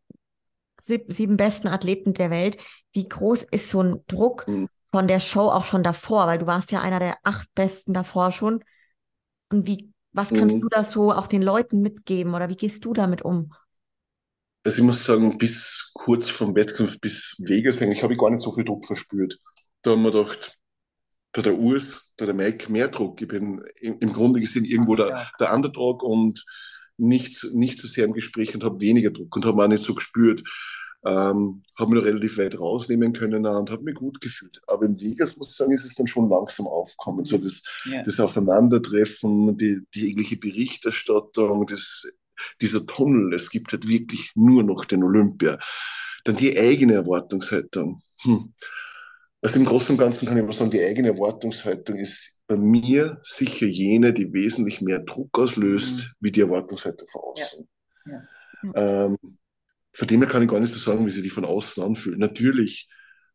sieb, 0.80 1.11
sieben 1.11 1.36
besten 1.36 1.68
Athleten 1.68 2.13
der 2.13 2.30
Welt. 2.30 2.57
Wie 2.93 3.09
groß 3.09 3.43
ist 3.43 3.72
so 3.72 3.82
ein 3.82 4.01
Druck 4.07 4.47
mhm. 4.47 4.70
von 4.91 5.07
der 5.07 5.20
Show 5.20 5.49
auch 5.49 5.66
schon 5.66 5.84
davor? 5.84 6.28
Weil 6.28 6.38
du 6.38 6.47
warst 6.47 6.72
ja 6.72 6.82
einer 6.82 6.99
der 6.99 7.18
acht 7.24 7.49
besten 7.55 7.93
davor 7.93 8.32
schon. 8.32 8.63
Und 9.51 9.66
wie 9.66 9.95
was 10.16 10.30
kannst 10.30 10.55
mhm. 10.55 10.61
du 10.61 10.70
da 10.70 10.84
so 10.84 11.11
auch 11.11 11.28
den 11.28 11.41
Leuten 11.41 11.82
mitgeben 11.82 12.34
oder 12.34 12.47
wie 12.49 12.55
gehst 12.55 12.86
du 12.86 12.93
damit 12.93 13.22
um? 13.24 13.53
Also 14.63 14.78
ich 14.78 14.84
muss 14.84 15.03
sagen, 15.03 15.38
bis 15.38 15.91
kurz 15.93 16.30
vom 16.30 16.55
Wettkampf, 16.55 16.99
bis 16.99 17.36
Vegas 17.45 17.82
eigentlich, 17.82 18.01
habe 18.01 18.13
ich 18.13 18.20
gar 18.20 18.30
nicht 18.30 18.41
so 18.41 18.53
viel 18.53 18.63
Druck 18.63 18.86
verspürt. 18.86 19.38
Da 19.82 19.91
haben 19.91 20.03
wir 20.03 20.11
gedacht, 20.11 20.57
da 21.34 21.41
der 21.41 21.57
Urs, 21.57 22.13
da 22.16 22.26
der 22.26 22.34
Mike 22.34 22.72
mehr 22.72 22.88
Druck. 22.88 23.22
Ich 23.22 23.28
bin 23.28 23.61
im, 23.82 24.13
Grunde 24.13 24.39
gesehen 24.39 24.63
irgendwo 24.63 24.95
der, 24.95 25.30
der 25.39 25.53
Underdog 25.53 26.01
und 26.01 26.45
nicht, 26.97 27.43
nicht 27.53 27.80
so 27.80 27.88
sehr 27.88 28.05
im 28.05 28.13
Gespräch 28.13 28.55
und 28.55 28.63
habe 28.63 28.80
weniger 28.80 29.11
Druck 29.11 29.36
und 29.36 29.45
habe 29.45 29.61
auch 29.61 29.68
nicht 29.68 29.84
so 29.84 29.93
gespürt. 29.93 30.41
Ähm, 31.06 31.64
habe 31.78 31.91
mich 31.91 31.99
noch 31.99 32.08
relativ 32.08 32.38
weit 32.39 32.60
rausnehmen 32.60 33.14
können 33.14 33.45
und 33.45 33.70
habe 33.70 33.84
mich 33.84 33.93
gut 33.93 34.20
gefühlt. 34.22 34.60
Aber 34.66 34.86
im 34.86 34.99
Vegas, 34.99 35.38
muss 35.38 35.51
ich 35.51 35.58
sagen, 35.58 35.72
ist 35.72 35.86
es 35.86 35.93
dann 35.93 36.08
schon 36.08 36.30
langsam 36.30 36.66
aufgekommen. 36.66 37.26
So 37.26 37.38
das, 37.38 37.62
ja. 37.86 38.03
das 38.03 38.20
Aufeinandertreffen, 38.20 39.56
die, 39.56 39.82
die 39.93 40.08
jegliche 40.08 40.38
Berichterstattung, 40.38 41.68
das, 41.68 42.03
dieser 42.60 42.86
Tunnel, 42.88 43.36
es 43.36 43.49
gibt 43.49 43.72
halt 43.72 43.88
wirklich 43.88 44.32
nur 44.34 44.64
noch 44.64 44.86
den 44.86 45.03
Olympia. 45.03 45.60
Dann 46.24 46.38
die 46.38 46.58
eigene 46.58 46.93
Erwartungshaltung. 46.93 48.01
Hm. 48.22 48.53
Also 49.43 49.60
im 49.60 49.66
Großen 49.66 49.91
und 49.91 49.97
Ganzen 49.97 50.28
kann 50.28 50.38
ich 50.38 50.43
mal 50.43 50.53
sagen, 50.53 50.72
die 50.72 50.84
eigene 50.84 51.10
Erwartungshaltung 51.10 51.97
ist 51.97 52.41
bei 52.47 52.56
mir 52.56 53.20
sicher 53.22 53.68
jene, 53.68 54.12
die 54.12 54.34
wesentlich 54.34 54.82
mehr 54.82 55.01
Druck 55.01 55.38
auslöst, 55.38 55.97
mhm. 55.97 56.14
wie 56.20 56.32
die 56.32 56.41
Erwartungshaltung 56.41 57.08
von 57.10 57.22
außen. 57.22 57.68
Ja. 58.06 58.24
Ja. 58.64 59.06
Ähm, 59.06 59.18
von 59.96 60.08
dem 60.08 60.22
her 60.22 60.30
kann 60.30 60.43
ich 60.43 60.50
gar 60.50 60.60
nicht 60.60 60.74
so 60.74 60.80
sagen, 60.80 61.06
wie 61.06 61.12
sie 61.12 61.22
die 61.22 61.30
von 61.30 61.46
außen 61.46 61.82
anfühlt. 61.82 62.20
Natürlich 62.20 62.89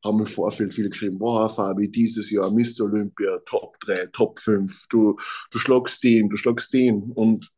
haben 0.04 0.20
im 0.20 0.26
Vorfeld 0.26 0.74
viele 0.74 0.90
geschrieben, 0.90 1.18
boah, 1.18 1.48
Fabi, 1.48 1.90
dieses 1.90 2.30
Jahr 2.30 2.50
Mr. 2.50 2.84
Olympia, 2.84 3.38
Top 3.46 3.78
3, 3.80 4.06
Top 4.12 4.38
5, 4.38 4.86
du, 4.88 5.16
du 5.50 5.58
schlagst 5.58 6.02
den, 6.04 6.28
du 6.28 6.36
schlagst 6.36 6.72
den. 6.72 7.12
Und 7.12 7.50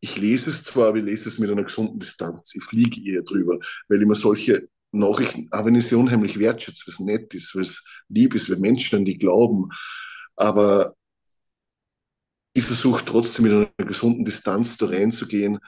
ich 0.00 0.16
lese 0.16 0.50
es 0.50 0.64
zwar, 0.64 0.88
aber 0.88 0.98
ich 0.98 1.04
lese 1.04 1.28
es 1.28 1.38
mit 1.38 1.50
einer 1.50 1.64
gesunden 1.64 2.00
Distanz. 2.00 2.54
Ich 2.54 2.64
fliege 2.64 3.00
eher 3.00 3.22
drüber, 3.22 3.58
weil 3.88 4.00
ich 4.00 4.06
mir 4.06 4.14
solche 4.14 4.68
Nachrichten, 4.92 5.48
auch 5.52 5.64
wenn 5.64 5.74
ich 5.74 5.86
sie 5.86 5.94
unheimlich 5.94 6.38
wertschätze, 6.38 6.84
was 6.86 7.00
nett 7.00 7.34
ist, 7.34 7.54
was 7.54 7.84
lieb 8.08 8.34
ist, 8.34 8.50
weil 8.50 8.58
Menschen 8.58 8.98
an 8.98 9.04
die 9.04 9.18
glauben, 9.18 9.68
aber 10.36 10.96
ich 12.52 12.64
versuche 12.64 13.04
trotzdem 13.04 13.44
mit 13.44 13.52
einer 13.52 13.86
gesunden 13.86 14.24
Distanz 14.24 14.76
da 14.76 14.86
reinzugehen, 14.86 15.58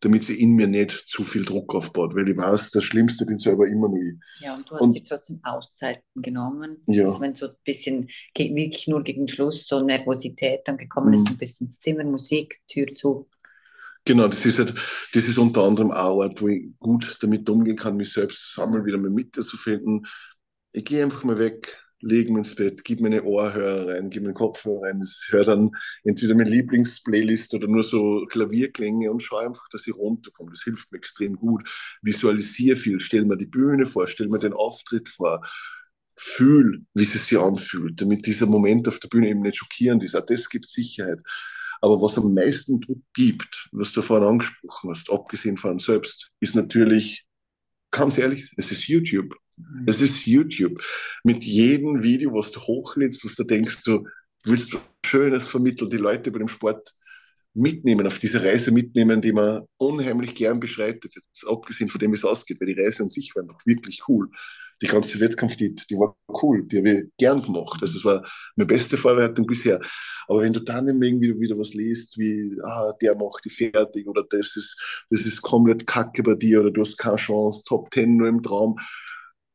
damit 0.00 0.24
sie 0.24 0.40
in 0.40 0.52
mir 0.52 0.66
nicht 0.66 0.92
zu 0.92 1.24
viel 1.24 1.44
Druck 1.44 1.74
aufbaut, 1.74 2.14
weil 2.14 2.28
ich 2.28 2.36
weiß, 2.36 2.70
das 2.70 2.84
Schlimmste 2.84 3.24
bin 3.24 3.38
selber 3.38 3.66
immer 3.66 3.88
nur 3.88 4.02
ich. 4.02 4.14
Ja, 4.40 4.54
und 4.54 4.68
du 4.68 4.74
hast 4.74 4.82
und, 4.82 4.94
dir 4.94 5.04
trotzdem 5.04 5.40
Auszeiten 5.42 6.22
genommen. 6.22 6.82
Ja. 6.86 7.04
Also 7.04 7.20
wenn 7.20 7.34
so 7.34 7.48
ein 7.48 7.54
bisschen, 7.64 8.08
wirklich 8.36 8.88
nur 8.88 9.02
gegen 9.02 9.26
Schluss 9.26 9.66
so 9.66 9.82
Nervosität 9.82 10.60
dann 10.66 10.76
gekommen 10.76 11.14
ist, 11.14 11.28
mhm. 11.28 11.34
ein 11.34 11.38
bisschen 11.38 11.68
ins 11.68 11.78
Zimmer, 11.78 12.04
Musik, 12.04 12.60
Tür 12.68 12.94
zu. 12.94 13.28
Genau, 14.04 14.28
das 14.28 14.44
ist 14.44 14.58
halt, 14.58 14.74
das 15.14 15.24
ist 15.24 15.38
unter 15.38 15.64
anderem 15.64 15.90
auch 15.90 16.22
Art, 16.22 16.40
wo 16.40 16.48
ich 16.48 16.68
gut 16.78 17.18
damit 17.22 17.48
umgehen 17.50 17.76
kann, 17.76 17.96
mich 17.96 18.12
selbst 18.12 18.54
sammeln, 18.54 18.84
wieder 18.84 18.98
mal 18.98 19.10
Mitte 19.10 19.42
zu 19.42 19.56
finden. 19.56 20.02
Ich 20.72 20.84
gehe 20.84 21.02
einfach 21.02 21.24
mal 21.24 21.38
weg, 21.38 21.76
lege 22.06 22.32
mich 22.32 22.46
ins 22.46 22.54
Bett, 22.54 22.84
gib 22.84 23.00
mir 23.00 23.08
eine 23.08 23.24
Ohrhörer 23.24 23.88
rein, 23.94 24.10
gib 24.10 24.22
mir 24.22 24.28
einen 24.28 24.34
Kopfhörer 24.34 24.82
rein. 24.82 25.02
Ich 25.02 25.32
höre 25.32 25.44
dann 25.44 25.70
entweder 26.04 26.34
meine 26.34 26.50
Lieblingsplaylist 26.50 27.54
oder 27.54 27.68
nur 27.68 27.82
so 27.82 28.26
Klavierklänge 28.26 29.10
und 29.10 29.22
schaue 29.22 29.46
einfach, 29.46 29.68
dass 29.70 29.86
ich 29.86 29.94
runterkomme. 29.94 30.50
Das 30.50 30.62
hilft 30.62 30.92
mir 30.92 30.98
extrem 30.98 31.36
gut. 31.36 31.68
Visualisiere 32.02 32.76
viel, 32.76 33.00
stell 33.00 33.24
mir 33.24 33.36
die 33.36 33.46
Bühne 33.46 33.86
vor, 33.86 34.06
stell 34.06 34.28
mir 34.28 34.38
den 34.38 34.52
Auftritt 34.52 35.08
vor, 35.08 35.42
fühl, 36.16 36.84
wie 36.94 37.04
es 37.04 37.12
sich 37.12 37.38
anfühlt, 37.38 38.00
damit 38.00 38.26
dieser 38.26 38.46
Moment 38.46 38.88
auf 38.88 38.98
der 39.00 39.08
Bühne 39.08 39.28
eben 39.28 39.42
nicht 39.42 39.56
schockierend 39.56 40.02
ist. 40.04 40.16
Auch 40.16 40.24
das 40.24 40.48
gibt 40.48 40.68
Sicherheit. 40.68 41.18
Aber 41.80 42.00
was 42.00 42.16
am 42.16 42.32
meisten 42.32 42.80
Druck 42.80 43.02
gibt, 43.14 43.68
was 43.72 43.92
du 43.92 44.02
vorhin 44.02 44.26
angesprochen 44.26 44.90
hast, 44.90 45.10
abgesehen 45.10 45.56
von 45.56 45.78
selbst, 45.78 46.32
ist 46.40 46.54
natürlich, 46.54 47.26
ganz 47.90 48.16
ehrlich, 48.16 48.50
es 48.56 48.70
ist 48.70 48.88
YouTube. 48.88 49.36
Es 49.86 50.00
ist 50.00 50.26
YouTube. 50.26 50.82
Mit 51.24 51.44
jedem 51.44 52.02
Video, 52.02 52.32
was 52.34 52.50
du 52.50 52.60
hochlädst, 52.60 53.24
was 53.24 53.36
du 53.36 53.44
denkst, 53.44 53.82
du 53.84 54.06
willst 54.44 54.72
du 54.72 54.78
Schönes 55.04 55.46
vermitteln, 55.46 55.90
die 55.90 55.96
Leute 55.96 56.30
bei 56.30 56.38
dem 56.38 56.48
Sport 56.48 56.96
mitnehmen, 57.54 58.06
auf 58.06 58.18
diese 58.18 58.42
Reise 58.42 58.70
mitnehmen, 58.70 59.20
die 59.20 59.32
man 59.32 59.62
unheimlich 59.78 60.34
gern 60.34 60.60
beschreitet, 60.60 61.14
jetzt 61.14 61.46
abgesehen 61.48 61.88
von 61.88 61.98
dem, 61.98 62.12
wie 62.12 62.16
es 62.16 62.24
ausgeht, 62.24 62.60
weil 62.60 62.74
die 62.74 62.80
Reise 62.80 63.04
an 63.04 63.08
sich 63.08 63.34
war 63.34 63.42
einfach 63.42 63.64
wirklich 63.64 64.02
cool. 64.08 64.28
Die 64.82 64.88
ganze 64.88 65.18
Wettkampf, 65.20 65.56
die, 65.56 65.74
die 65.74 65.94
war 65.94 66.14
cool, 66.42 66.66
die 66.66 66.78
habe 66.78 66.90
ich 66.90 67.04
gern 67.16 67.40
gemacht. 67.40 67.78
Also 67.80 67.98
es 67.98 68.04
war 68.04 68.22
meine 68.56 68.66
beste 68.66 68.98
Vorbereitung 68.98 69.46
bisher. 69.46 69.80
Aber 70.28 70.42
wenn 70.42 70.52
du 70.52 70.60
dann 70.60 70.86
irgendwie 70.86 71.40
wieder 71.40 71.58
was 71.58 71.72
liest, 71.72 72.18
wie, 72.18 72.58
ah, 72.62 72.92
der 73.00 73.14
macht 73.14 73.46
die 73.46 73.50
fertig 73.50 74.06
oder 74.06 74.22
das 74.28 74.54
ist, 74.54 75.06
das 75.08 75.20
ist 75.20 75.40
komplett 75.40 75.86
kacke 75.86 76.22
bei 76.22 76.34
dir 76.34 76.60
oder 76.60 76.70
du 76.70 76.82
hast 76.82 76.98
keine 76.98 77.16
Chance, 77.16 77.64
Top 77.66 77.90
Ten 77.90 78.18
nur 78.18 78.28
im 78.28 78.42
Traum, 78.42 78.76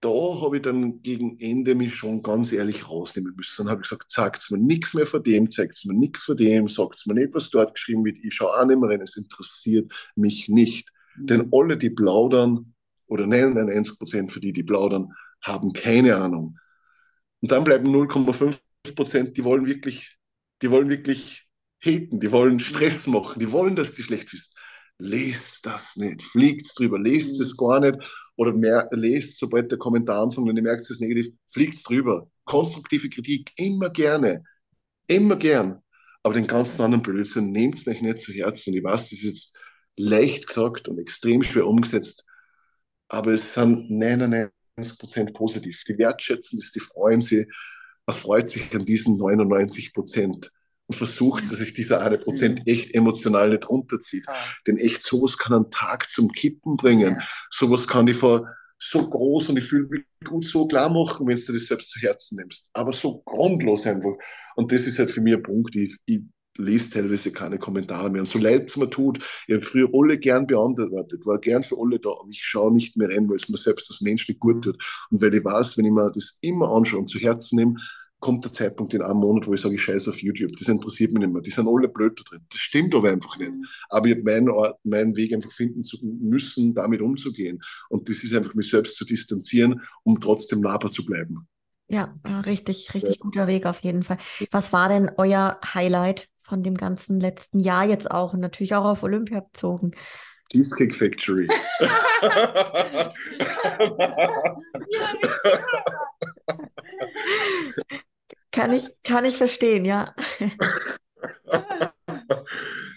da 0.01 0.09
habe 0.09 0.57
ich 0.57 0.61
dann 0.63 1.01
gegen 1.03 1.39
Ende 1.39 1.75
mich 1.75 1.95
schon 1.95 2.23
ganz 2.23 2.51
ehrlich 2.51 2.89
rausnehmen 2.89 3.35
müssen. 3.35 3.63
Dann 3.63 3.71
habe 3.71 3.81
ich 3.83 3.89
gesagt, 3.89 4.11
sagt 4.11 4.51
mir 4.51 4.57
nichts 4.57 4.95
mehr 4.95 5.05
von 5.05 5.23
dem, 5.23 5.49
zeigt 5.49 5.85
mir 5.85 5.93
nichts 5.93 6.23
von 6.23 6.35
dem, 6.35 6.67
sagt 6.67 7.05
mir 7.05 7.13
nicht, 7.13 7.33
was 7.33 7.51
dort 7.51 7.75
geschrieben 7.75 8.03
wird. 8.03 8.17
Ich 8.23 8.33
schaue 8.33 8.49
auch 8.49 8.65
nicht 8.65 8.79
mehr 8.79 8.89
rein, 8.89 9.01
es 9.01 9.15
interessiert 9.15 9.91
mich 10.15 10.49
nicht. 10.49 10.89
Mhm. 11.15 11.27
Denn 11.27 11.49
alle, 11.51 11.77
die 11.77 11.91
plaudern, 11.91 12.73
oder 13.07 13.27
99 13.27 13.99
Prozent 13.99 14.31
für 14.31 14.39
die, 14.39 14.53
die 14.53 14.63
plaudern, 14.63 15.13
haben 15.41 15.73
keine 15.73 16.15
Ahnung. 16.15 16.57
Und 17.41 17.51
dann 17.51 17.63
bleiben 17.63 17.93
0,5 17.93 18.57
Prozent, 18.95 19.37
die 19.37 19.43
wollen 19.43 19.67
wirklich, 19.67 20.17
die 20.61 20.71
wollen 20.71 20.89
wirklich 20.89 21.47
haten, 21.83 22.19
die 22.19 22.31
wollen 22.31 22.59
Stress 22.59 23.07
machen, 23.07 23.39
die 23.39 23.51
wollen, 23.51 23.75
dass 23.75 23.95
du 23.95 24.01
schlecht 24.01 24.31
bist. 24.31 24.57
Lest 25.01 25.65
das 25.65 25.95
nicht, 25.95 26.21
fliegt 26.21 26.77
drüber, 26.77 26.99
lest 26.99 27.39
es 27.41 27.57
gar 27.57 27.79
nicht 27.79 27.97
oder 28.35 28.53
mehr, 28.53 28.87
lest, 28.91 29.39
sobald 29.39 29.71
der 29.71 29.79
Kommentar 29.79 30.21
anfängt 30.21 30.47
und 30.47 30.55
ihr 30.55 30.61
merkt, 30.61 30.81
es 30.81 30.91
ist 30.91 31.01
negativ, 31.01 31.33
fliegt 31.47 31.87
drüber. 31.87 32.29
Konstruktive 32.45 33.09
Kritik, 33.09 33.51
immer 33.55 33.89
gerne, 33.89 34.43
immer 35.07 35.37
gern. 35.37 35.81
Aber 36.23 36.35
den 36.35 36.45
ganzen 36.45 36.81
anderen 36.81 37.01
Blödsinn 37.01 37.51
nehmt 37.51 37.79
es 37.79 37.87
euch 37.87 38.01
nicht 38.01 38.21
zu 38.21 38.31
Herzen. 38.31 38.75
Ich 38.75 38.83
weiß, 38.83 39.09
das 39.09 39.11
ist 39.13 39.23
jetzt 39.23 39.59
leicht 39.95 40.47
gesagt 40.47 40.87
und 40.87 40.99
extrem 40.99 41.41
schwer 41.41 41.65
umgesetzt, 41.65 42.25
aber 43.07 43.31
es 43.31 43.53
sind 43.55 43.89
99 43.89 44.51
Prozent 44.99 45.33
positiv. 45.33 45.83
Die 45.87 45.97
wertschätzen 45.97 46.59
es, 46.59 46.71
die 46.71 46.79
freuen 46.79 47.21
sich, 47.21 47.47
erfreut 48.05 48.49
sich 48.49 48.73
an 48.75 48.85
diesen 48.85 49.17
99 49.17 49.93
Prozent 49.93 50.51
und 50.91 50.97
versucht, 50.97 51.49
dass 51.49 51.57
sich 51.59 51.73
dieser 51.73 52.01
eine 52.01 52.17
Prozent 52.17 52.59
mhm. 52.59 52.73
echt 52.73 52.93
emotional 52.93 53.49
nicht 53.49 53.69
runterzieht. 53.69 54.25
Denn 54.67 54.77
echt 54.77 55.01
sowas 55.01 55.37
kann 55.37 55.53
einen 55.53 55.71
Tag 55.71 56.09
zum 56.09 56.31
Kippen 56.31 56.75
bringen. 56.75 57.15
Ja. 57.17 57.27
Sowas 57.49 57.87
kann 57.87 58.05
die 58.05 58.13
vor 58.13 58.47
so 58.77 59.09
groß 59.09 59.49
und 59.49 59.57
ich 59.57 59.63
fühle 59.63 59.87
mich 59.87 60.03
gut 60.25 60.43
so 60.43 60.67
klar 60.67 60.89
machen, 60.89 61.27
wenn 61.27 61.37
du 61.37 61.53
das 61.53 61.65
selbst 61.65 61.91
zu 61.91 61.99
Herzen 61.99 62.37
nimmst. 62.37 62.71
Aber 62.73 62.91
so 62.91 63.21
grundlos 63.21 63.85
einfach. 63.85 64.13
Und 64.55 64.71
das 64.71 64.81
ist 64.81 64.99
halt 64.99 65.11
für 65.11 65.21
mich 65.21 65.35
ein 65.35 65.43
Punkt, 65.43 65.75
ich, 65.75 65.95
ich 66.05 66.23
lese 66.57 66.89
teilweise 66.89 67.31
keine 67.31 67.57
Kommentare 67.57 68.09
mehr. 68.09 68.21
Und 68.21 68.27
so 68.27 68.39
leid 68.39 68.67
es 68.67 68.75
mir 68.75 68.89
tut, 68.89 69.19
ich 69.47 69.55
habe 69.55 69.63
früher 69.63 69.89
alle 69.93 70.17
gern 70.17 70.45
beantwortet, 70.45 71.25
war 71.25 71.39
gern 71.39 71.63
für 71.63 71.77
alle 71.79 71.99
da, 71.99 72.09
aber 72.09 72.29
ich 72.29 72.43
schaue 72.43 72.73
nicht 72.73 72.97
mehr 72.97 73.07
rein, 73.07 73.29
weil 73.29 73.37
es 73.37 73.47
mir 73.47 73.57
selbst 73.57 73.89
als 73.91 74.01
Mensch 74.01 74.27
nicht 74.27 74.41
gut 74.41 74.63
tut. 74.63 74.77
Und 75.09 75.21
weil 75.21 75.33
ich 75.33 75.45
weiß, 75.45 75.77
wenn 75.77 75.85
ich 75.85 75.91
mir 75.91 76.11
das 76.11 76.39
immer 76.41 76.69
anschaue 76.69 76.99
und 76.99 77.07
zu 77.07 77.19
Herzen 77.19 77.57
nehme, 77.57 77.75
kommt 78.21 78.45
der 78.45 78.53
Zeitpunkt 78.53 78.93
in 78.93 79.01
einem 79.01 79.19
Monat, 79.19 79.47
wo 79.47 79.53
ich 79.53 79.61
sage, 79.61 79.75
ich 79.75 79.81
scheiße 79.81 80.11
auf 80.11 80.21
YouTube. 80.21 80.55
Das 80.57 80.67
interessiert 80.67 81.11
mich 81.11 81.21
nicht 81.21 81.33
mehr. 81.33 81.41
Die 81.41 81.49
sind 81.49 81.67
alle 81.67 81.89
blöd 81.89 82.17
da 82.19 82.23
drin. 82.23 82.45
Das 82.49 82.61
stimmt 82.61 82.95
aber 82.95 83.09
einfach 83.09 83.37
nicht. 83.37 83.51
Aber 83.89 84.05
ich 84.05 84.15
habe 84.15 84.23
meinen, 84.23 84.49
meinen 84.83 85.15
Weg 85.17 85.33
einfach 85.33 85.51
finden 85.51 85.83
zu 85.83 85.97
müssen, 86.03 86.73
damit 86.73 87.01
umzugehen. 87.01 87.61
Und 87.89 88.07
das 88.07 88.23
ist 88.23 88.33
einfach, 88.33 88.53
mich 88.53 88.69
selbst 88.69 88.95
zu 88.95 89.05
distanzieren, 89.05 89.81
um 90.03 90.21
trotzdem 90.21 90.61
nahbar 90.61 90.91
zu 90.91 91.03
bleiben. 91.03 91.47
Ja, 91.89 92.15
richtig, 92.45 92.93
richtig 92.93 93.17
ja. 93.17 93.21
guter 93.21 93.47
Weg 93.47 93.65
auf 93.65 93.79
jeden 93.79 94.03
Fall. 94.03 94.17
Was 94.51 94.71
war 94.71 94.87
denn 94.87 95.11
euer 95.17 95.59
Highlight 95.73 96.29
von 96.43 96.63
dem 96.63 96.77
ganzen 96.77 97.19
letzten 97.19 97.59
Jahr 97.59 97.85
jetzt 97.85 98.09
auch 98.09 98.33
und 98.33 98.39
natürlich 98.39 98.75
auch 98.75 98.85
auf 98.85 99.03
Olympia 99.03 99.41
bezogen? 99.41 99.91
Cheesecake 100.51 100.93
Factory. 100.93 101.47
Kann 108.51 108.73
ich, 108.73 108.89
kann 109.03 109.25
ich 109.25 109.37
verstehen, 109.37 109.85
ja. 109.85 110.13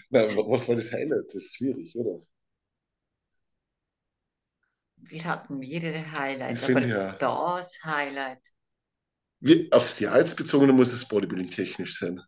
Nein, 0.09 0.37
was 0.37 0.67
war 0.67 0.75
das 0.75 0.91
Highlight? 0.91 1.25
Das 1.27 1.35
ist 1.35 1.55
schwierig, 1.55 1.95
oder? 1.95 2.21
Wir 4.97 5.23
hatten 5.23 5.59
mehrere 5.59 6.11
Highlights, 6.11 6.69
aber 6.69 6.85
ja, 6.85 7.13
das 7.13 7.71
Highlight. 7.83 8.41
Wie, 9.39 9.71
aufs 9.71 9.99
Jahr 9.99 10.19
jetzt 10.19 10.35
bezogen 10.35 10.71
muss 10.71 10.91
es 10.91 11.07
Bodybuilding 11.07 11.49
technisch 11.51 11.99
sein. 11.99 12.21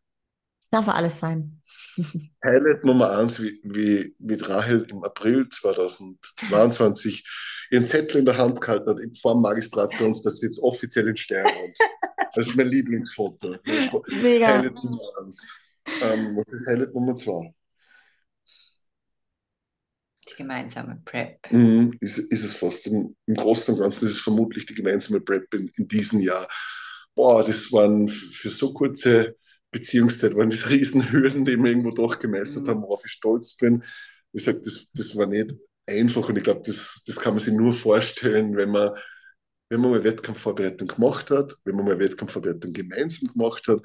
Das 0.60 0.69
darf 0.69 0.88
alles 0.88 1.19
sein. 1.19 1.61
Highlight 2.43 2.84
Nummer 2.84 3.18
eins, 3.18 3.41
wie, 3.41 3.60
wie 3.64 4.15
mit 4.19 4.47
Rahel 4.47 4.85
im 4.89 5.03
April 5.03 5.49
2022 5.49 7.26
ihren 7.72 7.85
Zettel 7.85 8.19
in 8.19 8.26
der 8.26 8.38
Hand 8.38 8.61
gehalten 8.61 8.89
hat, 8.89 8.99
vor 9.19 9.34
dem 9.34 9.41
Magistrat 9.41 9.91
bei 9.98 10.06
uns, 10.06 10.22
dass 10.22 10.38
sie 10.38 10.48
jetzt 10.48 10.60
offiziell 10.60 11.07
in 11.07 11.18
Stern 11.18 11.45
wohnt. 11.45 11.77
Das 12.34 12.48
ist 12.48 12.56
mein 12.56 12.68
Lieblingsfoto. 12.68 13.56
Mega. 14.10 14.48
Highlight 14.48 14.76
Nummer 14.84 15.02
eins. 15.22 15.61
Ähm, 16.02 16.35
was 16.35 16.53
ist 16.53 16.68
Highlight 16.68 16.94
Nummer 16.94 17.15
zwei? 17.15 17.53
Die 20.30 20.35
gemeinsame 20.35 21.02
Prep. 21.06 21.52
Mhm, 21.52 21.98
ist, 22.02 22.18
ist 22.18 22.44
es 22.44 22.53
fast. 22.53 22.88
Im, 22.88 23.15
Im 23.26 23.35
Großen 23.35 23.73
und 23.73 23.80
Ganzen 23.80 24.07
ist 24.07 24.14
es 24.14 24.19
vermutlich 24.19 24.65
die 24.65 24.76
gemeinsame 24.76 25.22
Prep 25.22 25.53
in, 25.53 25.72
in 25.77 25.88
diesem 25.88 26.19
Jahr. 26.19 26.48
Boah, 27.15 27.44
das 27.44 27.72
waren 27.72 28.07
für 28.07 28.49
so 28.49 28.73
kurze 28.73 29.35
Beziehungszeit, 29.72 30.35
waren 30.35 30.49
das 30.49 30.69
Riesenhürden, 30.69 31.45
die 31.45 31.57
wir 31.57 31.65
irgendwo 31.65 31.91
doch 31.91 32.19
gemeistert 32.19 32.64
mhm. 32.64 32.69
haben, 32.69 32.81
worauf 32.84 33.06
ich 33.06 33.11
stolz 33.11 33.56
bin. 33.57 33.84
Wie 34.31 34.38
gesagt, 34.38 34.65
das, 34.65 34.91
das 34.91 35.15
war 35.15 35.26
nicht 35.26 35.56
einfach 35.88 36.27
und 36.30 36.38
ich 36.38 36.43
glaube, 36.43 36.61
das, 36.65 37.03
das 37.05 37.15
kann 37.15 37.34
man 37.34 37.43
sich 37.43 37.53
nur 37.53 37.73
vorstellen, 37.73 38.55
wenn 38.55 38.69
man, 38.69 38.91
wenn 39.69 39.81
man 39.81 39.91
mal 39.91 40.03
Wettkampfvorbereitung 40.03 40.88
gemacht 40.88 41.31
hat, 41.31 41.55
wenn 41.64 41.76
man 41.76 41.85
mal 41.85 41.99
Wettkampfvorbereitung 41.99 42.73
gemeinsam 42.73 43.31
gemacht 43.31 43.68
hat, 43.68 43.80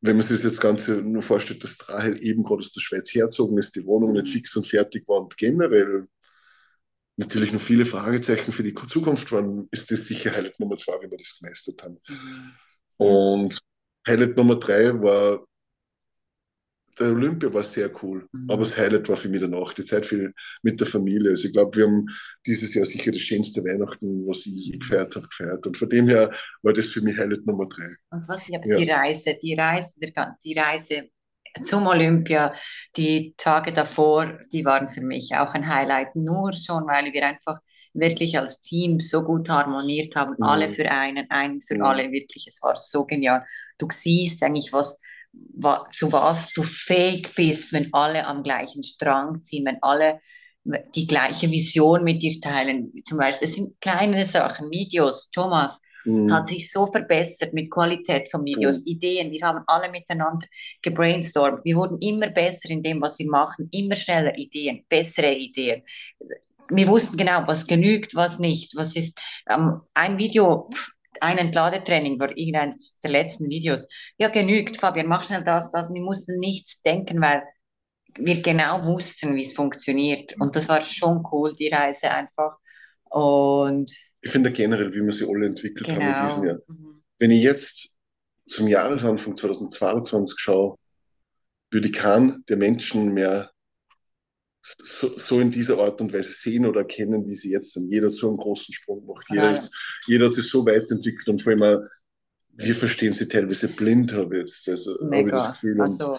wenn 0.00 0.16
man 0.16 0.26
sich 0.26 0.42
das 0.42 0.60
Ganze 0.60 1.00
nur 1.02 1.22
vorstellt, 1.22 1.64
dass 1.64 1.88
Rahel 1.88 2.22
eben 2.22 2.42
gerade 2.42 2.60
aus 2.60 2.72
der 2.72 2.80
Schweiz 2.80 3.14
herzogen 3.14 3.58
ist, 3.58 3.74
die 3.76 3.86
Wohnung 3.86 4.12
nicht 4.12 4.28
fix 4.28 4.54
und 4.56 4.66
fertig 4.66 5.06
war 5.08 5.22
und 5.22 5.36
generell 5.36 6.06
natürlich 7.16 7.52
noch 7.52 7.60
viele 7.60 7.86
Fragezeichen 7.86 8.52
für 8.52 8.62
die 8.62 8.74
Zukunft 8.74 9.30
waren, 9.32 9.68
ist 9.70 9.90
das 9.90 10.04
sicher 10.04 10.32
Highlight 10.32 10.58
Nummer 10.58 10.76
zwei, 10.76 10.94
wenn 11.00 11.10
wir 11.10 11.18
das 11.18 11.38
gemeistert 11.38 11.82
haben. 11.82 11.98
Mhm. 12.08 12.52
Und 12.96 13.58
Highlight 14.06 14.36
Nummer 14.36 14.56
drei 14.56 14.92
war 15.00 15.44
der 16.98 17.12
Olympia 17.12 17.52
war 17.52 17.64
sehr 17.64 17.90
cool, 18.02 18.26
mhm. 18.32 18.50
aber 18.50 18.64
das 18.64 18.76
Highlight 18.76 19.08
war 19.08 19.16
für 19.16 19.28
mich 19.28 19.40
danach, 19.40 19.72
die 19.72 19.84
Zeit 19.84 20.06
für, 20.06 20.32
mit 20.62 20.80
der 20.80 20.86
Familie. 20.86 21.30
Also 21.30 21.46
ich 21.46 21.52
glaube, 21.52 21.76
wir 21.76 21.86
haben 21.86 22.06
dieses 22.46 22.74
Jahr 22.74 22.86
sicher 22.86 23.12
das 23.12 23.22
schönste 23.22 23.62
Weihnachten, 23.64 24.26
was 24.26 24.46
ich 24.46 24.52
je 24.52 24.78
gefeiert 24.78 25.14
habe, 25.16 25.28
gefeiert. 25.28 25.66
Und 25.66 25.76
von 25.76 25.88
dem 25.88 26.08
her 26.08 26.32
war 26.62 26.72
das 26.72 26.86
für 26.86 27.00
mich 27.02 27.16
Highlight 27.16 27.46
Nummer 27.46 27.66
drei. 27.66 27.94
Und 28.10 28.28
was 28.28 28.48
ich 28.48 28.56
aber 28.56 28.66
ja. 28.66 28.76
die 28.76 28.90
Reise, 28.90 29.38
die 29.40 29.54
Reise, 29.54 29.94
die 30.44 30.58
Reise 30.58 31.10
zum 31.64 31.86
Olympia, 31.86 32.54
die 32.96 33.34
Tage 33.36 33.72
davor, 33.72 34.38
die 34.52 34.64
waren 34.64 34.88
für 34.88 35.00
mich 35.00 35.34
auch 35.34 35.54
ein 35.54 35.68
Highlight, 35.68 36.14
nur 36.14 36.52
schon, 36.52 36.86
weil 36.86 37.12
wir 37.12 37.26
einfach 37.26 37.58
wirklich 37.92 38.38
als 38.38 38.60
Team 38.60 39.00
so 39.00 39.24
gut 39.24 39.48
harmoniert 39.48 40.14
haben, 40.14 40.34
mhm. 40.38 40.44
alle 40.44 40.68
für 40.68 40.90
einen, 40.90 41.28
einen 41.30 41.60
für 41.60 41.76
mhm. 41.76 41.82
alle, 41.82 42.12
wirklich, 42.12 42.46
es 42.46 42.62
war 42.62 42.76
so 42.76 43.04
genial. 43.04 43.44
Du 43.78 43.88
siehst 43.90 44.42
eigentlich, 44.42 44.72
was 44.72 45.00
zu 45.90 46.12
was 46.12 46.52
du 46.52 46.62
fähig 46.62 47.34
bist, 47.34 47.72
wenn 47.72 47.92
alle 47.92 48.26
am 48.26 48.42
gleichen 48.42 48.82
Strang 48.82 49.42
ziehen, 49.42 49.66
wenn 49.66 49.78
alle 49.82 50.20
die 50.94 51.06
gleiche 51.06 51.50
Vision 51.50 52.04
mit 52.04 52.22
dir 52.22 52.40
teilen. 52.40 52.92
Zum 53.06 53.18
Beispiel, 53.18 53.48
es 53.48 53.54
sind 53.54 53.80
kleine 53.80 54.24
Sachen, 54.24 54.70
Videos. 54.70 55.30
Thomas 55.30 55.82
mhm. 56.04 56.32
hat 56.32 56.48
sich 56.48 56.70
so 56.70 56.86
verbessert 56.86 57.54
mit 57.54 57.70
Qualität 57.70 58.30
von 58.30 58.44
Videos, 58.44 58.80
mhm. 58.80 58.86
Ideen. 58.86 59.30
Wir 59.30 59.42
haben 59.42 59.64
alle 59.66 59.90
miteinander 59.90 60.46
gebrainstormt. 60.82 61.64
Wir 61.64 61.76
wurden 61.76 61.98
immer 62.00 62.28
besser 62.28 62.70
in 62.70 62.82
dem, 62.82 63.00
was 63.00 63.18
wir 63.18 63.30
machen, 63.30 63.68
immer 63.72 63.94
schneller 63.94 64.36
Ideen, 64.36 64.84
bessere 64.88 65.32
Ideen. 65.32 65.82
Wir 66.68 66.86
wussten 66.86 67.16
genau, 67.16 67.42
was 67.46 67.66
genügt, 67.66 68.14
was 68.14 68.38
nicht. 68.38 68.76
Was 68.76 68.94
ist 68.94 69.18
ähm, 69.50 69.80
ein 69.94 70.18
Video? 70.18 70.68
Pff, 70.72 70.92
ein 71.20 71.38
Entladetraining 71.38 72.18
war 72.20 72.36
irgendeines 72.36 73.00
der 73.00 73.10
letzten 73.10 73.48
Videos. 73.48 73.88
Ja, 74.18 74.28
genügt, 74.28 74.76
Fabian, 74.76 75.06
mach 75.06 75.24
schnell 75.24 75.42
das, 75.44 75.70
das. 75.72 75.92
Wir 75.92 76.02
mussten 76.02 76.38
nichts 76.38 76.82
denken, 76.82 77.20
weil 77.20 77.42
wir 78.16 78.40
genau 78.42 78.84
wussten, 78.84 79.34
wie 79.34 79.44
es 79.44 79.52
funktioniert. 79.52 80.34
Und 80.38 80.54
das 80.56 80.68
war 80.68 80.80
schon 80.82 81.26
cool, 81.32 81.54
die 81.54 81.68
Reise 81.68 82.10
einfach. 82.10 82.56
Und 83.04 83.90
ich 84.20 84.30
finde 84.30 84.52
generell, 84.52 84.94
wie 84.94 85.02
wir 85.02 85.12
sie 85.12 85.28
alle 85.28 85.46
entwickelt 85.46 85.86
genau. 85.86 86.00
haben 86.00 86.20
in 86.20 86.28
diesem 86.28 86.44
Jahr. 86.44 86.58
Mhm. 86.68 87.02
Wenn 87.18 87.30
ich 87.30 87.42
jetzt 87.42 87.94
zum 88.46 88.68
Jahresanfang 88.68 89.36
2022 89.36 90.38
schaue, 90.38 90.76
würde 91.70 91.88
ich 91.88 91.94
keinen 91.94 92.44
der 92.48 92.56
Menschen 92.56 93.14
mehr 93.14 93.49
so, 94.62 95.16
so, 95.18 95.40
in 95.40 95.50
dieser 95.50 95.78
Art 95.78 96.00
und 96.00 96.12
Weise 96.12 96.32
sehen 96.32 96.66
oder 96.66 96.80
erkennen, 96.80 97.26
wie 97.26 97.34
sie 97.34 97.50
jetzt 97.50 97.72
sind. 97.72 97.90
Jeder 97.90 98.10
so 98.10 98.28
einen 98.28 98.36
großen 98.36 98.74
Sprung 98.74 99.06
macht. 99.06 99.26
Jeder, 99.30 99.52
ist, 99.52 99.74
jeder 100.06 100.26
hat 100.26 100.32
sich 100.32 100.48
so 100.48 100.64
weit 100.66 100.90
entwickelt 100.90 101.28
und 101.28 101.42
vor 101.42 101.52
allem, 101.52 101.82
wir 102.52 102.74
verstehen 102.74 103.12
sie 103.12 103.26
teilweise 103.26 103.68
blind, 103.68 104.12
habe 104.12 104.36
ich 104.36 104.42
jetzt 104.42 104.68
also, 104.68 104.98
habe 105.02 105.20
ich 105.20 105.30
das 105.30 105.52
Gefühl. 105.52 105.80
Also, 105.80 106.18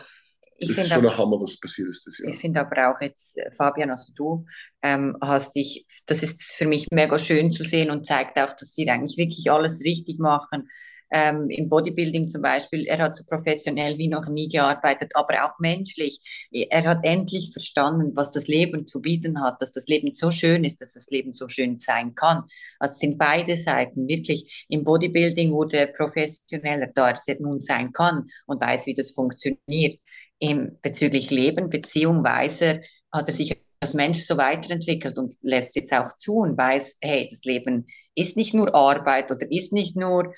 ich 0.57 0.73
finde 0.73 0.93
schon 0.93 1.07
ein 1.07 1.17
Hammer, 1.17 1.41
was 1.41 1.59
passiert 1.59 1.89
ist 1.89 2.05
das 2.05 2.19
Jahr. 2.19 2.29
Ich 2.29 2.39
finde 2.39 2.61
aber 2.61 2.91
auch 2.91 3.01
jetzt, 3.01 3.39
Fabian, 3.57 3.89
also 3.89 4.13
du 4.15 4.45
ähm, 4.83 5.17
hast 5.19 5.55
dich, 5.55 5.87
das 6.05 6.21
ist 6.21 6.43
für 6.43 6.67
mich 6.67 6.87
mega 6.91 7.17
schön 7.17 7.51
zu 7.51 7.63
sehen 7.63 7.89
und 7.89 8.05
zeigt 8.05 8.37
auch, 8.37 8.55
dass 8.55 8.77
wir 8.77 8.91
eigentlich 8.91 9.17
wirklich 9.17 9.51
alles 9.51 9.83
richtig 9.83 10.19
machen 10.19 10.69
ähm, 11.11 11.49
im 11.49 11.67
Bodybuilding 11.67 12.29
zum 12.29 12.41
Beispiel, 12.41 12.85
er 12.87 12.99
hat 12.99 13.17
so 13.17 13.23
professionell 13.25 13.97
wie 13.97 14.07
noch 14.07 14.27
nie 14.27 14.47
gearbeitet, 14.47 15.11
aber 15.13 15.45
auch 15.45 15.59
menschlich. 15.59 16.21
Er 16.51 16.83
hat 16.85 16.99
endlich 17.03 17.51
verstanden, 17.51 18.11
was 18.15 18.31
das 18.31 18.47
Leben 18.47 18.87
zu 18.87 19.01
bieten 19.01 19.41
hat, 19.41 19.61
dass 19.61 19.73
das 19.73 19.87
Leben 19.87 20.13
so 20.13 20.31
schön 20.31 20.63
ist, 20.63 20.79
dass 20.79 20.93
das 20.93 21.09
Leben 21.09 21.33
so 21.33 21.49
schön 21.49 21.77
sein 21.77 22.15
kann. 22.15 22.43
Also 22.79 22.95
sind 22.95 23.17
beide 23.17 23.57
Seiten 23.57 24.07
wirklich. 24.07 24.65
Im 24.69 24.83
Bodybuilding 24.85 25.51
wurde 25.51 25.77
er 25.77 25.87
professioneller, 25.87 26.87
da 26.93 27.09
er 27.09 27.41
nun 27.41 27.59
sein 27.59 27.91
kann 27.91 28.29
und 28.45 28.61
weiß, 28.61 28.85
wie 28.85 28.93
das 28.93 29.11
funktioniert. 29.11 29.95
Im, 30.39 30.79
bezüglich 30.81 31.29
Leben, 31.29 31.69
Beziehung, 31.69 32.23
weiß 32.23 32.61
er, 32.61 32.81
hat 33.11 33.27
er 33.27 33.33
sich 33.33 33.61
als 33.81 33.93
Mensch 33.93 34.25
so 34.25 34.37
weiterentwickelt 34.37 35.17
und 35.17 35.35
lässt 35.41 35.75
jetzt 35.75 35.93
auch 35.93 36.15
zu 36.15 36.35
und 36.37 36.57
weiß, 36.57 36.99
hey, 37.01 37.27
das 37.29 37.43
Leben 37.43 37.87
ist 38.15 38.37
nicht 38.37 38.53
nur 38.53 38.73
Arbeit 38.75 39.31
oder 39.31 39.51
ist 39.51 39.73
nicht 39.73 39.95
nur 39.95 40.33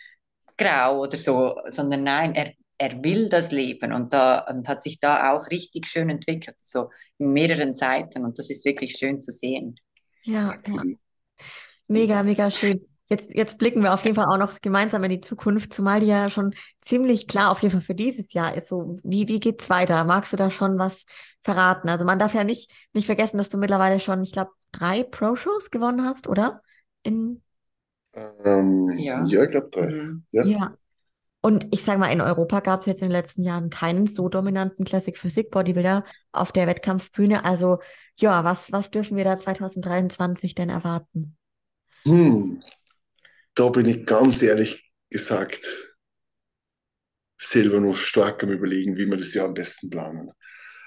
grau 0.64 1.02
oder 1.02 1.18
so, 1.18 1.56
sondern 1.68 2.04
nein, 2.04 2.36
er, 2.36 2.54
er 2.78 3.04
will 3.04 3.30
das 3.30 3.52
Leben 3.52 3.94
und, 3.94 4.14
da, 4.14 4.40
und 4.40 4.68
hat 4.68 4.82
sich 4.82 5.00
da 5.00 5.34
auch 5.34 5.50
richtig 5.50 5.88
schön 5.88 6.10
entwickelt, 6.10 6.58
so 6.60 6.90
in 7.18 7.32
mehreren 7.34 7.76
Seiten 7.76 8.24
und 8.24 8.40
das 8.40 8.50
ist 8.50 8.66
wirklich 8.66 8.96
schön 8.98 9.22
zu 9.22 9.32
sehen. 9.32 9.76
Ja, 10.24 10.56
ja. 10.68 10.84
mega, 11.88 12.24
mega 12.24 12.50
schön. 12.50 12.88
Jetzt, 13.10 13.36
jetzt 13.36 13.58
blicken 13.58 13.84
wir 13.84 13.94
auf 13.94 14.04
jeden 14.06 14.16
Fall 14.16 14.26
auch 14.26 14.38
noch 14.38 14.62
gemeinsam 14.62 15.04
in 15.04 15.12
die 15.12 15.22
Zukunft, 15.22 15.74
zumal 15.74 16.00
die 16.00 16.08
ja 16.08 16.30
schon 16.30 16.56
ziemlich 16.82 17.28
klar 17.28 17.52
auf 17.52 17.62
jeden 17.62 17.74
Fall 17.74 17.82
für 17.82 17.96
dieses 17.96 18.32
Jahr 18.34 18.56
ist. 18.56 18.70
So, 18.70 19.00
wie, 19.04 19.28
wie 19.28 19.40
geht's 19.40 19.70
weiter? 19.70 20.04
Magst 20.06 20.32
du 20.34 20.38
da 20.38 20.50
schon 20.50 20.80
was 20.80 21.06
verraten? 21.44 21.90
Also 21.90 22.06
man 22.06 22.18
darf 22.18 22.34
ja 22.34 22.44
nicht, 22.44 22.72
nicht 22.94 23.06
vergessen, 23.06 23.38
dass 23.38 23.50
du 23.50 23.58
mittlerweile 23.58 24.00
schon, 24.00 24.24
ich 24.24 24.32
glaube, 24.32 24.52
drei 24.72 25.04
Pro-Shows 25.04 25.70
gewonnen 25.70 26.06
hast, 26.06 26.28
oder? 26.28 26.62
In 27.04 27.44
ähm, 28.14 28.98
ja. 28.98 29.26
ja, 29.26 29.44
ich 29.44 29.52
glaube 29.52 29.70
drei. 29.72 29.92
Mhm. 29.92 30.26
Ja. 30.32 30.46
ja. 30.46 30.78
Und 31.42 31.68
ich 31.72 31.84
sage 31.84 32.00
mal, 32.00 32.12
in 32.12 32.22
Europa 32.22 32.62
gab 32.62 32.82
es 32.82 32.86
jetzt 32.86 33.02
in 33.02 33.10
den 33.10 33.12
letzten 33.12 33.44
Jahren 33.44 33.70
keinen 33.70 34.08
so 34.08 34.30
dominanten 34.30 34.86
Classic 34.86 35.18
Physik 35.18 35.52
Bodybuilder 35.52 36.06
auf 36.32 36.54
der 36.54 36.68
Wettkampfbühne. 36.68 37.44
Also 37.44 37.80
ja, 38.16 38.46
was, 38.46 38.72
was 38.72 38.92
dürfen 38.92 39.18
wir 39.18 39.26
da 39.26 39.38
2023 39.38 40.56
denn 40.56 40.70
erwarten? 40.70 41.36
Hm. 42.06 42.62
Da 43.56 43.70
bin 43.70 43.88
ich 43.88 44.06
ganz 44.06 44.42
ehrlich 44.42 44.90
gesagt 45.10 45.68
selber 47.38 47.82
noch 47.82 47.98
stark 47.98 48.42
am 48.44 48.52
Überlegen, 48.52 48.96
wie 48.96 49.06
wir 49.06 49.18
das 49.18 49.34
Jahr 49.34 49.48
am 49.48 49.54
besten 49.54 49.90
planen. 49.90 50.32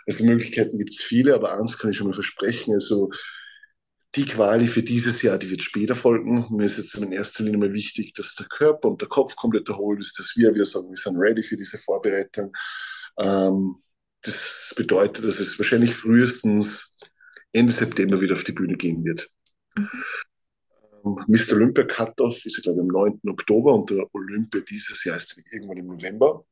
Also 0.06 0.24
Möglichkeiten 0.24 0.78
gibt 0.78 0.90
es 0.90 1.04
viele, 1.04 1.34
aber 1.34 1.58
eins 1.58 1.76
kann 1.76 1.90
ich 1.90 1.98
schon 1.98 2.06
mal 2.06 2.14
versprechen. 2.14 2.72
Also 2.72 3.10
die 4.16 4.24
Quali 4.24 4.66
für 4.66 4.82
dieses 4.82 5.20
Jahr, 5.20 5.38
die 5.38 5.50
wird 5.50 5.62
später 5.62 5.94
folgen. 5.94 6.46
Mir 6.50 6.64
ist 6.64 6.78
jetzt 6.78 6.94
in 6.94 7.12
erster 7.12 7.44
Linie 7.44 7.58
mal 7.58 7.72
wichtig, 7.72 8.14
dass 8.14 8.34
der 8.34 8.46
Körper 8.46 8.88
und 8.88 9.00
der 9.00 9.08
Kopf 9.08 9.36
komplett 9.36 9.68
erholt 9.68 10.00
ist, 10.00 10.18
dass 10.18 10.34
wir, 10.36 10.54
wir 10.54 10.64
sagen, 10.64 10.88
wir 10.88 10.96
sind 10.96 11.18
ready 11.18 11.42
für 11.42 11.56
diese 11.56 11.76
Vorbereitung. 11.76 12.52
Ähm, 13.18 13.76
das 14.22 14.72
bedeutet, 14.74 15.24
dass 15.24 15.38
es 15.38 15.58
wahrscheinlich 15.58 15.94
frühestens 15.94 16.98
Ende 17.52 17.72
September 17.72 18.20
wieder 18.20 18.32
auf 18.32 18.44
die 18.44 18.52
Bühne 18.52 18.76
gehen 18.76 19.04
wird. 19.04 19.28
Mhm. 19.76 19.88
Ähm, 21.04 21.24
Mr. 21.26 21.52
Olympia 21.52 21.84
Cutoff 21.84 22.44
ist, 22.46 22.62
glaube 22.62 22.78
ich, 22.78 22.82
am 22.82 22.88
9. 22.88 23.20
Oktober 23.28 23.74
und 23.74 23.90
der 23.90 24.06
Olympia 24.14 24.62
dieses 24.62 25.04
Jahr 25.04 25.18
ist 25.18 25.38
irgendwann 25.52 25.78
im 25.78 25.86
November. 25.88 26.44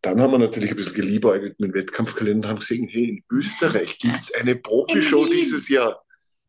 Dann 0.00 0.20
haben 0.20 0.32
wir 0.32 0.38
natürlich 0.38 0.70
ein 0.70 0.76
bisschen 0.76 0.94
geliebäugelt 0.94 1.58
mit 1.58 1.70
dem 1.70 1.74
Wettkampfkalender 1.74 2.48
und 2.48 2.52
haben 2.54 2.60
gesehen, 2.60 2.88
hey, 2.88 3.08
in 3.08 3.24
Österreich 3.30 3.98
gibt 3.98 4.18
es 4.18 4.34
eine 4.34 4.56
Profishow 4.56 5.26
dieses 5.26 5.68
Jahr 5.68 6.03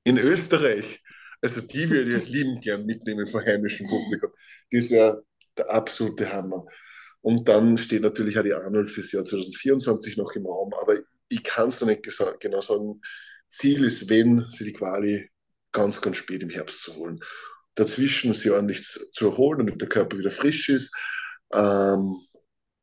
in 0.06 0.18
Österreich, 0.18 1.04
also 1.42 1.62
die 1.62 1.90
würde 1.90 2.22
ich 2.22 2.30
lieben 2.30 2.62
gern 2.62 2.86
mitnehmen 2.86 3.28
vom 3.28 3.42
heimischen 3.42 3.88
Publikum. 3.88 4.32
Das 4.72 4.90
wäre 4.90 5.26
der 5.58 5.70
absolute 5.70 6.32
Hammer. 6.32 6.66
Und 7.22 7.48
dann 7.50 7.78
steht 7.78 8.04
natürlich 8.04 8.38
auch 8.38 8.44
die 8.44 8.54
Arnold 8.54 8.90
fürs 8.90 9.12
Jahr 9.12 9.26
2024 9.26 10.18
noch 10.18 10.32
im 10.36 10.46
Raum, 10.46 10.74
aber 10.80 11.00
ich 11.28 11.44
kann 11.44 11.70
es 11.70 11.82
noch 11.82 11.88
nicht 11.88 12.08
genau 12.40 12.62
sagen. 12.62 13.02
Ziel 13.50 13.84
ist, 13.84 14.10
wenn 14.10 14.46
sie 14.50 14.66
die 14.66 14.74
Quali 14.74 15.30
ganz, 15.72 16.02
ganz 16.02 16.18
spät 16.18 16.44
im 16.44 16.50
Herbst 16.50 16.82
zu 16.82 16.96
holen. 16.96 17.20
Dazwischen 17.74 18.34
sie 18.34 18.52
ordentlich 18.52 18.88
zu 19.12 19.30
erholen, 19.30 19.60
damit 19.60 19.82
der 19.82 19.90
Körper 19.90 20.18
wieder 20.18 20.32
frisch 20.32 20.70
ist. 20.70 20.96
Ähm, 21.52 22.16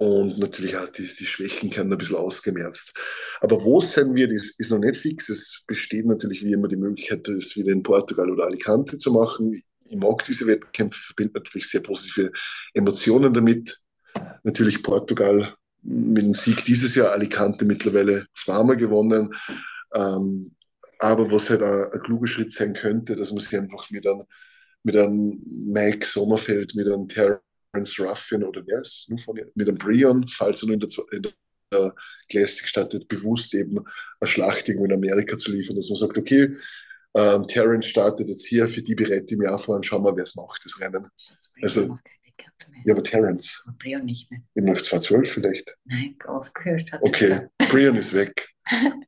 und 0.03 0.37
natürlich 0.37 0.77
auch 0.77 0.89
die, 0.89 1.07
die 1.07 1.27
Schwächen 1.27 1.71
können 1.71 1.93
ein 1.93 1.99
bisschen 1.99 2.17
ausgemerzt. 2.17 2.93
Aber 3.41 3.63
wo 3.63 3.79
es 3.79 3.93
sein 3.93 4.13
wird, 4.17 4.33
ist, 4.33 4.59
ist 4.59 4.73
noch 4.73 4.81
nicht 4.81 4.97
fix. 4.97 5.29
Es 5.29 5.63
besteht 5.65 6.07
natürlich 6.07 6.45
wie 6.45 6.53
immer 6.53 6.67
die 6.67 6.75
Möglichkeit, 6.75 7.29
das 7.29 7.57
wieder 7.57 7.71
in 7.71 7.85
Portugal 7.85 8.29
oder 8.29 8.47
Alicante 8.47 8.99
zu 8.99 9.13
machen. 9.13 9.63
Ich 9.85 9.97
mag 9.97 10.25
diese 10.25 10.49
Wettkämpfe, 10.49 10.99
verbinde 11.01 11.39
natürlich 11.39 11.71
sehr 11.71 11.83
positive 11.83 12.33
Emotionen 12.75 13.33
damit. 13.33 13.79
Natürlich 14.43 14.83
Portugal 14.83 15.55
mit 15.83 16.25
dem 16.25 16.35
Sieg 16.35 16.65
dieses 16.65 16.97
Jahr, 16.97 17.13
Alicante 17.13 17.65
mittlerweile 17.65 18.27
zweimal 18.35 18.77
gewonnen. 18.77 19.33
Ähm, 19.95 20.57
aber 20.99 21.31
was 21.31 21.49
halt 21.49 21.63
auch 21.63 21.93
ein 21.93 22.03
kluger 22.03 22.27
Schritt 22.27 22.53
sein 22.53 22.75
könnte, 22.75 23.15
dass 23.15 23.31
man 23.31 23.41
sich 23.41 23.57
einfach 23.57 23.89
mit 23.91 24.05
einem, 24.05 24.25
mit 24.83 24.97
einem 24.97 25.41
Mike 25.47 26.09
Sommerfeld, 26.09 26.75
mit 26.75 26.89
einem 26.89 27.07
Terry 27.07 27.37
Prince 27.73 28.03
Ruffin 28.03 28.45
oder 28.45 28.63
wer 28.67 28.81
ist 28.81 29.11
mit 29.55 29.69
einem 29.69 29.79
Brion, 29.79 30.29
falls 30.29 30.63
er 30.63 30.67
nur 30.67 30.75
in 30.75 30.81
der, 30.81 30.91
in 31.13 31.23
der 31.73 31.95
Classic 32.29 32.67
startet, 32.69 33.09
bewusst 33.09 33.55
eben 33.55 33.79
eine 34.21 34.29
Schlachtung 34.29 34.85
in 34.85 34.93
Amerika 34.93 35.37
zu 35.39 35.51
liefern, 35.53 35.77
dass 35.77 35.89
man 35.89 35.99
sagt, 35.99 36.19
okay, 36.19 36.57
Ähm, 37.15 37.47
Terence 37.47 37.89
startet 37.89 38.27
jetzt 38.29 38.47
hier, 38.47 38.67
für 38.67 38.81
die 38.83 38.95
bereite 38.95 39.27
ich 39.29 39.37
mich 39.37 39.47
auch 39.47 39.63
vor 39.63 39.77
und 39.77 39.85
schauen 39.85 40.03
wir, 40.03 40.17
wer 40.17 40.25
es 40.25 40.35
macht, 40.35 40.63
das 40.65 40.81
Rennen. 40.81 41.07
Also, 41.61 41.99
ja, 42.87 42.95
aber 42.95 43.03
Terence. 43.03 43.63
Aber 43.67 43.77
Brian 43.77 44.07
nicht 44.07 44.31
mehr. 44.31 44.41
Eben 44.55 44.73
noch 44.73 44.81
2012 44.81 45.31
vielleicht. 45.31 45.77
Nein, 45.85 46.17
aufgehört 46.25 46.91
hat. 46.91 47.03
Okay, 47.03 47.49
Brian 47.71 47.97
ist 47.97 48.15
weg. 48.15 48.52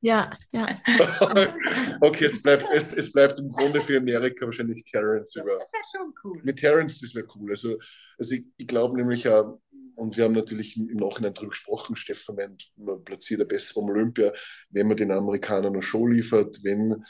Ja, 0.00 0.30
ja. 0.52 0.68
okay, 2.00 2.26
es 2.26 2.42
bleibt, 2.42 2.64
es, 2.72 2.92
es, 2.92 3.12
bleibt 3.12 3.38
im 3.38 3.50
Grunde 3.50 3.80
für 3.80 3.98
Amerika 3.98 4.46
wahrscheinlich 4.46 4.82
Terence 4.84 5.34
über. 5.36 5.58
Das 5.58 5.72
wäre 5.72 5.84
schon 5.92 6.14
cool. 6.24 6.40
Mit 6.42 6.58
Terence, 6.58 7.00
das 7.00 7.14
wäre 7.14 7.26
cool. 7.36 7.50
Also, 7.50 7.78
also 8.18 8.34
ich, 8.34 8.46
ich 8.56 8.66
glaube 8.66 8.96
nämlich, 8.96 9.26
und 9.26 10.16
wir 10.16 10.24
haben 10.24 10.34
natürlich 10.34 10.76
im 10.76 10.96
Nachhinein 10.96 11.34
darüber 11.34 11.50
gesprochen, 11.50 11.96
Stefan 11.96 12.36
meint, 12.36 12.72
man 12.76 13.04
platziert 13.04 13.40
er 13.40 13.46
besser 13.46 13.80
am 13.80 13.88
Olympia, 13.88 14.32
wenn 14.70 14.88
man 14.88 14.96
den 14.96 15.12
Amerikanern 15.12 15.72
eine 15.72 15.82
Show 15.82 16.06
liefert, 16.06 16.58
wenn 16.62 17.04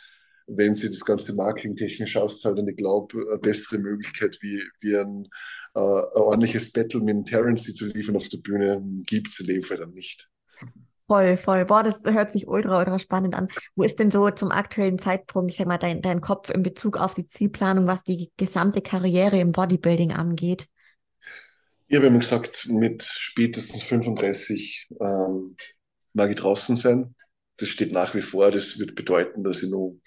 wenn 0.46 0.74
sie 0.74 0.88
das 0.88 1.00
ganze 1.00 1.34
Marketing 1.34 1.76
technisch 1.76 2.16
auszahlt. 2.16 2.58
Und 2.58 2.68
ich 2.68 2.76
glaube, 2.76 3.26
eine 3.28 3.38
bessere 3.38 3.78
Möglichkeit 3.78 4.38
wie, 4.40 4.62
wie 4.80 4.96
ein, 4.96 5.28
äh, 5.74 5.80
ein 5.80 6.22
ordentliches 6.22 6.72
Battle 6.72 7.00
mit 7.00 7.14
dem 7.14 7.24
Terence 7.24 7.74
zu 7.74 7.86
liefern 7.86 8.16
auf 8.16 8.28
der 8.28 8.38
Bühne 8.38 8.82
gibt 9.06 9.28
es 9.28 9.40
in 9.40 9.46
dem 9.46 9.62
Fall 9.62 9.78
dann 9.78 9.94
nicht. 9.94 10.28
Voll, 11.06 11.36
voll. 11.36 11.66
Boah, 11.66 11.82
das 11.82 12.00
hört 12.04 12.32
sich 12.32 12.46
ultra, 12.48 12.78
ultra 12.78 12.98
spannend 12.98 13.34
an. 13.34 13.48
Wo 13.76 13.82
ist 13.82 13.98
denn 13.98 14.10
so 14.10 14.30
zum 14.30 14.50
aktuellen 14.50 14.98
Zeitpunkt, 14.98 15.50
ich 15.50 15.58
sag 15.58 15.66
mal, 15.66 15.76
dein, 15.76 16.00
dein 16.00 16.22
Kopf 16.22 16.48
in 16.48 16.62
Bezug 16.62 16.96
auf 16.96 17.12
die 17.12 17.26
Zielplanung, 17.26 17.86
was 17.86 18.04
die 18.04 18.30
gesamte 18.38 18.80
Karriere 18.80 19.38
im 19.38 19.52
Bodybuilding 19.52 20.12
angeht? 20.12 20.66
Ja, 21.88 22.00
wir 22.00 22.08
haben 22.08 22.20
gesagt, 22.20 22.66
mit 22.68 23.02
spätestens 23.02 23.82
35 23.82 24.88
ähm, 24.98 25.56
mag 26.14 26.30
ich 26.30 26.36
draußen 26.36 26.76
sein. 26.78 27.14
Das 27.58 27.68
steht 27.68 27.92
nach 27.92 28.14
wie 28.14 28.22
vor. 28.22 28.50
Das 28.50 28.78
wird 28.78 28.94
bedeuten, 28.94 29.44
dass 29.44 29.62
ich 29.62 29.70
nur 29.70 29.98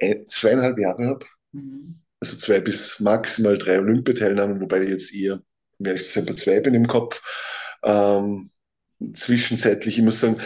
ein, 0.00 0.26
zweieinhalb 0.26 0.78
Jahre 0.78 1.06
habe. 1.06 1.26
Mhm. 1.52 2.00
Also 2.20 2.36
zwei 2.36 2.58
bis 2.60 2.98
maximal 2.98 3.56
drei 3.56 3.78
Olympiateilnahmen, 3.78 4.60
wobei 4.60 4.82
ich 4.82 4.90
jetzt 4.90 5.14
eher, 5.14 5.40
wenn 5.78 5.94
ich 5.94 6.10
selber 6.10 6.34
zwei 6.34 6.58
bin 6.60 6.74
im 6.74 6.88
Kopf. 6.88 7.22
Ähm, 7.84 8.50
zwischenzeitlich, 9.12 9.98
ich 9.98 10.04
muss 10.04 10.20
sagen, 10.20 10.40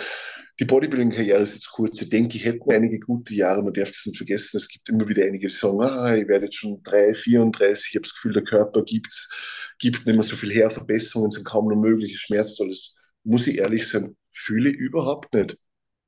die 0.60 0.64
Bodybuilding-Karriere 0.66 1.42
ist 1.42 1.54
jetzt 1.54 1.70
kurz. 1.70 2.00
Ich 2.00 2.10
denke, 2.10 2.36
ich 2.36 2.44
hätte 2.44 2.70
einige 2.70 3.00
gute 3.00 3.34
Jahre. 3.34 3.62
Man 3.62 3.72
darf 3.72 3.88
das 3.88 4.06
nicht 4.06 4.18
vergessen. 4.18 4.58
Es 4.58 4.68
gibt 4.68 4.88
immer 4.88 5.08
wieder 5.08 5.24
einige, 5.24 5.48
die 5.48 5.52
sagen, 5.52 5.82
ah, 5.82 6.14
ich 6.14 6.28
werde 6.28 6.44
jetzt 6.44 6.56
schon 6.56 6.82
3, 6.84 7.14
34. 7.14 7.86
Ich 7.88 7.94
habe 7.96 8.02
das 8.02 8.14
Gefühl, 8.14 8.34
der 8.34 8.44
Körper 8.44 8.84
gibt's, 8.84 9.32
gibt 9.78 10.06
nicht 10.06 10.14
mehr 10.14 10.22
so 10.22 10.36
viel 10.36 10.52
her. 10.52 10.70
Verbesserungen 10.70 11.30
sind 11.30 11.46
kaum 11.46 11.68
noch 11.68 11.76
möglich. 11.76 12.14
Es 12.14 12.20
schmerzt 12.20 12.60
alles. 12.60 13.00
Muss 13.24 13.46
ich 13.46 13.58
ehrlich 13.58 13.88
sein, 13.88 14.16
fühle 14.32 14.70
ich 14.70 14.76
überhaupt 14.76 15.32
nicht. 15.34 15.56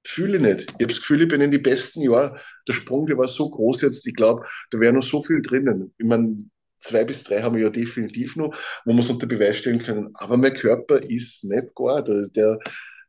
Fühle 0.06 0.36
ich 0.36 0.42
nicht. 0.42 0.62
Ich 0.62 0.74
habe 0.74 0.86
das 0.88 1.00
Gefühl, 1.00 1.22
ich 1.22 1.28
bin 1.28 1.40
in 1.40 1.50
die 1.50 1.58
besten 1.58 2.02
Jahre. 2.02 2.38
Der 2.68 2.74
Sprung, 2.74 3.06
der 3.06 3.16
war 3.16 3.28
so 3.28 3.48
groß 3.48 3.80
jetzt. 3.80 4.06
Ich 4.06 4.14
glaube, 4.14 4.44
da 4.70 4.78
wäre 4.78 4.92
noch 4.92 5.02
so 5.02 5.22
viel 5.22 5.40
drinnen. 5.40 5.94
Ich 5.96 6.06
meine, 6.06 6.44
zwei 6.84 7.04
bis 7.04 7.24
drei 7.24 7.42
haben 7.42 7.56
wir 7.56 7.64
ja 7.64 7.70
definitiv 7.70 8.36
noch, 8.36 8.54
wo 8.84 8.92
wir 8.92 9.00
es 9.00 9.10
unter 9.10 9.26
Beweis 9.26 9.58
stellen 9.58 9.82
können. 9.82 10.10
Aber 10.14 10.36
mein 10.36 10.54
Körper 10.54 11.02
ist 11.02 11.44
nicht 11.44 11.74
gar. 11.74 12.02
Der, 12.04 12.28
der, 12.28 12.58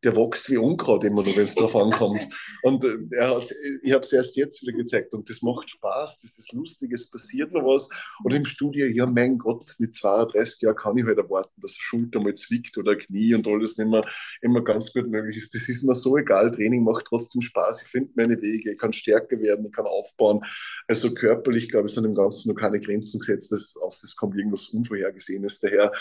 der 0.05 0.15
wächst 0.15 0.49
wie 0.49 0.57
Unkraut 0.57 1.03
immer 1.03 1.23
nur, 1.23 1.35
wenn 1.35 1.45
es 1.45 1.55
darauf 1.55 1.75
ankommt. 1.75 2.27
Und 2.61 2.83
äh, 2.85 2.97
er 3.11 3.35
hat, 3.35 3.49
ich 3.81 3.91
habe 3.91 4.05
es 4.05 4.13
erst 4.13 4.35
jetzt 4.37 4.61
wieder 4.61 4.77
gezeigt 4.77 5.13
und 5.13 5.29
das 5.29 5.41
macht 5.41 5.69
Spaß, 5.69 6.21
das 6.21 6.37
ist 6.37 6.53
lustig, 6.53 6.91
es 6.93 7.09
passiert 7.09 7.51
noch 7.51 7.63
was. 7.63 7.89
Und 8.23 8.33
im 8.33 8.45
Studio, 8.45 8.85
ja 8.85 9.05
mein 9.05 9.37
Gott, 9.37 9.65
mit 9.79 9.93
32 9.93 10.61
Jahren 10.61 10.75
kann 10.75 10.97
ich 10.97 11.05
halt 11.05 11.17
erwarten, 11.17 11.59
dass 11.59 11.73
Schulter 11.73 12.19
mal 12.19 12.35
zwickt 12.35 12.77
oder 12.77 12.95
Knie 12.95 13.33
und 13.33 13.47
alles 13.47 13.77
nicht 13.77 13.89
mehr 13.89 14.05
immer 14.41 14.63
ganz 14.63 14.93
gut 14.93 15.07
möglich 15.07 15.37
ist. 15.37 15.53
Das 15.53 15.67
ist 15.67 15.83
mir 15.83 15.95
so 15.95 16.17
egal, 16.17 16.51
Training 16.51 16.83
macht 16.83 17.05
trotzdem 17.07 17.41
Spaß, 17.41 17.81
ich 17.81 17.87
finde 17.87 18.11
meine 18.15 18.41
Wege, 18.41 18.71
ich 18.71 18.77
kann 18.77 18.93
stärker 18.93 19.39
werden, 19.39 19.65
ich 19.65 19.71
kann 19.71 19.85
aufbauen. 19.85 20.41
Also 20.87 21.13
körperlich, 21.13 21.69
glaube 21.69 21.87
ich, 21.87 21.95
sind 21.95 22.05
im 22.05 22.15
Ganzen 22.15 22.49
noch 22.49 22.55
keine 22.55 22.79
Grenzen 22.79 23.19
gesetzt, 23.19 23.51
das 23.51 24.15
kommt 24.15 24.37
irgendwas 24.37 24.69
Unvorhergesehenes 24.69 25.59
daher 25.59 25.91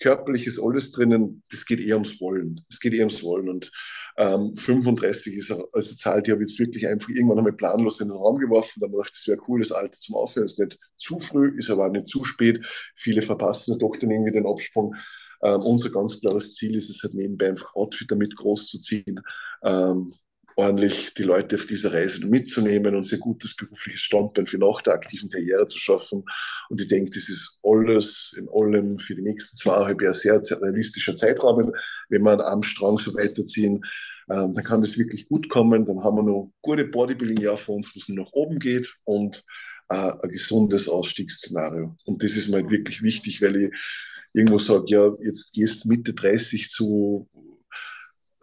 körperlich 0.00 0.46
ist 0.46 0.60
alles 0.60 0.92
drinnen, 0.92 1.42
das 1.50 1.64
geht 1.64 1.80
eher 1.80 1.96
ums 1.96 2.20
Wollen. 2.20 2.64
Es 2.70 2.80
geht 2.80 2.94
eher 2.94 3.06
ums 3.06 3.22
Wollen. 3.22 3.48
Und 3.48 3.70
ähm, 4.16 4.56
35 4.56 5.36
ist 5.36 5.50
also 5.50 5.70
eine 5.72 5.84
Zahl, 5.84 6.22
die 6.22 6.32
habe 6.32 6.42
ich 6.42 6.50
jetzt 6.50 6.58
wirklich 6.58 6.88
einfach 6.88 7.10
irgendwann 7.10 7.38
einmal 7.38 7.52
planlos 7.52 8.00
in 8.00 8.08
den 8.08 8.16
Raum 8.16 8.38
geworfen. 8.38 8.80
Da 8.80 8.86
dachte 8.86 9.12
ich, 9.12 9.12
das 9.12 9.26
wäre 9.28 9.40
cool, 9.46 9.60
das 9.60 9.72
Alter 9.72 9.98
zum 9.98 10.16
Aufhören. 10.16 10.46
Ist 10.46 10.58
nicht 10.58 10.78
zu 10.96 11.20
früh, 11.20 11.56
ist 11.58 11.70
aber 11.70 11.86
auch 11.86 11.92
nicht 11.92 12.08
zu 12.08 12.24
spät. 12.24 12.64
Viele 12.96 13.22
verpassen 13.22 13.78
doch 13.78 13.96
dann 13.96 14.10
irgendwie 14.10 14.32
den 14.32 14.46
Absprung. 14.46 14.96
Ähm, 15.42 15.60
unser 15.60 15.90
ganz 15.90 16.20
klares 16.20 16.54
Ziel 16.54 16.76
ist 16.76 16.90
es 16.90 17.02
halt 17.02 17.14
nebenbei 17.14 17.48
einfach 17.48 17.74
Outfit 17.74 18.10
damit 18.10 18.36
groß 18.36 18.66
zu 18.66 18.80
ziehen. 18.80 19.20
Ähm, 19.62 20.14
ordentlich 20.56 21.14
die 21.14 21.22
Leute 21.22 21.56
auf 21.56 21.66
dieser 21.66 21.92
Reise 21.92 22.26
mitzunehmen 22.26 22.94
und 22.94 23.04
sehr 23.04 23.18
gutes 23.18 23.56
berufliches 23.56 24.02
Standbein 24.02 24.46
für 24.46 24.58
nach 24.58 24.82
der 24.82 24.94
aktiven 24.94 25.30
Karriere 25.30 25.66
zu 25.66 25.78
schaffen. 25.78 26.24
Und 26.68 26.80
ich 26.80 26.88
denke, 26.88 27.10
das 27.12 27.28
ist 27.28 27.60
alles 27.62 28.36
in 28.38 28.48
allem 28.48 28.98
für 28.98 29.14
die 29.14 29.22
nächsten 29.22 29.56
zweieinhalb 29.56 30.00
Jahre 30.02 30.14
sehr, 30.14 30.42
sehr 30.42 30.60
realistischer 30.60 31.16
Zeitraum. 31.16 31.72
Wenn 32.08 32.22
wir 32.22 32.46
am 32.46 32.62
Strang 32.62 32.98
so 32.98 33.14
weiterziehen, 33.14 33.82
ähm, 34.30 34.54
dann 34.54 34.64
kann 34.64 34.82
das 34.82 34.98
wirklich 34.98 35.28
gut 35.28 35.48
kommen. 35.48 35.86
Dann 35.86 36.02
haben 36.04 36.16
wir 36.16 36.22
noch 36.22 36.52
gute 36.62 36.84
Bodybuilding-Jahr 36.84 37.58
vor 37.58 37.76
uns, 37.76 37.94
wo 37.94 38.00
es 38.00 38.08
nur 38.08 38.24
nach 38.24 38.32
oben 38.32 38.58
geht 38.58 38.96
und 39.04 39.44
äh, 39.88 40.12
ein 40.22 40.30
gesundes 40.30 40.88
Ausstiegsszenario. 40.88 41.96
Und 42.06 42.22
das 42.22 42.32
ist 42.32 42.48
mir 42.48 42.56
halt 42.56 42.70
wirklich 42.70 43.02
wichtig, 43.02 43.42
weil 43.42 43.56
ich 43.56 43.72
irgendwo 44.32 44.58
sage, 44.58 44.84
ja, 44.88 45.12
jetzt 45.20 45.52
gehst 45.52 45.86
Mitte 45.86 46.14
30 46.14 46.70
zu 46.70 47.28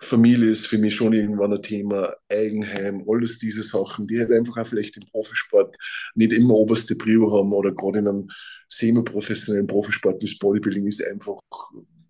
Familie 0.08 0.50
ist 0.50 0.68
für 0.68 0.78
mich 0.78 0.96
schon 0.96 1.14
irgendwann 1.14 1.54
ein 1.54 1.62
Thema, 1.62 2.14
Eigenheim, 2.30 3.04
alles 3.08 3.40
diese 3.40 3.64
Sachen, 3.64 4.08
die 4.08 4.20
halt 4.20 4.32
einfach 4.32 4.58
auch 4.58 4.68
vielleicht 4.68 4.98
im 4.98 5.04
Profisport 5.04 5.76
nicht 6.16 6.34
immer 6.34 6.56
oberste 6.56 6.96
Prio 6.96 7.32
haben 7.32 7.54
oder 7.54 7.72
gerade 7.72 8.00
in 8.00 8.08
einem 8.08 8.30
semi-professionellen 8.70 9.68
Profisport 9.68 10.22
wie 10.22 10.28
das 10.28 10.38
Bodybuilding 10.40 10.86
ist 10.86 11.06
einfach 11.06 11.40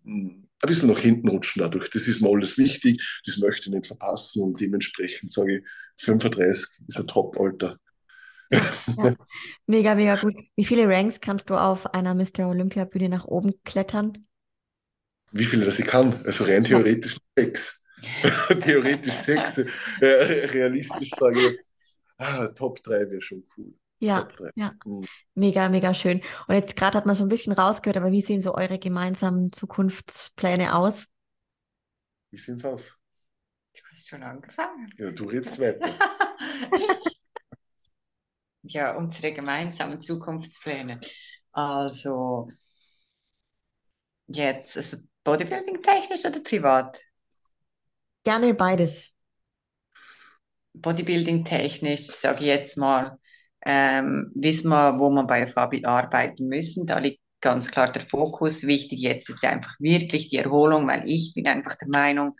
hm, 0.03 0.47
ein 0.61 0.67
bisschen 0.67 0.89
nach 0.89 0.99
hinten 0.99 1.29
rutschen 1.29 1.61
dadurch. 1.61 1.89
Das 1.89 2.07
ist 2.07 2.21
mir 2.21 2.29
alles 2.29 2.57
wichtig, 2.57 3.21
das 3.25 3.37
möchte 3.37 3.69
ich 3.69 3.75
nicht 3.75 3.87
verpassen 3.87 4.43
und 4.43 4.59
dementsprechend 4.59 5.31
sage 5.33 5.57
ich, 5.57 5.63
35 5.97 6.87
ist 6.87 6.99
ein 6.99 7.07
Top-Alter. 7.07 7.77
Ja, 8.49 8.61
mega, 9.67 9.95
mega 9.95 10.15
gut. 10.15 10.35
Wie 10.55 10.65
viele 10.65 10.87
Ranks 10.87 11.19
kannst 11.19 11.49
du 11.49 11.55
auf 11.55 11.93
einer 11.93 12.15
Mr. 12.15 12.47
Olympia 12.47 12.85
Bühne 12.85 13.09
nach 13.09 13.25
oben 13.25 13.53
klettern? 13.63 14.25
Wie 15.31 15.43
viele 15.43 15.65
das 15.65 15.79
ich 15.79 15.85
kann? 15.85 16.23
Also 16.25 16.45
rein 16.45 16.63
theoretisch 16.63 17.17
sechs. 17.37 17.85
Theoretisch 18.61 19.13
sechs. 19.13 19.57
Äh, 20.01 20.45
realistisch 20.51 21.09
sage 21.17 21.51
ich, 21.51 21.59
ah, 22.17 22.47
Top 22.47 22.83
3 22.83 23.09
wäre 23.09 23.21
schon 23.21 23.43
cool. 23.57 23.73
Ja, 23.99 24.27
ja, 24.55 24.73
mhm. 24.85 25.07
mega, 25.33 25.69
mega 25.69 25.93
schön. 25.93 26.21
Und 26.47 26.55
jetzt 26.55 26.75
gerade 26.75 26.97
hat 26.97 27.07
man 27.07 27.15
schon 27.15 27.25
ein 27.25 27.29
bisschen 27.29 27.53
rausgehört, 27.53 27.97
aber 27.97 28.11
wie 28.11 28.21
sehen 28.21 28.41
so 28.41 28.53
eure 28.53 28.77
gemeinsamen 28.77 29.51
Zukunftspläne 29.51 30.75
aus? 30.75 31.07
Wie 32.29 32.37
sehen 32.37 32.59
sie 32.59 32.69
aus? 32.69 32.99
Du 33.73 33.81
hast 33.89 34.07
schon 34.07 34.21
angefangen. 34.21 34.93
Ja, 34.97 35.11
du 35.11 35.25
redest 35.25 35.59
weiter. 35.59 35.89
ja, 38.63 38.95
unsere 38.95 39.33
gemeinsamen 39.33 39.99
Zukunftspläne. 39.99 40.99
Also, 41.51 42.49
jetzt, 44.27 44.77
also 44.77 44.97
Bodybuilding 45.23 45.81
technisch 45.81 46.25
oder 46.25 46.39
privat? 46.39 46.99
Gerne 48.27 48.53
beides. 48.53 49.13
Bodybuilding 50.73 51.45
technisch, 51.45 52.07
sage 52.07 52.41
ich 52.41 52.47
jetzt 52.47 52.75
mal, 52.77 53.17
ähm, 53.65 54.29
wissen 54.35 54.67
wir, 54.67 54.99
wo 54.99 55.09
wir 55.11 55.23
bei 55.23 55.47
Fabi 55.47 55.85
arbeiten 55.85 56.49
müssen. 56.49 56.85
Da 56.85 56.99
liegt 56.99 57.21
ganz 57.39 57.71
klar 57.71 57.89
der 57.89 58.01
Fokus. 58.01 58.67
Wichtig 58.67 58.99
jetzt 58.99 59.29
ist 59.29 59.45
einfach 59.45 59.79
wirklich 59.79 60.27
die 60.27 60.39
Erholung, 60.39 60.85
weil 60.89 61.07
ich 61.09 61.35
bin 61.35 61.47
einfach 61.47 61.75
der 61.75 61.87
Meinung, 61.87 62.35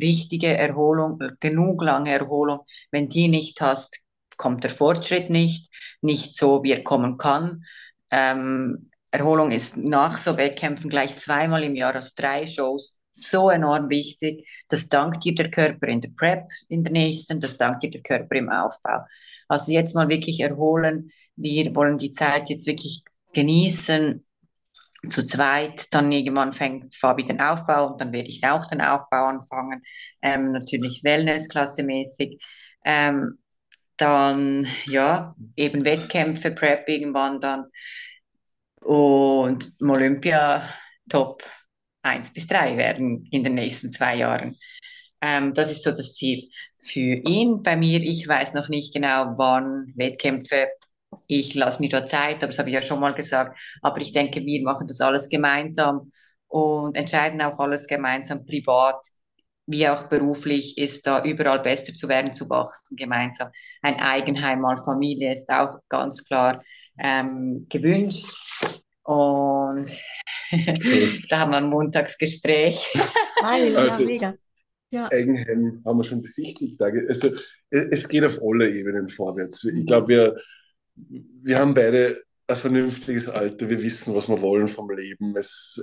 richtige 0.00 0.56
Erholung, 0.56 1.18
genug 1.40 1.82
lange 1.82 2.12
Erholung, 2.12 2.60
wenn 2.92 3.08
die 3.08 3.26
nicht 3.26 3.60
hast, 3.60 3.98
kommt 4.36 4.62
der 4.62 4.70
Fortschritt 4.70 5.28
nicht, 5.28 5.72
nicht 6.02 6.36
so, 6.36 6.62
wie 6.62 6.70
er 6.70 6.84
kommen 6.84 7.18
kann. 7.18 7.64
Ähm, 8.12 8.90
Erholung 9.10 9.50
ist 9.50 9.76
nach 9.76 10.18
so 10.18 10.36
Wettkämpfen 10.36 10.88
gleich 10.88 11.18
zweimal 11.18 11.64
im 11.64 11.74
Jahr, 11.74 11.96
also 11.96 12.10
drei 12.14 12.46
Shows, 12.46 13.01
so 13.12 13.50
enorm 13.50 13.88
wichtig. 13.90 14.48
Das 14.68 14.88
dankt 14.88 15.24
dir 15.24 15.34
der 15.34 15.50
Körper 15.50 15.86
in 15.88 16.00
der 16.00 16.10
Prep, 16.16 16.48
in 16.68 16.84
der 16.84 16.92
nächsten, 16.92 17.40
das 17.40 17.58
dankt 17.58 17.82
dir 17.82 17.90
der 17.90 18.02
Körper 18.02 18.36
im 18.36 18.50
Aufbau. 18.50 19.00
Also 19.48 19.72
jetzt 19.72 19.94
mal 19.94 20.08
wirklich 20.08 20.40
erholen. 20.40 21.10
Wir 21.36 21.74
wollen 21.74 21.98
die 21.98 22.12
Zeit 22.12 22.48
jetzt 22.48 22.66
wirklich 22.66 23.04
genießen, 23.34 24.24
zu 25.08 25.26
zweit, 25.26 25.92
dann 25.92 26.12
irgendwann 26.12 26.52
fängt 26.52 26.94
Fabi 26.94 27.26
den 27.26 27.40
Aufbau 27.40 27.88
und 27.88 28.00
dann 28.00 28.12
werde 28.12 28.28
ich 28.28 28.44
auch 28.44 28.68
den 28.68 28.80
Aufbau 28.80 29.26
anfangen. 29.26 29.82
Ähm, 30.22 30.52
natürlich 30.52 31.02
Wellness-Klasse-mäßig. 31.02 32.38
Ähm, 32.84 33.38
dann, 33.96 34.66
ja, 34.86 35.34
eben 35.56 35.84
Wettkämpfe, 35.84 36.52
Prep 36.52 36.88
irgendwann 36.88 37.40
dann. 37.40 37.66
Und 38.80 39.72
Olympia, 39.80 40.68
top 41.08 41.42
eins 42.02 42.32
bis 42.32 42.46
drei 42.46 42.76
werden 42.76 43.26
in 43.30 43.44
den 43.44 43.54
nächsten 43.54 43.92
zwei 43.92 44.16
Jahren. 44.16 44.56
Ähm, 45.20 45.54
das 45.54 45.72
ist 45.72 45.84
so 45.84 45.90
das 45.90 46.14
Ziel. 46.14 46.50
für 46.84 47.00
ihn. 47.00 47.62
Bei 47.62 47.76
mir, 47.76 48.00
ich 48.02 48.26
weiß 48.26 48.54
noch 48.54 48.68
nicht 48.68 48.92
genau, 48.94 49.34
wann 49.38 49.92
Wettkämpfe. 49.96 50.68
Ich 51.28 51.54
lasse 51.54 51.80
mir 51.82 51.90
da 51.90 52.06
Zeit, 52.06 52.36
aber 52.38 52.48
das 52.48 52.58
habe 52.58 52.70
ich 52.70 52.74
ja 52.74 52.82
schon 52.82 53.00
mal 53.00 53.14
gesagt. 53.14 53.58
Aber 53.82 54.00
ich 54.00 54.12
denke, 54.12 54.44
wir 54.44 54.62
machen 54.62 54.86
das 54.88 55.00
alles 55.00 55.28
gemeinsam 55.28 56.12
und 56.48 56.96
entscheiden 56.96 57.40
auch 57.42 57.58
alles 57.60 57.86
gemeinsam 57.86 58.44
privat 58.46 58.96
wie 59.66 59.88
auch 59.88 60.08
beruflich 60.08 60.76
ist 60.78 61.06
da 61.06 61.22
überall 61.24 61.60
besser 61.60 61.92
zu 61.94 62.08
werden, 62.08 62.34
zu 62.34 62.48
wachsen 62.50 62.96
gemeinsam. 62.96 63.50
Ein 63.80 64.00
Eigenheim 64.00 64.60
mal 64.60 64.76
Familie 64.76 65.32
ist 65.32 65.48
auch 65.50 65.78
ganz 65.88 66.24
klar 66.24 66.62
ähm, 66.98 67.66
gewünscht. 67.68 68.26
Und 69.12 69.90
da 71.28 71.38
haben 71.38 71.50
wir 71.50 71.58
ein 71.58 71.68
Montagsgespräch. 71.68 72.94
Geil, 73.40 73.76
also, 73.76 74.04
mega. 74.04 74.34
Ja. 74.90 75.10
Eigenheim 75.10 75.82
haben 75.84 75.98
wir 75.98 76.04
schon 76.04 76.22
besichtigt. 76.22 76.80
Also, 76.80 77.36
es 77.70 78.08
geht 78.08 78.24
auf 78.24 78.38
alle 78.42 78.70
Ebenen 78.70 79.08
vorwärts. 79.08 79.64
Ich 79.64 79.86
glaube, 79.86 80.08
wir, 80.08 80.40
wir 80.94 81.58
haben 81.58 81.74
beide 81.74 82.22
ein 82.46 82.56
vernünftiges 82.56 83.28
Alter. 83.28 83.68
Wir 83.68 83.82
wissen, 83.82 84.14
was 84.14 84.28
wir 84.28 84.40
wollen 84.40 84.68
vom 84.68 84.90
Leben. 84.90 85.34
Es, 85.36 85.82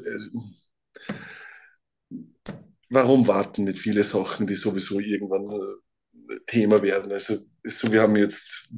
warum 2.89 3.27
warten 3.27 3.65
nicht 3.65 3.79
viele 3.79 4.03
Sachen, 4.03 4.45
die 4.45 4.55
sowieso 4.55 4.99
irgendwann 4.99 5.49
äh, 5.49 6.35
Thema 6.45 6.81
werden? 6.83 7.11
Also, 7.11 7.37
so, 7.63 7.91
wir 7.91 8.01
haben 8.01 8.15
jetzt 8.15 8.69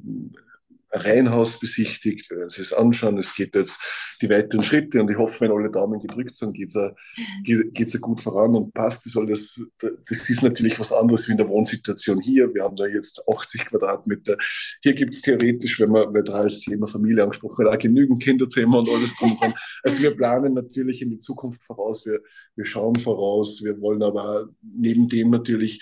Reihenhaus 0.91 1.59
besichtigt, 1.59 2.29
wir 2.29 2.37
werden 2.37 2.49
es 2.55 2.73
anschauen. 2.73 3.17
Es 3.17 3.33
geht 3.33 3.55
jetzt 3.55 3.81
die 4.21 4.29
weiteren 4.29 4.63
Schritte 4.63 5.01
und 5.01 5.09
ich 5.09 5.17
hoffe, 5.17 5.41
wenn 5.41 5.51
alle 5.51 5.71
Daumen 5.71 5.99
gedrückt 5.99 6.35
sind, 6.35 6.53
geht 6.53 6.75
es 6.75 7.93
ja 7.93 7.99
gut 7.99 8.19
voran 8.19 8.55
und 8.55 8.73
passt 8.73 9.05
es 9.05 9.15
alles. 9.15 9.69
Das 9.79 10.29
ist 10.29 10.43
natürlich 10.43 10.79
was 10.79 10.91
anderes 10.91 11.27
wie 11.27 11.31
in 11.31 11.37
der 11.37 11.47
Wohnsituation 11.47 12.19
hier. 12.19 12.53
Wir 12.53 12.63
haben 12.63 12.75
da 12.75 12.85
jetzt 12.85 13.23
80 13.27 13.65
Quadratmeter. 13.65 14.37
Hier 14.81 14.93
gibt 14.93 15.13
es 15.13 15.21
theoretisch, 15.21 15.79
wenn 15.79 15.91
man 15.91 16.11
neutral 16.11 16.45
das 16.45 16.59
Thema 16.59 16.87
Familie 16.87 17.23
angesprochen 17.23 17.65
hat, 17.65 17.73
auch 17.73 17.79
genügend 17.79 18.21
Kinderzimmer 18.21 18.79
und 18.79 18.89
alles 18.89 19.15
drum 19.15 19.37
dran. 19.37 19.53
Also 19.83 19.99
wir 19.99 20.15
planen 20.15 20.53
natürlich 20.53 21.01
in 21.01 21.09
die 21.09 21.17
Zukunft 21.17 21.63
voraus. 21.63 22.05
Wir, 22.05 22.19
wir 22.55 22.65
schauen 22.65 22.95
voraus. 22.97 23.61
Wir 23.63 23.79
wollen 23.79 24.03
aber 24.03 24.49
neben 24.61 25.07
dem 25.07 25.29
natürlich 25.29 25.81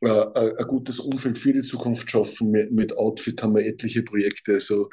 ein 0.00 0.66
gutes 0.66 0.98
Umfeld 0.98 1.38
für 1.38 1.52
die 1.52 1.60
Zukunft 1.60 2.10
schaffen. 2.10 2.50
Mit, 2.50 2.72
mit 2.72 2.96
Outfit 2.96 3.42
haben 3.42 3.54
wir 3.54 3.66
etliche 3.66 4.02
Projekte. 4.02 4.54
Also 4.54 4.88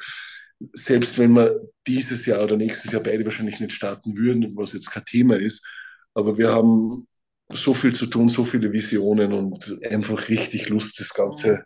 selbst 0.72 1.18
wenn 1.18 1.32
wir 1.32 1.60
dieses 1.86 2.26
Jahr 2.26 2.42
oder 2.42 2.56
nächstes 2.56 2.92
Jahr 2.92 3.02
beide 3.02 3.24
wahrscheinlich 3.24 3.60
nicht 3.60 3.72
starten 3.72 4.16
würden, 4.16 4.56
was 4.56 4.72
jetzt 4.72 4.90
kein 4.90 5.04
Thema 5.04 5.36
ist, 5.36 5.66
aber 6.14 6.36
wir 6.36 6.52
haben 6.52 7.06
so 7.52 7.74
viel 7.74 7.94
zu 7.94 8.06
tun, 8.06 8.28
so 8.28 8.44
viele 8.44 8.72
Visionen 8.72 9.32
und 9.32 9.78
einfach 9.84 10.28
richtig 10.28 10.68
Lust, 10.68 10.98
das 11.00 11.10
Ganze 11.10 11.64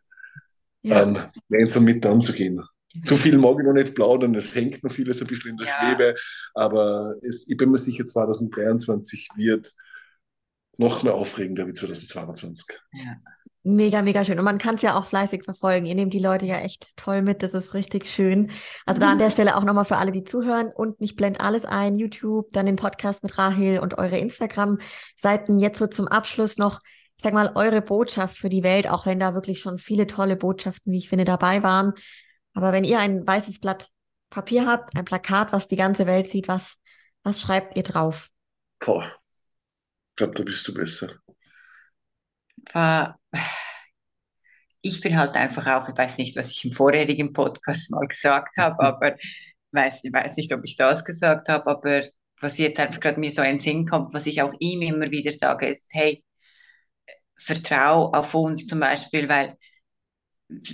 ja. 0.83 1.03
ähm, 1.03 1.19
gemeinsam 1.49 1.85
mit 1.85 2.05
anzugehen. 2.07 2.63
Zu 3.05 3.17
viel 3.17 3.39
mag 3.39 3.57
ich 3.59 3.67
noch 3.67 3.73
nicht 3.73 3.95
plaudern, 3.95 4.35
es 4.35 4.55
hängt 4.55 4.85
noch 4.85 4.93
vieles 4.93 5.23
ein 5.23 5.27
bisschen 5.27 5.53
in 5.53 5.57
der 5.57 5.67
ja. 5.67 5.73
Schwebe, 5.73 6.15
aber 6.55 7.15
es, 7.23 7.49
ich 7.49 7.57
bin 7.57 7.71
mir 7.71 7.79
sicher, 7.79 8.05
2023 8.05 9.31
wird 9.37 9.75
noch 10.77 11.03
mehr 11.03 11.15
aufregender 11.15 11.67
wie 11.67 11.75
2022. 11.75 12.67
Ja. 12.93 13.17
Mega, 13.65 14.03
mega 14.03 14.25
schön. 14.25 14.41
Und 14.41 14.45
man 14.45 14.59
kann 14.59 14.75
es 14.75 14.83
ja 14.83 14.99
auch 14.99 15.07
fleißig 15.07 15.45
verfolgen. 15.45 15.87
Ihr 15.87 15.95
nehmt 15.95 16.13
die 16.13 16.19
Leute 16.19 16.47
ja 16.47 16.59
echt 16.59 16.97
toll 16.97 17.23
mit. 17.23 17.45
Das 17.45 17.55
ist 17.55 17.75
richtig 17.75 18.07
schön. 18.07 18.51
Also 18.87 19.01
da 19.01 19.13
an 19.13 19.19
der 19.19 19.31
Stelle 19.31 19.57
auch 19.57 19.63
nochmal 19.63 19.85
für 19.85 19.99
alle, 19.99 20.11
die 20.11 20.25
zuhören. 20.25 20.73
Und 20.75 20.97
ich 20.99 21.15
blende 21.15 21.39
alles 21.41 21.65
ein. 21.65 21.95
YouTube, 21.95 22.53
dann 22.53 22.67
den 22.67 22.75
Podcast 22.75 23.23
mit 23.23 23.39
Rahel 23.39 23.79
und 23.79 23.99
eure 23.99 24.19
Instagram-Seiten. 24.19 25.61
Jetzt 25.61 25.79
so 25.79 25.87
zum 25.87 26.09
Abschluss 26.09 26.57
noch, 26.57 26.81
ich 27.17 27.23
sag 27.23 27.35
mal, 27.35 27.53
eure 27.55 27.83
Botschaft 27.83 28.37
für 28.37 28.49
die 28.49 28.65
Welt, 28.65 28.89
auch 28.91 29.07
wenn 29.07 29.21
da 29.21 29.35
wirklich 29.35 29.61
schon 29.61 29.79
viele 29.79 30.09
tolle 30.09 30.35
Botschaften, 30.35 30.93
wie 30.93 30.99
ich 30.99 31.09
finde, 31.09 31.25
dabei 31.25 31.63
waren. 31.63 31.93
Aber 32.55 32.73
wenn 32.73 32.83
ihr 32.83 32.99
ein 32.99 33.25
weißes 33.25 33.61
Blatt 33.61 33.91
Papier 34.29 34.67
habt, 34.67 34.97
ein 34.97 35.05
Plakat, 35.05 35.53
was 35.53 35.69
die 35.69 35.77
ganze 35.77 36.07
Welt 36.07 36.29
sieht, 36.29 36.49
was, 36.49 36.79
was 37.23 37.41
schreibt 37.41 37.77
ihr 37.77 37.85
drauf? 37.85 38.29
Boah. 38.81 39.22
Ich 40.23 40.25
glaube, 40.25 40.35
da 40.39 40.45
bist 40.45 40.69
du 40.69 40.75
besser. 40.75 41.11
Ich 44.81 45.01
bin 45.01 45.17
halt 45.19 45.35
einfach 45.37 45.67
auch, 45.67 45.89
ich 45.89 45.97
weiß 45.97 46.19
nicht, 46.19 46.37
was 46.37 46.51
ich 46.51 46.65
im 46.65 46.73
vorherigen 46.73 47.33
Podcast 47.33 47.91
mal 47.91 48.07
gesagt 48.07 48.57
habe, 48.57 48.81
aber 48.85 49.17
weiß, 49.73 50.05
ich 50.05 50.13
weiß 50.13 50.37
nicht, 50.37 50.53
ob 50.53 50.63
ich 50.65 50.77
das 50.77 51.05
gesagt 51.05 51.49
habe, 51.49 51.67
aber 51.71 52.03
was 52.41 52.59
jetzt 52.59 52.81
einfach 52.81 53.01
gerade 53.01 53.21
mir 53.21 53.31
so 53.31 53.43
in 53.43 53.57
den 53.57 53.61
Sinn 53.61 53.87
kommt, 53.87 54.13
was 54.15 54.27
ich 54.27 54.43
auch 54.43 54.53
ihm 54.59 54.83
immer 54.83 55.11
wieder 55.11 55.31
sage, 55.33 55.67
ist, 55.69 55.91
hey, 55.95 56.25
vertrau 57.37 58.11
auf 58.13 58.35
uns 58.35 58.67
zum 58.67 58.81
Beispiel, 58.81 59.29
weil 59.29 59.57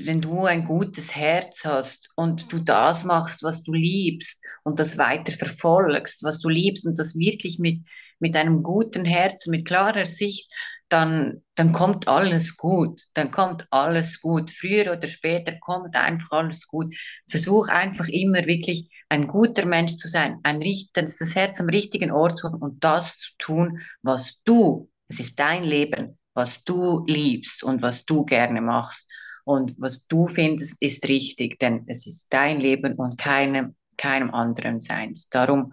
wenn 0.04 0.20
du 0.20 0.44
ein 0.44 0.64
gutes 0.64 1.14
Herz 1.14 1.64
hast 1.64 2.10
und 2.16 2.52
du 2.52 2.58
das 2.58 3.04
machst, 3.04 3.42
was 3.42 3.62
du 3.62 3.72
liebst 3.72 4.40
und 4.64 4.78
das 4.78 4.98
weiter 4.98 5.32
verfolgst, 5.32 6.22
was 6.22 6.40
du 6.40 6.48
liebst 6.48 6.86
und 6.86 6.98
das 6.98 7.16
wirklich 7.16 7.58
mit, 7.58 7.82
mit 8.18 8.36
einem 8.36 8.62
guten 8.62 9.04
Herzen, 9.04 9.50
mit 9.50 9.66
klarer 9.66 10.06
Sicht, 10.06 10.50
dann, 10.88 11.42
dann 11.54 11.72
kommt 11.72 12.08
alles 12.08 12.56
gut. 12.56 13.02
Dann 13.14 13.30
kommt 13.30 13.66
alles 13.70 14.20
gut. 14.20 14.50
Früher 14.50 14.92
oder 14.92 15.06
später 15.06 15.52
kommt 15.60 15.94
einfach 15.94 16.38
alles 16.38 16.66
gut. 16.66 16.94
Versuch 17.28 17.68
einfach 17.68 18.08
immer 18.08 18.46
wirklich 18.46 18.90
ein 19.08 19.26
guter 19.26 19.64
Mensch 19.64 19.96
zu 19.96 20.08
sein, 20.08 20.38
ein, 20.42 20.62
das 20.92 21.34
Herz 21.34 21.60
am 21.60 21.68
richtigen 21.68 22.10
Ort 22.10 22.38
zu 22.38 22.48
haben 22.48 22.60
und 22.60 22.84
das 22.84 23.18
zu 23.18 23.32
tun, 23.38 23.80
was 24.02 24.40
du, 24.44 24.90
es 25.08 25.20
ist 25.20 25.38
dein 25.38 25.64
Leben, 25.64 26.18
was 26.34 26.64
du 26.64 27.04
liebst 27.06 27.62
und 27.62 27.82
was 27.82 28.04
du 28.04 28.24
gerne 28.24 28.60
machst. 28.60 29.10
Und 29.48 29.76
was 29.78 30.06
du 30.06 30.26
findest, 30.26 30.82
ist 30.82 31.08
richtig, 31.08 31.58
denn 31.58 31.84
es 31.86 32.06
ist 32.06 32.30
dein 32.30 32.60
Leben 32.60 32.92
und 32.96 33.16
keinem, 33.16 33.76
keinem 33.96 34.34
anderen 34.34 34.82
seins. 34.82 35.30
Darum, 35.30 35.72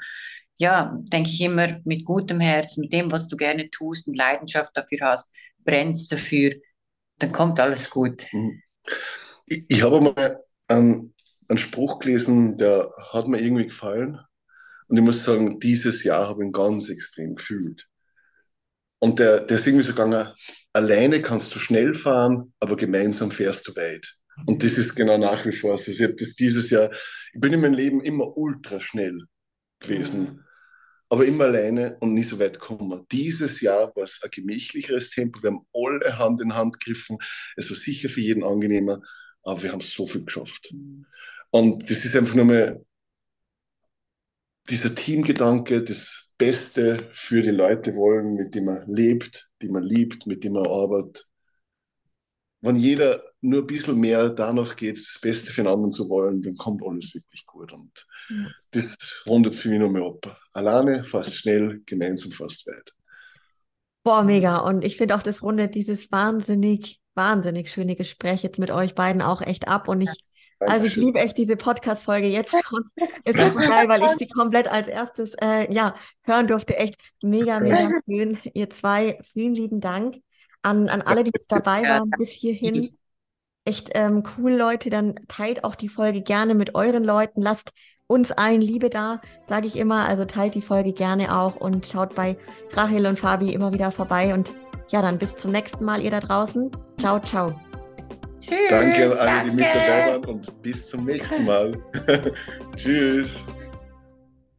ja, 0.56 0.98
denke 1.12 1.30
ich 1.30 1.42
immer 1.42 1.82
mit 1.84 2.06
gutem 2.06 2.40
Herz, 2.40 2.78
mit 2.78 2.94
dem, 2.94 3.12
was 3.12 3.28
du 3.28 3.36
gerne 3.36 3.70
tust 3.70 4.08
und 4.08 4.16
Leidenschaft 4.16 4.78
dafür 4.78 5.00
hast, 5.02 5.34
brennst 5.66 6.10
dafür, 6.10 6.54
dann 7.20 7.34
kommt 7.34 7.60
alles 7.60 7.90
gut. 7.90 8.26
Mhm. 8.32 8.62
Ich, 9.46 9.66
ich 9.68 9.84
habe 9.84 10.00
mal 10.00 10.42
einen, 10.70 11.14
einen 11.50 11.60
Spruch 11.60 12.00
gelesen, 12.00 12.58
der 12.58 12.90
hat 13.12 13.28
mir 13.28 13.42
irgendwie 13.42 13.66
gefallen. 13.66 14.22
Und 14.88 14.96
ich 14.96 15.04
muss 15.04 15.26
sagen, 15.26 15.60
dieses 15.60 16.02
Jahr 16.06 16.30
habe 16.30 16.44
ich 16.44 16.48
ihn 16.48 16.54
ganz 16.54 16.88
extrem 16.88 17.36
gefühlt. 17.36 17.86
Und 19.06 19.20
der, 19.20 19.42
der 19.42 19.58
ist 19.58 19.68
irgendwie 19.68 19.86
so 19.86 19.92
gegangen, 19.92 20.30
alleine 20.74 21.22
kannst 21.22 21.54
du 21.54 21.60
schnell 21.60 21.94
fahren, 21.94 22.52
aber 22.60 22.76
gemeinsam 22.76 23.30
fährst 23.30 23.68
du 23.68 23.76
weit. 23.76 24.16
Und 24.48 24.64
das 24.64 24.80
ist 24.80 24.96
genau 24.96 25.20
nach 25.20 25.46
wie 25.46 25.52
vor 25.52 25.78
so. 25.78 25.84
Also 25.84 25.92
ich 25.92 26.02
habe 26.02 26.16
das 26.16 26.34
dieses 26.34 26.72
Jahr, 26.72 26.90
ich 27.32 27.40
bin 27.40 27.54
in 27.54 27.62
meinem 27.62 27.76
Leben 27.76 28.02
immer 28.02 28.36
ultra 28.36 28.80
schnell 28.80 29.26
gewesen, 29.80 30.22
mhm. 30.22 30.44
aber 31.10 31.24
immer 31.24 31.44
alleine 31.44 31.98
und 32.00 32.16
nie 32.16 32.24
so 32.24 32.40
weit 32.40 32.54
gekommen. 32.54 33.06
Dieses 33.12 33.62
Jahr 33.62 33.96
war 33.96 34.06
es 34.06 34.20
ein 34.24 34.32
gemächlicheres 34.32 35.12
Tempo. 35.12 35.40
Wir 35.44 35.52
haben 35.52 35.68
alle 35.72 36.18
Hand 36.18 36.42
in 36.42 36.56
Hand 36.56 36.80
gegriffen. 36.80 37.20
Es 37.58 37.70
war 37.70 37.78
sicher 37.78 38.10
für 38.10 38.22
jeden 38.22 38.44
angenehmer, 38.44 39.04
aber 39.44 39.62
wir 39.62 39.72
haben 39.72 39.82
so 39.82 40.08
viel 40.08 40.26
geschafft. 40.26 40.74
Mhm. 40.74 41.06
Und 41.52 41.88
das 41.92 42.04
ist 42.04 42.16
einfach 42.16 42.34
nur 42.34 42.46
mal 42.46 42.84
dieser 44.68 44.96
Teamgedanke, 44.96 45.84
das 45.84 46.25
Beste 46.38 47.10
für 47.12 47.42
die 47.42 47.52
Leute 47.52 47.96
wollen, 47.96 48.36
mit 48.36 48.56
denen 48.56 48.66
man 48.66 48.94
lebt, 48.94 49.50
die 49.62 49.70
man 49.70 49.84
liebt, 49.84 50.28
mit 50.28 50.44
denen 50.44 50.56
man 50.56 50.68
arbeitet. 50.68 51.26
Wenn 52.62 52.76
jeder 52.78 53.24
nur 53.42 53.62
ein 53.62 53.68
bisschen 53.68 54.00
mehr 54.00 54.30
danach 54.30 54.76
geht, 54.76 54.98
das 54.98 55.22
Beste 55.22 55.52
für 55.52 55.62
den 55.62 55.72
anderen 55.72 55.92
zu 55.92 56.10
wollen, 56.10 56.42
dann 56.42 56.56
kommt 56.56 56.82
alles 56.84 57.14
wirklich 57.14 57.46
gut. 57.46 57.72
Und 57.72 57.92
ja. 58.30 58.48
das 58.72 59.24
rundet 59.28 59.56
für 59.56 59.70
mich 59.70 59.80
noch 59.80 59.92
mehr 59.92 60.04
ab. 60.04 60.38
Alleine, 60.52 61.04
fast 61.04 61.36
schnell, 61.36 61.82
gemeinsam 61.86 62.32
fast 62.32 62.66
weit. 62.68 62.92
Boah, 64.04 64.24
mega. 64.24 64.58
Und 64.58 64.84
ich 64.84 64.98
finde 64.98 65.16
auch, 65.16 65.24
das 65.24 65.42
rundet 65.42 65.76
dieses 65.76 66.12
wahnsinnig, 66.12 67.02
wahnsinnig 67.14 67.72
schöne 67.72 67.96
Gespräch 67.96 68.44
jetzt 68.44 68.60
mit 68.60 68.72
euch 68.72 68.96
beiden 68.96 69.22
auch 69.22 69.42
echt 69.42 69.68
ab. 69.68 69.88
Und 69.88 70.02
ich 70.02 70.25
also 70.60 70.86
ich 70.86 70.96
liebe 70.96 71.20
echt 71.20 71.38
diese 71.38 71.56
Podcast-Folge 71.56 72.28
jetzt 72.28 72.56
schon. 72.64 72.84
Es 73.24 73.36
ist 73.36 73.54
so 73.54 73.60
geil, 73.60 73.88
weil 73.88 74.02
ich 74.02 74.18
sie 74.20 74.28
komplett 74.28 74.68
als 74.68 74.88
erstes 74.88 75.34
äh, 75.42 75.72
ja, 75.74 75.96
hören 76.24 76.48
durfte. 76.48 76.78
Echt 76.78 77.02
mega, 77.22 77.60
mega 77.60 77.90
schön. 78.06 78.38
Ihr 78.54 78.70
zwei, 78.70 79.20
vielen 79.34 79.56
lieben 79.56 79.80
Dank 79.80 80.18
an, 80.62 80.90
an 80.90 81.02
alle, 81.02 81.24
die 81.24 81.32
jetzt 81.34 81.52
dabei 81.52 81.84
waren 81.84 82.10
bis 82.18 82.30
hierhin. 82.30 82.98
Echt 83.66 83.90
ähm, 83.96 84.24
cool, 84.38 84.54
Leute. 84.54 84.90
Dann 84.90 85.16
teilt 85.28 85.64
auch 85.64 85.76
die 85.76 85.90
Folge 85.90 86.22
gerne 86.22 86.54
mit 86.56 86.76
euren 86.76 87.04
Leuten. 87.04 87.42
Lasst 87.42 87.72
uns 88.08 88.32
allen 88.32 88.62
Liebe 88.62 88.90
da, 88.90 89.22
sage 89.48 89.68
ich 89.68 89.76
immer. 89.76 90.06
Also 90.08 90.26
teilt 90.26 90.54
die 90.56 90.62
Folge 90.62 90.94
gerne 90.94 91.36
auch 91.36 91.56
und 91.56 91.88
schaut 91.88 92.14
bei 92.14 92.38
Rahel 92.74 93.08
und 93.08 93.20
Fabi 93.20 93.54
immer 93.54 93.74
wieder 93.74 93.92
vorbei. 93.92 94.34
Und 94.34 94.52
ja, 94.90 95.02
dann 95.02 95.18
bis 95.18 95.36
zum 95.36 95.52
nächsten 95.52 95.84
Mal, 95.84 96.02
ihr 96.02 96.12
da 96.12 96.20
draußen. 96.20 96.72
Ciao, 97.00 97.20
ciao. 97.20 97.60
Tschüss. 98.48 98.70
Danke 98.70 99.20
an 99.20 99.28
alle, 99.28 99.50
die 99.50 99.56
mit 99.56 99.66
dabei 99.66 100.08
waren 100.08 100.26
und 100.26 100.62
bis 100.62 100.88
zum 100.88 101.06
nächsten 101.06 101.46
Mal. 101.46 101.72
Tschüss. 102.76 103.32